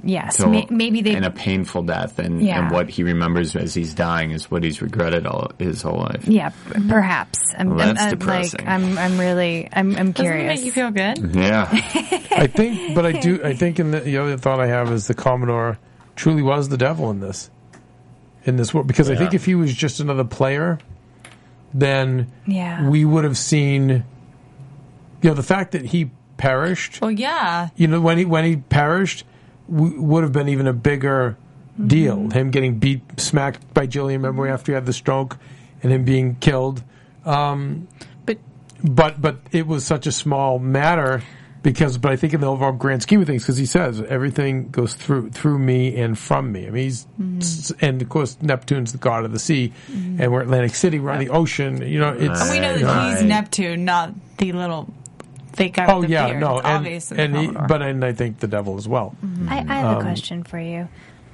Yes. 0.07 0.37
So, 0.37 0.47
May- 0.47 0.67
maybe 0.69 1.01
they. 1.01 1.15
and 1.15 1.25
a 1.25 1.31
painful 1.31 1.81
death, 1.81 2.19
and, 2.19 2.39
Yeah. 2.41 2.59
and 2.61 2.71
what 2.71 2.89
he 2.89 3.01
remembers 3.01 3.55
as 3.55 3.73
he's 3.73 3.95
dying 3.95 4.29
is 4.29 4.51
what 4.51 4.63
he's 4.63 4.79
regretted 4.81 5.25
all 5.25 5.49
his 5.57 5.81
whole 5.81 5.97
life. 5.97 6.27
yeah, 6.27 6.51
perhaps. 6.87 7.39
I'm, 7.57 7.69
Well, 7.71 7.79
I'm- 7.81 7.95
that's 7.95 8.05
I'm, 8.13 8.17
depressing. 8.19 8.59
Like, 8.59 8.69
I'm. 8.69 8.97
I'm 8.99 9.19
really. 9.19 9.67
I'm. 9.73 9.95
I'm 9.97 10.11
Doesn't 10.11 10.25
it 10.25 10.29
curious. 10.29 10.59
make 10.59 10.65
you 10.65 10.71
feel 10.71 10.91
good? 10.91 11.35
Yeah, 11.35 11.67
I 12.31 12.45
think, 12.47 12.93
but 12.93 13.05
I 13.07 13.13
do. 13.13 13.41
I 13.43 13.53
think, 13.57 13.79
in 13.79 13.89
the, 13.91 13.99
the 14.01 14.17
other 14.17 14.37
thought 14.37 14.59
I 14.59 14.67
have 14.67 14.91
is 14.91 15.07
the 15.07 15.15
Commodore 15.15 15.79
truly 16.15 16.43
was 16.43 16.69
the 16.69 16.77
devil 16.77 17.09
in 17.09 17.19
this, 17.19 17.49
in 18.45 18.57
this 18.57 18.73
world 18.75 18.85
because 18.87 19.09
I 19.09 19.15
think 19.15 19.33
if 19.33 19.45
he 19.45 19.55
was 19.55 19.73
just 19.73 19.99
another 19.99 20.23
player, 20.23 20.77
then 21.73 22.31
Yeah. 22.45 22.87
we 22.87 23.05
would 23.05 23.23
have 23.23 23.37
seen. 23.37 24.03
You 25.21 25.31
know, 25.31 25.33
the 25.33 25.41
fact 25.43 25.71
that 25.71 25.83
he 25.85 26.11
perished. 26.37 27.01
Well, 27.01 27.09
yeah. 27.09 27.69
You 27.75 27.87
know, 27.87 27.99
when 28.01 28.17
he 28.19 28.25
when 28.25 28.45
he 28.45 28.57
perished, 28.57 29.25
w- 29.69 30.01
would 30.01 30.23
have 30.23 30.31
been 30.31 30.49
even 30.49 30.67
a 30.67 30.73
bigger 30.73 31.37
mm-hmm. 31.73 31.87
deal. 31.87 32.29
Him 32.29 32.51
getting 32.51 32.79
beat, 32.79 33.01
smacked 33.19 33.73
by 33.73 33.85
Gillian. 33.85 34.19
Mm-hmm. 34.19 34.25
Remember 34.25 34.47
after 34.47 34.71
he 34.71 34.73
had 34.75 34.85
the 34.85 34.93
stroke, 34.93 35.37
and 35.83 35.91
him 35.91 36.03
being 36.05 36.35
killed. 36.35 36.83
Um, 37.25 37.87
but 38.25 38.37
but 38.83 39.21
but 39.21 39.37
it 39.51 39.67
was 39.67 39.85
such 39.85 40.07
a 40.07 40.11
small 40.11 40.59
matter 40.59 41.23
because 41.65 41.97
but 41.97 42.11
I 42.11 42.15
think 42.15 42.33
in 42.35 42.41
the 42.41 42.47
overall 42.47 42.71
grand 42.71 43.01
scheme 43.01 43.21
of 43.21 43.27
things 43.27 43.41
because 43.41 43.57
he 43.57 43.65
says 43.65 43.99
everything 43.99 44.69
goes 44.69 44.93
through 44.93 45.31
through 45.31 45.57
me 45.57 45.97
and 45.97 46.17
from 46.17 46.51
me. 46.51 46.67
I 46.67 46.69
mean 46.69 46.83
he's 46.83 47.07
mm-hmm. 47.19 47.83
and 47.83 48.01
of 48.01 48.07
course 48.09 48.37
Neptune's 48.39 48.91
the 48.91 48.99
god 48.99 49.25
of 49.25 49.31
the 49.31 49.39
sea 49.39 49.73
and 49.89 50.31
we're 50.31 50.41
Atlantic 50.41 50.75
City 50.75 50.99
we're 50.99 51.09
on 51.09 51.19
the 51.19 51.29
ocean 51.29 51.81
you 51.81 51.99
know 51.99 52.09
it's 52.09 52.39
and 52.41 52.51
we 52.51 52.59
know 52.59 52.77
that 52.77 52.83
Right. 52.83 53.17
he's 53.17 53.23
Neptune, 53.23 53.83
not 53.83 54.13
the 54.37 54.51
little 54.51 54.93
fake 55.55 55.73
guy 55.73 55.85
oh 55.91 56.01
the 56.01 56.09
yeah 56.09 56.27
beard. 56.27 56.39
no 56.39 56.57
It's 56.59 56.67
and, 56.67 56.77
obvious 56.77 57.11
in 57.11 57.17
the 57.17 57.23
and 57.23 57.35
he, 57.37 57.47
but 57.67 57.81
and 57.81 58.03
I 58.05 58.13
think 58.13 58.39
the 58.39 58.47
devil 58.47 58.77
as 58.77 58.87
well. 58.87 59.15
I, 59.47 59.59
I 59.59 59.73
have 59.79 59.97
a 59.97 60.01
question 60.01 60.43
for 60.43 60.59
you. 60.59 60.87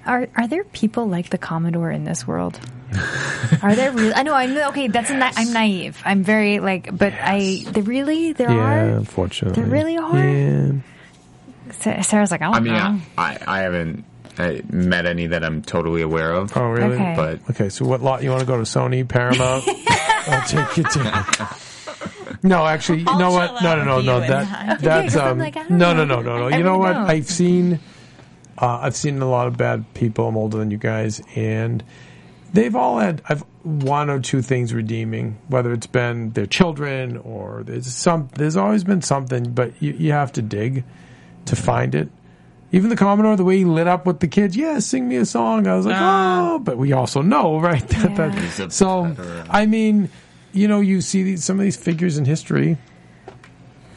Are 0.05 0.27
are 0.35 0.47
there 0.47 0.63
people 0.63 1.05
like 1.07 1.29
the 1.29 1.37
Commodore 1.37 1.91
in 1.91 2.05
this 2.05 2.25
world? 2.25 2.59
are 3.61 3.75
there 3.75 3.91
really? 3.91 4.13
I 4.13 4.23
know. 4.23 4.33
I'm 4.33 4.57
okay. 4.69 4.87
That's 4.87 5.09
a 5.09 5.15
na- 5.15 5.31
I'm 5.35 5.53
naive. 5.53 6.01
I'm 6.03 6.23
very 6.23 6.59
like, 6.59 6.89
but 6.97 7.13
I. 7.13 7.63
They 7.69 7.81
really 7.81 8.33
there 8.33 8.49
Yeah, 8.51 8.57
are. 8.57 8.89
unfortunately, 8.97 9.61
There 9.61 9.71
really 9.71 9.97
are? 9.97 10.17
Yeah. 10.17 10.71
Sa- 11.71 12.01
Sara's 12.01 12.31
like, 12.31 12.41
I 12.41 12.45
don't 12.45 12.55
I 12.55 12.59
mean, 12.59 12.73
know. 12.73 12.99
I, 13.17 13.37
I 13.47 13.59
haven't 13.59 14.03
uh, 14.37 14.53
met 14.69 15.05
any 15.05 15.27
that 15.27 15.43
I'm 15.43 15.61
totally 15.61 16.01
aware 16.01 16.33
of. 16.33 16.51
Oh 16.57 16.67
really? 16.67 16.95
Okay. 16.95 17.13
But 17.15 17.39
Okay, 17.51 17.69
so 17.69 17.85
what 17.85 18.01
lot 18.01 18.23
you 18.23 18.29
want 18.31 18.41
to 18.41 18.45
go 18.47 18.57
to? 18.57 18.63
Sony, 18.63 19.07
Paramount? 19.07 19.63
I'll 20.27 20.47
take 20.47 20.77
you 20.77 20.83
to. 20.83 21.47
No, 22.43 22.65
actually, 22.65 22.99
you 22.99 23.17
know 23.17 23.31
what? 23.31 23.61
No, 23.61 23.75
no, 23.77 23.83
no, 23.83 24.01
no. 24.01 24.19
That 24.19 24.29
that. 24.29 24.81
that's 24.81 25.13
'cause 25.13 25.21
I'm 25.21 25.31
um. 25.33 25.39
like, 25.39 25.57
I 25.57 25.63
don't 25.63 25.77
no, 25.77 25.93
no, 25.93 26.05
no, 26.05 26.21
no, 26.21 26.37
no. 26.49 26.55
You 26.57 26.63
know 26.63 26.77
what? 26.77 26.95
I've 26.95 27.27
seen. 27.29 27.79
Uh, 28.57 28.79
I've 28.81 28.95
seen 28.95 29.21
a 29.21 29.29
lot 29.29 29.47
of 29.47 29.57
bad 29.57 29.91
people. 29.93 30.27
I'm 30.27 30.37
older 30.37 30.57
than 30.57 30.69
you 30.71 30.77
guys, 30.77 31.21
and 31.35 31.83
they've 32.53 32.75
all 32.75 32.99
had 32.99 33.21
I've 33.27 33.43
one 33.63 34.09
or 34.09 34.19
two 34.19 34.41
things 34.41 34.73
redeeming. 34.73 35.37
Whether 35.47 35.73
it's 35.73 35.87
been 35.87 36.31
their 36.33 36.45
children 36.45 37.17
or 37.17 37.63
there's 37.65 37.87
some. 37.87 38.29
There's 38.35 38.55
always 38.57 38.83
been 38.83 39.01
something, 39.01 39.51
but 39.51 39.73
you 39.81 39.93
you 39.93 40.11
have 40.11 40.31
to 40.33 40.41
dig 40.41 40.83
to 41.45 41.55
find 41.55 41.95
it. 41.95 42.09
Even 42.73 42.89
the 42.89 42.95
Commodore, 42.95 43.35
the 43.35 43.43
way 43.43 43.57
he 43.57 43.65
lit 43.65 43.85
up 43.87 44.05
with 44.05 44.21
the 44.21 44.29
kids, 44.29 44.55
yeah, 44.55 44.79
sing 44.79 45.09
me 45.09 45.17
a 45.17 45.25
song. 45.25 45.67
I 45.67 45.75
was 45.75 45.85
like, 45.85 45.97
Ah. 45.97 46.53
oh, 46.53 46.59
but 46.59 46.77
we 46.77 46.93
also 46.93 47.21
know, 47.21 47.59
right? 47.59 47.85
that, 47.89 48.15
that- 48.15 48.33
Yeah. 48.33 48.39
He's 48.65 48.73
so. 48.73 49.13
I 49.49 49.65
mean, 49.65 50.07
you 50.53 50.67
know, 50.67 50.81
you 50.81 51.01
see 51.01 51.23
these, 51.23 51.43
some 51.43 51.59
of 51.59 51.63
these 51.63 51.77
figures 51.77 52.17
in 52.17 52.25
history, 52.25 52.77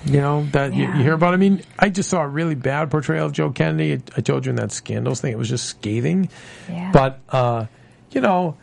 you 0.05 0.21
know, 0.21 0.45
that 0.53 0.75
you, 0.75 0.85
Yeah. 0.85 0.97
you 0.99 1.03
hear 1.03 1.15
about. 1.15 1.35
I 1.35 1.37
mean, 1.37 1.63
I 1.79 1.89
just 1.89 2.09
saw 2.11 2.23
a 2.23 2.29
really 2.29 2.55
bad 2.55 2.91
portrayal 2.91 3.27
of 3.27 3.33
Joe 3.33 3.51
Kennedy. 3.51 3.95
I, 3.95 4.03
I 4.17 4.21
told 4.21 4.45
you 4.47 4.51
in 4.51 4.57
that 4.57 4.73
scandals 4.73 5.21
thing, 5.21 5.33
it 5.33 5.39
was 5.39 5.49
just 5.49 5.67
scathing. 5.67 6.29
Yeah. 6.69 6.91
But, 6.93 7.21
uh, 7.31 7.67
you 8.13 8.21
know, 8.21 8.57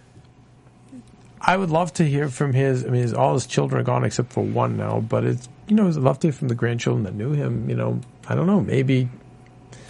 I 1.41 1.57
would 1.57 1.71
love 1.71 1.91
to 1.93 2.03
hear 2.03 2.29
from 2.29 2.53
his. 2.53 2.85
I 2.85 2.89
mean, 2.89 3.01
his, 3.01 3.13
all 3.13 3.33
his 3.33 3.47
children 3.47 3.81
are 3.81 3.83
gone 3.83 4.03
except 4.03 4.31
for 4.31 4.43
one 4.43 4.77
now. 4.77 4.99
But 4.99 5.23
it's 5.25 5.49
you 5.67 5.75
know, 5.75 5.87
I'd 5.87 5.95
love 5.95 6.19
to 6.19 6.27
hear 6.27 6.33
from 6.33 6.49
the 6.49 6.55
grandchildren 6.55 7.03
that 7.05 7.15
knew 7.15 7.31
him. 7.31 7.67
You 7.69 7.75
know, 7.75 8.01
I 8.27 8.35
don't 8.35 8.45
know, 8.45 8.61
maybe. 8.61 9.09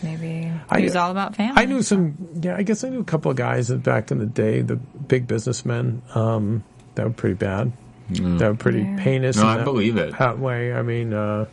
Maybe. 0.02 0.50
I, 0.70 0.78
He 0.80 0.86
was 0.86 0.96
all 0.96 1.12
about 1.12 1.36
family. 1.36 1.62
I 1.62 1.66
knew 1.66 1.82
some. 1.84 2.16
Yeah, 2.42 2.56
I 2.56 2.64
guess 2.64 2.84
I 2.86 2.90
knew 2.90 3.02
a 3.02 3.04
couple 3.04 3.30
of 3.32 3.38
guys 3.38 3.70
back 3.70 4.12
in 4.12 4.20
the 4.20 4.26
day, 4.26 4.62
the 4.62 4.78
big 4.78 5.28
businessmen. 5.28 6.02
Um, 6.16 6.64
that 6.96 7.06
were 7.06 7.14
pretty 7.14 7.36
bad. 7.36 7.72
That 8.14 8.48
were 8.50 8.56
pretty 8.56 8.82
Yeah. 8.82 8.98
heinous. 9.00 9.36
No, 9.38 9.44
in 9.44 9.48
I 9.48 9.58
that, 9.58 9.64
believe 9.66 9.98
it. 9.98 10.18
That 10.20 10.40
way, 10.40 10.74
I 10.74 10.82
mean, 10.82 11.14
uh, 11.14 11.46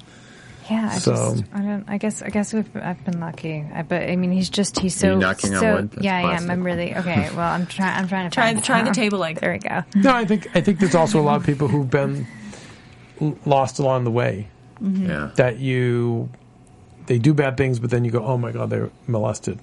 Yeah, 0.71 0.91
I 0.93 0.99
So- 0.99 1.13
just, 1.35 1.45
I 1.55 1.61
don't, 1.63 1.85
I 1.89 1.97
guess, 1.97 2.21
I 2.21 2.29
guess 2.29 2.53
we've, 2.53 2.69
I've 2.77 3.03
been 3.07 3.21
lucky. 3.21 3.65
I, 3.75 3.81
but 3.83 4.03
I 4.03 4.17
mean, 4.17 4.33
he's 4.33 4.51
just, 4.51 4.79
he's 4.81 4.95
so, 4.95 5.13
you 5.13 5.17
knocking 5.19 5.55
on 5.55 5.61
so, 5.61 5.75
wood? 5.77 5.91
That's 5.93 6.05
yeah, 6.05 6.19
I 6.19 6.37
am. 6.37 6.51
I'm 6.51 6.63
really, 6.63 6.95
okay, 6.95 7.31
well, 7.35 7.51
I'm 7.53 7.65
trying, 7.65 7.97
I'm 7.97 8.07
trying 8.07 8.29
to 8.29 8.35
Try- 8.35 8.53
find- 8.53 8.63
try 8.63 8.83
the 8.83 8.91
table 9.03 9.19
leg. 9.19 9.41
There 9.41 9.53
we 9.53 9.59
go. 9.61 9.83
no, 9.95 10.13
I 10.15 10.27
think 10.27 10.47
I 10.55 10.61
think 10.61 10.79
there's 10.79 10.95
also 10.95 11.19
a 11.21 11.23
lot 11.23 11.37
of 11.37 11.47
people 11.47 11.69
who've 11.69 11.89
been 11.89 12.27
lost 13.47 13.79
along 13.79 14.05
the 14.05 14.11
way. 14.11 14.49
Yeah. 14.83 15.31
That 15.37 15.59
you, 15.59 16.29
they 17.07 17.19
do 17.19 17.33
bad 17.35 17.57
things, 17.57 17.79
but 17.79 17.89
then 17.91 18.05
you 18.05 18.11
go, 18.11 18.23
oh 18.23 18.37
my 18.37 18.53
god, 18.53 18.69
they're 18.71 18.91
molested, 19.07 19.59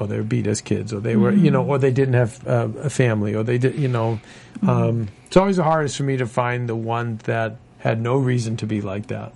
or 0.00 0.06
they 0.06 0.16
were 0.16 0.22
beat 0.24 0.46
as 0.46 0.60
kids, 0.60 0.92
or 0.92 1.00
they 1.00 1.14
were, 1.16 1.30
you 1.32 1.50
know, 1.50 1.64
or 1.64 1.78
they 1.78 1.90
didn't 1.92 2.14
have 2.14 2.46
uh, 2.46 2.68
a 2.82 2.90
family, 2.90 3.34
or 3.34 3.42
they 3.44 3.58
did, 3.58 3.74
you 3.78 3.88
know. 3.88 4.18
Um, 4.66 5.08
it's 5.26 5.36
always 5.36 5.56
the 5.56 5.64
hardest 5.64 5.96
for 5.96 6.02
me 6.04 6.16
to 6.16 6.26
find 6.26 6.68
the 6.68 6.74
one 6.76 7.18
that 7.24 7.56
had 7.78 8.00
no 8.00 8.16
reason 8.16 8.56
to 8.58 8.66
be 8.66 8.80
like 8.80 9.06
that. 9.08 9.32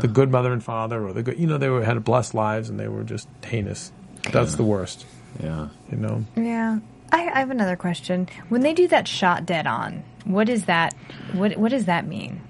the 0.00 0.08
good 0.08 0.30
mother 0.30 0.52
and 0.52 0.62
father, 0.62 1.02
or 1.06 1.12
the 1.12 1.22
good, 1.22 1.38
you 1.38 1.46
know, 1.46 1.58
they 1.58 1.68
were 1.68 1.84
had 1.84 2.02
blessed 2.04 2.34
lives 2.34 2.68
and 2.68 2.78
they 2.78 2.88
were 2.88 3.02
just 3.04 3.28
heinous. 3.44 3.92
That's 4.30 4.56
the 4.56 4.64
worst, 4.64 5.06
Yeah. 5.42 5.68
you 5.90 5.96
know. 5.96 6.24
Yeah. 6.36 6.80
I, 7.12 7.26
I 7.28 7.38
have 7.40 7.50
another 7.50 7.74
question. 7.76 8.28
When 8.50 8.60
they 8.60 8.74
do 8.74 8.86
that 8.88 9.08
shot 9.08 9.46
dead 9.46 9.66
on, 9.66 10.04
what 10.24 10.48
is 10.48 10.66
that? 10.66 10.94
What 11.32 11.56
What 11.56 11.70
does 11.70 11.86
that 11.86 12.06
mean? 12.06 12.40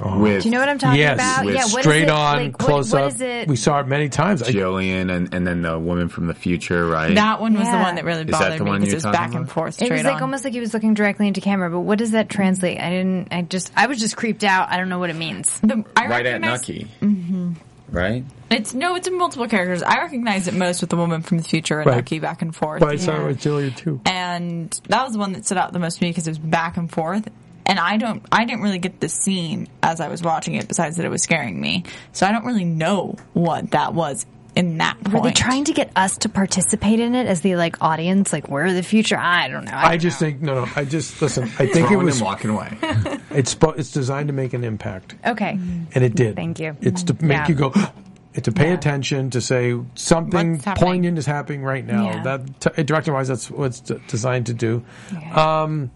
With 0.00 0.42
Do 0.42 0.48
you 0.48 0.52
know 0.54 0.60
what 0.60 0.68
I'm 0.68 0.78
talking 0.78 1.00
yes, 1.00 1.14
about? 1.16 1.44
with 1.46 1.54
yeah. 1.56 1.62
Straight 1.62 2.02
it? 2.04 2.10
on, 2.10 2.36
like, 2.36 2.58
close 2.58 2.92
what 2.92 3.02
up. 3.02 3.12
is 3.12 3.20
it? 3.20 3.48
We 3.48 3.56
saw 3.56 3.80
it 3.80 3.88
many 3.88 4.08
times. 4.08 4.42
I, 4.42 4.52
Gillian 4.52 5.10
and, 5.10 5.34
and 5.34 5.44
then 5.46 5.62
the 5.62 5.76
woman 5.78 6.08
from 6.08 6.26
the 6.28 6.34
future, 6.34 6.86
right? 6.86 7.14
That 7.14 7.40
one 7.40 7.54
was 7.54 7.68
the 7.68 7.76
one 7.78 7.96
that 7.96 8.04
really 8.04 8.22
that 8.24 8.30
bothered 8.32 8.60
the 8.60 8.64
me 8.64 8.70
one 8.70 8.80
because 8.80 8.92
you're 8.92 8.94
it 8.94 8.96
was 8.96 9.02
talking 9.04 9.18
back 9.18 9.34
and 9.34 9.44
about? 9.44 9.52
forth 9.54 9.82
It 9.82 9.90
was 9.90 10.04
like 10.04 10.16
on. 10.16 10.22
almost 10.22 10.44
like 10.44 10.52
he 10.52 10.60
was 10.60 10.72
looking 10.72 10.94
directly 10.94 11.26
into 11.26 11.40
camera, 11.40 11.68
but 11.70 11.80
what 11.80 11.98
does 11.98 12.12
that 12.12 12.28
translate? 12.28 12.78
I 12.80 12.90
didn't. 12.90 13.28
I 13.32 13.42
just. 13.42 13.72
I 13.76 13.86
was 13.86 13.98
just 13.98 14.16
creeped 14.16 14.44
out. 14.44 14.68
I 14.70 14.76
don't 14.76 14.88
know 14.88 14.98
what 15.00 15.10
it 15.10 15.16
means. 15.16 15.58
The, 15.60 15.84
I 15.96 16.06
right 16.06 16.26
at 16.26 16.40
Nucky. 16.40 16.88
Mm-hmm. 17.00 17.52
Right? 17.90 18.24
It's 18.50 18.74
no, 18.74 18.94
it's 18.96 19.08
in 19.08 19.16
multiple 19.18 19.48
characters. 19.48 19.82
I 19.82 19.96
recognize 19.98 20.46
it 20.46 20.54
most 20.54 20.80
with 20.82 20.90
the 20.90 20.96
woman 20.96 21.22
from 21.22 21.38
the 21.38 21.42
future 21.44 21.80
and 21.80 21.86
Right. 21.88 21.96
Nucky 21.96 22.18
back 22.18 22.42
and 22.42 22.54
forth. 22.54 22.80
but 22.80 22.90
I 22.90 22.96
saw 22.96 23.22
it 23.22 23.26
with 23.26 23.40
Julia 23.40 23.70
too. 23.70 24.00
and 24.04 24.70
that 24.88 25.02
was 25.04 25.14
the 25.14 25.18
one 25.18 25.32
that 25.32 25.44
stood 25.46 25.58
out 25.58 25.72
the 25.72 25.78
most 25.78 25.98
to 25.98 26.04
me 26.04 26.10
because 26.10 26.26
it 26.26 26.30
was 26.32 26.38
back 26.38 26.76
and 26.76 26.90
forth. 26.90 27.26
And 27.68 27.78
I 27.78 27.98
don't, 27.98 28.24
I 28.32 28.44
didn't 28.46 28.62
really 28.62 28.78
get 28.78 28.98
the 29.00 29.08
scene 29.10 29.68
as 29.82 30.00
I 30.00 30.08
was 30.08 30.22
watching 30.22 30.54
it. 30.54 30.66
Besides 30.66 30.96
that, 30.96 31.04
it 31.04 31.10
was 31.10 31.22
scaring 31.22 31.60
me. 31.60 31.84
So 32.12 32.26
I 32.26 32.32
don't 32.32 32.44
really 32.46 32.64
know 32.64 33.16
what 33.34 33.72
that 33.72 33.92
was 33.94 34.24
in 34.56 34.78
that 34.78 34.96
point. 35.04 35.14
Were 35.14 35.20
they 35.28 35.32
trying 35.34 35.64
to 35.64 35.72
get 35.74 35.92
us 35.94 36.16
to 36.18 36.28
participate 36.30 36.98
in 36.98 37.14
it 37.14 37.26
as 37.26 37.42
the 37.42 37.56
like 37.56 37.82
audience? 37.82 38.32
Like 38.32 38.48
we're 38.48 38.72
the 38.72 38.82
future. 38.82 39.18
I 39.18 39.48
don't 39.48 39.66
know. 39.66 39.72
I, 39.72 39.90
I 39.92 39.96
just 39.98 40.18
think 40.18 40.40
no, 40.40 40.64
no. 40.64 40.72
I 40.74 40.84
just 40.86 41.20
listen. 41.20 41.44
I 41.58 41.66
think 41.66 41.90
it 41.90 41.96
was 41.96 42.16
and 42.16 42.24
walking 42.24 42.50
away. 42.50 42.76
it's 43.30 43.54
it's 43.76 43.92
designed 43.92 44.28
to 44.28 44.32
make 44.34 44.54
an 44.54 44.64
impact, 44.64 45.14
okay. 45.26 45.50
and 45.50 46.04
it 46.04 46.14
did. 46.14 46.36
Thank 46.36 46.58
you. 46.60 46.74
It's 46.80 47.02
to 47.04 47.16
make 47.22 47.36
Yeah. 47.36 47.48
you 47.48 47.54
go. 47.54 47.72
It's 48.34 48.44
to 48.44 48.52
pay 48.52 48.68
Yeah. 48.68 48.74
attention 48.74 49.30
to 49.30 49.40
say 49.40 49.76
something 49.96 50.60
poignant 50.60 51.18
is 51.18 51.26
happening 51.26 51.62
right 51.64 51.84
now. 51.84 52.04
Yeah. 52.04 52.22
That 52.22 52.60
t- 52.76 52.82
director 52.84 53.12
wise, 53.12 53.26
that's 53.26 53.50
what 53.50 53.64
it's 53.66 53.80
d- 53.80 53.96
designed 54.06 54.46
to 54.46 54.54
do. 54.54 54.84
Yeah. 55.12 55.62
Um, 55.62 55.90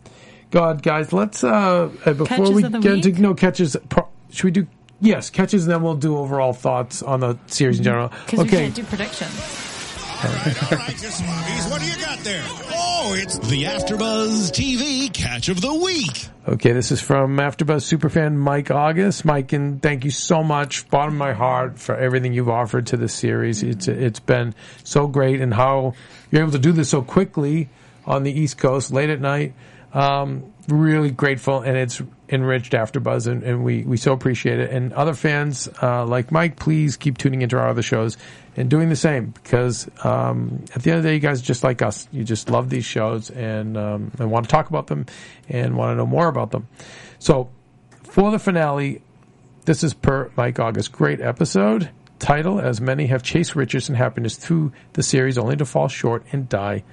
God, 0.53 0.83
guys, 0.83 1.13
let's 1.13 1.43
uh, 1.43 1.51
uh, 2.05 2.13
before 2.13 2.27
Catches 2.27 2.51
we 2.51 2.63
of 2.65 2.73
the 2.73 2.79
get 2.79 2.93
into 3.07 3.21
no 3.23 3.35
catches. 3.35 3.75
Pro- 3.89 4.09
should 4.31 4.45
we 4.45 4.51
do 4.53 4.67
yes 5.01 5.31
catches? 5.31 5.65
And 5.65 5.73
then 5.73 5.83
we'll 5.83 5.97
do 5.97 6.17
overall 6.19 6.53
thoughts 6.53 7.03
on 7.03 7.21
the 7.21 7.39
series 7.49 7.79
in 7.79 7.85
general. 7.85 8.09
because 8.27 8.39
we 8.39 8.45
Okay, 8.45 8.57
can't 8.65 8.75
do 8.75 8.85
predictions. 8.85 9.69
All 10.25 10.31
right, 10.31 10.95
just 11.01 11.21
Bobbies, 11.27 11.67
what 11.69 11.81
do 11.81 11.87
you 11.89 11.97
got 12.05 12.19
there? 12.21 12.45
Oh, 12.47 13.13
it's 13.19 13.39
the 13.39 13.65
AfterBuzz 13.65 14.53
TV 14.53 15.13
Catch 15.13 15.49
of 15.49 15.61
the 15.61 15.75
Week. 15.75 16.29
Okay, 16.47 16.71
this 16.71 16.93
is 16.93 17.01
from 17.01 17.37
AfterBuzz 17.39 17.83
superfan 17.83 18.37
Mike 18.37 18.71
August. 18.71 19.25
Mike, 19.25 19.53
and 19.53 19.83
thank 19.83 20.05
you 20.05 20.13
so 20.13 20.45
much, 20.45 20.89
bottom 20.91 21.15
of 21.15 21.19
my 21.19 21.33
heart, 21.33 21.79
for 21.81 21.97
everything 21.97 22.35
you've 22.35 22.49
offered 22.51 22.87
to 22.89 22.97
this 22.97 23.13
series. 23.15 23.65
It's 23.65 23.89
it's 23.89 24.21
been 24.21 24.55
so 24.85 25.09
great, 25.09 25.41
and 25.41 25.53
how 25.53 25.95
you're 26.31 26.43
able 26.43 26.53
to 26.53 26.59
do 26.61 26.71
this 26.71 26.91
so 26.91 27.03
quickly 27.03 27.69
on 28.07 28.23
the 28.23 28.31
East 28.33 28.59
Coast 28.59 28.93
late 28.93 29.11
at 29.11 29.21
night. 29.21 29.55
Um, 29.93 30.53
really 30.68 31.11
grateful, 31.11 31.61
and 31.61 31.76
it's 31.76 32.01
enriched 32.28 32.72
AfterBuzz, 32.72 33.26
and, 33.26 33.43
and 33.43 33.62
we 33.62 33.82
we 33.82 33.99
so 33.99 34.12
appreciate 34.12 34.59
it. 34.59 34.70
And 34.70 34.93
other 34.95 35.12
fans 35.12 35.68
uh, 35.82 36.07
like 36.07 36.32
Mike, 36.32 36.57
please 36.57 36.97
keep 36.97 37.18
tuning 37.18 37.43
into 37.43 37.59
our 37.59 37.68
other 37.68 37.82
shows 37.82 38.16
and 38.57 38.70
doing 38.70 38.88
the 38.88 38.97
same 38.97 39.26
because 39.30 39.90
um, 40.03 40.64
at 40.74 40.82
the 40.82 40.90
end 40.90 40.99
of 40.99 41.03
the 41.03 41.11
day, 41.11 41.14
you 41.14 41.20
guys 41.20 41.43
are 41.43 41.45
just 41.45 41.62
like 41.62 41.82
us. 41.82 42.09
You 42.11 42.24
just 42.24 42.49
love 42.49 42.70
these 42.70 42.86
shows 42.86 43.30
and 43.30 43.76
um, 43.76 44.12
and 44.18 44.30
want 44.30 44.47
to 44.47 44.51
talk 44.51 44.70
about 44.70 44.86
them 44.86 45.07
and 45.49 45.76
want 45.76 45.93
to 45.93 45.97
know 45.97 46.07
more 46.07 46.28
about 46.28 46.53
them. 46.53 46.68
So 47.18 47.51
for 48.03 48.30
the 48.30 48.38
finale, 48.38 49.03
this 49.64 49.84
is 49.84 49.95
per 49.95 50.30
Mike 50.36 50.59
August. 50.59 50.93
Great 50.93 51.20
episode. 51.20 51.90
Title, 52.18 52.61
as 52.61 52.80
many 52.80 53.07
have 53.07 53.22
chased 53.22 53.57
riches 53.57 53.88
and 53.88 53.99
happiness 53.99 54.36
through 54.36 54.72
the 54.93 55.03
series 55.03 55.36
only 55.36 55.57
to 55.57 55.64
fall 55.64 55.88
short 55.88 56.24
and 56.30 56.49
die, 56.49 56.84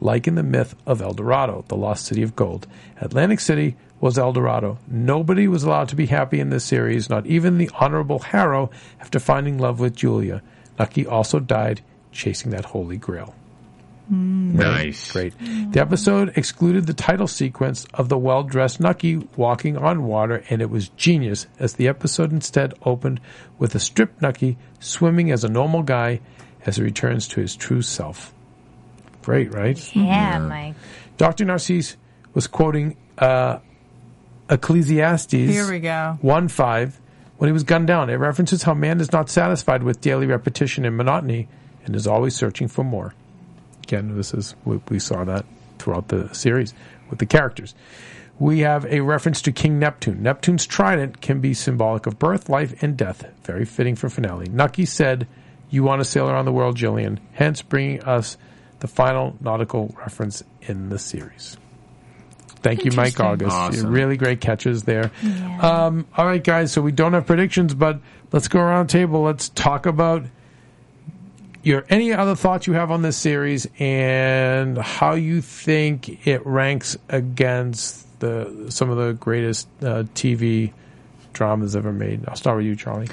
like 0.00 0.26
in 0.26 0.34
the 0.34 0.42
myth 0.42 0.74
of 0.86 1.02
El 1.02 1.12
Dorado, 1.12 1.64
the 1.68 1.76
lost 1.76 2.06
city 2.06 2.22
of 2.22 2.36
gold. 2.36 2.66
Atlantic 3.00 3.40
City 3.40 3.76
was 4.00 4.18
El 4.18 4.32
Dorado. 4.32 4.78
Nobody 4.86 5.48
was 5.48 5.64
allowed 5.64 5.88
to 5.88 5.96
be 5.96 6.06
happy 6.06 6.40
in 6.40 6.50
this 6.50 6.64
series, 6.64 7.10
not 7.10 7.26
even 7.26 7.58
the 7.58 7.70
Honorable 7.74 8.20
Harrow 8.20 8.70
after 9.00 9.18
finding 9.18 9.58
love 9.58 9.80
with 9.80 9.96
Julia. 9.96 10.42
Nucky 10.78 11.06
also 11.06 11.40
died 11.40 11.80
chasing 12.12 12.52
that 12.52 12.64
holy 12.66 12.96
grail. 12.96 13.34
Hmm. 14.08 14.56
Nice. 14.56 15.12
Great. 15.12 15.34
The 15.38 15.80
episode 15.80 16.32
excluded 16.36 16.86
the 16.86 16.94
title 16.94 17.26
sequence 17.26 17.86
of 17.92 18.08
the 18.08 18.16
well 18.16 18.42
dressed 18.42 18.80
Nucky 18.80 19.16
walking 19.36 19.76
on 19.76 20.04
water, 20.04 20.42
and 20.48 20.62
it 20.62 20.70
was 20.70 20.88
genius 20.90 21.46
as 21.58 21.74
the 21.74 21.88
episode 21.88 22.32
instead 22.32 22.72
opened 22.84 23.20
with 23.58 23.74
a 23.74 23.80
stripped 23.80 24.22
Nucky 24.22 24.56
swimming 24.80 25.30
as 25.30 25.44
a 25.44 25.48
normal 25.48 25.82
guy 25.82 26.20
as 26.64 26.76
he 26.76 26.82
returns 26.82 27.28
to 27.28 27.40
his 27.40 27.54
true 27.54 27.82
self. 27.82 28.32
Great, 29.28 29.52
right? 29.52 29.94
Yeah, 29.94 30.38
Mike. 30.38 30.74
Dr. 31.18 31.44
Narcisse 31.44 31.98
was 32.32 32.46
quoting 32.46 32.96
uh, 33.18 33.58
Ecclesiastes 34.48 35.32
Here 35.32 35.70
we 35.70 35.80
go. 35.80 36.16
1 36.22 36.48
5 36.48 37.00
when 37.36 37.48
he 37.48 37.52
was 37.52 37.62
gunned 37.62 37.88
down. 37.88 38.08
It 38.08 38.14
references 38.14 38.62
how 38.62 38.72
man 38.72 39.02
is 39.02 39.12
not 39.12 39.28
satisfied 39.28 39.82
with 39.82 40.00
daily 40.00 40.26
repetition 40.26 40.86
and 40.86 40.96
monotony 40.96 41.46
and 41.84 41.94
is 41.94 42.06
always 42.06 42.34
searching 42.34 42.68
for 42.68 42.82
more. 42.84 43.12
Again, 43.82 44.16
this 44.16 44.32
is 44.32 44.54
we, 44.64 44.80
we 44.88 44.98
saw 44.98 45.24
that 45.24 45.44
throughout 45.78 46.08
the 46.08 46.32
series 46.32 46.72
with 47.10 47.18
the 47.18 47.26
characters. 47.26 47.74
We 48.38 48.60
have 48.60 48.86
a 48.86 49.00
reference 49.00 49.42
to 49.42 49.52
King 49.52 49.78
Neptune. 49.78 50.22
Neptune's 50.22 50.66
trident 50.66 51.20
can 51.20 51.42
be 51.42 51.52
symbolic 51.52 52.06
of 52.06 52.18
birth, 52.18 52.48
life, 52.48 52.82
and 52.82 52.96
death. 52.96 53.26
Very 53.42 53.66
fitting 53.66 53.94
for 53.94 54.08
finale. 54.08 54.48
Nucky 54.48 54.86
said, 54.86 55.26
"You 55.68 55.82
want 55.82 56.00
to 56.00 56.06
sail 56.06 56.30
around 56.30 56.46
the 56.46 56.52
world, 56.52 56.76
Gillian." 56.76 57.20
Hence, 57.34 57.60
bringing 57.60 58.02
us 58.04 58.38
the 58.80 58.88
final 58.88 59.36
nautical 59.40 59.94
reference 59.98 60.42
in 60.62 60.88
the 60.88 60.98
series. 60.98 61.56
Thank 62.60 62.84
you, 62.84 62.92
Mike 62.92 63.18
August. 63.20 63.54
Awesome. 63.54 63.90
Really 63.90 64.16
great 64.16 64.40
catches 64.40 64.82
there. 64.82 65.10
Um, 65.60 66.06
all 66.16 66.26
right, 66.26 66.42
guys. 66.42 66.72
So 66.72 66.82
we 66.82 66.92
don't 66.92 67.12
have 67.12 67.26
predictions, 67.26 67.74
but 67.74 68.00
let's 68.32 68.48
go 68.48 68.60
around 68.60 68.88
the 68.88 68.92
table. 68.92 69.22
Let's 69.22 69.48
talk 69.50 69.86
about 69.86 70.24
your 71.62 71.84
any 71.88 72.12
other 72.12 72.34
thoughts 72.34 72.66
you 72.66 72.72
have 72.72 72.90
on 72.90 73.02
this 73.02 73.16
series 73.16 73.66
and 73.78 74.78
how 74.78 75.14
you 75.14 75.40
think 75.40 76.26
it 76.26 76.44
ranks 76.46 76.96
against 77.08 78.06
the 78.20 78.66
some 78.70 78.90
of 78.90 78.96
the 78.96 79.12
greatest 79.12 79.68
uh, 79.82 80.04
TV 80.14 80.72
dramas 81.32 81.76
ever 81.76 81.92
made. 81.92 82.26
I'll 82.28 82.36
start 82.36 82.56
with 82.56 82.66
you, 82.66 82.76
Charlie. 82.76 83.08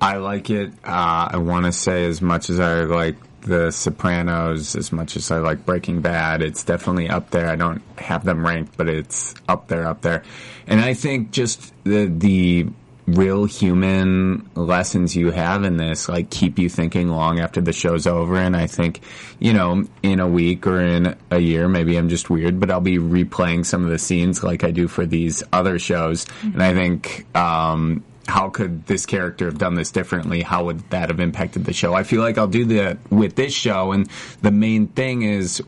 I 0.00 0.16
like 0.16 0.50
it. 0.50 0.70
Uh, 0.84 1.28
I 1.32 1.36
want 1.38 1.66
to 1.66 1.72
say 1.72 2.04
as 2.06 2.20
much 2.20 2.50
as 2.50 2.60
I 2.60 2.82
like 2.82 3.16
The 3.44 3.70
Sopranos, 3.70 4.74
as 4.74 4.90
much 4.90 5.16
as 5.16 5.30
I 5.30 5.38
like 5.38 5.66
Breaking 5.66 6.00
Bad, 6.00 6.40
it's 6.40 6.64
definitely 6.64 7.08
up 7.08 7.30
there. 7.30 7.48
I 7.48 7.56
don't 7.56 7.82
have 7.98 8.24
them 8.24 8.44
ranked, 8.44 8.76
but 8.76 8.88
it's 8.88 9.34
up 9.48 9.68
there, 9.68 9.86
up 9.86 10.00
there. 10.00 10.22
And 10.66 10.80
I 10.80 10.94
think 10.94 11.30
just 11.30 11.72
the 11.84 12.06
the 12.06 12.66
real 13.06 13.44
human 13.44 14.48
lessons 14.54 15.14
you 15.14 15.30
have 15.30 15.62
in 15.62 15.76
this 15.76 16.08
like 16.08 16.30
keep 16.30 16.58
you 16.58 16.70
thinking 16.70 17.10
long 17.10 17.38
after 17.38 17.60
the 17.60 17.72
show's 17.72 18.06
over 18.06 18.36
and 18.36 18.56
i 18.56 18.66
think 18.66 19.00
you 19.38 19.52
know 19.52 19.84
in 20.02 20.20
a 20.20 20.26
week 20.26 20.66
or 20.66 20.80
in 20.80 21.14
a 21.30 21.38
year 21.38 21.68
maybe 21.68 21.96
i'm 21.98 22.08
just 22.08 22.30
weird 22.30 22.58
but 22.58 22.70
i'll 22.70 22.80
be 22.80 22.96
replaying 22.96 23.64
some 23.64 23.84
of 23.84 23.90
the 23.90 23.98
scenes 23.98 24.42
like 24.42 24.64
i 24.64 24.70
do 24.70 24.88
for 24.88 25.04
these 25.04 25.42
other 25.52 25.78
shows 25.78 26.24
and 26.42 26.62
i 26.62 26.72
think 26.72 27.26
um 27.36 28.02
how 28.26 28.48
could 28.50 28.86
this 28.86 29.06
character 29.06 29.46
have 29.46 29.58
done 29.58 29.74
this 29.74 29.90
differently? 29.90 30.42
How 30.42 30.64
would 30.64 30.88
that 30.90 31.10
have 31.10 31.20
impacted 31.20 31.64
the 31.64 31.72
show? 31.72 31.94
I 31.94 32.02
feel 32.02 32.22
like 32.22 32.38
I'll 32.38 32.46
do 32.46 32.64
that 32.66 32.98
with 33.10 33.34
this 33.34 33.52
show, 33.52 33.92
and 33.92 34.08
the 34.42 34.50
main 34.50 34.86
thing 34.88 35.22
is 35.22 35.62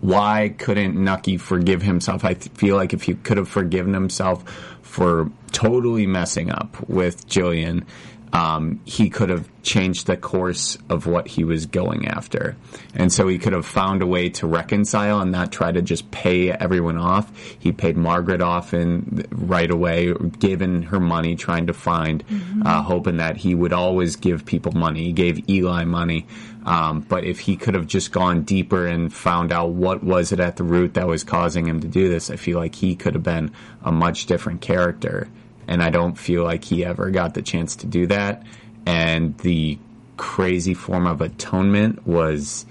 why 0.00 0.54
couldn't 0.58 0.96
Nucky 0.96 1.36
forgive 1.36 1.80
himself? 1.82 2.24
I 2.24 2.34
th- 2.34 2.54
feel 2.56 2.74
like 2.74 2.92
if 2.92 3.02
he 3.04 3.14
could 3.14 3.36
have 3.36 3.48
forgiven 3.48 3.94
himself 3.94 4.42
for 4.82 5.30
totally 5.52 6.06
messing 6.08 6.50
up 6.50 6.88
with 6.88 7.26
Gillian, 7.28 7.86
um, 8.32 8.80
he 8.84 9.10
could 9.10 9.28
have 9.28 9.48
changed 9.62 10.06
the 10.06 10.16
course 10.16 10.78
of 10.88 11.06
what 11.06 11.28
he 11.28 11.44
was 11.44 11.66
going 11.66 12.08
after. 12.08 12.56
And 12.94 13.12
so 13.12 13.28
he 13.28 13.38
could 13.38 13.52
have 13.52 13.66
found 13.66 14.02
a 14.02 14.06
way 14.06 14.30
to 14.30 14.46
reconcile 14.46 15.20
and 15.20 15.30
not 15.30 15.52
try 15.52 15.70
to 15.70 15.82
just 15.82 16.10
pay 16.10 16.50
everyone 16.50 16.96
off. 16.96 17.30
He 17.58 17.72
paid 17.72 17.96
Margaret 17.96 18.40
off 18.40 18.72
in 18.74 19.26
right 19.30 19.70
away, 19.70 20.12
given 20.38 20.82
her 20.84 20.98
money, 20.98 21.36
trying 21.36 21.66
to 21.66 21.74
find, 21.74 22.24
uh, 22.64 22.82
hoping 22.82 23.18
that 23.18 23.36
he 23.36 23.54
would 23.54 23.72
always 23.72 24.16
give 24.16 24.46
people 24.46 24.72
money. 24.72 25.04
He 25.04 25.12
gave 25.12 25.48
Eli 25.48 25.84
money. 25.84 26.26
Um, 26.64 27.00
but 27.00 27.24
if 27.24 27.40
he 27.40 27.56
could 27.56 27.74
have 27.74 27.86
just 27.86 28.12
gone 28.12 28.42
deeper 28.42 28.86
and 28.86 29.12
found 29.12 29.52
out 29.52 29.70
what 29.70 30.02
was 30.02 30.32
it 30.32 30.40
at 30.40 30.56
the 30.56 30.64
root 30.64 30.94
that 30.94 31.06
was 31.06 31.24
causing 31.24 31.66
him 31.66 31.80
to 31.80 31.88
do 31.88 32.08
this, 32.08 32.30
I 32.30 32.36
feel 32.36 32.58
like 32.58 32.76
he 32.76 32.94
could 32.94 33.14
have 33.14 33.22
been 33.22 33.52
a 33.82 33.92
much 33.92 34.26
different 34.26 34.60
character. 34.60 35.28
And 35.68 35.82
I 35.82 35.90
don't 35.90 36.16
feel 36.18 36.44
like 36.44 36.64
he 36.64 36.84
ever 36.84 37.10
got 37.10 37.34
the 37.34 37.42
chance 37.42 37.76
to 37.76 37.86
do 37.86 38.06
that. 38.08 38.42
And 38.86 39.36
the 39.38 39.78
crazy 40.16 40.74
form 40.74 41.06
of 41.06 41.20
atonement 41.20 42.06
was, 42.06 42.66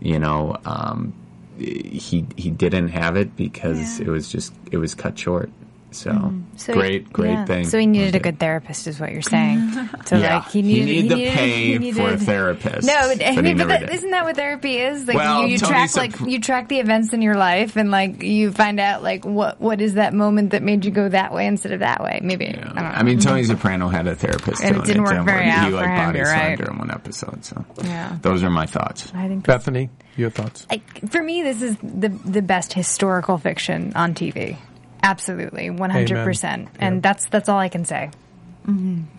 you 0.00 0.18
know, 0.18 0.56
um, 0.64 1.12
he 1.58 2.26
he 2.36 2.50
didn't 2.50 2.88
have 2.88 3.16
it 3.16 3.36
because 3.36 4.00
Yeah. 4.00 4.06
it 4.06 4.10
was 4.10 4.28
just 4.28 4.52
it 4.70 4.76
was 4.78 4.94
cut 4.94 5.18
short. 5.18 5.50
So, 5.94 6.10
mm-hmm. 6.10 6.56
So 6.56 6.72
great, 6.72 7.12
great 7.12 7.30
yeah. 7.30 7.44
thing. 7.44 7.64
So 7.66 7.78
he 7.78 7.86
needed 7.86 8.14
a 8.14 8.18
good 8.18 8.38
therapist, 8.38 8.86
is 8.86 8.98
what 9.00 9.12
you're 9.12 9.22
saying. 9.22 9.72
So 10.04 10.16
Yeah, 10.16 10.38
like 10.38 10.50
he 10.50 10.60
needed, 10.60 10.88
he 10.88 11.02
needed 11.02 11.08
to 11.08 11.30
pay 11.30 11.78
he 11.78 11.92
for 11.92 12.10
a 12.10 12.18
therapist. 12.18 12.86
No, 12.86 12.94
but, 13.08 13.22
I 13.22 13.34
but 13.34 13.36
he 13.36 13.42
mean, 13.42 13.56
but 13.56 13.68
never 13.68 13.68
that, 13.68 13.80
did. 13.80 13.90
isn't 13.90 14.10
that 14.10 14.24
what 14.24 14.36
therapy 14.36 14.78
is? 14.78 15.06
Like 15.06 15.16
Well, 15.16 15.42
you, 15.42 15.48
you 15.52 15.58
track 15.58 15.90
Sop- 15.90 16.00
like 16.00 16.20
you 16.20 16.40
track 16.40 16.68
the 16.68 16.80
events 16.80 17.12
in 17.12 17.22
your 17.22 17.36
life, 17.36 17.76
and 17.76 17.90
like 17.90 18.22
you 18.22 18.50
find 18.52 18.78
out 18.80 19.02
like 19.02 19.24
what 19.24 19.60
what 19.60 19.80
is 19.80 19.94
that 19.94 20.12
moment 20.12 20.50
that 20.50 20.62
made 20.62 20.84
you 20.84 20.90
go 20.90 21.08
that 21.08 21.32
way 21.32 21.46
instead 21.46 21.72
of 21.72 21.80
that 21.80 22.02
way. 22.02 22.20
Maybe 22.22 22.48
I 22.48 22.52
don't 22.52 22.74
know. 22.74 22.82
I 22.82 23.02
mean, 23.02 23.18
Tony 23.18 23.44
Soprano 23.44 23.88
had 23.88 24.06
a 24.06 24.14
therapist, 24.14 24.62
And 24.62 24.76
it 24.76 24.84
didn't 24.84 25.04
work 25.04 25.24
very 25.24 25.44
he 25.44 25.50
out 25.50 25.72
like 25.72 25.84
for 25.84 25.90
him, 25.90 26.16
you're 26.16 26.26
slammed 26.26 26.60
right. 26.60 26.66
her 26.66 26.72
in 26.72 26.78
one 26.78 26.90
episode. 26.90 27.44
So, 27.44 27.64
Yeah. 27.82 28.18
those 28.20 28.42
are 28.42 28.50
my 28.50 28.66
thoughts. 28.66 29.10
I 29.14 29.28
think 29.28 29.46
Bethany, 29.46 29.90
your 30.16 30.30
thoughts? 30.30 30.66
I, 30.70 30.82
for 31.08 31.22
me, 31.22 31.42
this 31.42 31.62
is 31.62 31.76
the 31.82 32.08
the 32.08 32.42
best 32.42 32.72
historical 32.72 33.38
fiction 33.38 33.92
on 33.94 34.14
TV. 34.14 34.56
Absolutely, 35.04 35.70
one 35.70 35.90
hundred 35.90 36.24
percent, 36.24 36.68
and 36.80 36.96
Yep. 36.96 37.02
that's 37.02 37.26
that's 37.26 37.48
all 37.48 37.58
I 37.58 37.68
can 37.68 37.84
say. 37.84 38.10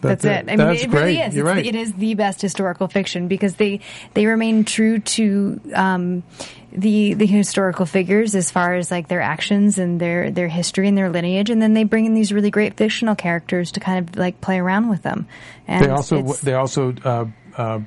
That's, 0.01 0.25
it. 0.25 0.45
I 0.49 0.55
mean, 0.55 0.57
That's 0.57 0.81
it 0.81 0.89
great. 0.89 1.01
really 1.03 1.19
is. 1.19 1.35
You're 1.35 1.45
right. 1.45 1.63
it 1.63 1.75
is 1.75 1.93
the 1.93 2.15
best 2.15 2.41
historical 2.41 2.87
fiction 2.87 3.27
because 3.27 3.53
they 3.57 3.81
they 4.15 4.25
remain 4.25 4.63
true 4.63 4.97
to 4.97 5.61
um, 5.75 6.23
the 6.71 7.13
the 7.13 7.27
historical 7.27 7.85
figures 7.85 8.33
as 8.33 8.49
far 8.49 8.73
as 8.73 8.89
like 8.89 9.07
their 9.07 9.21
actions 9.21 9.77
and 9.77 10.01
their 10.01 10.31
their 10.31 10.47
history 10.47 10.87
and 10.87 10.97
their 10.97 11.11
lineage, 11.11 11.51
and 11.51 11.61
then 11.61 11.75
they 11.75 11.83
bring 11.83 12.05
in 12.05 12.15
these 12.15 12.33
really 12.33 12.49
great 12.49 12.75
fictional 12.75 13.13
characters 13.15 13.71
to 13.73 13.79
kind 13.79 14.09
of 14.09 14.15
like 14.17 14.41
play 14.41 14.57
around 14.57 14.89
with 14.89 15.03
them. 15.03 15.27
And 15.67 15.85
They 15.85 15.89
also 15.91 16.23
they 16.23 16.53
also 16.55 16.95
uh, 17.03 17.25
uh, 17.55 17.79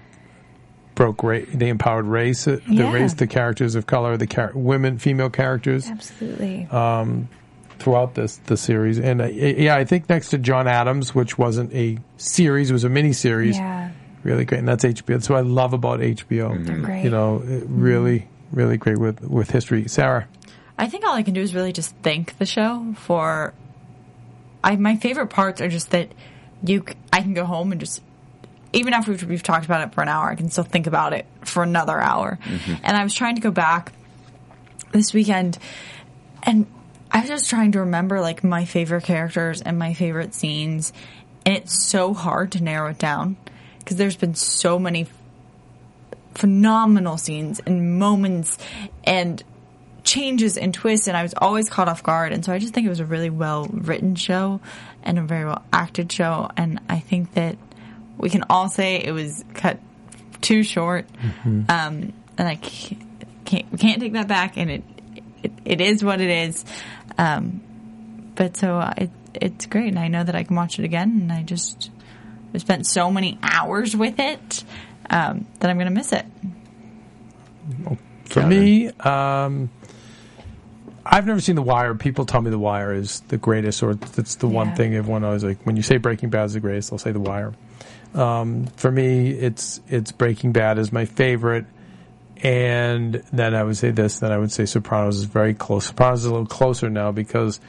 broke 0.95 1.25
ra- 1.25 1.41
they 1.53 1.71
empowered 1.71 2.07
race 2.07 2.47
uh, 2.47 2.61
the 2.69 2.75
Yeah. 2.75 2.93
race 2.93 3.15
the 3.15 3.27
characters 3.27 3.75
of 3.75 3.85
color 3.87 4.17
the 4.17 4.29
char- 4.29 4.53
women 4.55 4.99
female 4.99 5.31
characters 5.31 5.89
absolutely 5.91 6.69
throughout 7.79 8.15
this 8.15 8.37
the 8.47 8.57
series 8.57 8.99
and 8.99 9.21
uh, 9.21 9.27
yeah 9.27 9.77
I 9.77 9.85
think 9.85 10.09
next 10.09 10.31
to 10.31 10.39
John 10.39 10.67
Adams 10.67 11.15
which 11.15 11.39
wasn't 11.39 11.73
a 11.75 11.99
series 12.17 12.71
it 12.71 12.73
was 12.73 12.85
a 12.85 12.89
mini 12.89 13.13
series 13.13 13.57
yeah. 13.57 13.91
really 14.25 14.45
great 14.45 14.59
and 14.59 14.69
that's 14.69 14.85
HBO 14.85 15.07
that's 15.07 15.29
what 15.29 15.39
I 15.39 15.43
love 15.43 15.73
about 15.73 16.01
HBO 16.01 16.65
They're 16.65 16.79
great. 16.79 17.05
you 17.05 17.11
know 17.11 17.39
really 17.67 18.29
really 18.53 18.77
great 18.77 18.99
with 18.99 19.21
with 19.23 19.51
history 19.51 19.89
Sara 19.89 20.27
I 20.79 20.87
think 20.89 21.05
all 21.05 21.15
I 21.15 21.23
can 21.25 21.35
do 21.35 21.41
is 21.41 21.55
really 21.55 21.73
just 21.73 21.93
thank 22.03 22.39
the 22.39 22.47
show 22.47 22.95
for. 22.97 23.53
I 24.63 24.77
my 24.77 24.95
favorite 24.97 25.27
parts 25.27 25.61
are 25.61 25.69
just 25.69 25.91
that 25.91 26.13
you 26.63 26.85
c- 26.87 26.95
I 27.13 27.21
can 27.21 27.35
go 27.35 27.45
home 27.45 27.73
and 27.73 27.81
just 27.81 28.01
even 28.73 28.93
after 28.93 29.11
we've, 29.11 29.25
we've 29.25 29.43
talked 29.43 29.65
about 29.65 29.81
it 29.81 29.93
for 29.93 30.03
an 30.03 30.09
hour, 30.09 30.31
I 30.31 30.37
can 30.37 30.51
still 30.51 30.63
think 30.63 30.87
about 30.87 31.15
it 31.15 31.27
for 31.45 31.65
another 31.65 31.99
hour. 31.99 32.39
And 32.85 32.97
I 32.97 33.03
was 33.03 33.13
trying 33.13 33.35
to 33.35 33.41
go 33.41 33.51
back 33.51 33.93
this 34.93 35.13
weekend, 35.13 35.59
and 36.45 36.67
I 37.11 37.21
was 37.21 37.29
just 37.29 37.51
trying 37.51 37.73
to 37.73 37.81
remember 37.81 38.21
like 38.21 38.45
my 38.45 38.65
favorite 38.65 39.05
characters 39.05 39.63
and 39.63 39.79
my 39.79 39.95
favorite 39.95 40.35
scenes, 40.35 40.93
and 41.47 41.57
it's 41.57 41.73
so 41.73 42.15
hard 42.15 42.53
to 42.53 42.63
narrow 42.63 42.91
it 42.91 42.99
down 42.99 43.37
because 43.79 43.97
there's 43.97 44.17
been 44.17 44.35
so 44.35 44.79
many 44.79 45.07
phenomenal 46.35 47.17
scenes 47.17 47.61
and 47.61 47.99
moments 47.99 48.59
and 49.05 49.43
changes 50.05 50.57
and 50.57 50.73
twists 50.73 51.09
and 51.09 51.17
I 51.17 51.23
was 51.23 51.35
always 51.37 51.69
caught 51.69 51.89
off 51.89 52.03
guard 52.03 52.33
and 52.33 52.45
so 52.45 52.53
I 52.53 52.59
just 52.59 52.73
think 52.73 52.87
it 52.87 52.91
was 52.91 53.01
a 53.01 53.05
really 53.05 53.29
well 53.29 53.67
written 53.71 54.15
show 54.15 54.61
and 55.03 55.19
a 55.19 55.23
very 55.23 55.45
well 55.45 55.63
acted 55.73 56.11
show 56.13 56.49
and 56.57 56.81
I 56.89 57.01
think 57.01 57.35
that 57.35 57.57
we 58.17 58.31
can 58.31 58.45
all 58.49 58.69
say 58.69 58.97
it 58.97 59.11
was 59.13 59.45
cut 59.55 59.81
too 60.41 60.63
short. 60.63 61.07
Um 61.69 62.13
and 62.39 62.49
I 62.49 62.55
can't, 62.55 63.03
can't 63.45 63.73
we 63.73 63.79
can't 63.79 64.01
take 64.01 64.13
that 64.13 64.29
back 64.29 64.57
and 64.57 64.71
it 64.71 64.85
it, 65.43 65.53
it 65.65 65.81
is 65.81 66.03
what 66.05 66.21
it 66.21 66.31
is 66.31 66.65
um 67.19 67.61
but 68.35 68.57
so 68.57 68.79
uh, 68.79 68.93
it 68.97 69.11
it's 69.35 69.67
great 69.67 69.89
and 69.89 69.99
I 69.99 70.09
know 70.09 70.25
that 70.25 70.35
I 70.35 70.43
can 70.45 70.57
watch 70.57 70.79
it 70.79 70.85
again 70.85 71.19
and 71.23 71.33
I 71.33 71.43
just 71.43 71.91
I 72.55 72.59
spent 72.59 72.87
so 72.87 73.11
many 73.11 73.39
hours 73.43 73.95
with 73.97 74.19
it 74.19 74.65
um, 75.11 75.47
that 75.61 75.71
I'm 75.71 75.79
gonna 75.79 75.91
miss 75.91 76.13
it 76.13 76.25
For 78.25 78.35
Keven. 78.43 78.49
me, 78.49 78.89
um, 78.89 79.71
I've 81.05 81.27
never 81.27 81.41
seen 81.41 81.57
The 81.57 81.63
Wire. 81.63 81.95
People 81.95 82.27
tell 82.27 82.41
me 82.43 82.51
The 82.51 82.59
Wire 82.59 82.93
is 82.93 83.21
the 83.29 83.39
greatest, 83.39 83.83
or 83.83 83.93
it's 84.17 84.37
the 84.37 84.49
one 84.49 84.75
thing 84.75 84.95
everyone 84.95 85.25
always 85.25 85.45
like. 85.45 85.65
When 85.65 85.77
you 85.77 85.83
say 85.83 85.97
Breaking 85.97 86.29
Bad 86.31 86.45
is 86.45 86.55
the 86.55 86.61
greatest, 86.61 86.91
they'll 86.91 86.99
say 86.99 87.13
The 87.13 87.21
Wire. 87.21 87.53
Um, 88.15 88.67
for 88.77 88.91
me, 88.91 89.31
it's 89.31 89.81
it's 89.89 90.13
Breaking 90.13 90.53
Bad 90.53 90.79
is 90.79 90.93
my 90.93 91.05
favorite, 91.07 91.65
and 92.43 93.23
then 93.33 93.55
I 93.55 93.63
would 93.63 93.77
say 93.77 93.91
this. 93.91 94.21
Then 94.21 94.33
I 94.33 94.39
would 94.39 94.53
say 94.53 94.65
Sopranos 94.65 95.19
is 95.19 95.25
very 95.25 95.55
close. 95.55 95.87
Sopranos 95.87 96.21
is 96.21 96.27
a 96.27 96.31
little 96.31 96.47
closer 96.47 96.89
now 96.89 97.13
because 97.13 97.61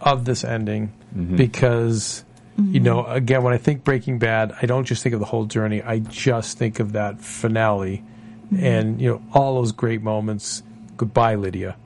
of 0.00 0.24
this 0.24 0.44
ending. 0.44 0.92
Mm-hmm. 1.14 1.36
Because 1.36 2.24
you 2.56 2.64
mm-hmm. 2.64 2.84
know, 2.84 3.06
again, 3.06 3.42
when 3.42 3.54
I 3.54 3.58
think 3.58 3.84
Breaking 3.84 4.18
Bad, 4.18 4.54
I 4.60 4.66
don't 4.66 4.84
just 4.84 5.02
think 5.02 5.14
of 5.14 5.20
the 5.20 5.26
whole 5.26 5.46
journey. 5.46 5.82
I 5.82 5.98
just 5.98 6.58
think 6.58 6.78
of 6.78 6.92
that 6.92 7.20
finale, 7.20 8.04
mm-hmm. 8.52 8.64
and 8.64 9.00
you 9.00 9.10
know, 9.10 9.22
all 9.32 9.56
those 9.56 9.72
great 9.72 10.02
moments. 10.02 10.62
Goodbye, 10.96 11.36
Lydia. 11.36 11.76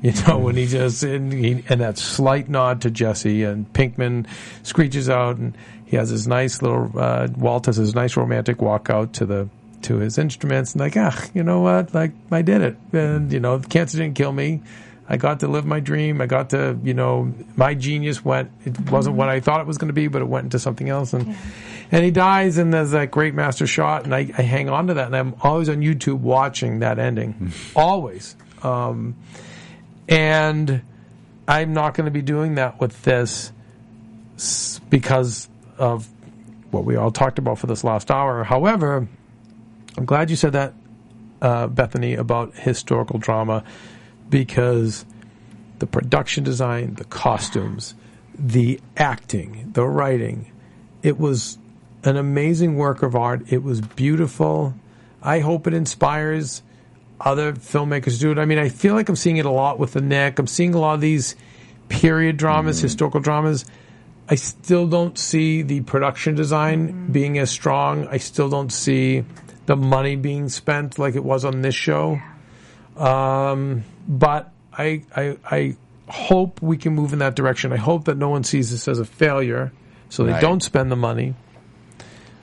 You 0.00 0.12
know, 0.26 0.38
when 0.38 0.56
he 0.56 0.66
just 0.66 1.02
and, 1.04 1.32
he, 1.32 1.62
and 1.68 1.80
that 1.80 1.98
slight 1.98 2.48
nod 2.48 2.80
to 2.82 2.90
Jesse 2.90 3.44
and 3.44 3.70
Pinkman 3.72 4.26
screeches 4.62 5.08
out, 5.08 5.36
and 5.36 5.56
he 5.84 5.96
has 5.96 6.10
his 6.10 6.26
nice 6.26 6.62
little 6.62 6.90
uh, 6.96 7.28
Walt 7.36 7.66
has 7.66 7.76
his 7.76 7.94
nice 7.94 8.16
romantic 8.16 8.60
walk 8.60 8.90
out 8.90 9.12
to 9.14 9.26
the 9.26 9.48
to 9.84 9.96
his 9.96 10.18
instruments, 10.18 10.72
and 10.72 10.80
like, 10.80 10.96
ah, 10.96 11.24
you 11.34 11.42
know 11.42 11.60
what, 11.60 11.94
like 11.94 12.12
I 12.30 12.42
did 12.42 12.62
it, 12.62 12.76
and 12.92 13.32
you 13.32 13.40
know, 13.40 13.58
cancer 13.60 13.98
didn't 13.98 14.16
kill 14.16 14.32
me. 14.32 14.62
I 15.08 15.16
got 15.16 15.40
to 15.40 15.48
live 15.48 15.66
my 15.66 15.80
dream. 15.80 16.20
I 16.20 16.26
got 16.26 16.50
to, 16.50 16.78
you 16.82 16.94
know, 16.94 17.34
my 17.56 17.74
genius 17.74 18.24
went. 18.24 18.50
It 18.64 18.90
wasn't 18.90 19.16
what 19.16 19.28
I 19.28 19.40
thought 19.40 19.60
it 19.60 19.66
was 19.66 19.76
going 19.76 19.88
to 19.88 19.94
be, 19.94 20.06
but 20.06 20.22
it 20.22 20.24
went 20.26 20.44
into 20.44 20.58
something 20.58 20.88
else. 20.88 21.12
And 21.12 21.36
and 21.90 22.04
he 22.04 22.10
dies, 22.10 22.56
and 22.56 22.72
there's 22.72 22.92
that 22.92 23.10
great 23.10 23.34
master 23.34 23.66
shot, 23.66 24.04
and 24.04 24.14
I, 24.14 24.30
I 24.38 24.42
hang 24.42 24.70
on 24.70 24.86
to 24.86 24.94
that, 24.94 25.06
and 25.06 25.16
I'm 25.16 25.34
always 25.42 25.68
on 25.68 25.78
YouTube 25.78 26.20
watching 26.20 26.78
that 26.78 26.98
ending, 26.98 27.52
always. 27.76 28.36
Um, 28.62 29.16
and 30.08 30.82
I'm 31.46 31.74
not 31.74 31.94
going 31.94 32.06
to 32.06 32.10
be 32.10 32.22
doing 32.22 32.54
that 32.54 32.80
with 32.80 33.02
this 33.02 33.52
because 34.88 35.48
of 35.76 36.08
what 36.70 36.84
we 36.84 36.96
all 36.96 37.10
talked 37.10 37.38
about 37.38 37.58
for 37.58 37.66
this 37.66 37.84
last 37.84 38.10
hour. 38.10 38.44
However, 38.44 39.08
I'm 39.96 40.04
glad 40.04 40.30
you 40.30 40.36
said 40.36 40.52
that, 40.52 40.74
uh, 41.40 41.66
Bethany, 41.66 42.14
about 42.14 42.54
historical 42.54 43.18
drama 43.18 43.64
because 44.30 45.04
the 45.78 45.86
production 45.86 46.44
design, 46.44 46.94
the 46.94 47.04
costumes, 47.04 47.94
the 48.34 48.80
acting, 48.96 49.70
the 49.72 49.84
writing, 49.84 50.50
it 51.02 51.18
was 51.18 51.58
an 52.04 52.16
amazing 52.16 52.76
work 52.76 53.02
of 53.02 53.14
art. 53.14 53.42
It 53.52 53.62
was 53.62 53.80
beautiful. 53.80 54.74
I 55.22 55.40
hope 55.40 55.66
it 55.66 55.74
inspires 55.74 56.62
other 57.20 57.52
filmmakers 57.52 58.14
to 58.14 58.18
do 58.18 58.32
it. 58.32 58.38
I 58.38 58.44
mean, 58.44 58.58
I 58.58 58.68
feel 58.68 58.94
like 58.94 59.08
I'm 59.08 59.16
seeing 59.16 59.36
it 59.36 59.46
a 59.46 59.50
lot 59.50 59.78
with 59.78 59.92
the 59.92 60.00
Nick. 60.00 60.38
I'm 60.38 60.46
seeing 60.46 60.74
a 60.74 60.78
lot 60.78 60.94
of 60.94 61.00
these 61.00 61.36
period 61.88 62.36
dramas, 62.36 62.80
historical 62.80 63.20
dramas. 63.20 63.64
I 64.28 64.34
still 64.36 64.86
don't 64.86 65.18
see 65.18 65.62
the 65.62 65.82
production 65.82 66.34
design 66.34 67.12
being 67.12 67.38
as 67.38 67.50
strong. 67.50 68.06
I 68.08 68.16
still 68.16 68.48
don't 68.48 68.72
see 68.72 69.24
the 69.66 69.76
money 69.76 70.16
being 70.16 70.48
spent 70.48 70.98
like 70.98 71.14
it 71.14 71.24
was 71.24 71.44
on 71.44 71.62
this 71.62 71.74
show. 71.74 72.20
Um, 72.96 73.84
but 74.08 74.50
I, 74.72 75.02
I, 75.14 75.36
I 75.50 75.76
hope 76.08 76.60
we 76.60 76.76
can 76.76 76.94
move 76.94 77.12
in 77.12 77.20
that 77.20 77.34
direction. 77.36 77.72
I 77.72 77.76
hope 77.76 78.04
that 78.06 78.16
no 78.16 78.28
one 78.28 78.44
sees 78.44 78.70
this 78.70 78.88
as 78.88 78.98
a 78.98 79.04
failure, 79.04 79.72
so 80.08 80.24
they 80.24 80.32
Right. 80.32 80.40
don't 80.40 80.62
spend 80.62 80.90
the 80.90 80.96
money. 80.96 81.34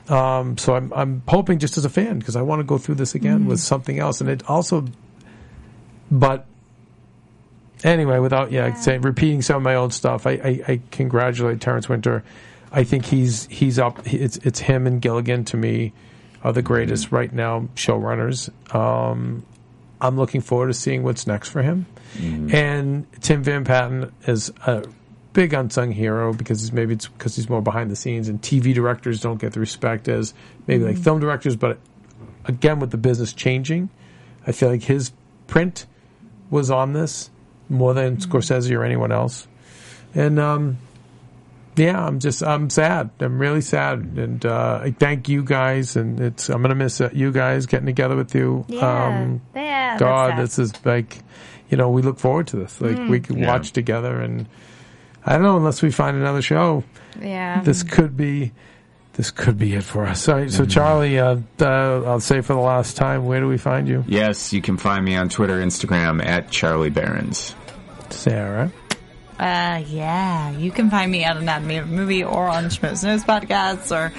Um, 0.07 0.57
so 0.57 0.73
I'm, 0.75 0.91
I'm 0.93 1.21
hoping 1.27 1.59
just 1.59 1.77
as 1.77 1.85
a 1.85 1.89
fan 1.89 2.17
because 2.17 2.35
I 2.35 2.41
want 2.41 2.61
to 2.61 2.63
go 2.63 2.77
through 2.79 2.95
this 2.95 3.13
again 3.13 3.45
with 3.45 3.59
something 3.59 3.99
else, 3.99 4.21
and 4.21 4.29
it 4.29 4.49
also, 4.49 4.85
but 6.09 6.47
anyway, 7.83 8.17
without 8.17 8.51
yeah, 8.51 8.73
saying 8.73 9.01
repeating 9.01 9.43
some 9.43 9.57
of 9.57 9.61
my 9.61 9.75
own 9.75 9.91
stuff, 9.91 10.25
I, 10.25 10.31
I, 10.31 10.61
I 10.67 10.81
congratulate 10.89 11.61
Terence 11.61 11.87
Winter. 11.87 12.23
I 12.71 12.83
think 12.85 13.05
he's 13.05 13.45
he's 13.47 13.77
up. 13.77 14.01
It's 14.11 14.37
it's 14.37 14.59
him 14.59 14.87
and 14.87 14.99
Gilligan 15.01 15.45
to 15.45 15.57
me 15.57 15.93
are 16.43 16.53
the 16.53 16.61
greatest 16.61 17.11
right 17.11 17.31
now 17.31 17.67
showrunners. 17.75 18.49
Um, 18.73 19.45
I'm 20.01 20.17
looking 20.17 20.41
forward 20.41 20.67
to 20.67 20.73
seeing 20.73 21.03
what's 21.03 21.27
next 21.27 21.49
for 21.49 21.61
him. 21.61 21.85
And 22.53 23.05
Tim 23.21 23.43
Van 23.43 23.65
Patten 23.65 24.11
is 24.25 24.51
a 24.65 24.85
big 25.33 25.53
unsung 25.53 25.91
hero 25.91 26.33
because 26.33 26.71
maybe 26.71 26.93
it's 26.93 27.07
because 27.07 27.35
he's 27.35 27.49
more 27.49 27.61
behind 27.61 27.91
the 27.91 27.95
scenes 27.95 28.29
and 28.29 28.41
TV 28.41 28.73
directors 28.73 29.21
don't 29.21 29.39
get 29.39 29.53
the 29.53 29.59
respect 29.59 30.07
as 30.07 30.33
maybe 30.67 30.83
like 30.85 30.97
film 30.97 31.19
directors. 31.19 31.55
But 31.55 31.77
again, 32.45 32.79
with 32.79 32.91
the 32.91 32.97
business 32.97 33.33
changing, 33.33 33.89
I 34.47 34.53
feel 34.53 34.69
like 34.69 34.83
his 34.83 35.11
print 35.47 35.85
was 36.49 36.71
on 36.71 36.93
this 36.93 37.29
more 37.69 37.93
than 37.93 38.17
Scorsese 38.17 38.75
or 38.75 38.83
anyone 38.83 39.11
else. 39.11 39.47
And 40.15 40.39
um, 40.39 40.77
yeah, 41.79 42.05
I'm 42.05 42.19
just 42.19 42.43
I'm 42.43 42.69
sad. 42.69 43.09
I'm 43.19 43.39
really 43.39 43.61
sad, 43.61 43.99
and 44.17 44.45
uh, 44.45 44.81
I 44.83 44.91
thank 44.91 45.29
you 45.29 45.43
guys. 45.43 45.95
And 45.95 46.19
it's 46.19 46.49
I'm 46.49 46.61
gonna 46.61 46.75
miss 46.75 46.99
uh, 47.01 47.09
you 47.13 47.31
guys 47.31 47.65
getting 47.65 47.85
together 47.87 48.15
with 48.15 48.35
you. 48.35 48.65
Yeah. 48.67 49.07
Um, 49.07 49.41
yeah. 49.55 49.97
God, 49.97 50.37
this 50.37 50.59
is 50.59 50.73
like, 50.85 51.19
you 51.69 51.77
know, 51.77 51.89
we 51.89 52.01
look 52.01 52.19
forward 52.19 52.47
to 52.47 52.57
this. 52.57 52.79
Like 52.81 52.97
we 53.09 53.19
can 53.19 53.39
Yeah. 53.39 53.47
watch 53.47 53.71
together, 53.71 54.19
and 54.19 54.45
I 55.25 55.33
don't 55.33 55.43
know 55.43 55.57
unless 55.57 55.81
we 55.81 55.91
find 55.91 56.17
another 56.17 56.41
show. 56.41 56.83
Yeah. 57.21 57.61
This 57.61 57.83
could 57.83 58.15
be, 58.15 58.51
this 59.13 59.31
could 59.31 59.57
be 59.57 59.73
it 59.75 59.83
for 59.83 60.05
us. 60.05 60.21
So, 60.21 60.47
so 60.47 60.65
Charlie, 60.65 61.19
uh, 61.19 61.37
uh, 61.59 62.03
I'll 62.05 62.19
say 62.19 62.41
for 62.41 62.53
the 62.53 62.59
last 62.59 62.95
time, 62.97 63.25
where 63.25 63.39
do 63.41 63.47
we 63.47 63.57
find 63.57 63.87
you, 63.87 64.05
Yes, 64.07 64.53
you 64.53 64.61
can 64.61 64.77
find 64.77 65.03
me 65.03 65.15
on 65.15 65.27
Twitter, 65.29 65.59
Instagram 65.59 66.23
at 66.23 66.49
Charlie 66.51 66.89
Berens. 66.91 67.55
Sara? 68.09 68.71
Uh, 69.39 69.83
yeah. 69.87 70.51
You 70.51 70.69
can 70.71 70.89
find 70.89 71.09
me 71.09 71.23
at 71.23 71.37
Anatomy 71.37 71.77
of 71.77 71.85
a 71.85 71.91
Movie 71.91 72.23
or 72.23 72.47
on 72.49 72.65
Schmoes 72.65 73.03
News 73.05 73.23
Podcasts 73.23 73.95
or, 73.95 74.11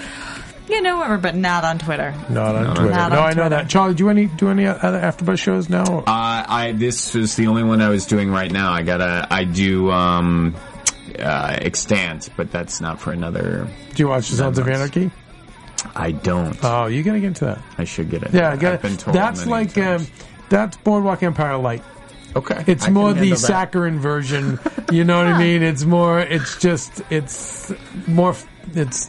you 0.73 0.81
know, 0.81 0.97
wherever, 0.97 1.19
but 1.19 1.35
not 1.35 1.63
on 1.63 1.79
Twitter. 1.79 2.13
Not 2.31 2.55
on 2.57 2.65
Not 2.65 2.69
on 2.71 2.77
Twitter. 2.77 2.91
Not 2.95 3.13
no, 3.13 3.19
on 3.19 3.25
I 3.25 3.29
know 3.29 3.35
Twitter. 3.35 3.49
that. 3.51 3.69
Charlie, 3.69 3.95
do 3.95 4.05
you 4.05 4.09
any 4.11 4.27
do 4.27 4.49
any 4.49 4.67
other 4.67 4.99
AfterBuzz 4.99 5.39
shows 5.39 5.69
now? 5.69 5.83
Uh, 6.01 6.05
I 6.07 6.73
this 6.75 7.13
was 7.15 7.37
the 7.37 7.49
only 7.49 7.65
one 7.65 7.83
I 7.83 7.91
was 7.91 8.07
doing 8.07 8.31
right 8.31 8.51
now. 8.51 8.73
I 8.73 8.83
gotta 8.83 9.27
I 9.31 9.45
do 9.45 9.91
um, 9.91 10.57
uh, 11.19 11.57
extant, 11.61 12.31
but 12.37 12.51
that's 12.51 12.81
not 12.81 12.99
for 12.99 13.13
another. 13.13 13.69
do 13.95 14.03
you 14.03 14.09
watch 14.09 14.31
the 14.31 14.37
Sons 14.37 14.59
of. 14.59 14.67
Anarchy? 14.69 15.11
I 15.95 16.13
don't. 16.13 16.57
Oh, 16.63 16.87
you 16.87 17.03
gotta 17.03 17.21
get 17.21 17.27
into 17.29 17.45
that. 17.47 17.59
I 17.77 17.85
should 17.85 18.11
get 18.11 18.23
it. 18.23 18.33
Yeah, 18.33 18.53
I've 18.53 18.61
get 18.61 18.81
been 18.81 18.93
it. 18.95 19.01
told 19.01 19.15
That's 19.17 19.47
like 19.47 19.77
um, 19.77 20.07
that's 20.49 20.77
Boardwalk 20.79 21.23
Empire 21.23 21.57
light. 21.59 21.83
Okay. 22.36 22.65
It's 22.66 22.86
I 22.86 22.90
more 22.90 23.12
the 23.12 23.20
handle 23.20 23.39
that. 23.39 23.73
saccharin 23.73 23.98
version. 23.98 24.59
You 24.90 25.05
know 25.05 25.19
what 25.19 25.28
I 25.28 25.39
mean? 25.39 25.62
It's 25.62 25.85
more. 25.85 26.19
It's 26.19 26.59
just. 26.59 27.01
It's 27.11 27.73
more. 28.09 28.35
It's 28.74 29.09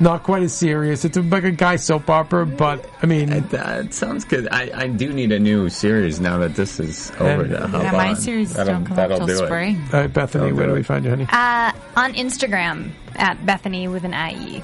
not 0.00 0.24
quite 0.24 0.42
as 0.42 0.52
serious. 0.52 1.04
It's 1.04 1.16
like 1.16 1.44
a 1.44 1.52
guy 1.52 1.76
soap 1.76 2.10
opera, 2.10 2.44
but 2.44 2.84
I 3.00 3.06
mean, 3.06 3.28
That 3.50 3.94
sounds 3.94 4.24
good. 4.24 4.48
I, 4.50 4.70
I 4.74 4.86
do 4.88 5.12
need 5.12 5.30
a 5.30 5.38
new 5.38 5.68
series 5.68 6.18
now 6.18 6.38
that 6.38 6.56
this 6.56 6.80
is 6.80 7.12
over. 7.20 7.42
And- 7.42 7.50
to 7.50 7.66
hop 7.68 7.82
Yeah, 7.84 7.92
my 7.92 8.08
on. 8.08 8.16
series 8.16 8.52
That'll- 8.54 8.72
don't 8.74 8.84
come 8.86 8.96
that'll 8.96 9.22
up 9.22 9.28
do 9.28 9.34
till 9.34 9.44
it. 9.44 9.46
spring. 9.46 9.80
all 9.92 10.00
right, 10.00 10.12
Bethany, 10.12 10.42
That'll 10.46 10.56
where 10.56 10.66
do 10.66 10.72
do 10.72 10.76
we 10.78 10.82
find 10.82 11.04
you, 11.04 11.10
honey? 11.10 11.26
Uh, 11.30 11.70
on 11.94 12.14
Instagram 12.14 12.90
at 13.14 13.46
Bethany 13.46 13.86
with 13.86 14.02
an 14.02 14.12
IE. 14.12 14.60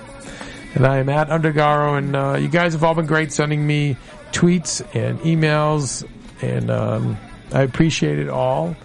And 0.75 0.85
I 0.85 0.97
am 0.97 1.09
at 1.09 1.29
Undergaro, 1.29 1.97
and 1.99 2.17
uh, 2.17 2.37
you 2.37 2.49
guys 2.49 2.73
have 2.73 2.83
all 2.83 2.95
been 2.97 3.07
great 3.07 3.33
sending 3.33 3.65
me 3.65 3.97
tweets 4.33 4.83
and 4.93 5.21
emails, 5.21 6.05
and 6.43 6.69
um, 6.69 7.17
I 7.53 7.63
appreciate 7.63 8.19
it 8.19 8.29
all. 8.29 8.77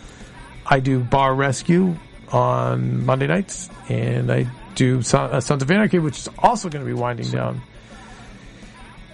I 0.66 0.80
do 0.80 1.00
Bar 1.00 1.34
Rescue 1.36 1.96
on 2.32 3.06
Monday 3.06 3.28
nights, 3.28 3.70
and 3.90 4.32
I 4.32 4.48
do 4.76 5.00
uh, 5.00 5.40
Sons 5.40 5.62
of 5.62 5.70
Anarchy, 5.70 6.00
which 6.00 6.18
is 6.20 6.30
also 6.40 6.70
going 6.70 6.84
to 6.84 6.88
be 6.88 7.00
winding 7.00 7.30
down. 7.30 7.62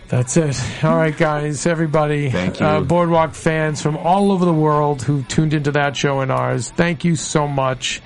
That's 0.07 0.37
it. 0.37 0.59
All 0.83 0.95
right, 0.95 1.15
guys, 1.15 1.67
everybody, 1.67 2.31
Thank 2.31 2.59
you. 2.59 2.65
Uh, 2.65 2.81
Boardwalk 2.81 3.35
fans 3.35 3.79
from 3.79 3.95
all 3.95 4.31
over 4.31 4.43
the 4.43 4.53
world 4.53 5.03
who 5.03 5.21
tuned 5.23 5.53
into 5.53 5.71
that 5.73 5.95
show 5.95 6.21
and 6.21 6.31
ours. 6.31 6.71
Thank 6.71 7.05
you 7.05 7.15
so 7.15 7.47
much, 7.47 8.01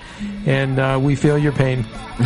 and 0.46 0.80
uh, 0.80 1.00
we 1.02 1.16
feel 1.16 1.38
your 1.38 1.54
pain. 1.54 1.86